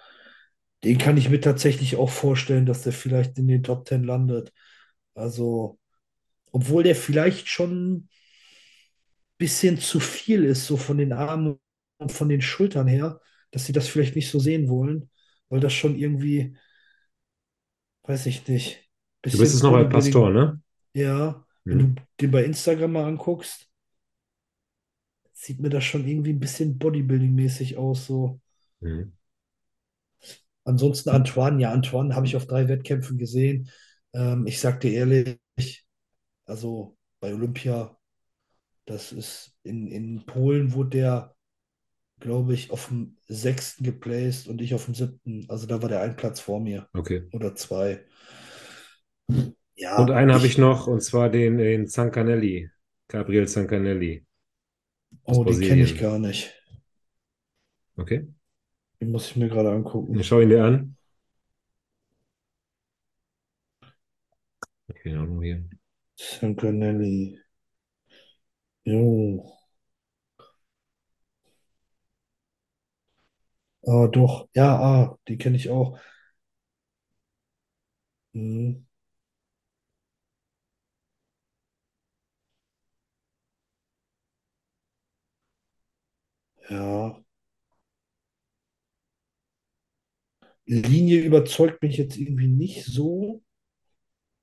Den 0.84 0.98
kann 0.98 1.16
ich 1.16 1.30
mir 1.30 1.40
tatsächlich 1.40 1.96
auch 1.96 2.10
vorstellen, 2.10 2.66
dass 2.66 2.82
der 2.82 2.92
vielleicht 2.92 3.38
in 3.38 3.48
den 3.48 3.62
Top 3.64 3.88
10 3.88 4.04
landet. 4.04 4.52
Also, 5.14 5.78
obwohl 6.52 6.84
der 6.84 6.96
vielleicht 6.96 7.48
schon 7.48 7.96
ein 7.96 8.10
bisschen 9.38 9.78
zu 9.78 10.00
viel 10.00 10.44
ist, 10.44 10.66
so 10.66 10.76
von 10.76 10.98
den 10.98 11.12
Armen 11.12 11.58
und 11.98 12.12
von 12.12 12.28
den 12.28 12.40
Schultern 12.42 12.86
her, 12.86 13.20
dass 13.50 13.66
sie 13.66 13.72
das 13.72 13.88
vielleicht 13.88 14.16
nicht 14.16 14.30
so 14.30 14.38
sehen 14.38 14.68
wollen, 14.68 15.10
weil 15.48 15.60
das 15.60 15.72
schon 15.72 15.96
irgendwie, 15.96 16.56
weiß 18.06 18.26
ich 18.26 18.46
nicht, 18.48 18.82
Du 19.30 19.38
bist 19.38 19.52
jetzt 19.52 19.62
noch 19.62 19.72
bei 19.72 19.84
Pastor, 19.84 20.30
ne? 20.30 20.60
Ja, 20.94 21.46
wenn 21.68 21.78
Mhm. 21.78 21.94
du 21.94 22.02
den 22.20 22.30
bei 22.32 22.44
Instagram 22.44 22.92
mal 22.92 23.04
anguckst, 23.06 23.70
sieht 25.32 25.60
mir 25.60 25.68
das 25.70 25.84
schon 25.84 26.04
irgendwie 26.08 26.32
ein 26.32 26.40
bisschen 26.40 26.78
Bodybuilding-mäßig 26.80 27.76
aus. 27.76 28.06
So. 28.06 28.40
Mhm. 28.80 29.12
Ansonsten 30.64 31.10
Antoine, 31.10 31.60
ja, 31.62 31.72
Antoine 31.72 32.14
habe 32.14 32.26
ich 32.26 32.36
auf 32.36 32.46
drei 32.46 32.68
Wettkämpfen 32.68 33.18
gesehen. 33.18 33.70
Ähm, 34.12 34.46
ich 34.46 34.60
sag 34.60 34.80
dir 34.80 34.92
ehrlich, 34.92 35.38
also 36.46 36.96
bei 37.20 37.34
Olympia, 37.34 37.96
das 38.86 39.12
ist 39.12 39.54
in, 39.64 39.88
in 39.88 40.26
Polen 40.26 40.74
wurde 40.74 40.90
der, 40.90 41.35
glaube 42.20 42.54
ich, 42.54 42.70
auf 42.70 42.88
dem 42.88 43.16
sechsten 43.28 43.84
geplaced 43.84 44.48
und 44.48 44.60
ich 44.60 44.74
auf 44.74 44.86
dem 44.86 44.94
siebten. 44.94 45.46
Also 45.48 45.66
da 45.66 45.82
war 45.82 45.88
der 45.88 46.00
ein 46.02 46.16
Platz 46.16 46.40
vor 46.40 46.60
mir 46.60 46.88
Okay. 46.94 47.22
oder 47.32 47.54
zwei. 47.54 48.04
Ja, 49.76 49.96
Und 49.96 50.12
einen 50.12 50.32
habe 50.32 50.46
ich 50.46 50.58
noch, 50.58 50.86
und 50.86 51.02
zwar 51.02 51.28
den, 51.28 51.58
den 51.58 51.88
Zancanelli. 51.88 52.70
Gabriel 53.08 53.48
Zancanelli. 53.48 54.24
Oh, 55.24 55.44
den 55.44 55.60
kenne 55.60 55.84
ich 55.84 55.98
gar 55.98 56.18
nicht. 56.18 56.54
Okay. 57.98 58.26
Den 59.00 59.10
muss 59.10 59.30
ich 59.30 59.36
mir 59.36 59.48
gerade 59.48 59.70
angucken. 59.70 60.18
Ich 60.18 60.26
schau 60.26 60.40
ihn 60.40 60.48
dir 60.50 60.64
an. 60.64 60.96
Okay, 64.90 65.16
auch 65.16 65.26
nur 65.26 65.44
hier. 65.44 65.64
Sancanelli. 66.30 67.16
Jo. 68.92 69.55
Ah, 73.86 74.06
doch. 74.08 74.48
Ja, 74.54 74.76
ah, 74.80 75.18
die 75.28 75.38
kenne 75.38 75.56
ich 75.56 75.70
auch. 75.70 75.98
Mhm. 78.34 78.86
Ja. 86.70 87.16
Linie 90.66 91.22
überzeugt 91.22 91.82
mich 91.82 91.96
jetzt 91.96 92.16
irgendwie 92.16 92.46
nicht 92.48 92.84
so. 92.84 93.42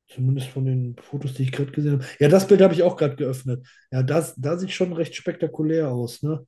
Zumindest 0.08 0.50
von 0.50 0.66
den 0.66 0.96
Fotos, 0.98 1.34
die 1.34 1.44
ich 1.44 1.52
gerade 1.52 1.72
gesehen 1.72 1.94
habe. 1.94 2.06
Ja, 2.20 2.28
das 2.28 2.48
Bild 2.48 2.62
habe 2.62 2.74
ich 2.74 2.84
auch 2.84 2.98
gerade 2.98 3.16
geöffnet. 3.16 3.66
Ja, 3.92 4.04
das, 4.04 4.36
da 4.36 4.58
sieht 4.58 4.72
schon 4.72 4.94
recht 4.94 5.16
spektakulär 5.16 5.90
aus, 5.92 6.22
ne? 6.22 6.46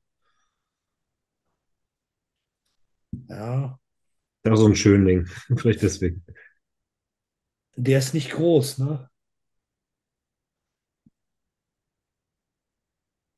Ja, 3.28 3.78
Ja, 4.44 4.56
so 4.56 4.66
ein 4.66 4.76
Schönling. 4.76 5.26
Vielleicht 5.56 5.82
deswegen. 5.82 6.24
der 7.76 7.98
ist 8.00 8.12
nicht 8.14 8.32
groß, 8.32 8.78
ne? 8.78 9.08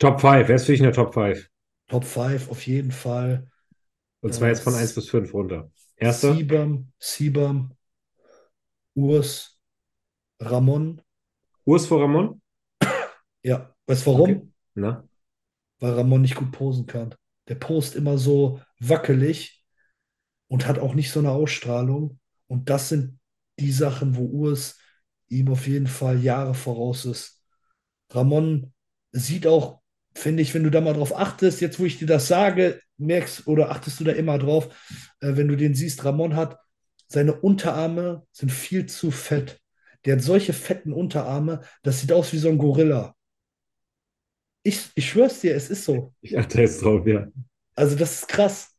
Top 0.01 0.21
5. 0.21 0.49
Wer 0.49 0.57
ist 0.57 0.67
für 0.67 0.73
dich 0.73 0.81
in 0.81 0.85
der 0.87 0.93
Top 0.93 1.15
5? 1.15 1.49
Top 1.89 2.05
5 2.05 2.51
auf 2.51 2.67
jeden 2.67 2.93
Fall. 2.93 3.51
Und 4.21 4.35
zwar 4.35 4.49
Äh, 4.49 4.53
jetzt 4.53 4.63
von 4.63 4.75
1 4.75 4.95
bis 4.95 5.09
5 5.09 5.33
runter. 5.35 5.71
Erster? 5.97 6.35
Siebam, 6.35 6.93
Siebam, 6.99 7.77
Urs, 8.95 9.59
Ramon. 10.41 11.01
Urs 11.67 11.87
vor 11.87 12.01
Ramon? 12.03 12.41
Ja, 13.43 13.75
weißt 13.87 14.07
du 14.07 14.11
Okay. 14.13 14.13
warum? 14.13 14.55
Na? 14.75 15.05
Weil 15.81 15.93
Ramon 15.95 16.23
nicht 16.23 16.37
gut 16.37 16.53
posen 16.53 16.87
kann. 16.87 17.15
Der 17.49 17.55
post 17.57 17.95
immer 17.97 18.19
so 18.19 18.61
wackelig 18.81 19.58
und 20.49 20.67
hat 20.67 20.79
auch 20.79 20.95
nicht 20.95 21.11
so 21.11 21.21
eine 21.21 21.31
Ausstrahlung. 21.31 22.19
Und 22.47 22.71
das 22.71 22.89
sind 22.89 23.19
die 23.59 23.73
Sachen, 23.73 24.17
wo 24.17 24.25
Urs 24.25 24.79
ihm 25.29 25.49
auf 25.49 25.67
jeden 25.67 25.87
Fall 25.87 26.23
Jahre 26.23 26.55
voraus 26.55 27.05
ist. 27.05 27.43
Ramon 28.11 28.73
sieht 29.13 29.47
auch, 29.47 29.81
finde 30.15 30.43
ich, 30.43 30.55
wenn 30.55 30.65
du 30.65 30.71
da 30.71 30.81
mal 30.81 30.95
drauf 30.95 31.15
achtest, 31.15 31.61
jetzt 31.61 31.79
wo 31.79 31.85
ich 31.85 31.99
dir 31.99 32.07
das 32.07 32.29
sage, 32.29 32.81
merkst 32.97 33.47
oder 33.47 33.71
achtest 33.71 34.01
du 34.01 34.05
da 34.05 34.13
immer 34.13 34.39
drauf, 34.39 34.75
äh, 35.21 35.37
wenn 35.37 35.49
du 35.49 35.57
den 35.57 35.75
siehst, 35.75 36.05
Ramon 36.05 36.35
hat, 36.35 36.59
seine 37.09 37.35
Unterarme 37.35 38.27
sind 38.33 38.51
viel 38.51 38.87
zu 38.87 39.11
fett. 39.11 39.61
Der 40.05 40.17
hat 40.17 40.23
solche 40.23 40.53
fetten 40.53 40.93
Unterarme, 40.93 41.63
das 41.83 42.01
sieht 42.01 42.13
aus 42.13 42.33
wie 42.33 42.39
so 42.39 42.49
ein 42.49 42.59
Gorilla. 42.59 43.15
Ich, 44.63 44.91
ich 44.95 45.09
schwör's 45.09 45.41
dir, 45.41 45.55
es 45.55 45.71
ist 45.71 45.85
so. 45.85 46.15
Ich 46.21 46.39
achte 46.39 46.61
jetzt 46.61 46.83
drauf, 46.83 47.07
ja. 47.07 47.29
Also 47.75 47.97
das 47.97 48.21
ist 48.21 48.29
krass. 48.29 48.78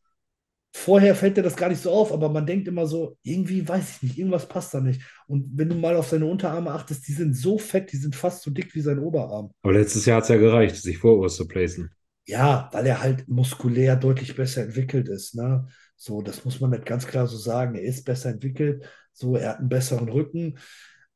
Vorher 0.72 1.16
fällt 1.16 1.36
dir 1.36 1.44
das 1.44 1.56
gar 1.56 1.70
nicht 1.70 1.82
so 1.82 1.92
auf, 1.92 2.12
aber 2.12 2.30
man 2.30 2.46
denkt 2.46 2.68
immer 2.68 2.86
so, 2.86 3.18
irgendwie 3.24 3.68
weiß 3.68 3.90
ich 3.90 4.04
nicht, 4.04 4.18
irgendwas 4.20 4.48
passt 4.48 4.74
da 4.74 4.80
nicht. 4.80 5.02
Und 5.28 5.50
wenn 5.56 5.70
du 5.70 5.76
mal 5.76 5.96
auf 5.96 6.08
seine 6.08 6.28
Unterarme 6.28 6.72
achtest, 6.72 7.08
die 7.08 7.14
sind 7.14 7.36
so 7.36 7.58
fett, 7.58 7.92
die 7.92 7.98
sind 7.98 8.16
fast 8.16 8.44
so 8.44 8.52
dick 8.52 8.76
wie 8.76 8.82
sein 8.82 9.00
Oberarm. 9.00 9.52
Aber 9.64 9.74
letztes 9.74 10.06
Jahr 10.06 10.18
hat 10.18 10.24
es 10.24 10.30
ja 10.30 10.38
gereicht, 10.38 10.76
sich 10.76 11.00
vor 11.00 11.18
Urs 11.18 11.36
zu 11.38 11.48
placen. 11.48 11.90
Ja, 12.28 12.70
weil 12.72 12.86
er 12.86 13.02
halt 13.02 13.28
muskulär 13.28 13.96
deutlich 13.96 14.36
besser 14.36 14.62
entwickelt 14.62 15.10
ist, 15.10 15.36
ne? 15.36 15.68
So, 15.96 16.22
das 16.22 16.46
muss 16.46 16.62
man 16.62 16.70
nicht 16.70 16.86
ganz 16.86 17.08
klar 17.08 17.26
so 17.26 17.38
sagen. 17.38 17.76
Er 17.76 17.82
ist 17.82 18.06
besser 18.06 18.30
entwickelt, 18.30 18.86
so, 19.12 19.36
er 19.36 19.50
hat 19.50 19.60
einen 19.60 19.70
besseren 19.70 20.08
Rücken, 20.08 20.60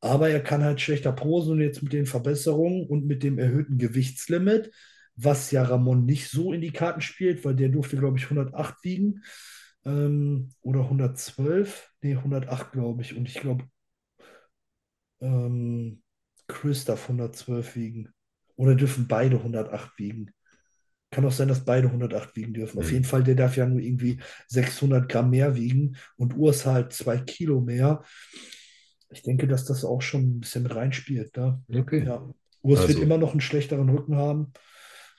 aber 0.00 0.28
er 0.28 0.40
kann 0.40 0.64
halt 0.64 0.80
schlechter 0.80 1.12
posen 1.12 1.52
und 1.52 1.60
jetzt 1.60 1.82
mit 1.82 1.92
den 1.92 2.06
Verbesserungen 2.06 2.86
und 2.86 3.06
mit 3.06 3.22
dem 3.22 3.38
erhöhten 3.38 3.78
Gewichtslimit, 3.78 4.70
was 5.16 5.50
ja 5.50 5.62
Ramon 5.62 6.04
nicht 6.04 6.28
so 6.28 6.52
in 6.52 6.60
die 6.60 6.72
Karten 6.72 7.00
spielt, 7.00 7.44
weil 7.44 7.54
der 7.54 7.68
durfte, 7.68 7.96
glaube 7.96 8.18
ich, 8.18 8.24
108 8.24 8.82
wiegen 8.82 9.22
ähm, 9.84 10.50
oder 10.62 10.80
112, 10.80 11.90
nee, 12.02 12.16
108, 12.16 12.72
glaube 12.72 13.02
ich. 13.02 13.16
Und 13.16 13.28
ich 13.28 13.34
glaube, 13.34 13.64
ähm, 15.20 16.02
Chris 16.46 16.84
darf 16.84 17.02
112 17.04 17.76
wiegen. 17.76 18.08
Oder 18.56 18.74
dürfen 18.74 19.08
beide 19.08 19.36
108 19.36 19.98
wiegen. 19.98 20.30
Kann 21.10 21.24
auch 21.26 21.32
sein, 21.32 21.48
dass 21.48 21.64
beide 21.64 21.88
108 21.88 22.34
wiegen 22.36 22.54
dürfen. 22.54 22.78
Auf 22.78 22.90
jeden 22.90 23.04
Fall, 23.04 23.22
der 23.22 23.34
darf 23.34 23.56
ja 23.56 23.66
nur 23.66 23.80
irgendwie 23.80 24.20
600 24.48 25.08
Gramm 25.08 25.30
mehr 25.30 25.54
wiegen 25.54 25.96
und 26.16 26.36
Urs 26.36 26.66
halt 26.66 26.92
zwei 26.92 27.18
Kilo 27.18 27.60
mehr. 27.60 28.02
Ich 29.10 29.22
denke, 29.22 29.46
dass 29.46 29.64
das 29.64 29.84
auch 29.84 30.02
schon 30.02 30.22
ein 30.22 30.40
bisschen 30.40 30.64
mit 30.64 30.74
reinspielt. 30.74 31.36
Ne? 31.36 31.62
Okay. 31.72 32.04
Ja. 32.04 32.28
Urs 32.62 32.80
wird 32.80 32.90
Also. 32.90 33.02
immer 33.02 33.18
noch 33.18 33.32
einen 33.32 33.40
schlechteren 33.40 33.88
Rücken 33.88 34.16
haben. 34.16 34.52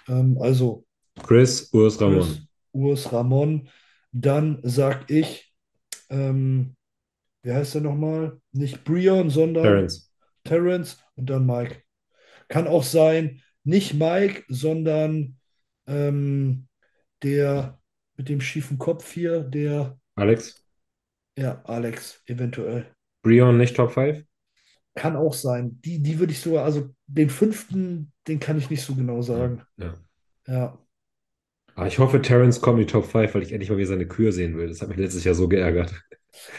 Ähm, 0.07 0.37
also 0.39 0.85
Chris, 1.23 1.69
Urs, 1.73 1.99
Ramon. 2.01 2.21
Chris, 2.21 2.41
Urs, 2.71 3.13
Ramon. 3.13 3.69
Dann 4.11 4.59
sag 4.63 5.09
ich, 5.09 5.53
ähm, 6.09 6.75
wie 7.43 7.51
heißt 7.51 7.75
er 7.75 7.81
nochmal? 7.81 8.39
Nicht 8.51 8.83
Brion, 8.83 9.29
sondern 9.29 9.63
Terrence. 9.63 10.11
Terrence 10.43 10.97
und 11.15 11.29
dann 11.29 11.45
Mike. 11.45 11.81
Kann 12.47 12.67
auch 12.67 12.83
sein, 12.83 13.41
nicht 13.63 13.93
Mike, 13.93 14.43
sondern 14.47 15.37
ähm, 15.87 16.67
der 17.23 17.79
mit 18.17 18.29
dem 18.29 18.41
schiefen 18.41 18.77
Kopf 18.77 19.11
hier, 19.11 19.41
der, 19.41 19.99
Alex. 20.15 20.63
ja, 21.37 21.61
Alex, 21.65 22.21
eventuell. 22.27 22.93
Brion 23.23 23.57
nicht 23.57 23.75
Top 23.75 23.91
5? 23.91 24.23
Kann 24.95 25.15
auch 25.15 25.33
sein. 25.33 25.79
Die, 25.83 26.01
die 26.01 26.19
würde 26.19 26.31
ich 26.33 26.39
sogar, 26.39 26.63
also 26.65 26.89
den 27.07 27.29
fünften, 27.29 28.11
den 28.27 28.39
kann 28.39 28.57
ich 28.57 28.69
nicht 28.69 28.81
so 28.83 28.95
genau 28.95 29.21
sagen. 29.21 29.61
Ja. 29.77 29.93
Ja. 30.47 30.79
Aber 31.75 31.87
ich 31.87 31.99
hoffe, 31.99 32.21
Terrence 32.21 32.61
kommt 32.61 32.79
in 32.79 32.87
die 32.87 32.91
Top 32.91 33.05
5, 33.05 33.35
weil 33.35 33.43
ich 33.43 33.51
endlich 33.51 33.69
mal 33.69 33.77
wieder 33.77 33.87
seine 33.87 34.07
Kühe 34.07 34.31
sehen 34.31 34.57
will. 34.57 34.67
Das 34.69 34.81
hat 34.81 34.89
mich 34.89 34.97
letztes 34.97 35.23
Jahr 35.25 35.35
so 35.35 35.47
geärgert. 35.47 35.93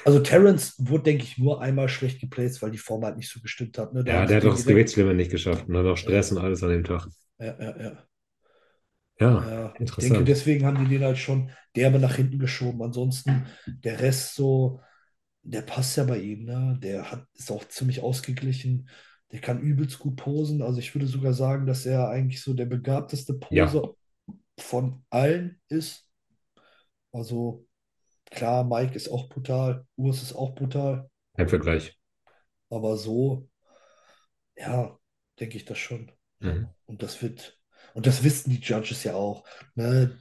Also 0.05 0.21
Terrence 0.21 0.75
wurde, 0.79 1.05
denke 1.05 1.25
ich, 1.25 1.39
nur 1.39 1.61
einmal 1.61 1.89
schlecht 1.89 2.21
geplaced, 2.21 2.63
weil 2.63 2.71
die 2.71 2.79
Form 2.79 3.05
halt 3.05 3.17
nicht 3.17 3.31
so 3.31 3.41
gestimmt 3.41 3.79
hat. 3.79 3.93
Ne? 3.95 4.05
Da 4.05 4.13
Ja, 4.13 4.27
der 4.27 4.37
hat 4.39 4.45
doch 4.45 4.55
das 4.57 4.67
Gewichtslimit 4.67 5.17
nicht 5.17 5.31
geschafft 5.31 5.69
und 5.69 5.77
hat 5.77 5.85
noch 5.85 5.97
Stress 5.97 6.33
und 6.33 6.39
alles 6.39 6.63
an 6.63 6.71
dem 6.71 6.85
Tag. 6.85 7.07
Ja, 7.39 7.57
ja, 7.61 7.83
ja. 7.83 8.07
Ja, 9.19 9.43
Ja, 9.43 9.67
ich 9.69 9.75
denke, 9.75 9.81
interessant. 9.81 10.29
deswegen 10.29 10.67
haben 10.67 10.85
die 10.85 10.91
den 10.91 11.05
halt 11.05 11.19
schon 11.19 11.51
derbe 11.75 11.99
nach 11.99 12.17
hinten 12.17 12.39
geschoben. 12.39 12.83
Ansonsten, 12.83 13.47
der 13.67 14.01
Rest 14.01 14.35
so, 14.35 14.81
der 15.47 15.63
passt 15.63 15.97
ja 15.97 16.05
bei 16.05 16.19
ihm, 16.21 16.45
ne? 16.45 16.79
Der 16.83 17.11
hat, 17.11 17.27
ist 17.35 17.51
auch 17.53 17.65
ziemlich 17.69 18.03
ausgeglichen. 18.03 18.89
Der 19.33 19.41
kann 19.41 19.61
übelst 19.61 19.99
gut 19.99 20.17
posen. 20.17 20.63
Also 20.63 20.79
ich 20.79 20.95
würde 20.95 21.07
sogar 21.07 21.35
sagen, 21.35 21.67
dass 21.67 21.87
er 21.87 22.09
eigentlich 22.09 22.43
so 22.43 22.55
der 22.55 22.67
begabteste 22.67 23.35
Ja. 23.51 23.67
Poser 23.67 23.95
von 24.59 25.05
allen 25.11 25.61
ist. 25.69 26.09
Also 27.13 27.67
klar, 28.31 28.65
Mike 28.65 28.95
ist 28.97 29.09
auch 29.11 29.29
brutal, 29.31 29.87
Urs 29.97 30.23
ist 30.23 30.35
auch 30.35 30.55
brutal, 30.55 31.11
Kein 31.37 31.49
Vergleich. 31.49 31.97
aber 32.71 32.97
so, 32.97 33.49
ja, 34.57 34.99
denke 35.41 35.57
ich 35.57 35.65
das 35.65 35.79
schon. 35.79 36.13
Mhm. 36.41 36.69
Und 36.87 37.03
das 37.03 37.23
wird, 37.23 37.56
und 37.97 38.07
das 38.07 38.23
wissen 38.25 38.51
die 38.51 38.61
Judges 38.61 39.05
ja 39.05 39.15
auch. 39.15 39.45
Ne? 39.75 40.19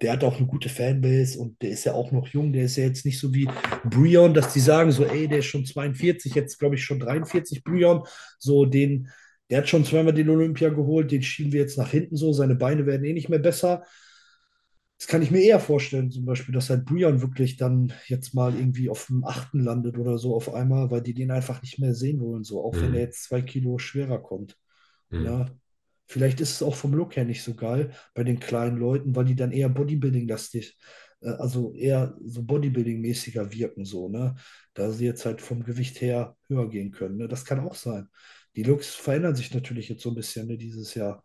Der 0.00 0.12
hat 0.14 0.24
auch 0.24 0.38
eine 0.38 0.46
gute 0.46 0.68
Fanbase 0.70 1.38
und 1.38 1.60
der 1.62 1.70
ist 1.70 1.84
ja 1.84 1.92
auch 1.94 2.12
noch 2.12 2.26
jung. 2.28 2.52
Der 2.52 2.64
ist 2.64 2.76
ja 2.76 2.84
jetzt 2.84 3.04
nicht 3.04 3.18
so 3.20 3.34
wie 3.34 3.48
Brion, 3.84 4.34
dass 4.34 4.52
die 4.54 4.60
sagen 4.60 4.90
so, 4.90 5.04
ey, 5.04 5.28
der 5.28 5.38
ist 5.40 5.46
schon 5.46 5.66
42, 5.66 6.34
jetzt 6.34 6.58
glaube 6.58 6.76
ich 6.76 6.84
schon 6.84 6.98
43, 6.98 7.62
Brion. 7.62 8.04
So, 8.38 8.64
den, 8.64 9.08
der 9.50 9.58
hat 9.58 9.68
schon 9.68 9.84
zweimal 9.84 10.14
den 10.14 10.30
Olympia 10.30 10.70
geholt, 10.70 11.10
den 11.12 11.22
schieben 11.22 11.52
wir 11.52 11.60
jetzt 11.60 11.78
nach 11.78 11.90
hinten 11.90 12.16
so. 12.16 12.32
Seine 12.32 12.54
Beine 12.56 12.86
werden 12.86 13.04
eh 13.04 13.12
nicht 13.12 13.28
mehr 13.28 13.38
besser. 13.38 13.84
Das 14.98 15.06
kann 15.08 15.22
ich 15.22 15.30
mir 15.30 15.40
eher 15.42 15.60
vorstellen, 15.60 16.10
zum 16.10 16.26
Beispiel, 16.26 16.54
dass 16.54 16.68
halt 16.70 16.84
Brion 16.84 17.22
wirklich 17.22 17.56
dann 17.56 17.92
jetzt 18.06 18.34
mal 18.34 18.54
irgendwie 18.54 18.90
auf 18.90 19.06
dem 19.06 19.24
achten 19.24 19.60
landet 19.60 19.96
oder 19.98 20.18
so 20.18 20.34
auf 20.36 20.52
einmal, 20.54 20.90
weil 20.90 21.00
die 21.02 21.14
den 21.14 21.30
einfach 21.30 21.62
nicht 21.62 21.78
mehr 21.78 21.94
sehen 21.94 22.20
wollen, 22.20 22.44
so, 22.44 22.62
auch 22.62 22.74
wenn 22.74 22.90
Mhm. 22.90 22.94
er 22.94 23.00
jetzt 23.02 23.24
zwei 23.24 23.40
Kilo 23.42 23.78
schwerer 23.78 24.18
kommt. 24.22 24.58
Mhm. 25.10 25.24
Ja. 25.24 25.50
Vielleicht 26.10 26.40
ist 26.40 26.50
es 26.52 26.62
auch 26.62 26.74
vom 26.74 26.92
Look 26.94 27.16
her 27.16 27.24
nicht 27.24 27.42
so 27.42 27.54
geil 27.54 27.92
bei 28.14 28.24
den 28.24 28.40
kleinen 28.40 28.78
Leuten, 28.78 29.14
weil 29.14 29.24
die 29.26 29.36
dann 29.36 29.52
eher 29.52 29.68
Bodybuilding-lastig, 29.68 30.76
äh, 31.22 31.28
also 31.30 31.72
eher 31.74 32.16
so 32.24 32.42
Bodybuilding-mäßiger 32.42 33.52
wirken, 33.52 33.84
so, 33.84 34.08
ne? 34.08 34.34
Da 34.74 34.90
sie 34.90 35.04
jetzt 35.06 35.24
halt 35.24 35.40
vom 35.40 35.62
Gewicht 35.64 36.00
her 36.00 36.36
höher 36.48 36.68
gehen 36.68 36.90
können, 36.90 37.16
ne? 37.16 37.28
Das 37.28 37.44
kann 37.44 37.60
auch 37.60 37.74
sein. 37.76 38.08
Die 38.56 38.64
Looks 38.64 38.94
verändern 38.94 39.36
sich 39.36 39.54
natürlich 39.54 39.88
jetzt 39.88 40.02
so 40.02 40.10
ein 40.10 40.16
bisschen, 40.16 40.48
ne, 40.48 40.58
dieses 40.58 40.94
Jahr. 40.94 41.22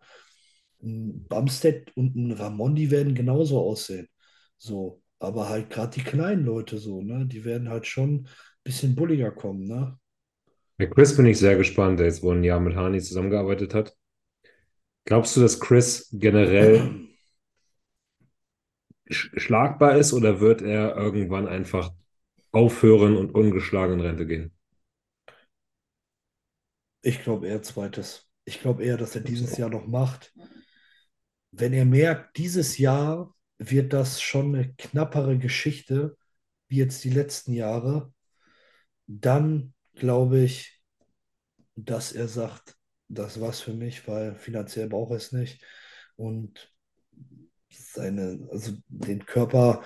Ein 0.84 1.26
Bumstead 1.28 1.91
und 1.95 2.16
ein 2.16 2.32
Ramon, 2.34 2.76
die 2.76 2.91
werden 2.91 3.16
genauso 3.16 3.60
aussehen. 3.62 4.07
So, 4.57 5.02
aber 5.20 5.49
halt 5.49 5.70
gerade 5.72 5.95
die 5.95 6.03
kleinen 6.03 6.45
Leute 6.45 6.78
so, 6.78 7.02
ne? 7.02 7.26
Die 7.26 7.44
werden 7.45 7.70
halt 7.70 7.88
schon 7.88 8.18
ein 8.28 8.28
bisschen 8.64 8.95
bulliger 8.95 9.32
kommen, 9.32 9.66
ne? 9.66 9.98
Bei 10.78 10.86
Chris 10.86 11.18
bin 11.18 11.26
ich 11.26 11.38
sehr 11.40 11.57
gespannt, 11.57 11.99
der 11.99 12.07
jetzt 12.07 12.24
wohl 12.24 12.38
ein 12.38 12.44
Jahr 12.45 12.62
mit 12.62 12.76
Hani 12.78 13.02
zusammengearbeitet 13.02 13.74
hat. 13.74 13.94
Glaubst 15.06 15.38
du, 15.38 15.41
dass 15.41 15.60
Chris 15.60 16.10
generell 16.11 17.07
sch 19.10 19.30
schlagbar 19.38 19.98
ist 19.98 20.14
oder 20.14 20.40
wird 20.40 20.61
er 20.61 20.95
irgendwann 20.95 21.48
einfach 21.48 21.91
aufhören 22.52 23.15
und 23.15 23.34
ungeschlagen 23.36 23.99
in 23.99 24.02
Rente 24.02 24.26
gehen? 24.26 24.52
Ich 27.02 27.22
glaube 27.22 27.48
eher 27.48 27.61
zweites. 27.61 28.27
Ich 28.45 28.61
glaube 28.61 28.84
eher, 28.84 28.98
dass 28.98 29.15
er 29.15 29.22
dieses. 29.22 29.57
Jahr 29.57 29.69
noch 29.69 29.86
macht. 29.86 30.34
Wenn 31.52 31.73
er 31.73 31.86
merkt, 31.86 32.38
dieses 32.38 32.80
Jahr 32.80 33.36
wird 33.60 33.94
das 33.94 34.22
schon 34.22 34.56
eine 34.56 34.73
knappere 34.73 35.38
Geschichte, 35.38 36.18
wie 36.68 36.77
jetzt 36.77 37.03
die 37.03 37.11
letzten 37.11 37.53
Jahre, 37.53 38.11
dann 39.06 39.73
glaube 39.94 40.40
ich, 40.40 40.82
dass 41.76 42.11
er 42.11 42.27
sagt, 42.27 42.74
das 43.07 43.40
war's 43.40 43.61
für 43.61 43.73
mich, 43.73 44.07
weil 44.07 44.36
finanziell 44.36 44.88
braucht 44.88 45.11
er 45.11 45.18
es 45.18 45.32
nicht. 45.32 45.64
Und 46.15 46.73
seine, 47.69 48.48
also 48.52 48.73
den 48.88 49.26
Körper, 49.26 49.84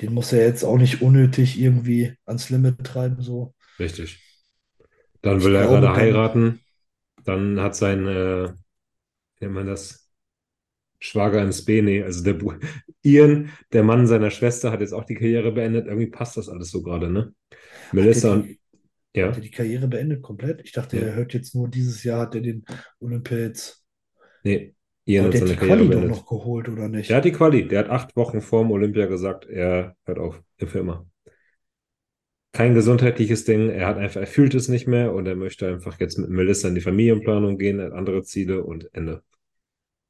den 0.00 0.14
muss 0.14 0.32
er 0.32 0.46
jetzt 0.46 0.64
auch 0.64 0.78
nicht 0.78 1.02
unnötig 1.02 1.58
irgendwie 1.58 2.14
ans 2.24 2.50
Limit 2.50 2.84
treiben, 2.84 3.20
so. 3.22 3.54
Richtig. 3.78 4.22
Dann 5.22 5.38
Ich 5.38 5.44
will 5.44 5.54
er 5.54 5.66
glaube, 5.66 5.80
gerade 5.86 5.96
heiraten. 5.96 6.60
Dann 7.24 7.60
hat 7.60 7.76
sein, 7.76 8.06
äh, 8.06 8.48
wie 8.48 9.44
nennt 9.44 9.54
man 9.54 9.66
das? 9.66 10.04
Schwager 11.00 11.40
im 11.42 11.52
Spene, 11.52 12.04
also 12.04 12.24
der 12.24 12.36
Ian, 13.02 13.52
der 13.72 13.84
Mann 13.84 14.08
seiner 14.08 14.30
Schwester, 14.30 14.72
hat 14.72 14.80
jetzt 14.80 14.92
auch 14.92 15.04
die 15.04 15.14
Karriere 15.14 15.52
beendet. 15.52 15.86
Irgendwie 15.86 16.08
passt 16.10 16.36
das 16.36 16.48
alles 16.48 16.70
so 16.70 16.82
gerade, 16.82 17.08
ne? 17.08 17.32
Melissa 17.92 18.32
und. 18.32 18.58
Er 19.12 19.22
Ja. 19.22 19.28
hat 19.28 19.36
er 19.36 19.40
die 19.42 19.50
Karriere 19.50 19.88
beendet 19.88 20.22
komplett? 20.22 20.60
Ich 20.64 20.72
dachte, 20.72 20.96
Ja. 20.96 21.04
er 21.06 21.14
hört 21.14 21.34
jetzt 21.34 21.54
nur 21.54 21.68
dieses 21.68 22.04
Jahr, 22.04 22.20
hat 22.22 22.34
er 22.34 22.40
den 22.40 22.64
Olympia 23.00 23.38
jetzt. 23.38 23.84
Nee, 24.44 24.74
Ian 25.06 25.26
hat 25.26 25.32
hat 25.34 25.38
seine 25.40 25.50
die 25.52 25.56
Karriere 25.56 25.76
Quali 25.78 25.90
doch 25.90 26.00
beendet. 26.00 26.10
noch 26.10 26.26
geholt, 26.26 26.68
oder 26.68 26.88
nicht? 26.88 27.10
Der 27.10 27.16
hat 27.18 27.24
die 27.24 27.32
Quali. 27.32 27.66
Der 27.68 27.80
hat 27.80 27.90
acht 27.90 28.16
Wochen 28.16 28.40
vorm 28.40 28.70
Olympia 28.70 29.06
gesagt, 29.06 29.46
er 29.46 29.96
hört 30.04 30.18
auf. 30.18 30.42
Für 30.58 30.78
immer. 30.80 31.06
Kein 32.52 32.74
gesundheitliches 32.74 33.44
Ding. 33.44 33.68
Er 33.68 33.86
hat 33.86 33.98
einfach, 33.98 34.20
er 34.20 34.26
fühlt 34.26 34.54
es 34.54 34.68
nicht 34.68 34.86
mehr 34.86 35.12
und 35.12 35.26
er 35.26 35.36
möchte 35.36 35.68
einfach 35.68 36.00
jetzt 36.00 36.18
mit 36.18 36.30
Melissa 36.30 36.68
in 36.68 36.74
die 36.74 36.80
Familienplanung 36.80 37.58
gehen, 37.58 37.80
hat 37.80 37.92
andere 37.92 38.22
Ziele 38.22 38.64
und 38.64 38.92
Ende. 38.94 39.22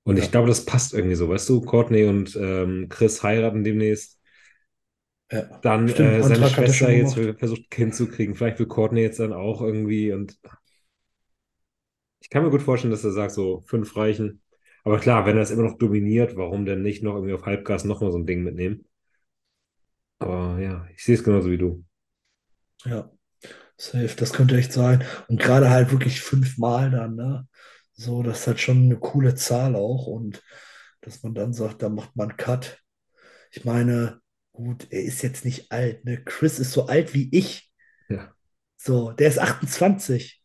Und 0.04 0.18
ich 0.18 0.26
Ja. 0.26 0.30
glaube, 0.30 0.48
das 0.48 0.64
passt 0.64 0.94
irgendwie 0.94 1.16
so, 1.16 1.28
weißt 1.28 1.48
du? 1.48 1.60
Courtney 1.60 2.04
und 2.04 2.36
ähm, 2.40 2.86
Chris 2.88 3.22
heiraten 3.22 3.64
demnächst. 3.64 4.17
Ja. 5.30 5.58
Dann 5.60 5.88
Stimmt, 5.88 6.08
äh, 6.08 6.22
seine 6.22 6.44
er 6.44 6.48
Schwester 6.48 6.90
jetzt 6.90 7.14
versucht, 7.38 7.70
Kind 7.70 7.94
zu 7.94 8.08
kriegen. 8.08 8.34
Vielleicht 8.34 8.58
will 8.58 8.66
Courtney 8.66 9.00
jetzt 9.02 9.20
dann 9.20 9.32
auch 9.32 9.60
irgendwie. 9.60 10.12
Und 10.12 10.38
ich 12.20 12.30
kann 12.30 12.42
mir 12.42 12.50
gut 12.50 12.62
vorstellen, 12.62 12.90
dass 12.90 13.04
er 13.04 13.12
sagt, 13.12 13.32
so 13.32 13.62
fünf 13.66 13.96
reichen. 13.96 14.42
Aber 14.84 14.98
klar, 14.98 15.26
wenn 15.26 15.36
er 15.36 15.42
es 15.42 15.50
immer 15.50 15.64
noch 15.64 15.76
dominiert, 15.76 16.36
warum 16.36 16.64
denn 16.64 16.82
nicht 16.82 17.02
noch 17.02 17.14
irgendwie 17.14 17.34
auf 17.34 17.44
Halbgas 17.44 17.84
noch 17.84 18.00
mal 18.00 18.10
so 18.10 18.18
ein 18.18 18.26
Ding 18.26 18.42
mitnehmen? 18.42 18.86
Aber 20.18 20.58
ja, 20.60 20.86
ich 20.94 21.04
sehe 21.04 21.14
es 21.14 21.24
genauso 21.24 21.50
wie 21.50 21.58
du. 21.58 21.84
Ja, 22.84 23.10
safe, 23.76 24.14
das 24.16 24.32
könnte 24.32 24.56
echt 24.56 24.72
sein. 24.72 25.04
Und 25.28 25.40
gerade 25.40 25.68
halt 25.68 25.92
wirklich 25.92 26.20
fünfmal 26.20 26.90
dann, 26.90 27.16
ne? 27.16 27.46
So, 27.92 28.22
das 28.22 28.40
ist 28.40 28.46
halt 28.46 28.60
schon 28.60 28.84
eine 28.84 28.96
coole 28.96 29.34
Zahl 29.34 29.76
auch. 29.76 30.06
Und 30.06 30.42
dass 31.02 31.22
man 31.22 31.34
dann 31.34 31.52
sagt, 31.52 31.82
da 31.82 31.88
macht 31.88 32.16
man 32.16 32.36
Cut. 32.36 32.82
Ich 33.50 33.64
meine, 33.64 34.20
gut, 34.58 34.88
er 34.90 35.02
ist 35.04 35.22
jetzt 35.22 35.44
nicht 35.44 35.70
alt, 35.70 36.04
ne? 36.04 36.20
Chris 36.24 36.58
ist 36.58 36.72
so 36.72 36.86
alt 36.86 37.14
wie 37.14 37.28
ich. 37.30 37.70
Ja, 38.08 38.34
So, 38.76 39.12
der 39.12 39.28
ist 39.28 39.38
28. 39.38 40.42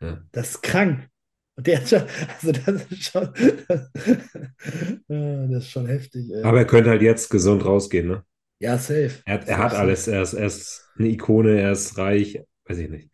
ja. 0.00 0.22
Das 0.32 0.50
ist 0.50 0.62
krank. 0.62 1.08
Und 1.56 1.66
der 1.66 1.80
hat 1.80 1.88
schon, 1.88 2.02
also 2.28 2.52
das 2.52 2.92
ist 2.92 3.04
schon, 3.04 3.32
das 5.08 5.64
ist 5.64 5.70
schon 5.70 5.86
heftig, 5.86 6.30
ey. 6.30 6.42
Aber 6.44 6.58
er 6.58 6.66
könnte 6.66 6.90
halt 6.90 7.02
jetzt 7.02 7.28
gesund 7.30 7.64
rausgehen, 7.64 8.08
ne? 8.08 8.24
Ja, 8.60 8.78
safe. 8.78 9.22
Er 9.24 9.34
hat, 9.34 9.48
er 9.48 9.58
hat 9.58 9.74
alles. 9.74 10.06
Er 10.06 10.22
ist, 10.22 10.34
er 10.34 10.46
ist 10.46 10.88
eine 10.98 11.08
Ikone, 11.08 11.60
er 11.60 11.72
ist 11.72 11.98
reich, 11.98 12.40
weiß 12.66 12.78
ich 12.78 12.90
nicht. 12.90 13.10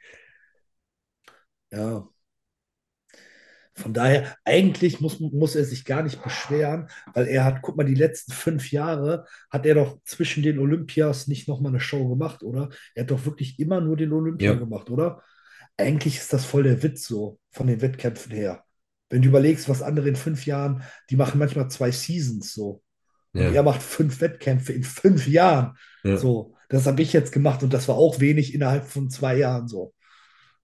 Ja. 1.70 2.08
Von 3.82 3.92
daher, 3.92 4.36
eigentlich 4.44 5.00
muss, 5.00 5.18
muss 5.20 5.56
er 5.56 5.64
sich 5.64 5.84
gar 5.84 6.02
nicht 6.02 6.22
beschweren, 6.22 6.88
weil 7.14 7.26
er 7.26 7.44
hat, 7.44 7.62
guck 7.62 7.76
mal, 7.76 7.84
die 7.84 7.94
letzten 7.96 8.32
fünf 8.32 8.70
Jahre 8.70 9.26
hat 9.50 9.66
er 9.66 9.74
doch 9.74 9.98
zwischen 10.04 10.42
den 10.44 10.58
Olympias 10.60 11.26
nicht 11.26 11.48
nochmal 11.48 11.72
eine 11.72 11.80
Show 11.80 12.08
gemacht, 12.08 12.42
oder? 12.44 12.68
Er 12.94 13.02
hat 13.02 13.10
doch 13.10 13.24
wirklich 13.26 13.58
immer 13.58 13.80
nur 13.80 13.96
den 13.96 14.12
Olympia 14.12 14.52
Ja. 14.52 14.58
gemacht, 14.58 14.88
oder? 14.90 15.22
Eigentlich 15.76 16.16
ist 16.18 16.32
das 16.32 16.44
voll 16.44 16.62
der 16.62 16.82
Witz 16.82 17.06
so 17.06 17.38
von 17.50 17.66
den 17.66 17.80
Wettkämpfen 17.80 18.32
her. 18.32 18.62
Wenn 19.10 19.22
du 19.22 19.28
überlegst, 19.28 19.68
was 19.68 19.82
andere 19.82 20.08
in 20.08 20.16
fünf 20.16 20.46
Jahren, 20.46 20.82
die 21.10 21.16
machen 21.16 21.38
manchmal 21.38 21.68
zwei 21.70 21.90
Seasons 21.90 22.54
so. 22.54 22.82
Ja, 23.34 23.50
er 23.50 23.62
macht 23.62 23.82
fünf 23.82 24.20
Wettkämpfe 24.20 24.72
in 24.74 24.84
fünf 24.84 25.26
Jahren. 25.26 25.76
ja. 26.04 26.16
So, 26.18 26.54
das 26.68 26.86
habe 26.86 27.02
ich 27.02 27.12
jetzt 27.12 27.32
gemacht 27.32 27.62
und 27.62 27.72
das 27.74 27.88
war 27.88 27.96
auch 27.96 28.20
wenig 28.20 28.54
innerhalb 28.54 28.84
von 28.86 29.10
zwei 29.10 29.36
Jahren 29.38 29.68
so. 29.68 29.92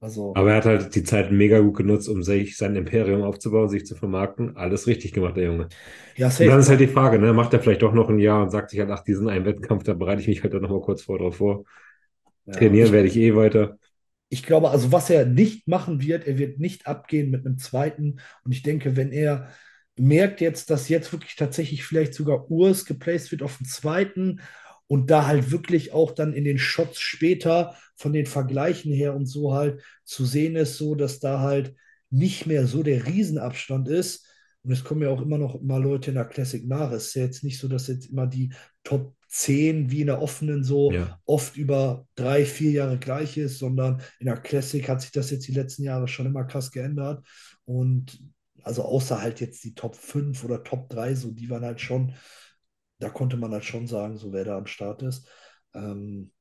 Also, 0.00 0.34
Aber 0.34 0.50
er 0.52 0.56
hat 0.58 0.64
halt 0.66 0.94
die 0.94 1.02
Zeit 1.04 1.32
mega 1.32 1.58
gut 1.60 1.76
genutzt, 1.78 2.08
um 2.08 2.22
sich 2.22 2.56
sein 2.56 2.76
Imperium 2.76 3.22
aufzubauen, 3.22 3.68
sich 3.68 3.86
zu 3.86 3.96
vermarkten. 3.96 4.56
Alles 4.56 4.86
richtig 4.86 5.12
gemacht, 5.12 5.36
der 5.36 5.44
Junge. 5.46 5.70
ja, 6.16 6.30
Und 6.38 6.46
dann 6.48 6.60
ist 6.60 6.68
safe. 6.68 6.70
halt 6.70 6.80
die 6.80 6.88
Frage, 6.88 7.18
ne? 7.18 7.32
Macht 7.32 7.52
er 7.54 7.60
vielleicht 7.60 7.82
doch 7.82 7.92
noch 7.94 8.08
ein 8.10 8.18
Jahr 8.20 8.42
und 8.42 8.50
sagt 8.50 8.70
sich 8.70 8.80
halt, 8.80 8.90
ach, 8.90 9.04
diesen 9.04 9.28
einen 9.28 9.44
Wettkampf, 9.46 9.84
da 9.84 9.94
bereite 9.94 10.22
ich 10.22 10.28
mich 10.28 10.42
halt 10.42 10.54
dann 10.54 10.62
nochmal 10.62 10.80
kurz 10.82 11.02
vor 11.02 11.18
drauf 11.18 11.36
vor. 11.38 11.64
Ja, 12.46 12.60
Trainieren 12.60 12.92
ich, 12.92 12.92
werde 12.92 13.08
ich 13.08 13.16
eh 13.16 13.36
weiter. 13.36 13.78
ich 14.30 14.42
glaube, 14.42 14.70
also 14.70 14.92
was 14.92 15.08
er 15.10 15.24
nicht 15.26 15.68
machen 15.68 16.02
wird, 16.02 16.26
er 16.26 16.38
wird 16.38 16.58
nicht 16.58 16.86
abgehen 16.86 17.30
mit 17.30 17.46
einem 17.46 17.58
zweiten. 17.58 18.20
Und 18.44 18.52
ich 18.52 18.62
denke, 18.62 18.96
wenn 18.96 19.10
er 19.12 19.50
merkt 19.96 20.40
jetzt, 20.40 20.70
dass 20.70 20.88
jetzt 20.88 21.12
wirklich 21.12 21.34
tatsächlich 21.36 21.84
vielleicht 21.84 22.14
sogar 22.14 22.50
Urs 22.50 22.84
geplaced 22.84 23.32
wird 23.32 23.42
auf 23.42 23.56
den 23.58 23.66
zweiten 23.66 24.40
und 24.88 25.10
da 25.10 25.26
halt 25.26 25.50
wirklich 25.50 25.92
auch 25.92 26.12
dann 26.12 26.32
in 26.32 26.44
den 26.44 26.58
Shots 26.58 27.00
später 27.00 27.76
von 27.94 28.12
den 28.12 28.26
Vergleichen 28.26 28.92
her 28.92 29.14
und 29.14 29.26
so 29.26 29.54
halt 29.54 29.82
zu 30.04 30.24
sehen 30.24 30.56
ist, 30.56 30.76
so 30.78 30.94
dass 30.94 31.20
da 31.20 31.40
halt 31.40 31.74
nicht 32.10 32.46
mehr 32.46 32.66
so 32.66 32.82
der 32.82 33.06
Riesenabstand 33.06 33.88
ist. 33.88 34.26
Und 34.62 34.72
es 34.72 34.84
kommen 34.84 35.02
ja 35.02 35.10
auch 35.10 35.22
immer 35.22 35.38
noch 35.38 35.60
mal 35.62 35.82
Leute 35.82 36.10
in 36.10 36.16
der 36.16 36.24
Classic 36.24 36.66
nach. 36.66 36.90
Es 36.90 37.08
ist 37.08 37.14
ja 37.14 37.22
jetzt 37.22 37.44
nicht 37.44 37.58
so, 37.58 37.68
dass 37.68 37.86
jetzt 37.86 38.06
immer 38.06 38.26
die 38.26 38.52
Top 38.82 39.14
10 39.28 39.90
wie 39.90 40.00
in 40.00 40.06
der 40.06 40.22
offenen 40.22 40.64
so 40.64 40.92
Ja, 40.92 41.20
oft 41.26 41.56
über 41.56 42.06
drei, 42.14 42.46
vier 42.46 42.70
Jahre 42.70 42.98
gleich 42.98 43.36
ist, 43.36 43.58
sondern 43.58 44.00
in 44.18 44.26
der 44.26 44.38
Classic 44.38 44.86
hat 44.88 45.02
sich 45.02 45.12
das 45.12 45.30
jetzt 45.30 45.46
die 45.46 45.52
letzten 45.52 45.84
Jahre 45.84 46.08
schon 46.08 46.26
immer 46.26 46.44
krass 46.44 46.70
geändert. 46.72 47.24
Und 47.64 48.18
also 48.62 48.82
außer 48.82 49.20
halt 49.20 49.40
jetzt 49.40 49.64
die 49.64 49.74
Top 49.74 49.96
5 49.96 50.44
oder 50.44 50.64
Top 50.64 50.88
3, 50.90 51.14
so 51.14 51.30
die 51.30 51.48
waren 51.50 51.64
halt 51.64 51.80
schon, 51.80 52.14
da 52.98 53.10
konnte 53.10 53.36
man 53.36 53.52
halt 53.52 53.64
schon 53.64 53.86
sagen, 53.86 54.16
so 54.16 54.32
wer 54.32 54.44
da 54.44 54.56
am 54.56 54.66
Start 54.66 55.02
ist. 55.02 55.28
Ähm, 55.74 56.32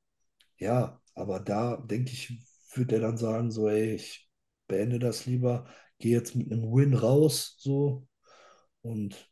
ja, 0.58 1.00
aber 1.14 1.40
da 1.40 1.78
denke 1.78 2.12
ich, 2.12 2.40
würde 2.74 2.96
er 2.96 3.02
dann 3.02 3.18
sagen, 3.18 3.52
so, 3.52 3.68
ey, 3.68 3.96
ich 3.96 4.30
beende 4.68 5.00
das 5.00 5.26
lieber, 5.26 5.68
gehe 6.00 6.16
jetzt 6.16 6.36
mit 6.36 6.52
einem 6.52 6.64
Win 6.64 6.94
raus, 6.94 7.56
so 7.60 8.08
und 8.82 9.32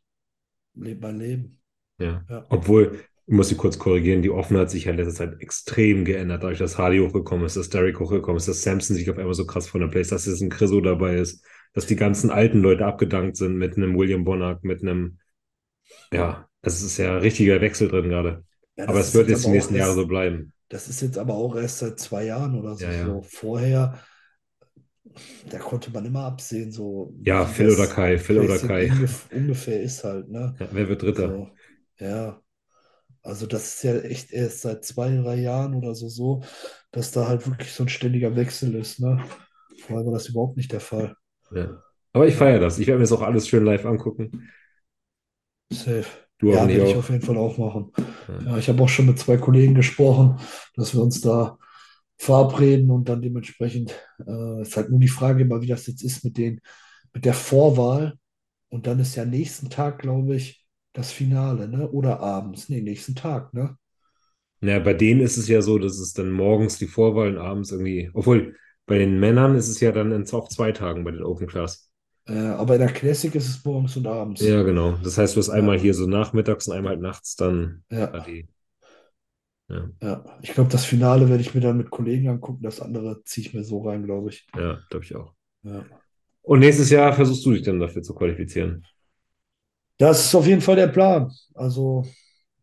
lebe 0.74 1.00
mein 1.00 1.18
Leben. 1.18 1.62
ja. 1.98 2.24
Ja. 2.28 2.46
Obwohl, 2.48 3.00
ich 3.26 3.34
muss 3.34 3.48
sie 3.48 3.56
kurz 3.56 3.78
korrigieren, 3.78 4.22
die 4.22 4.30
Offenheit 4.30 4.62
hat 4.62 4.70
sich 4.70 4.84
ja 4.84 4.92
in 4.92 4.98
letzter 4.98 5.14
Zeit 5.14 5.40
extrem 5.40 6.04
geändert, 6.04 6.44
dadurch, 6.44 6.58
dass 6.58 6.78
Hardy 6.78 6.98
hochgekommen 6.98 7.44
ist, 7.44 7.56
dass 7.56 7.70
Derrick 7.70 7.98
hochgekommen 7.98 8.36
ist, 8.36 8.46
dass 8.46 8.62
Samson 8.62 8.96
sich 8.96 9.10
auf 9.10 9.18
einmal 9.18 9.34
so 9.34 9.46
krass 9.46 9.68
von 9.68 9.80
der 9.80 9.88
Place, 9.88 10.08
dass 10.08 10.26
jetzt 10.26 10.42
ein 10.42 10.50
Chriso 10.50 10.80
dabei 10.80 11.16
ist, 11.16 11.44
dass 11.72 11.86
die 11.86 11.96
ganzen 11.96 12.30
alten 12.30 12.60
Leute 12.60 12.86
abgedankt 12.86 13.36
sind 13.36 13.56
mit 13.56 13.76
einem 13.76 13.98
William 13.98 14.24
Bonac, 14.24 14.62
mit 14.62 14.82
einem, 14.82 15.18
ja, 16.12 16.48
es 16.74 16.82
ist 16.82 16.98
ja 16.98 17.16
richtiger 17.18 17.60
Wechsel 17.60 17.88
drin 17.88 18.08
gerade. 18.08 18.44
Ja, 18.76 18.86
Aber 18.86 19.00
es 19.00 19.14
wird 19.14 19.28
jetzt 19.28 19.44
die 19.46 19.50
nächsten 19.50 19.74
Jahre 19.74 19.94
erst, 19.94 19.94
so 19.94 20.06
bleiben. 20.06 20.52
das 20.68 20.88
ist 20.88 21.00
jetzt 21.02 21.18
aber 21.18 21.34
auch 21.34 21.56
erst 21.56 21.78
seit 21.78 21.98
zwei 22.00 22.24
Jahren 22.24 22.58
oder 22.58 22.74
so. 22.76 22.84
Ja, 22.84 22.92
ja. 22.92 23.06
So 23.06 23.22
vorher, 23.22 24.00
da 25.50 25.58
konnte 25.58 25.90
man 25.90 26.04
immer 26.04 26.24
absehen, 26.24 26.72
so 26.72 27.14
Ja, 27.22 27.44
Phil 27.46 27.70
oder 27.70 27.86
Kai, 27.86 28.18
Phil 28.18 28.38
oder 28.38 28.58
Kai. 28.58 28.90
ungef 28.90 29.28
ungefähr 29.32 29.82
ist 29.82 30.04
halt, 30.04 30.28
ne? 30.28 30.54
Wer 30.58 30.88
wird 30.88 31.02
Dritter? 31.02 31.28
So, 31.28 31.50
ja. 31.98 32.40
Also 33.22 33.46
das 33.46 33.76
ist 33.76 33.82
ja 33.84 33.96
echt 34.00 34.32
erst 34.32 34.62
seit 34.62 34.84
zwei, 34.84 35.10
drei 35.16 35.36
Jahren 35.36 35.74
oder 35.74 35.94
so 35.94 36.08
so, 36.08 36.42
dass 36.92 37.10
da 37.12 37.28
halt 37.28 37.46
wirklich 37.48 37.72
so 37.72 37.84
ein 37.84 37.88
ständiger 37.88 38.36
Wechsel 38.36 38.74
ist, 38.76 39.00
ne? 39.00 39.24
Vorher 39.86 40.06
war 40.06 40.12
das 40.14 40.28
überhaupt 40.28 40.56
nicht 40.56 40.72
der 40.72 40.80
Fall. 40.80 41.16
Ja. 41.50 41.82
Aber 42.12 42.26
ich 42.26 42.34
feiere 42.36 42.60
das. 42.60 42.78
Ich 42.78 42.86
werde 42.86 42.98
mir 42.98 43.04
das 43.04 43.12
auch 43.12 43.22
alles 43.22 43.48
schön 43.48 43.64
live 43.64 43.84
angucken. 43.84 44.48
safe. 45.72 46.25
Du 46.38 46.48
Ja, 46.50 46.68
werde 46.68 46.84
ich 46.84 46.96
auf 46.96 47.10
jeden 47.10 47.22
Fall 47.22 47.36
auch 47.38 47.58
machen. 47.58 47.92
Ja. 48.28 48.44
Ja, 48.44 48.58
ich 48.58 48.68
habe 48.68 48.82
auch 48.82 48.88
schon 48.88 49.06
mit 49.06 49.18
zwei 49.18 49.36
Kollegen 49.38 49.74
gesprochen, 49.74 50.38
dass 50.76 50.94
wir 50.94 51.02
uns 51.02 51.20
da 51.20 51.58
verabreden 52.18 52.90
und 52.90 53.08
dann 53.08 53.22
dementsprechend 53.22 53.92
äh, 54.26 54.62
ist 54.62 54.76
halt 54.76 54.90
nur 54.90 55.00
die 55.00 55.08
Frage 55.08 55.42
immer, 55.42 55.60
wie 55.62 55.66
das 55.66 55.86
jetzt 55.86 56.02
ist 56.02 56.24
mit 56.24 56.38
den, 56.38 56.60
mit 57.14 57.24
der 57.24 57.34
Vorwahl. 57.34 58.18
Und 58.70 58.86
dann 58.86 59.00
ist 59.00 59.16
ja 59.16 59.24
nächsten 59.24 59.70
Tag, 59.70 60.00
glaube 60.00 60.36
ich, 60.36 60.66
das 60.92 61.12
Finale, 61.12 61.68
ne? 61.68 61.90
Oder 61.90 62.20
abends. 62.20 62.68
Nee, 62.68 62.80
nächsten 62.82 63.14
Tag, 63.16 63.54
ne? 63.54 63.76
Ja, 64.60 64.78
bei 64.78 64.94
denen 64.94 65.20
ist 65.20 65.36
es 65.36 65.48
ja 65.48 65.60
so, 65.62 65.78
dass 65.78 65.98
es 65.98 66.12
dann 66.12 66.30
morgens 66.30 66.78
die 66.78 66.86
Vorwahl 66.86 67.28
und 67.28 67.38
abends 67.38 67.70
irgendwie, 67.72 68.10
obwohl 68.14 68.56
bei 68.86 68.98
den 68.98 69.18
Männern 69.20 69.54
ist 69.54 69.68
es 69.68 69.80
ja 69.80 69.92
dann 69.92 70.12
in, 70.12 70.28
auf 70.32 70.48
zwei 70.48 70.72
Tagen 70.72 71.04
bei 71.04 71.10
den 71.10 71.22
Open 71.22 71.46
Class. 71.46 71.85
Äh, 72.28 72.38
aber 72.38 72.74
in 72.74 72.80
der 72.80 72.92
Classic 72.92 73.34
ist 73.34 73.48
es 73.48 73.64
morgens 73.64 73.96
und 73.96 74.06
abends. 74.06 74.40
Ja, 74.40 74.62
genau. 74.62 74.96
Das 75.02 75.18
heißt, 75.18 75.36
du 75.36 75.40
hast 75.40 75.48
einmal 75.50 75.78
Ja, 75.78 75.80
hier 75.80 75.94
so 75.94 76.06
nachmittags 76.06 76.66
und 76.68 76.74
einmal 76.76 76.96
nachts 76.96 77.36
dann 77.36 77.84
da 78.12 78.18
ja, 78.18 78.20
die. 78.20 78.48
Ja, 79.68 79.90
ja. 80.02 80.24
Ich 80.42 80.52
glaube, 80.52 80.70
das 80.70 80.84
Finale 80.84 81.28
werde 81.28 81.42
ich 81.42 81.54
mir 81.54 81.60
dann 81.60 81.76
mit 81.76 81.90
Kollegen 81.90 82.28
angucken. 82.28 82.62
Das 82.62 82.80
andere 82.80 83.22
ziehe 83.24 83.46
ich 83.46 83.54
mir 83.54 83.64
so 83.64 83.82
rein, 83.82 84.04
glaube 84.04 84.30
ich. 84.30 84.46
ja, 84.54 84.78
glaube 84.90 85.04
ich 85.04 85.14
auch. 85.14 85.34
Ja. 85.62 85.84
Und 86.42 86.60
nächstes 86.60 86.88
Jahr 86.90 87.12
versuchst 87.12 87.44
du 87.44 87.52
dich 87.52 87.62
dann 87.62 87.78
dafür 87.80 88.02
zu 88.02 88.14
qualifizieren. 88.14 88.86
Das 89.98 90.26
ist 90.26 90.34
auf 90.34 90.46
jeden 90.46 90.60
Fall 90.60 90.76
der 90.76 90.88
Plan. 90.88 91.32
Also, 91.54 92.04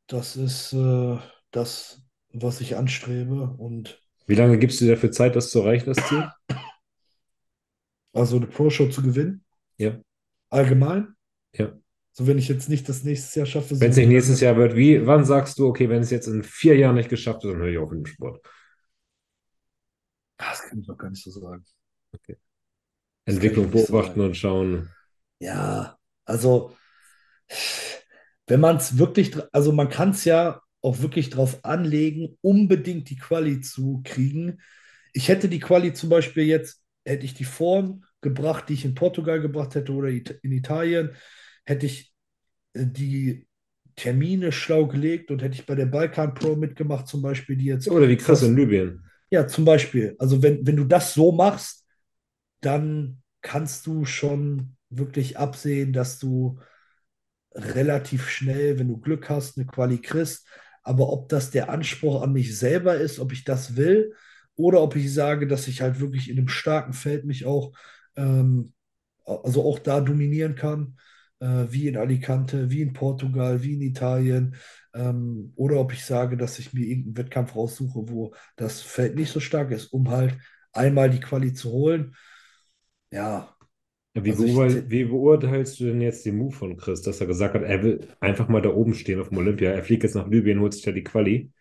das 0.07 0.35
ist 0.35 0.73
äh, 0.73 1.18
das, 1.52 2.03
was 2.34 2.61
ich 2.61 2.77
anstrebe. 2.77 3.56
Und 3.57 4.02
Wie 4.27 4.35
lange 4.35 4.57
gibst 4.60 4.81
du 4.81 4.85
dir 4.85 4.95
dafür 4.95 5.11
Zeit, 5.11 5.35
das 5.35 5.49
zu 5.49 5.60
erreichen, 5.61 5.85
das 5.94 6.06
Ziel? 6.07 6.30
also 8.14 8.38
eine 8.38 8.48
Pro-Show 8.48 8.88
zu 8.90 9.02
gewinnen, 9.02 9.43
Ja, 9.77 9.99
allgemein. 10.49 11.15
ja. 11.55 11.73
So, 12.15 12.27
wenn 12.27 12.37
ich 12.37 12.47
jetzt 12.47 12.69
nicht 12.69 12.87
das 12.87 13.03
nächstes 13.03 13.33
Jahr 13.33 13.47
schaffe, 13.47 13.79
Wenn 13.79 13.89
es 13.89 13.97
nicht 13.97 14.07
nächstes 14.07 14.39
Jahr 14.39 14.55
wird, 14.55 14.75
wie, 14.75 15.07
wann 15.07 15.25
sagst 15.25 15.57
du, 15.57 15.67
okay, 15.67 15.89
wenn 15.89 16.03
es 16.03 16.11
jetzt 16.11 16.27
in 16.27 16.43
vier 16.43 16.77
Jahren 16.77 16.93
nicht 16.93 17.09
geschafft 17.09 17.43
ist, 17.43 17.51
dann 17.51 17.59
höre 17.59 17.69
ich 17.69 17.77
auf 17.79 17.89
mit 17.89 17.99
dem 17.99 18.05
Sport. 18.05 18.45
Ah, 20.37 20.51
das 20.51 20.61
kann 20.61 20.79
ich 20.79 20.85
doch 20.85 20.97
gar 20.97 21.09
nicht 21.09 21.23
so 21.23 21.31
sagen. 21.31 21.65
Okay. 22.13 22.37
Entwicklung 23.25 23.65
noch 23.65 23.79
so 23.79 23.87
beobachten 23.87 24.19
sagen. 24.19 24.27
und 24.27 24.37
schauen. 24.37 24.89
Ja, 25.39 25.97
also 26.25 26.75
wenn 28.47 28.59
man 28.59 28.77
es 28.77 28.97
wirklich, 28.97 29.35
also 29.51 29.71
man 29.71 29.89
kann 29.89 30.11
es 30.11 30.25
ja 30.25 30.61
auch 30.81 30.99
wirklich 30.99 31.29
drauf 31.29 31.63
anlegen, 31.63 32.37
unbedingt 32.41 33.09
die 33.09 33.17
Quali 33.17 33.61
zu 33.61 34.01
kriegen. 34.03 34.61
Ich 35.13 35.29
hätte 35.29 35.47
die 35.47 35.59
Quali 35.59 35.93
zum 35.93 36.09
Beispiel 36.09 36.43
jetzt, 36.43 36.83
hätte 37.05 37.25
ich 37.25 37.33
die 37.33 37.45
Form 37.45 38.03
gebracht, 38.23 38.69
die 38.69 38.73
ich 38.73 38.85
in 38.85 38.95
Portugal 38.95 39.39
gebracht 39.41 39.75
hätte 39.75 39.91
oder 39.93 40.09
in 40.09 40.51
Italien, 40.51 41.11
hätte 41.65 41.85
ich 41.85 42.13
äh, 42.73 42.85
die 42.85 43.47
Termine 43.95 44.51
schlau 44.51 44.87
gelegt 44.87 45.29
und 45.29 45.43
hätte 45.43 45.55
ich 45.55 45.65
bei 45.67 45.75
der 45.75 45.85
Balkan 45.85 46.33
Pro 46.33 46.55
mitgemacht, 46.55 47.07
zum 47.07 47.21
Beispiel, 47.21 47.55
die 47.55 47.65
jetzt 47.65 47.87
Oder 47.89 48.09
wie 48.09 48.17
krass 48.17 48.41
in 48.41 48.55
Libyen. 48.55 49.03
ja, 49.29 49.47
zum 49.47 49.65
Beispiel. 49.65 50.15
Also 50.17 50.41
wenn, 50.41 50.65
wenn 50.65 50.77
du 50.77 50.83
das 50.83 51.13
so 51.13 51.31
machst, 51.31 51.85
dann 52.61 53.21
kannst 53.41 53.85
du 53.87 54.05
schon 54.05 54.75
wirklich 54.89 55.37
absehen, 55.37 55.93
dass 55.93 56.19
du 56.19 56.59
relativ 57.53 58.29
schnell, 58.29 58.79
wenn 58.79 58.87
du 58.87 58.97
Glück 58.99 59.29
hast, 59.29 59.57
eine 59.57 59.67
Quali 59.67 59.99
kriegst. 59.99 60.47
Aber 60.83 61.09
ob 61.09 61.29
das 61.29 61.51
der 61.51 61.69
Anspruch 61.69 62.21
an 62.21 62.33
mich 62.33 62.57
selber 62.57 62.95
ist, 62.95 63.19
ob 63.19 63.31
ich 63.31 63.43
das 63.43 63.75
will, 63.75 64.13
oder 64.55 64.81
ob 64.81 64.95
ich 64.95 65.13
sage, 65.13 65.47
dass 65.47 65.67
ich 65.67 65.81
halt 65.81 65.99
wirklich 65.99 66.29
in 66.29 66.37
einem 66.37 66.47
starken 66.47 66.93
Feld 66.93 67.25
mich 67.25 67.45
auch, 67.45 67.73
ähm, 68.15 68.73
also 69.26 69.64
auch 69.65 69.80
da 69.80 70.02
dominieren 70.02 70.56
kann, 70.56 70.98
äh, 71.40 71.65
wie 71.69 71.88
in 71.88 71.98
Alicante, 71.98 72.69
wie 72.69 72.81
in 72.81 72.94
Portugal, 72.94 73.64
wie 73.64 73.73
in 73.76 73.81
Italien, 73.81 74.56
ähm, 74.94 75.53
oder 75.56 75.77
ob 75.80 75.94
ich 75.94 76.06
sage, 76.06 76.38
dass 76.38 76.60
ich 76.60 76.73
mir 76.73 76.85
irgendeinen 76.85 77.18
Wettkampf 77.18 77.56
raussuche, 77.56 78.10
wo 78.10 78.34
das 78.56 78.81
Feld 78.81 79.15
nicht 79.15 79.31
so 79.31 79.40
stark 79.40 79.72
ist, 79.72 79.88
um 79.88 80.10
halt 80.10 80.38
einmal 80.73 81.10
die 81.10 81.19
Quali 81.19 81.53
zu 81.53 81.72
holen. 81.72 82.15
Ja, 83.11 83.56
Wie, 84.15 84.31
also 84.31 84.45
beurteil, 84.45 84.90
wie 84.91 85.06
beurteilst 85.06 85.80
du 85.80 85.85
denn 85.85 86.02
jetzt 86.02 86.26
den 86.26 86.38
Move 86.38 86.56
von 86.56 86.77
Chris, 86.77 87.02
dass 87.02 87.19
er 87.19 87.27
gesagt 87.27 87.56
hat, 87.56 87.64
er 87.64 87.81
will 87.84 88.07
einfach 88.19 88.48
mal 88.48 88.61
da 88.61 88.69
oben 88.69 88.94
stehen 88.94 89.19
auf 89.19 89.30
dem 89.30 89.40
Olympia. 89.40 89.72
Er 89.72 89.84
fliegt 89.84 90.03
jetzt 90.03 90.15
nach 90.15 90.27
Libyen, 90.27 90.60
holt 90.60 90.73
sich 90.73 90.84
da 90.84 90.91
die 90.91 91.03
Quali. 91.03 91.52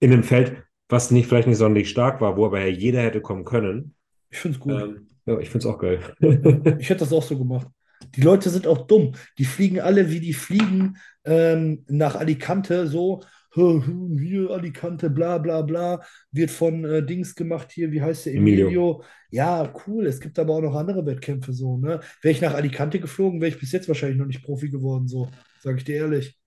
In 0.00 0.12
einem 0.12 0.24
Feld, 0.24 0.56
was 0.88 1.10
nicht, 1.12 1.28
vielleicht 1.28 1.48
nicht 1.48 1.58
sonderlich 1.58 1.90
stark 1.90 2.20
war, 2.20 2.36
wo 2.36 2.46
aber 2.46 2.60
ja 2.60 2.68
jeder 2.68 3.02
hätte 3.02 3.20
kommen 3.22 3.44
können. 3.44 3.94
ich 4.30 4.38
finde 4.38 4.56
es 4.58 4.60
gut. 4.62 4.72
Ähm, 4.72 5.08
ja, 5.26 5.38
ich 5.38 5.50
finde 5.50 5.66
es 5.68 5.74
auch 5.74 5.78
geil. 5.78 6.00
Ich 6.80 6.88
hätte 6.90 7.00
das 7.00 7.12
auch 7.12 7.22
so 7.22 7.38
gemacht. 7.38 7.68
Die 8.14 8.20
Leute 8.20 8.50
sind 8.50 8.66
auch 8.66 8.86
dumm. 8.86 9.12
Die 9.38 9.44
fliegen 9.44 9.80
alle, 9.80 10.10
wie 10.10 10.20
die 10.20 10.32
fliegen, 10.34 10.96
ähm, 11.24 11.84
nach 11.88 12.14
Alicante, 12.16 12.86
so, 12.86 13.22
"Hö, 13.54 13.80
hö, 13.84 14.18
hier 14.18 14.50
Alicante, 14.50 15.10
bla 15.10 15.38
bla 15.38 15.62
bla, 15.62 16.02
wird 16.30 16.50
von 16.50 16.84
äh, 16.84 17.04
Dings 17.04 17.34
gemacht 17.34 17.72
hier, 17.72 17.90
wie 17.90 18.02
heißt 18.02 18.26
der, 18.26 18.34
Emilio. 18.34 18.66
Emilio. 18.66 19.02
Ja, 19.30 19.72
cool, 19.86 20.06
es 20.06 20.20
gibt 20.20 20.38
aber 20.38 20.54
auch 20.54 20.60
noch 20.60 20.74
andere 20.74 21.04
Wettkämpfe, 21.06 21.52
so, 21.52 21.78
ne? 21.78 22.00
Wäre 22.22 22.32
ich 22.32 22.40
nach 22.40 22.54
Alicante 22.54 23.00
geflogen, 23.00 23.40
wäre 23.40 23.50
ich 23.50 23.58
bis 23.58 23.72
jetzt 23.72 23.88
wahrscheinlich 23.88 24.18
noch 24.18 24.26
nicht 24.26 24.42
Profi 24.44 24.68
geworden, 24.70 25.08
so, 25.08 25.28
sage 25.60 25.78
ich 25.78 25.84
dir 25.84 25.96
ehrlich. 25.96 26.38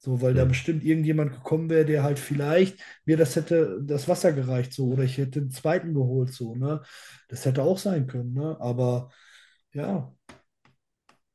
So, 0.00 0.22
weil 0.22 0.34
da 0.34 0.44
Ja. 0.44 0.44
bestimmt 0.44 0.84
irgendjemand 0.84 1.32
gekommen 1.32 1.70
wäre, 1.70 1.84
der 1.84 2.02
halt 2.04 2.18
vielleicht 2.20 2.80
mir 3.04 3.16
das 3.16 3.34
hätte, 3.36 3.80
das 3.84 4.06
Wasser 4.08 4.32
gereicht, 4.32 4.72
so, 4.72 4.86
oder 4.92 5.02
ich 5.04 5.18
hätte 5.18 5.40
den 5.40 5.50
zweiten 5.50 5.92
geholt, 5.94 6.32
so, 6.32 6.54
ne? 6.54 6.82
Das 7.28 7.44
hätte 7.44 7.62
auch 7.64 7.78
sein 7.78 8.06
können, 8.06 8.32
ne? 8.34 8.56
Aber 8.60 9.10
ja, 9.72 10.14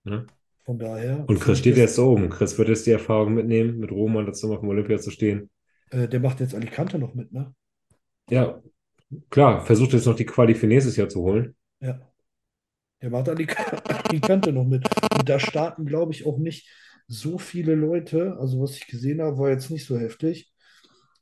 Ja. 0.05 0.25
von 0.65 0.77
daher 0.79 1.27
Und 1.27 1.39
Chris 1.41 1.59
steht 1.59 1.75
jetzt 1.77 1.95
so 1.95 2.09
oben. 2.11 2.29
Chris 2.29 2.57
wird 2.57 2.69
jetzt 2.69 2.85
die 2.85 2.91
Erfahrung 2.91 3.33
mitnehmen, 3.33 3.79
mit 3.79 3.91
Roman 3.91 4.25
dazu 4.25 4.53
auf 4.53 4.61
dem 4.61 4.69
Olympia 4.69 4.97
zu 4.99 5.11
stehen. 5.11 5.49
äh, 5.91 6.07
der 6.09 6.19
macht 6.19 6.39
jetzt 6.41 6.55
Alicante 6.55 6.99
noch 6.99 7.13
mit, 7.13 7.31
ne? 7.31 7.55
Ja, 8.29 8.61
klar, 9.31 9.65
versucht 9.65 9.93
jetzt 9.93 10.05
noch 10.07 10.15
die 10.17 10.25
Quali 10.25 10.55
für 10.55 10.67
nächstes 10.67 10.97
Jahr 10.97 11.09
zu 11.09 11.21
holen. 11.23 11.55
Ja, 11.79 11.99
der 13.01 13.09
macht 13.09 13.29
Alic- 13.29 13.55
Alicante 14.09 14.51
noch 14.53 14.65
mit. 14.65 14.87
Und 15.17 15.29
da 15.29 15.39
starten, 15.39 15.85
glaube 15.85 16.13
ich, 16.13 16.25
auch 16.25 16.37
nicht 16.37 16.69
so 17.13 17.37
viele 17.37 17.75
Leute. 17.75 18.37
Also, 18.39 18.61
was 18.61 18.75
ich 18.77 18.87
gesehen 18.87 19.21
habe, 19.21 19.37
war 19.37 19.49
jetzt 19.49 19.69
nicht 19.71 19.85
so 19.85 19.97
heftig. 19.99 20.53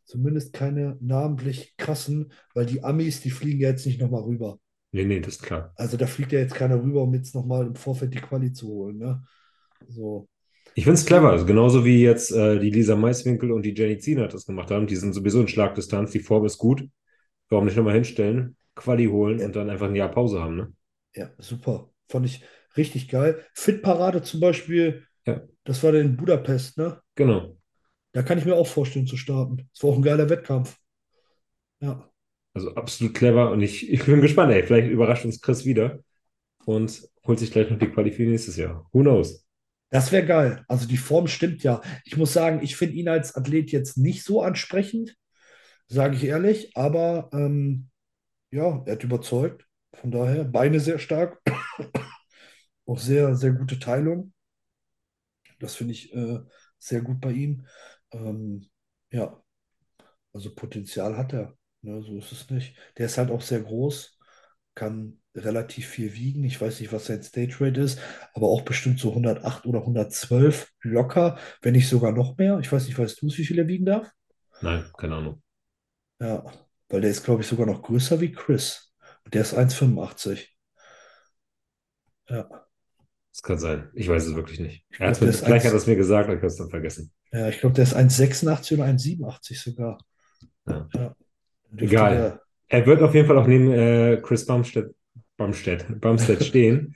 Zumindest 0.06 0.54
keine 0.54 0.98
namentlich 1.02 1.78
krassen, 1.78 2.34
weil 2.56 2.66
die 2.68 2.84
Amis, 2.84 3.22
die 3.22 3.32
fliegen 3.32 3.62
ja 3.62 3.70
jetzt 3.70 3.86
nicht 3.86 4.02
nochmal 4.02 4.24
rüber. 4.24 4.60
Nee, 4.94 5.04
nee, 5.06 5.20
das 5.20 5.36
ist 5.36 5.44
klar. 5.44 5.76
Also, 5.76 5.98
da 5.98 6.06
fliegt 6.08 6.32
ja 6.32 6.40
jetzt 6.40 6.56
keiner 6.56 6.82
rüber, 6.82 7.04
um 7.04 7.14
jetzt 7.14 7.34
nochmal 7.36 7.66
im 7.68 7.76
Vorfeld 7.76 8.14
die 8.14 8.20
Quali 8.22 8.54
zu 8.54 8.68
holen, 8.68 8.98
ne? 8.98 9.24
So. 9.90 10.30
Ich 10.74 10.84
finde 10.86 10.96
es 11.00 11.06
clever. 11.06 11.30
Also 11.32 11.46
genauso 11.46 11.86
wie 11.86 12.02
jetzt 12.02 12.32
äh, 12.32 12.60
die 12.60 12.70
Lisa 12.72 12.96
Maiswinkel 12.96 13.52
und 13.52 13.64
die 13.64 13.74
Jenny 13.74 13.98
Zienert 14.00 14.34
das 14.34 14.46
gemacht 14.46 14.72
haben. 14.72 14.88
Die 14.88 14.96
sind 14.96 15.14
sowieso 15.14 15.42
in 15.42 15.48
Schlagdistanz. 15.48 16.12
Die 16.12 16.20
Form 16.20 16.46
ist 16.46 16.58
gut. 16.58 16.88
Warum 17.50 17.66
nicht 17.66 17.78
nochmal 17.78 17.96
hinstellen, 17.96 18.58
Quali 18.76 19.08
holen 19.08 19.42
Ja, 19.42 19.46
und 19.46 19.56
dann 19.56 19.70
einfach 19.70 19.88
ein 19.90 19.96
Jahr 19.96 20.12
Pause 20.12 20.42
haben, 20.42 20.58
ne? 20.58 20.74
ja, 21.16 21.30
super. 21.38 21.90
Fand 22.10 22.26
ich 22.26 22.44
richtig 22.78 23.10
geil. 23.10 23.46
Fit-Parade 23.54 24.22
zum 24.24 24.40
Beispiel, 24.40 25.06
Ja, 25.26 25.42
das 25.64 25.84
war 25.84 25.94
in 25.94 26.18
Budapest, 26.18 26.78
ne? 26.78 27.02
genau. 27.16 27.58
Da 28.14 28.24
kann 28.24 28.38
ich 28.38 28.46
mir 28.46 28.56
auch 28.56 28.68
vorstellen 28.68 29.08
zu 29.08 29.16
starten. 29.16 29.70
Es 29.74 29.84
war 29.84 29.92
auch 29.92 29.96
ein 29.96 30.02
geiler 30.02 30.30
Wettkampf. 30.30 30.78
Ja, 31.80 32.10
Also 32.54 32.76
absolut 32.76 33.14
clever. 33.16 33.52
Und 33.52 33.62
ich, 33.62 33.90
ich 33.90 34.06
bin 34.06 34.22
gespannt, 34.22 34.52
ey. 34.52 34.64
Vielleicht 34.64 34.90
überrascht 34.92 35.26
uns 35.26 35.42
Chris 35.42 35.66
wieder 35.66 36.00
und 36.66 37.08
holt 37.26 37.40
sich 37.40 37.52
gleich 37.52 37.70
noch 37.70 37.80
die 37.80 37.88
Quali 37.90 38.12
für 38.12 38.24
nächstes 38.24 38.58
Jahr. 38.58 38.88
Who 38.92 39.02
knows? 39.02 39.46
das 39.90 40.12
wäre 40.12 40.26
geil. 40.26 40.64
Also 40.68 40.88
die 40.88 40.98
Form 40.98 41.28
stimmt 41.28 41.64
ja. 41.64 41.82
Ich 42.06 42.16
muss 42.18 42.34
sagen, 42.34 42.62
ich 42.64 42.76
finde 42.78 42.96
ihn 42.96 43.10
als 43.10 43.36
Athlet 43.36 43.72
jetzt 43.72 43.98
nicht 43.98 44.24
so 44.24 44.42
ansprechend, 44.42 45.18
sage 45.88 46.16
ich 46.16 46.24
ehrlich, 46.24 46.76
aber 46.76 47.30
ähm, 47.34 47.90
ja, 48.52 48.84
er 48.86 48.94
hat 48.94 49.04
überzeugt. 49.04 49.68
Von 49.94 50.12
daher, 50.12 50.46
Beine 50.46 50.80
sehr 50.80 51.00
stark, 51.00 51.42
auch 52.86 53.00
sehr, 53.00 53.36
sehr 53.36 53.52
gute 53.54 53.80
Teilung. 53.80 54.34
Das 55.62 55.76
finde 55.76 55.94
ich 55.94 56.14
äh, 56.14 56.40
sehr 56.78 57.02
gut 57.02 57.22
bei 57.22 57.32
ihm. 57.32 57.66
Ähm, 58.12 58.70
ja, 59.12 59.42
also 60.34 60.54
Potenzial 60.54 61.18
hat 61.18 61.34
er. 61.34 61.56
Ne, 61.82 62.02
so 62.04 62.18
ist 62.18 62.32
es 62.32 62.50
nicht. 62.50 62.76
Der 62.98 63.08
ist 63.08 63.18
halt 63.18 63.32
auch 63.32 63.42
sehr 63.42 63.62
groß, 63.62 64.20
kann 64.76 65.20
relativ 65.36 65.88
viel 65.88 66.14
wiegen. 66.14 66.44
Ich 66.44 66.60
weiß 66.62 66.80
nicht, 66.80 66.94
was 66.94 67.06
sein 67.06 67.24
Stage 67.24 67.58
Rate 67.60 67.82
ist, 67.82 68.00
aber 68.34 68.48
auch 68.48 68.62
bestimmt 68.62 69.00
so 69.00 69.10
108 69.14 69.66
oder 69.66 69.82
112 69.82 70.72
locker, 70.82 71.40
wenn 71.62 71.74
nicht 71.74 71.90
sogar 71.90 72.12
noch 72.12 72.38
mehr. 72.38 72.60
Ich 72.60 72.72
weiß 72.72 72.86
nicht, 72.86 73.00
weißt 73.00 73.22
du, 73.22 73.28
wie 73.28 73.46
viel 73.46 73.60
er 73.60 73.68
wiegen 73.68 73.86
darf? 73.86 74.12
Nein, 74.62 74.86
keine 74.98 75.16
Ahnung. 75.16 75.42
Ja, 76.20 76.44
weil 76.90 77.02
der 77.02 77.10
ist, 77.10 77.24
glaube 77.24 77.42
ich, 77.42 77.48
sogar 77.48 77.66
noch 77.66 77.82
größer 77.82 78.22
wie 78.22 78.32
Chris. 78.32 78.94
Und 79.26 79.34
der 79.34 79.42
ist 79.42 79.54
1,85. 79.54 80.50
Ja, 82.30 82.48
Das 83.34 83.42
kann 83.44 83.58
sein. 83.58 83.90
Ich 83.94 84.08
weiß 84.08 84.26
es 84.28 84.36
wirklich 84.36 84.60
nicht. 84.60 84.86
ich 84.90 85.00
Er 85.00 85.08
hat's 85.10 85.20
glaube, 85.20 85.26
mir, 85.26 85.30
ist 85.30 85.44
vielleicht 85.44 85.66
hat 85.66 85.74
er 85.74 85.78
1, 85.78 85.78
es 85.78 85.88
mir 85.88 85.96
gesagt, 85.98 86.26
aber 86.26 86.34
ich 86.36 86.40
habe 86.40 86.48
es 86.48 86.56
dann 86.58 86.70
vergessen. 86.70 87.12
ja, 87.32 87.50
ich 87.50 87.60
glaube, 87.60 87.76
der 87.76 87.84
ist 87.84 87.96
1,86 87.96 88.74
oder 88.76 88.86
1,87 88.86 89.64
sogar. 89.64 89.98
Ja. 90.68 90.90
Ja, 90.94 91.16
Egal. 91.78 92.08
der, 92.08 92.42
Er 92.70 92.86
wird 92.86 93.02
auf 93.02 93.14
jeden 93.16 93.28
Fall 93.28 93.38
auch 93.38 93.48
neben 93.48 93.72
äh, 93.72 94.20
Chris 94.22 94.46
Bumstead, 94.46 94.94
Bumstead, 95.38 96.02
Bumstead 96.02 96.44
stehen, 96.44 96.96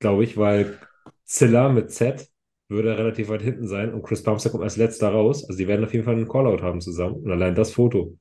glaube 0.00 0.24
ich, 0.24 0.36
weil 0.36 0.78
Zilla 1.24 1.68
mit 1.70 1.92
Z 1.92 2.28
würde 2.68 2.98
relativ 2.98 3.28
weit 3.28 3.42
hinten 3.42 3.68
sein 3.68 3.94
und 3.94 4.02
Chris 4.02 4.22
Bumstead 4.22 4.52
kommt 4.52 4.64
als 4.64 4.76
letzter 4.76 5.10
raus. 5.10 5.44
Also 5.48 5.58
die 5.58 5.68
werden 5.68 5.84
auf 5.84 5.92
jeden 5.92 6.04
Fall 6.04 6.14
einen 6.16 6.28
Callout 6.28 6.62
haben 6.62 6.80
zusammen. 6.80 7.16
Und 7.16 7.30
allein 7.32 7.54
das 7.54 7.72
Foto, 7.72 8.18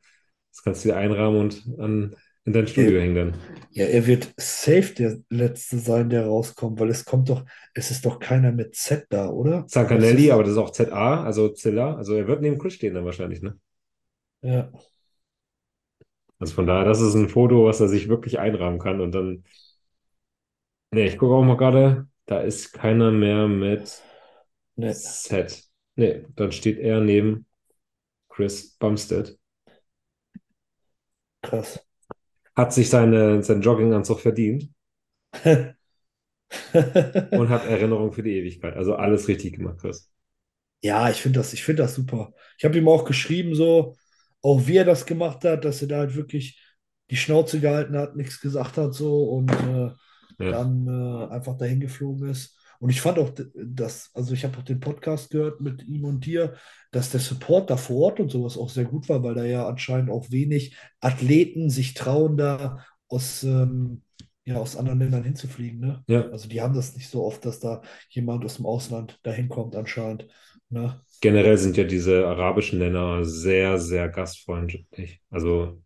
das 0.52 0.64
kannst 0.64 0.86
du 0.86 0.90
dir 0.90 0.98
einrahmen 0.98 1.40
und 1.40 1.64
an, 1.80 2.16
in 2.46 2.54
dein 2.54 2.68
Studio 2.68 3.00
er, 3.00 3.02
hängen 3.02 3.16
dann. 3.16 3.42
ja, 3.72 3.86
er 3.86 4.08
wird 4.08 4.34
safe 4.38 4.94
der 4.96 5.20
Letzte 5.30 5.80
sein, 5.80 6.10
der 6.10 6.28
rauskommt, 6.28 6.80
weil 6.80 6.90
es 6.90 7.06
kommt 7.06 7.30
doch, 7.30 7.46
es 7.74 7.92
ist 7.92 8.06
doch 8.06 8.20
keiner 8.20 8.52
mit 8.52 8.76
Z 8.76 9.08
da, 9.10 9.30
oder? 9.30 9.68
Zancanelli, 9.68 10.32
aber 10.32 10.44
das 10.44 10.54
ist 10.54 10.58
auch 10.58 10.70
ZA, 10.72 11.24
also 11.26 11.50
Zilla. 11.50 11.96
Also 11.96 12.16
er 12.16 12.28
wird 12.28 12.42
neben 12.42 12.58
Chris 12.58 12.76
stehen 12.76 12.94
dann 12.94 13.04
wahrscheinlich, 13.06 13.42
ne? 13.42 13.60
ja, 14.42 14.72
Also 16.40 16.54
von 16.56 16.68
daher, 16.68 16.86
das 16.86 17.02
ist 17.02 17.16
ein 17.16 17.28
Foto, 17.30 17.66
was 17.66 17.80
er 17.80 17.88
sich 17.88 18.08
wirklich 18.10 18.38
einrahmen 18.40 18.78
kann. 18.80 19.02
Und 19.02 19.14
dann, 19.14 19.44
ne, 20.92 21.06
ich 21.06 21.18
gucke 21.18 21.34
auch 21.36 21.44
mal 21.44 21.58
gerade, 21.58 22.08
da 22.26 22.40
ist 22.42 22.74
keiner 22.74 23.12
mehr 23.12 23.48
mit 23.48 24.02
ne, 24.78 24.94
Z. 24.94 25.64
Ne, 25.96 26.26
dann 26.36 26.52
steht 26.52 26.80
er 26.80 27.02
neben 27.02 27.46
Chris 28.30 28.78
Bumstead. 28.78 29.38
krass. 31.42 31.80
Hat 32.56 32.74
sich 32.74 32.90
seine, 32.90 33.44
seinen 33.44 33.62
Jogginganzug 33.62 34.20
verdient 34.20 34.70
und 37.34 37.50
hat 37.50 37.66
Erinnerung 37.66 38.12
für 38.14 38.24
die 38.24 38.32
Ewigkeit. 38.38 38.76
Also 38.78 38.96
alles 38.96 39.28
richtig 39.28 39.54
gemacht, 39.58 39.80
Chris. 39.80 40.10
Ja, 40.82 41.10
ich 41.10 41.22
finde 41.22 41.40
das, 41.40 41.54
ich 41.54 41.64
finde 41.64 41.84
das 41.84 41.96
super. 41.96 42.34
Ich 42.58 42.66
habe 42.66 42.78
ihm 42.78 42.88
auch 42.90 43.06
geschrieben, 43.06 43.56
so, 43.56 43.96
auch 44.42 44.68
wie 44.68 44.78
er 44.78 44.86
das 44.86 45.06
gemacht 45.06 45.44
hat, 45.46 45.64
dass 45.64 45.82
er 45.82 45.88
da 45.88 45.98
halt 46.00 46.16
wirklich 46.16 46.60
die 47.10 47.16
Schnauze 47.16 47.60
gehalten 47.62 47.98
hat, 47.98 48.16
nichts 48.16 48.40
gesagt 48.42 48.78
hat, 48.78 48.94
so 48.94 49.24
und 49.30 49.52
äh, 49.52 49.92
Ja, 50.40 50.54
dann 50.54 50.88
äh, 50.88 51.34
einfach 51.34 51.58
dahin 51.58 51.80
geflogen 51.80 52.30
ist. 52.30 52.58
Und 52.84 52.90
ich 52.90 53.00
fand 53.00 53.18
auch, 53.18 53.32
dass, 53.56 54.12
also 54.14 54.34
ich 54.34 54.44
habe 54.44 54.58
auch 54.58 54.64
den 54.64 54.82
Podcast 54.82 55.30
gehört 55.32 55.62
mit 55.62 55.84
ihm 55.88 56.04
und 56.04 56.26
dir, 56.26 56.56
dass 56.92 57.12
der 57.12 57.22
Support 57.22 57.70
da 57.70 57.78
vor 57.78 58.02
Ort 58.08 58.20
und 58.20 58.30
sowas 58.30 58.58
auch 58.58 58.70
sehr 58.70 58.84
gut 58.84 59.08
war, 59.08 59.24
weil 59.24 59.36
da 59.36 59.46
ja 59.46 59.66
anscheinend 59.68 60.10
auch 60.12 60.32
wenig 60.32 60.76
Athleten 61.00 61.70
sich 61.70 61.94
trauen, 61.94 62.36
da 62.36 62.86
aus, 63.08 63.44
ähm, 63.44 64.04
ja, 64.44 64.58
aus 64.58 64.76
anderen 64.76 65.00
Ländern 65.00 65.24
hinzufliegen, 65.24 65.80
ne? 65.80 66.04
Ja, 66.08 66.30
Also 66.30 66.50
die 66.50 66.62
haben 66.62 66.74
das 66.76 66.94
nicht 66.96 67.10
so 67.10 67.24
oft, 67.24 67.46
dass 67.46 67.62
da 67.62 67.82
jemand 68.10 68.44
aus 68.44 68.58
dem 68.58 68.66
Ausland 68.66 69.18
dahin 69.24 69.48
kommt 69.48 69.76
anscheinend, 69.78 70.28
ne? 70.70 71.02
generell 71.22 71.58
sind 71.58 71.78
ja 71.78 71.84
diese 71.86 72.28
arabischen 72.28 72.80
Länder 72.80 73.24
sehr, 73.26 73.80
sehr 73.80 74.10
gastfreundlich. 74.10 75.22
Also 75.30 75.82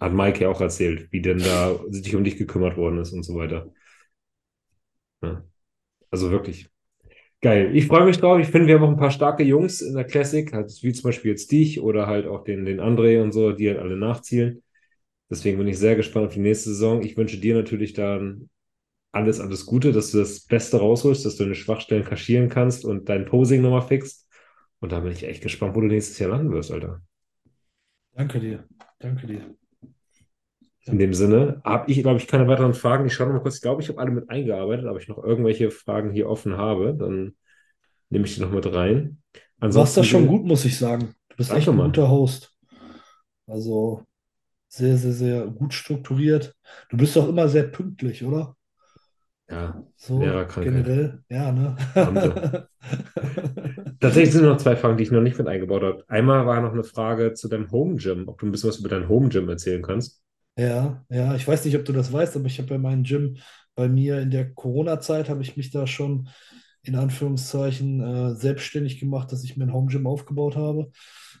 hat 0.00 0.12
Mike 0.14 0.42
ja 0.42 0.50
auch 0.50 0.60
erzählt, 0.60 1.12
wie 1.12 1.22
denn 1.22 1.38
da 1.38 1.78
sich 1.90 2.14
um 2.16 2.24
dich 2.24 2.36
gekümmert 2.38 2.76
worden 2.76 2.98
ist 3.00 3.12
und 3.12 3.24
so 3.24 3.36
weiter. 3.36 3.72
Ja, 5.22 5.42
also 6.12 6.32
wirklich 6.32 6.70
geil. 7.42 7.76
Ich 7.76 7.86
freue 7.88 8.06
mich 8.06 8.18
drauf. 8.18 8.40
Ich 8.40 8.48
finde, 8.48 8.68
wir 8.68 8.76
haben 8.76 8.84
auch 8.84 8.90
ein 8.90 8.96
paar 8.98 9.10
starke 9.12 9.44
Jungs 9.44 9.82
in 9.82 9.94
der 9.94 10.04
Classic, 10.04 10.52
halt 10.52 10.72
wie 10.82 10.92
zum 10.94 11.04
Beispiel 11.10 11.32
jetzt 11.32 11.52
dich 11.52 11.80
oder 11.82 12.08
halt 12.08 12.26
auch 12.26 12.44
den, 12.44 12.66
den 12.66 12.80
André 12.80 13.22
und 13.22 13.32
so, 13.32 13.52
die 13.52 13.68
halt 13.68 13.80
alle 13.80 13.96
nachzielen. 13.96 14.62
Deswegen 15.30 15.58
bin 15.58 15.68
ich 15.68 15.78
sehr 15.78 15.96
gespannt 15.96 16.26
auf 16.28 16.34
die 16.34 16.40
nächste 16.40 16.70
Saison. 16.70 17.02
Ich 17.02 17.16
wünsche 17.16 17.38
dir 17.38 17.54
natürlich 17.56 17.94
dann 17.94 18.50
alles, 19.12 19.40
alles 19.40 19.66
Gute, 19.66 19.92
dass 19.92 20.12
du 20.12 20.18
das 20.18 20.40
Beste 20.42 20.78
rausholst, 20.78 21.26
dass 21.26 21.36
du 21.36 21.44
deine 21.44 21.56
Schwachstellen 21.56 22.04
kaschieren 22.04 22.48
kannst 22.50 22.84
und 22.84 23.08
dein 23.08 23.26
Posing 23.26 23.62
nochmal 23.62 23.82
fixst. 23.82 24.28
Und 24.80 24.92
da 24.92 25.00
bin 25.00 25.12
ich 25.12 25.24
echt 25.24 25.42
gespannt, 25.42 25.76
wo 25.76 25.80
du 25.82 25.88
nächstes 25.88 26.18
Jahr 26.18 26.30
landen 26.30 26.52
wirst, 26.52 26.72
Alter. 26.72 27.02
Danke 28.16 28.40
dir. 28.40 28.66
Danke 29.00 29.26
dir. 29.26 29.54
In 30.86 30.98
dem 30.98 31.14
Sinne 31.14 31.60
habe 31.64 31.90
ich, 31.90 32.02
glaube 32.02 32.18
ich, 32.18 32.26
keine 32.26 32.48
weiteren 32.48 32.74
Fragen. 32.74 33.06
Ich 33.06 33.14
schaue 33.14 33.28
noch 33.28 33.34
mal 33.34 33.40
kurz. 33.42 33.56
Ich 33.56 33.62
glaube, 33.62 33.82
ich 33.82 33.88
habe 33.88 34.00
alle 34.00 34.10
mit 34.10 34.28
eingearbeitet, 34.30 34.86
aber 34.86 34.98
ich 34.98 35.08
noch 35.08 35.22
irgendwelche 35.22 35.70
Fragen 35.70 36.10
hier 36.10 36.28
offen 36.28 36.56
habe, 36.56 36.94
dann 36.94 37.34
nehme 38.10 38.26
ich 38.26 38.34
die 38.34 38.40
noch 38.40 38.50
mit 38.50 38.66
rein. 38.66 39.22
Du 39.68 39.78
machst 39.78 39.96
Ansonsten 39.96 40.00
das 40.00 40.06
schon 40.08 40.26
gut, 40.26 40.44
muss 40.44 40.64
ich 40.64 40.76
sagen. 40.78 41.14
Du 41.28 41.36
bist 41.36 41.52
echt 41.52 41.68
ein 41.68 41.76
Mann. 41.76 41.86
guter 41.88 42.10
Host. 42.10 42.52
Also 43.46 44.04
sehr, 44.68 44.96
sehr, 44.96 45.12
sehr 45.12 45.46
gut 45.46 45.74
strukturiert. 45.74 46.54
Du 46.90 46.96
bist 46.96 47.14
doch 47.16 47.28
immer 47.28 47.48
sehr 47.48 47.64
pünktlich, 47.64 48.24
oder? 48.24 48.56
Ja, 49.48 49.82
So 49.96 50.18
generell. 50.18 51.22
Ja, 51.28 51.52
ne? 51.52 51.76
Tatsächlich 54.00 54.32
sind 54.32 54.44
noch 54.44 54.56
zwei 54.56 54.76
Fragen, 54.76 54.96
die 54.96 55.04
ich 55.04 55.10
noch 55.10 55.20
nicht 55.20 55.38
mit 55.38 55.46
eingebaut 55.46 55.82
habe. 55.82 56.04
Einmal 56.08 56.46
war 56.46 56.60
noch 56.60 56.72
eine 56.72 56.84
Frage 56.84 57.34
zu 57.34 57.48
deinem 57.48 57.70
Home 57.70 57.96
Gym, 57.96 58.28
ob 58.28 58.38
du 58.38 58.46
ein 58.46 58.50
bisschen 58.52 58.70
was 58.70 58.78
über 58.78 58.88
dein 58.88 59.08
Home 59.08 59.28
Gym 59.28 59.48
erzählen 59.48 59.82
kannst. 59.82 60.22
Ja, 60.56 61.04
ja, 61.08 61.34
ich 61.34 61.48
weiß 61.48 61.64
nicht, 61.64 61.76
ob 61.76 61.84
du 61.84 61.92
das 61.92 62.12
weißt, 62.12 62.36
aber 62.36 62.46
ich 62.46 62.58
habe 62.58 62.70
ja 62.74 62.78
meinen 62.78 63.04
Gym 63.04 63.38
bei 63.74 63.88
mir 63.88 64.20
in 64.20 64.30
der 64.30 64.52
Corona-Zeit, 64.52 65.28
habe 65.30 65.42
ich 65.42 65.56
mich 65.56 65.70
da 65.70 65.86
schon 65.86 66.28
in 66.82 66.94
Anführungszeichen 66.96 68.00
äh, 68.02 68.34
selbstständig 68.36 69.00
gemacht, 69.00 69.32
dass 69.32 69.44
ich 69.44 69.56
mir 69.56 69.64
ein 69.64 69.72
Home 69.72 69.86
Gym 69.90 70.06
aufgebaut 70.06 70.56
habe. 70.56 70.90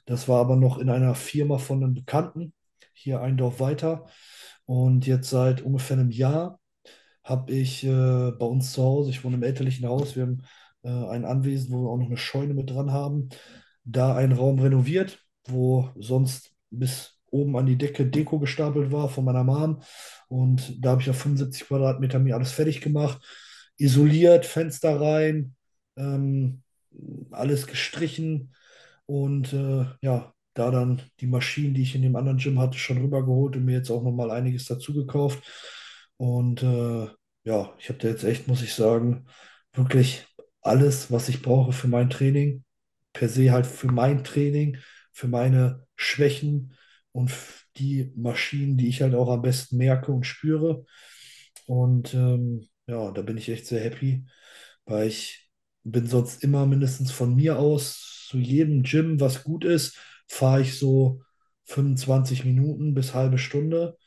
Das 0.06 0.28
war 0.28 0.40
aber 0.40 0.56
noch 0.56 0.78
in 0.78 0.88
einer 0.88 1.14
Firma 1.14 1.58
von 1.58 1.82
einem 1.84 1.94
Bekannten, 1.94 2.54
hier 2.94 3.20
ein 3.20 3.36
Dorf 3.36 3.60
weiter. 3.60 4.06
Und 4.64 5.06
jetzt 5.06 5.28
seit 5.30 5.60
ungefähr 5.62 5.98
einem 5.98 6.10
Jahr 6.10 6.58
habe 7.24 7.52
ich 7.52 7.84
äh, 7.84 7.88
bei 8.32 8.46
uns 8.46 8.72
zu 8.72 8.82
Hause, 8.82 9.10
ich 9.10 9.24
wohne 9.24 9.36
im 9.36 9.42
elterlichen 9.42 9.86
Haus, 9.88 10.16
wir 10.16 10.24
haben 10.24 10.42
äh, 10.84 10.88
ein 10.90 11.24
Anwesen, 11.24 11.72
wo 11.72 11.82
wir 11.84 11.90
auch 11.90 11.98
noch 11.98 12.06
eine 12.06 12.16
Scheune 12.16 12.54
mit 12.54 12.70
dran 12.70 12.92
haben, 12.92 13.28
da 13.84 14.14
einen 14.16 14.32
Raum 14.32 14.58
renoviert, 14.60 15.20
wo 15.46 15.90
sonst 15.96 16.52
bis 16.70 17.11
oben 17.32 17.56
an 17.56 17.66
die 17.66 17.78
Decke 17.78 18.06
Deko 18.06 18.38
gestapelt 18.38 18.92
war 18.92 19.08
von 19.08 19.24
meiner 19.24 19.44
Mom. 19.44 19.82
Und 20.28 20.84
da 20.84 20.90
habe 20.90 21.02
ich 21.02 21.10
auf 21.10 21.18
75 21.18 21.66
Quadratmeter 21.66 22.18
mir 22.18 22.36
alles 22.36 22.52
fertig 22.52 22.80
gemacht, 22.80 23.20
isoliert, 23.76 24.46
Fenster 24.46 25.00
rein, 25.00 25.54
ähm, 25.96 26.62
alles 27.30 27.66
gestrichen 27.66 28.54
und 29.06 29.52
äh, 29.52 29.86
ja, 30.02 30.32
da 30.54 30.70
dann 30.70 31.02
die 31.20 31.26
Maschinen, 31.26 31.74
die 31.74 31.82
ich 31.82 31.94
in 31.94 32.02
dem 32.02 32.16
anderen 32.16 32.38
Gym 32.38 32.58
hatte, 32.60 32.78
schon 32.78 32.98
rübergeholt 32.98 33.56
und 33.56 33.64
mir 33.64 33.76
jetzt 33.76 33.90
auch 33.90 34.02
nochmal 34.02 34.30
einiges 34.30 34.66
dazu 34.66 34.92
gekauft. 34.94 35.42
Und 36.18 36.62
äh, 36.62 37.08
ja, 37.44 37.74
ich 37.78 37.88
habe 37.88 37.98
da 37.98 38.08
jetzt 38.08 38.24
echt, 38.24 38.48
muss 38.48 38.62
ich 38.62 38.74
sagen, 38.74 39.26
wirklich 39.72 40.26
alles, 40.60 41.10
was 41.10 41.28
ich 41.28 41.42
brauche 41.42 41.72
für 41.72 41.88
mein 41.88 42.10
Training. 42.10 42.64
Per 43.12 43.28
se 43.28 43.52
halt 43.52 43.66
für 43.66 43.88
mein 43.88 44.24
Training, 44.24 44.78
für 45.12 45.28
meine 45.28 45.86
Schwächen 45.96 46.74
und 47.12 47.32
die 47.76 48.12
Maschinen, 48.16 48.76
die 48.76 48.88
ich 48.88 49.02
halt 49.02 49.14
auch 49.14 49.28
am 49.30 49.42
besten 49.42 49.76
merke 49.76 50.12
und 50.12 50.24
spüre. 50.24 50.84
Und 51.66 52.14
ähm, 52.14 52.68
ja, 52.86 53.10
da 53.12 53.22
bin 53.22 53.36
ich 53.38 53.48
echt 53.48 53.66
sehr 53.66 53.80
happy, 53.80 54.26
weil 54.84 55.08
ich 55.08 55.50
bin 55.84 56.06
sonst 56.06 56.42
immer 56.42 56.66
mindestens 56.66 57.10
von 57.12 57.34
mir 57.34 57.58
aus 57.58 58.26
zu 58.28 58.38
jedem 58.38 58.82
Gym, 58.82 59.20
was 59.20 59.44
gut 59.44 59.64
ist, 59.64 59.98
fahre 60.28 60.62
ich 60.62 60.78
so 60.78 61.20
25 61.64 62.44
Minuten 62.44 62.94
bis 62.94 63.14
halbe 63.14 63.38
Stunde. 63.38 63.98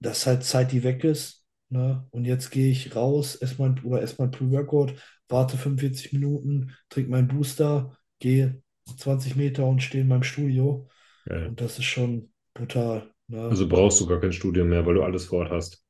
Das 0.00 0.18
ist 0.18 0.26
halt 0.26 0.44
Zeit, 0.44 0.72
die 0.72 0.84
weg 0.84 1.04
ist. 1.04 1.44
Ne? 1.68 2.06
Und 2.10 2.24
jetzt 2.24 2.50
gehe 2.50 2.70
ich 2.70 2.94
raus, 2.94 3.34
esse 3.36 3.56
mein, 3.58 3.82
oder 3.82 4.02
esse 4.02 4.16
mein 4.18 4.30
Pre-Workout, 4.30 4.94
warte 5.28 5.56
45 5.56 6.12
Minuten, 6.12 6.74
trinke 6.88 7.10
meinen 7.10 7.28
Booster, 7.28 7.96
gehe 8.20 8.62
20 8.96 9.36
Meter 9.36 9.66
und 9.66 9.82
stehe 9.82 10.02
in 10.02 10.08
meinem 10.08 10.22
Studio. 10.22 10.88
Ja. 11.28 11.46
Und 11.48 11.60
das 11.60 11.78
ist 11.78 11.84
schon 11.84 12.30
brutal. 12.54 13.10
Ne? 13.28 13.40
Also 13.50 13.68
brauchst 13.68 14.00
du 14.00 14.06
gar 14.06 14.20
kein 14.20 14.32
Studium 14.32 14.68
mehr, 14.68 14.86
weil 14.86 14.94
du 14.94 15.02
alles 15.02 15.26
vor 15.26 15.40
Ort 15.40 15.50
hast. 15.50 15.84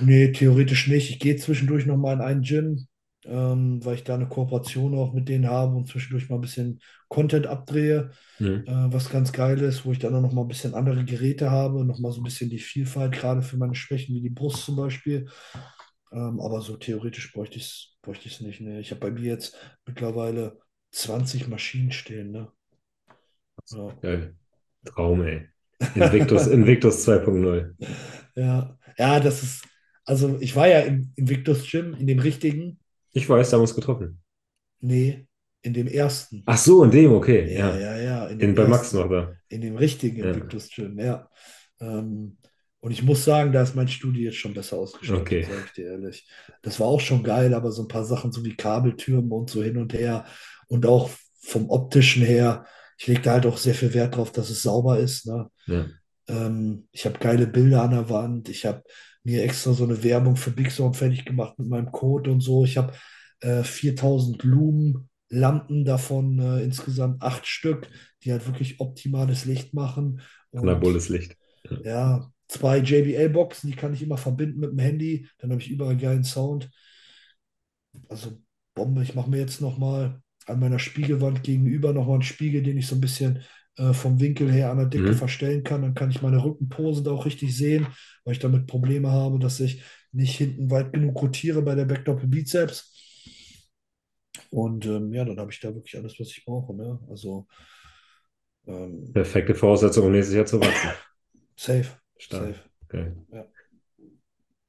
Nee, 0.00 0.32
theoretisch 0.32 0.86
nicht. 0.88 1.10
Ich 1.10 1.18
gehe 1.18 1.36
zwischendurch 1.36 1.86
noch 1.86 1.96
mal 1.96 2.12
in 2.14 2.20
ein 2.20 2.42
Gym, 2.42 2.86
ähm, 3.24 3.84
weil 3.84 3.96
ich 3.96 4.04
da 4.04 4.14
eine 4.14 4.28
Kooperation 4.28 4.94
auch 4.96 5.12
mit 5.12 5.28
denen 5.28 5.48
habe 5.48 5.76
und 5.76 5.88
zwischendurch 5.88 6.28
mal 6.28 6.36
ein 6.36 6.40
bisschen 6.42 6.80
Content 7.08 7.46
abdrehe, 7.46 8.10
Mhm. 8.38 8.64
äh, 8.66 8.92
was 8.92 9.10
ganz 9.10 9.32
geil 9.32 9.60
ist, 9.60 9.84
wo 9.84 9.92
ich 9.92 9.98
dann 9.98 10.14
auch 10.14 10.20
noch 10.20 10.32
mal 10.32 10.42
ein 10.42 10.48
bisschen 10.48 10.74
andere 10.74 11.04
Geräte 11.04 11.50
habe, 11.50 11.84
noch 11.84 11.98
mal 11.98 12.12
so 12.12 12.20
ein 12.20 12.24
bisschen 12.24 12.50
die 12.50 12.58
Vielfalt, 12.58 13.12
gerade 13.12 13.42
für 13.42 13.56
meine 13.56 13.74
Schwächen 13.74 14.14
wie 14.14 14.20
die 14.22 14.30
Brust 14.30 14.64
zum 14.64 14.76
Beispiel. 14.76 15.28
Ähm, 16.12 16.40
aber 16.40 16.60
so 16.60 16.76
theoretisch 16.76 17.32
bräuchte 17.32 17.56
ich 17.58 17.64
es 17.64 17.96
bräuchte 18.02 18.28
ich's 18.28 18.40
nicht. 18.40 18.60
Nee. 18.60 18.80
Ich 18.80 18.90
habe 18.90 19.00
bei 19.00 19.10
mir 19.10 19.24
jetzt 19.24 19.56
mittlerweile 19.86 20.58
20 20.92 21.48
Maschinen 21.48 21.90
stehen. 21.90 22.30
Ne? 22.30 22.48
Ja. 23.70 23.90
Geil. 24.00 24.36
Traum, 24.84 25.22
ey. 25.22 25.48
Invictus, 25.94 26.46
Invictus 26.48 27.04
2.0. 27.06 27.74
Ja. 28.36 28.78
ja, 28.98 29.20
das 29.20 29.42
ist, 29.42 29.64
also 30.04 30.38
ich 30.40 30.54
war 30.56 30.68
ja 30.68 30.80
im 30.80 31.12
Invictus 31.16 31.70
Gym, 31.70 31.94
in 31.94 32.06
dem 32.06 32.18
richtigen. 32.18 32.78
Ich 33.12 33.28
weiß, 33.28 33.50
da 33.50 33.54
haben 33.54 33.60
wir 33.60 33.62
uns 33.68 33.74
getroffen. 33.74 34.20
Nee, 34.80 35.26
in 35.62 35.72
dem 35.72 35.86
ersten. 35.86 36.42
Ach 36.46 36.58
so, 36.58 36.84
in 36.84 36.90
dem, 36.90 37.12
okay, 37.12 37.52
Ja, 37.54 37.74
ja. 37.74 37.78
ja, 37.78 37.96
ja, 37.96 38.26
in 38.26 38.32
In, 38.34 38.38
dem 38.40 38.54
bei 38.54 38.66
Max 38.66 38.92
ersten, 38.92 38.98
noch 38.98 39.08
da. 39.08 39.32
in 39.48 39.60
dem 39.60 39.76
richtigen 39.76 40.18
Ja. 40.18 40.30
Invictus 40.30 40.68
Gym, 40.74 40.98
ja. 40.98 41.28
Ähm, 41.80 42.36
und 42.80 42.90
ich 42.90 43.02
muss 43.02 43.24
sagen, 43.24 43.50
da 43.52 43.62
ist 43.62 43.74
mein 43.74 43.88
Studio 43.88 44.24
jetzt 44.24 44.36
schon 44.36 44.52
besser 44.52 44.76
ausgestattet, 44.76 45.22
Okay. 45.22 45.42
sage 45.44 45.62
ich 45.66 45.72
dir 45.72 45.86
ehrlich. 45.92 46.28
Das 46.62 46.78
war 46.80 46.86
auch 46.86 47.00
schon 47.00 47.22
geil, 47.22 47.54
aber 47.54 47.72
so 47.72 47.82
ein 47.82 47.88
paar 47.88 48.04
Sachen, 48.04 48.30
so 48.30 48.44
wie 48.44 48.56
Kabeltürme 48.56 49.34
und 49.34 49.48
so 49.48 49.62
hin 49.62 49.78
und 49.78 49.94
her 49.94 50.26
und 50.68 50.84
auch 50.84 51.08
vom 51.40 51.70
optischen 51.70 52.22
her, 52.22 52.66
ich 53.04 53.08
lege 53.08 53.20
da 53.20 53.32
halt 53.32 53.44
auch 53.44 53.58
sehr 53.58 53.74
viel 53.74 53.92
Wert 53.92 54.16
drauf, 54.16 54.32
dass 54.32 54.48
es 54.48 54.62
sauber 54.62 54.98
ist, 54.98 55.26
ne? 55.26 55.50
Ja. 55.66 55.84
Ähm, 56.26 56.88
ich 56.90 57.04
habe 57.04 57.18
geile 57.18 57.46
Bilder 57.46 57.82
an 57.82 57.90
der 57.90 58.08
Wand. 58.08 58.48
Ich 58.48 58.64
habe 58.64 58.82
mir 59.24 59.42
extra 59.42 59.74
so 59.74 59.84
eine 59.84 60.02
Werbung 60.02 60.36
für 60.36 60.52
Big 60.52 60.70
Sound 60.70 60.96
fertig 60.96 61.26
gemacht 61.26 61.58
mit 61.58 61.68
meinem 61.68 61.92
Code 61.92 62.30
und 62.30 62.40
so. 62.40 62.64
Ich 62.64 62.78
habe 62.78 62.94
äh, 63.40 63.62
4000 63.62 64.42
Lumen-Lampen, 64.42 65.84
davon 65.84 66.38
äh, 66.38 66.62
insgesamt 66.62 67.20
acht 67.20 67.46
Stück, 67.46 67.90
die 68.22 68.32
halt 68.32 68.46
wirklich 68.46 68.80
optimales 68.80 69.44
Licht 69.44 69.74
machen. 69.74 70.22
Anaboles 70.54 71.10
Licht. 71.10 71.36
ja, 71.84 72.30
zwei 72.48 72.78
JBL-Boxen, 72.78 73.70
die 73.70 73.76
kann 73.76 73.92
ich 73.92 74.02
immer 74.02 74.16
verbinden 74.16 74.60
mit 74.60 74.70
dem 74.70 74.78
Handy. 74.78 75.28
Dann 75.36 75.50
habe 75.50 75.60
ich 75.60 75.68
überall 75.68 75.98
geilen 75.98 76.24
Sound. 76.24 76.70
Also 78.08 78.38
Bombe. 78.74 79.02
Ich 79.02 79.14
mache 79.14 79.28
mir 79.28 79.40
jetzt 79.40 79.60
nochmal 79.60 80.22
an 80.46 80.60
meiner 80.60 80.78
Spiegelwand 80.78 81.42
gegenüber 81.42 81.92
nochmal 81.92 82.14
einen 82.14 82.22
Spiegel, 82.22 82.62
den 82.62 82.78
ich 82.78 82.86
so 82.86 82.94
ein 82.96 83.00
bisschen 83.00 83.42
äh, 83.76 83.92
vom 83.92 84.20
Winkel 84.20 84.50
her 84.52 84.70
an 84.70 84.78
der 84.78 84.86
Decke 84.86 85.12
Mhm. 85.12 85.16
verstellen 85.16 85.64
kann. 85.64 85.82
Dann 85.82 85.94
kann 85.94 86.10
ich 86.10 86.22
meine 86.22 86.42
Rückenpose 86.44 87.02
da 87.02 87.10
auch 87.12 87.26
richtig 87.26 87.56
sehen, 87.56 87.86
weil 88.24 88.32
ich 88.34 88.38
damit 88.40 88.66
Probleme 88.66 89.10
habe, 89.10 89.38
dass 89.38 89.60
ich 89.60 89.82
nicht 90.12 90.36
hinten 90.36 90.70
weit 90.70 90.92
genug 90.92 91.20
rotiere 91.20 91.62
bei 91.62 91.74
der 91.74 91.86
Backdoppel-Bizeps. 91.86 92.92
Und 94.50 94.86
ähm, 94.86 95.12
ja, 95.12 95.24
dann 95.24 95.38
habe 95.38 95.52
ich 95.52 95.60
da 95.60 95.74
wirklich 95.74 95.96
alles, 95.96 96.18
was 96.18 96.28
ich 96.28 96.44
brauche. 96.44 96.74
Ne? 96.74 96.98
Also 97.10 97.46
ähm, 98.66 99.12
Perfekte 99.12 99.54
Voraussetzung, 99.54 100.06
um 100.06 100.12
nächstes 100.12 100.34
Jahr 100.36 100.46
zu 100.46 100.60
wachsen. 100.60 100.90
safe, 101.56 101.88
Stark. 102.18 102.48
safe. 102.48 102.60
Okay. 102.88 103.12
Ja. 103.32 103.44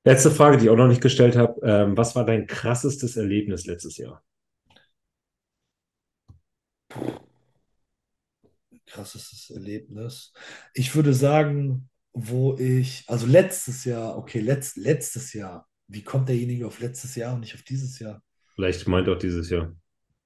Letzte 0.05 0.31
Frage, 0.31 0.57
die 0.57 0.65
ich 0.65 0.69
auch 0.69 0.75
noch 0.77 0.87
nicht 0.87 1.01
gestellt 1.01 1.35
habe. 1.35 1.59
Ähm, 1.63 1.97
was 1.97 2.15
war 2.15 2.25
dein 2.25 2.47
krassestes 2.47 3.17
Erlebnis 3.17 3.65
letztes 3.65 3.97
Jahr? 3.97 4.23
Krassestes 8.85 9.49
Erlebnis. 9.49 10.31
Ich 10.73 10.95
würde 10.95 11.13
sagen, 11.13 11.89
wo 12.13 12.55
ich, 12.57 13.03
also 13.07 13.25
letztes 13.25 13.83
Jahr, 13.85 14.17
okay, 14.17 14.39
letzt, 14.39 14.77
letztes 14.77 15.33
Jahr. 15.33 15.67
Wie 15.87 16.03
kommt 16.03 16.29
derjenige 16.29 16.67
auf 16.67 16.79
letztes 16.79 17.15
Jahr 17.15 17.33
und 17.33 17.41
nicht 17.41 17.55
auf 17.55 17.63
dieses 17.63 17.99
Jahr? 17.99 18.21
Vielleicht 18.55 18.87
meint 18.87 19.09
auch 19.09 19.17
dieses 19.17 19.49
Jahr. 19.49 19.75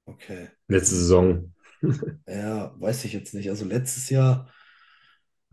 Okay. 0.05 0.49
Letzte 0.67 0.95
Saison. 0.95 1.53
Ja, 2.27 2.73
weiß 2.79 3.05
ich 3.05 3.13
jetzt 3.13 3.33
nicht. 3.33 3.49
Also 3.49 3.63
letztes 3.65 4.09
Jahr, 4.09 4.49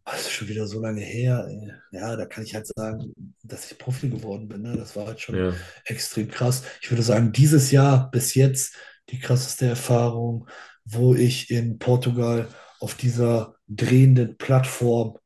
Das 0.05 0.20
ist 0.22 0.30
schon 0.32 0.48
wieder 0.48 0.66
so 0.66 0.80
lange 0.80 1.01
her. 1.01 1.47
Ey. 1.48 1.72
Ja, 1.90 2.14
da 2.16 2.26
kann 2.26 2.44
ich 2.44 2.55
halt 2.55 2.66
sagen, 2.66 3.12
dass 3.43 3.70
ich 3.70 3.78
Profi 3.78 4.09
geworden 4.09 4.47
bin. 4.48 4.62
Ne? 4.62 4.76
Das 4.76 4.94
war 4.94 5.06
halt 5.06 5.20
schon 5.20 5.34
Ja, 5.34 5.52
extrem 5.84 6.28
krass. 6.28 6.62
Ich 6.80 6.90
würde 6.90 7.02
sagen, 7.02 7.32
dieses 7.32 7.70
Jahr 7.72 8.10
bis 8.10 8.34
jetzt 8.34 8.76
die 9.10 9.18
krasseste 9.18 9.66
Erfahrung, 9.66 10.48
wo 10.86 11.14
ich 11.14 11.50
in 11.50 11.78
Portugal 11.78 12.48
auf 12.80 12.94
dieser 12.94 13.56
drehenden 13.68 14.36
Plattform 14.38 15.18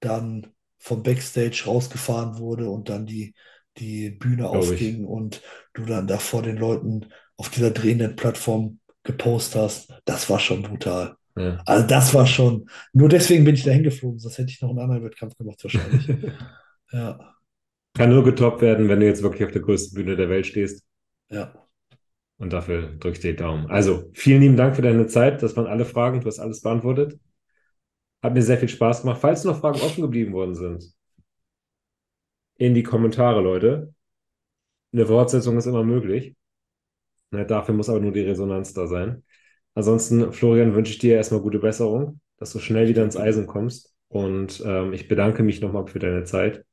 dann 0.00 0.48
vom 0.78 1.02
Backstage 1.02 1.64
rausgefahren 1.66 2.38
wurde 2.38 2.70
und 2.70 2.88
dann 2.88 3.06
die, 3.06 3.34
die 3.78 4.10
Bühne 4.10 4.48
glaube 4.50 4.74
ich. 4.76 4.88
aufging 4.88 5.04
und 5.04 5.42
du 5.74 5.84
dann 5.84 6.06
da 6.06 6.18
vor 6.18 6.42
den 6.42 6.56
Leuten 6.56 7.06
auf 7.36 7.50
dieser 7.50 7.70
drehenden 7.70 8.16
Plattform 8.16 8.80
gepostet 9.02 9.62
hast. 9.62 9.94
Das 10.04 10.30
war 10.30 10.38
schon 10.40 10.62
brutal. 10.62 11.16
Ja. 11.36 11.60
Also 11.66 11.86
das 11.86 12.14
war 12.14 12.26
schon, 12.26 12.68
nur 12.92 13.08
deswegen 13.08 13.44
bin 13.44 13.54
ich 13.54 13.64
da 13.64 13.70
hingeflogen, 13.72 14.18
sonst 14.18 14.38
hätte 14.38 14.50
ich 14.50 14.60
noch 14.62 14.70
einen 14.70 14.78
anderen 14.78 15.04
Wettkampf 15.04 15.36
gemacht 15.36 15.62
wahrscheinlich. 15.62 16.08
Ja, 16.92 17.34
Kann 17.94 18.10
nur 18.10 18.22
getoppt 18.24 18.62
werden, 18.62 18.88
wenn 18.88 19.00
du 19.00 19.06
jetzt 19.06 19.22
wirklich 19.22 19.44
auf 19.44 19.50
der 19.52 19.62
größten 19.62 19.94
Bühne 19.96 20.16
der 20.16 20.28
Welt 20.28 20.46
stehst. 20.46 20.84
ja. 21.30 21.65
Und 22.38 22.52
dafür 22.52 22.88
drücke 22.98 23.12
ich 23.12 23.20
dir 23.20 23.32
die 23.32 23.36
Daumen. 23.36 23.66
Also, 23.70 24.10
vielen 24.12 24.42
lieben 24.42 24.56
Dank 24.56 24.76
für 24.76 24.82
deine 24.82 25.06
Zeit. 25.06 25.42
Das 25.42 25.56
waren 25.56 25.66
alle 25.66 25.86
Fragen. 25.86 26.20
Du 26.20 26.26
hast 26.26 26.38
alles 26.38 26.60
beantwortet. 26.60 27.18
Hat 28.22 28.34
mir 28.34 28.42
sehr 28.42 28.58
viel 28.58 28.68
Spaß 28.68 29.02
gemacht. 29.02 29.20
Falls 29.20 29.44
noch 29.44 29.60
Fragen 29.60 29.80
offen 29.80 30.02
geblieben 30.02 30.32
worden 30.34 30.54
sind, 30.54 30.92
in 32.58 32.74
die 32.74 32.82
Kommentare, 32.82 33.40
Leute. 33.40 33.94
Eine 34.92 35.06
Fortsetzung 35.06 35.56
ist 35.56 35.66
immer 35.66 35.84
möglich. 35.84 36.36
Ne, 37.30 37.46
dafür 37.46 37.74
muss 37.74 37.88
aber 37.88 38.00
nur 38.00 38.12
die 38.12 38.20
Resonanz 38.22 38.74
da 38.74 38.86
sein. 38.86 39.24
Ansonsten, 39.74 40.32
Florian, 40.32 40.74
wünsche 40.74 40.92
ich 40.92 40.98
dir 40.98 41.16
erstmal 41.16 41.40
gute 41.40 41.58
Besserung, 41.58 42.20
dass 42.38 42.52
du 42.52 42.58
schnell 42.58 42.88
wieder 42.88 43.04
ins 43.04 43.16
Eisen 43.16 43.46
kommst. 43.46 43.94
Und 44.08 44.62
ähm, 44.64 44.92
ich 44.92 45.08
bedanke 45.08 45.42
mich 45.42 45.60
nochmal 45.60 45.86
für 45.86 45.98
deine 45.98 46.24
Zeit. 46.24 46.65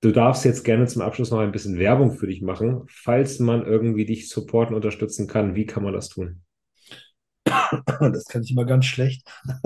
Du 0.00 0.10
darfst 0.10 0.44
jetzt 0.44 0.64
gerne 0.64 0.88
zum 0.88 1.02
Abschluss 1.02 1.30
noch 1.30 1.38
ein 1.38 1.52
bisschen 1.52 1.78
Werbung 1.78 2.10
für 2.10 2.26
dich 2.26 2.42
machen. 2.42 2.82
Falls 2.88 3.38
man 3.38 3.64
irgendwie 3.64 4.06
dich 4.06 4.28
supporten, 4.28 4.74
unterstützen 4.74 5.28
kann, 5.28 5.54
wie 5.54 5.66
kann 5.66 5.84
man 5.84 5.92
das 5.92 6.08
tun? 6.08 6.42
Das 8.12 8.24
kann 8.26 8.42
ich 8.42 8.50
immer 8.50 8.64
ganz 8.64 8.86
schlecht. 8.86 9.26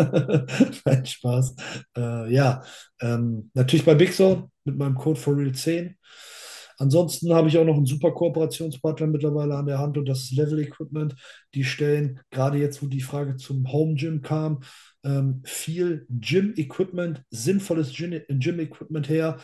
Nein, 0.84 1.06
Spaß. 1.06 1.54
Äh, 1.96 2.32
ja, 2.32 2.62
ähm, 3.00 3.50
natürlich 3.54 3.84
bei 3.84 3.94
Zone 4.06 4.48
mit 4.64 4.76
meinem 4.76 4.94
Code 4.94 5.18
for 5.20 5.36
Real 5.36 5.52
10. 5.52 5.96
Ansonsten 6.78 7.32
habe 7.32 7.48
ich 7.48 7.58
auch 7.58 7.64
noch 7.64 7.76
einen 7.76 7.86
super 7.86 8.10
Kooperationspartner 8.12 9.06
mittlerweile 9.06 9.54
an 9.54 9.66
der 9.66 9.78
Hand 9.78 9.98
und 9.98 10.08
das 10.08 10.22
ist 10.24 10.32
Level 10.32 10.58
Equipment. 10.58 11.14
Die 11.54 11.64
stellen, 11.64 12.20
gerade 12.30 12.58
jetzt, 12.58 12.82
wo 12.82 12.86
die 12.86 13.02
Frage 13.02 13.36
zum 13.36 13.70
Home 13.72 13.94
Gym 13.94 14.22
kam, 14.22 14.60
ähm, 15.04 15.42
viel 15.44 16.06
Gym-Equipment, 16.10 17.22
sinnvolles 17.30 17.92
Gym- 17.94 18.22
Gym-Equipment 18.28 19.08
her, 19.08 19.38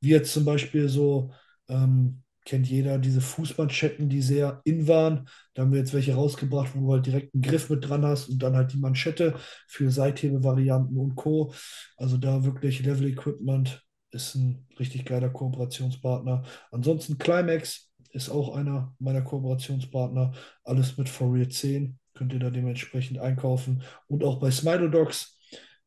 wie 0.00 0.10
jetzt 0.10 0.32
zum 0.32 0.44
Beispiel 0.44 0.88
so, 0.88 1.32
ähm, 1.68 2.22
kennt 2.44 2.68
jeder 2.68 2.98
diese 2.98 3.20
Fußmanschetten, 3.20 4.08
die 4.08 4.22
sehr 4.22 4.60
in 4.64 4.88
waren. 4.88 5.28
Da 5.54 5.62
haben 5.62 5.72
wir 5.72 5.78
jetzt 5.78 5.94
welche 5.94 6.14
rausgebracht, 6.14 6.70
wo 6.74 6.80
du 6.80 6.92
halt 6.92 7.06
direkt 7.06 7.34
einen 7.34 7.42
Griff 7.42 7.68
mit 7.70 7.86
dran 7.86 8.04
hast 8.04 8.28
und 8.28 8.42
dann 8.42 8.56
halt 8.56 8.72
die 8.72 8.78
Manschette 8.78 9.34
für 9.68 9.90
Seithebevarianten 9.90 10.96
und 10.96 11.16
Co. 11.16 11.52
Also 11.96 12.16
da 12.16 12.44
wirklich 12.44 12.82
Level 12.82 13.08
Equipment 13.08 13.84
ist 14.10 14.34
ein 14.34 14.66
richtig 14.78 15.04
geiler 15.04 15.28
Kooperationspartner. 15.28 16.42
Ansonsten 16.72 17.18
Climax 17.18 17.90
ist 18.12 18.30
auch 18.30 18.56
einer 18.56 18.94
meiner 18.98 19.22
Kooperationspartner. 19.22 20.32
Alles 20.64 20.96
mit 20.96 21.08
For 21.08 21.32
Real 21.32 21.48
10 21.48 21.98
könnt 22.14 22.32
ihr 22.32 22.40
da 22.40 22.50
dementsprechend 22.50 23.18
einkaufen. 23.18 23.82
Und 24.08 24.24
auch 24.24 24.40
bei 24.40 24.50
Smilodogs 24.50 25.38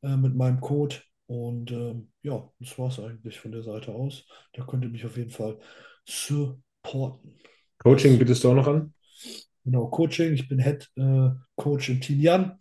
äh, 0.02 0.16
mit 0.16 0.36
meinem 0.36 0.62
Code. 0.62 0.96
Und 1.34 1.72
ähm, 1.72 2.10
ja, 2.22 2.48
das 2.60 2.78
war 2.78 2.90
es 2.90 3.00
eigentlich 3.00 3.40
von 3.40 3.52
der 3.52 3.64
Seite 3.64 3.92
aus. 3.92 4.28
Da 4.54 4.64
könnt 4.64 4.84
ihr 4.84 4.90
mich 4.92 5.04
auf 5.04 5.18
jeden 5.18 5.32
Fall 5.32 5.58
supporten. 6.06 7.34
Coaching 7.80 8.12
Yes. 8.12 8.20
bietest 8.20 8.44
du 8.44 8.52
auch 8.52 8.56
noch 8.56 8.68
an? 8.68 8.94
Genau, 9.66 9.88
Coaching. 9.88 10.34
Ich 10.34 10.48
bin 10.48 10.60
Head 10.60 10.90
äh, 10.96 11.30
Coach 11.56 11.90
im 11.90 12.02
Team 12.02 12.20
Jan. 12.20 12.58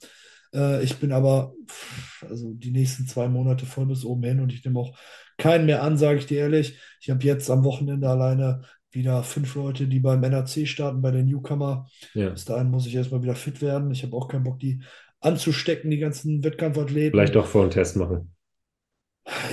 Äh, 0.54 0.82
ich 0.82 0.96
bin 0.96 1.12
aber 1.12 1.54
pff, 1.68 2.24
also 2.30 2.54
die 2.54 2.70
nächsten 2.70 3.06
zwei 3.06 3.28
Monate 3.28 3.66
voll 3.66 3.86
bis 3.86 4.04
oben 4.04 4.22
hin 4.24 4.40
und 4.40 4.52
ich 4.52 4.64
nehme 4.64 4.80
auch 4.80 4.96
keinen 5.36 5.66
mehr 5.66 5.82
an, 5.82 5.98
sage 5.98 6.18
ich 6.20 6.26
dir 6.26 6.38
ehrlich. 6.40 6.78
Ich 7.00 7.10
habe 7.10 7.22
jetzt 7.24 7.50
am 7.50 7.64
Wochenende 7.64 8.08
alleine 8.08 8.62
wieder 8.90 9.22
fünf 9.22 9.54
Leute, 9.54 9.86
die 9.86 10.00
beim 10.00 10.20
NAC 10.20 10.66
starten, 10.66 11.02
bei 11.02 11.10
den 11.10 11.26
Newcomer. 11.26 11.86
Ja. 12.14 12.30
Bis 12.30 12.44
dahin 12.46 12.70
muss 12.70 12.86
ich 12.86 12.94
erstmal 12.94 13.22
wieder 13.22 13.34
fit 13.34 13.60
werden. 13.60 13.90
Ich 13.90 14.02
habe 14.02 14.16
auch 14.16 14.28
keinen 14.28 14.44
Bock, 14.44 14.60
die 14.60 14.82
anzustecken, 15.20 15.90
die 15.90 15.98
ganzen 15.98 16.42
Vielleicht 16.42 16.44
Wettkampfathleten. 16.44 17.32
doch 17.34 17.46
vor 17.46 17.62
einen 17.62 17.70
Test 17.70 17.96
machen. 17.96 18.31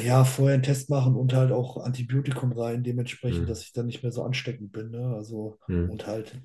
Ja, 0.04 0.24
vorher 0.26 0.56
einen 0.56 0.64
Test 0.64 0.90
machen 0.90 1.16
und 1.16 1.34
halt 1.34 1.52
auch 1.52 1.78
Antibiotikum 1.78 2.52
rein, 2.54 2.84
dementsprechend, 2.84 3.42
Hm. 3.42 3.50
dass 3.50 3.62
ich 3.64 3.72
dann 3.74 3.86
nicht 3.86 4.02
mehr 4.04 4.12
so 4.12 4.24
ansteckend 4.24 4.72
bin. 4.72 4.90
Ne? 4.92 5.14
Also, 5.16 5.60
Hm. 5.68 5.86
und 5.86 6.08
halt 6.08 6.42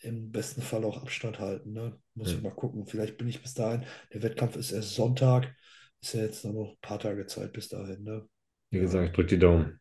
im 0.00 0.30
besten 0.30 0.62
Fall 0.62 0.84
auch 0.84 1.02
Abstand 1.02 1.40
halten. 1.40 1.72
Ne? 1.72 1.98
Muss 2.14 2.30
Ja. 2.30 2.36
ich 2.36 2.42
mal 2.42 2.50
gucken. 2.54 2.86
Vielleicht 2.86 3.18
bin 3.18 3.28
ich 3.28 3.42
bis 3.42 3.54
dahin. 3.54 3.84
Der 4.12 4.22
Wettkampf 4.22 4.56
ist 4.56 4.70
erst 4.72 4.94
Sonntag. 4.94 5.52
Ist 6.00 6.14
ja 6.14 6.22
jetzt 6.22 6.44
noch 6.44 6.70
ein 6.72 6.76
paar 6.80 7.00
Tage 7.00 7.26
Zeit 7.26 7.52
bis 7.52 7.68
dahin. 7.68 8.04
Ne? 8.04 8.28
Wie 8.70 8.76
Ja. 8.76 8.82
gesagt, 8.84 9.16
drück 9.16 9.28
die 9.28 9.38
Daumen. 9.38 9.80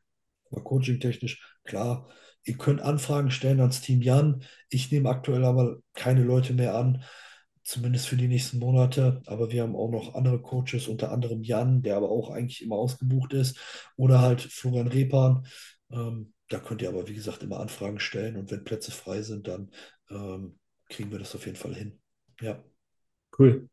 Aber 0.52 0.64
coaching-technisch, 0.64 1.42
klar, 1.66 2.10
ihr 2.44 2.58
könnt 2.58 2.82
Anfragen 2.82 3.32
stellen 3.32 3.60
ans 3.60 3.82
Team 3.82 4.02
Jan. 4.02 4.44
Ich 4.70 4.92
nehme 4.92 5.10
aktuell 5.10 5.44
aber 5.46 5.78
keine 5.94 6.24
Leute 6.24 6.54
mehr 6.54 6.76
an, 6.76 7.04
zumindest 7.68 8.08
für 8.08 8.16
die 8.18 8.28
nächsten 8.28 8.60
Monate. 8.60 9.22
Aber 9.26 9.52
wir 9.52 9.64
haben 9.64 9.76
auch 9.76 9.90
noch 9.92 10.16
andere 10.16 10.42
Coaches, 10.42 10.88
unter 10.88 11.12
anderem 11.12 11.44
Jan, 11.44 11.82
der 11.82 11.98
aber 11.98 12.10
auch 12.10 12.30
eigentlich 12.30 12.64
immer 12.64 12.76
ausgebucht 12.76 13.34
ist, 13.34 13.60
oder 13.96 14.22
halt 14.22 14.42
Florian 14.42 14.88
Repan. 14.88 15.46
Ähm, 15.92 16.34
da 16.50 16.60
könnt 16.60 16.82
ihr 16.82 16.90
aber, 16.90 17.08
wie 17.08 17.16
gesagt, 17.16 17.44
immer 17.44 17.60
Anfragen 17.60 18.00
stellen 18.00 18.38
und 18.38 18.52
wenn 18.52 18.64
Plätze 18.64 18.92
frei 18.92 19.22
sind, 19.22 19.48
dann 19.48 19.72
ähm, 20.10 20.58
kriegen 20.90 21.12
wir 21.12 21.20
das 21.20 21.36
auf 21.36 21.46
jeden 21.46 21.58
Fall 21.58 21.76
hin. 21.76 22.00
Ja, 22.40 22.64
Cool. 23.38 23.70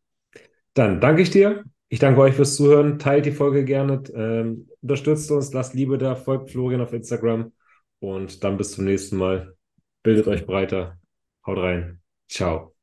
Dann 0.74 1.00
danke 1.00 1.22
ich 1.22 1.30
dir. 1.30 1.64
Ich 1.88 1.98
danke 1.98 2.20
euch 2.20 2.34
fürs 2.34 2.56
Zuhören. 2.56 2.98
Teilt 2.98 3.26
die 3.26 3.32
Folge 3.32 3.64
gerne. 3.64 4.02
Ähm, 4.14 4.68
unterstützt 4.82 5.30
uns, 5.30 5.52
lasst 5.52 5.74
Liebe 5.74 5.98
da, 5.98 6.16
folgt 6.16 6.50
Florian 6.50 6.80
auf 6.80 6.92
Instagram. 6.92 7.52
Und 8.00 8.42
dann 8.44 8.56
bis 8.56 8.72
zum 8.72 8.84
nächsten 8.84 9.16
Mal. 9.16 9.54
Bildet 10.02 10.26
euch 10.26 10.44
breiter. 10.44 10.98
Haut 11.46 11.58
rein. 11.58 12.00
Ciao. 12.28 12.73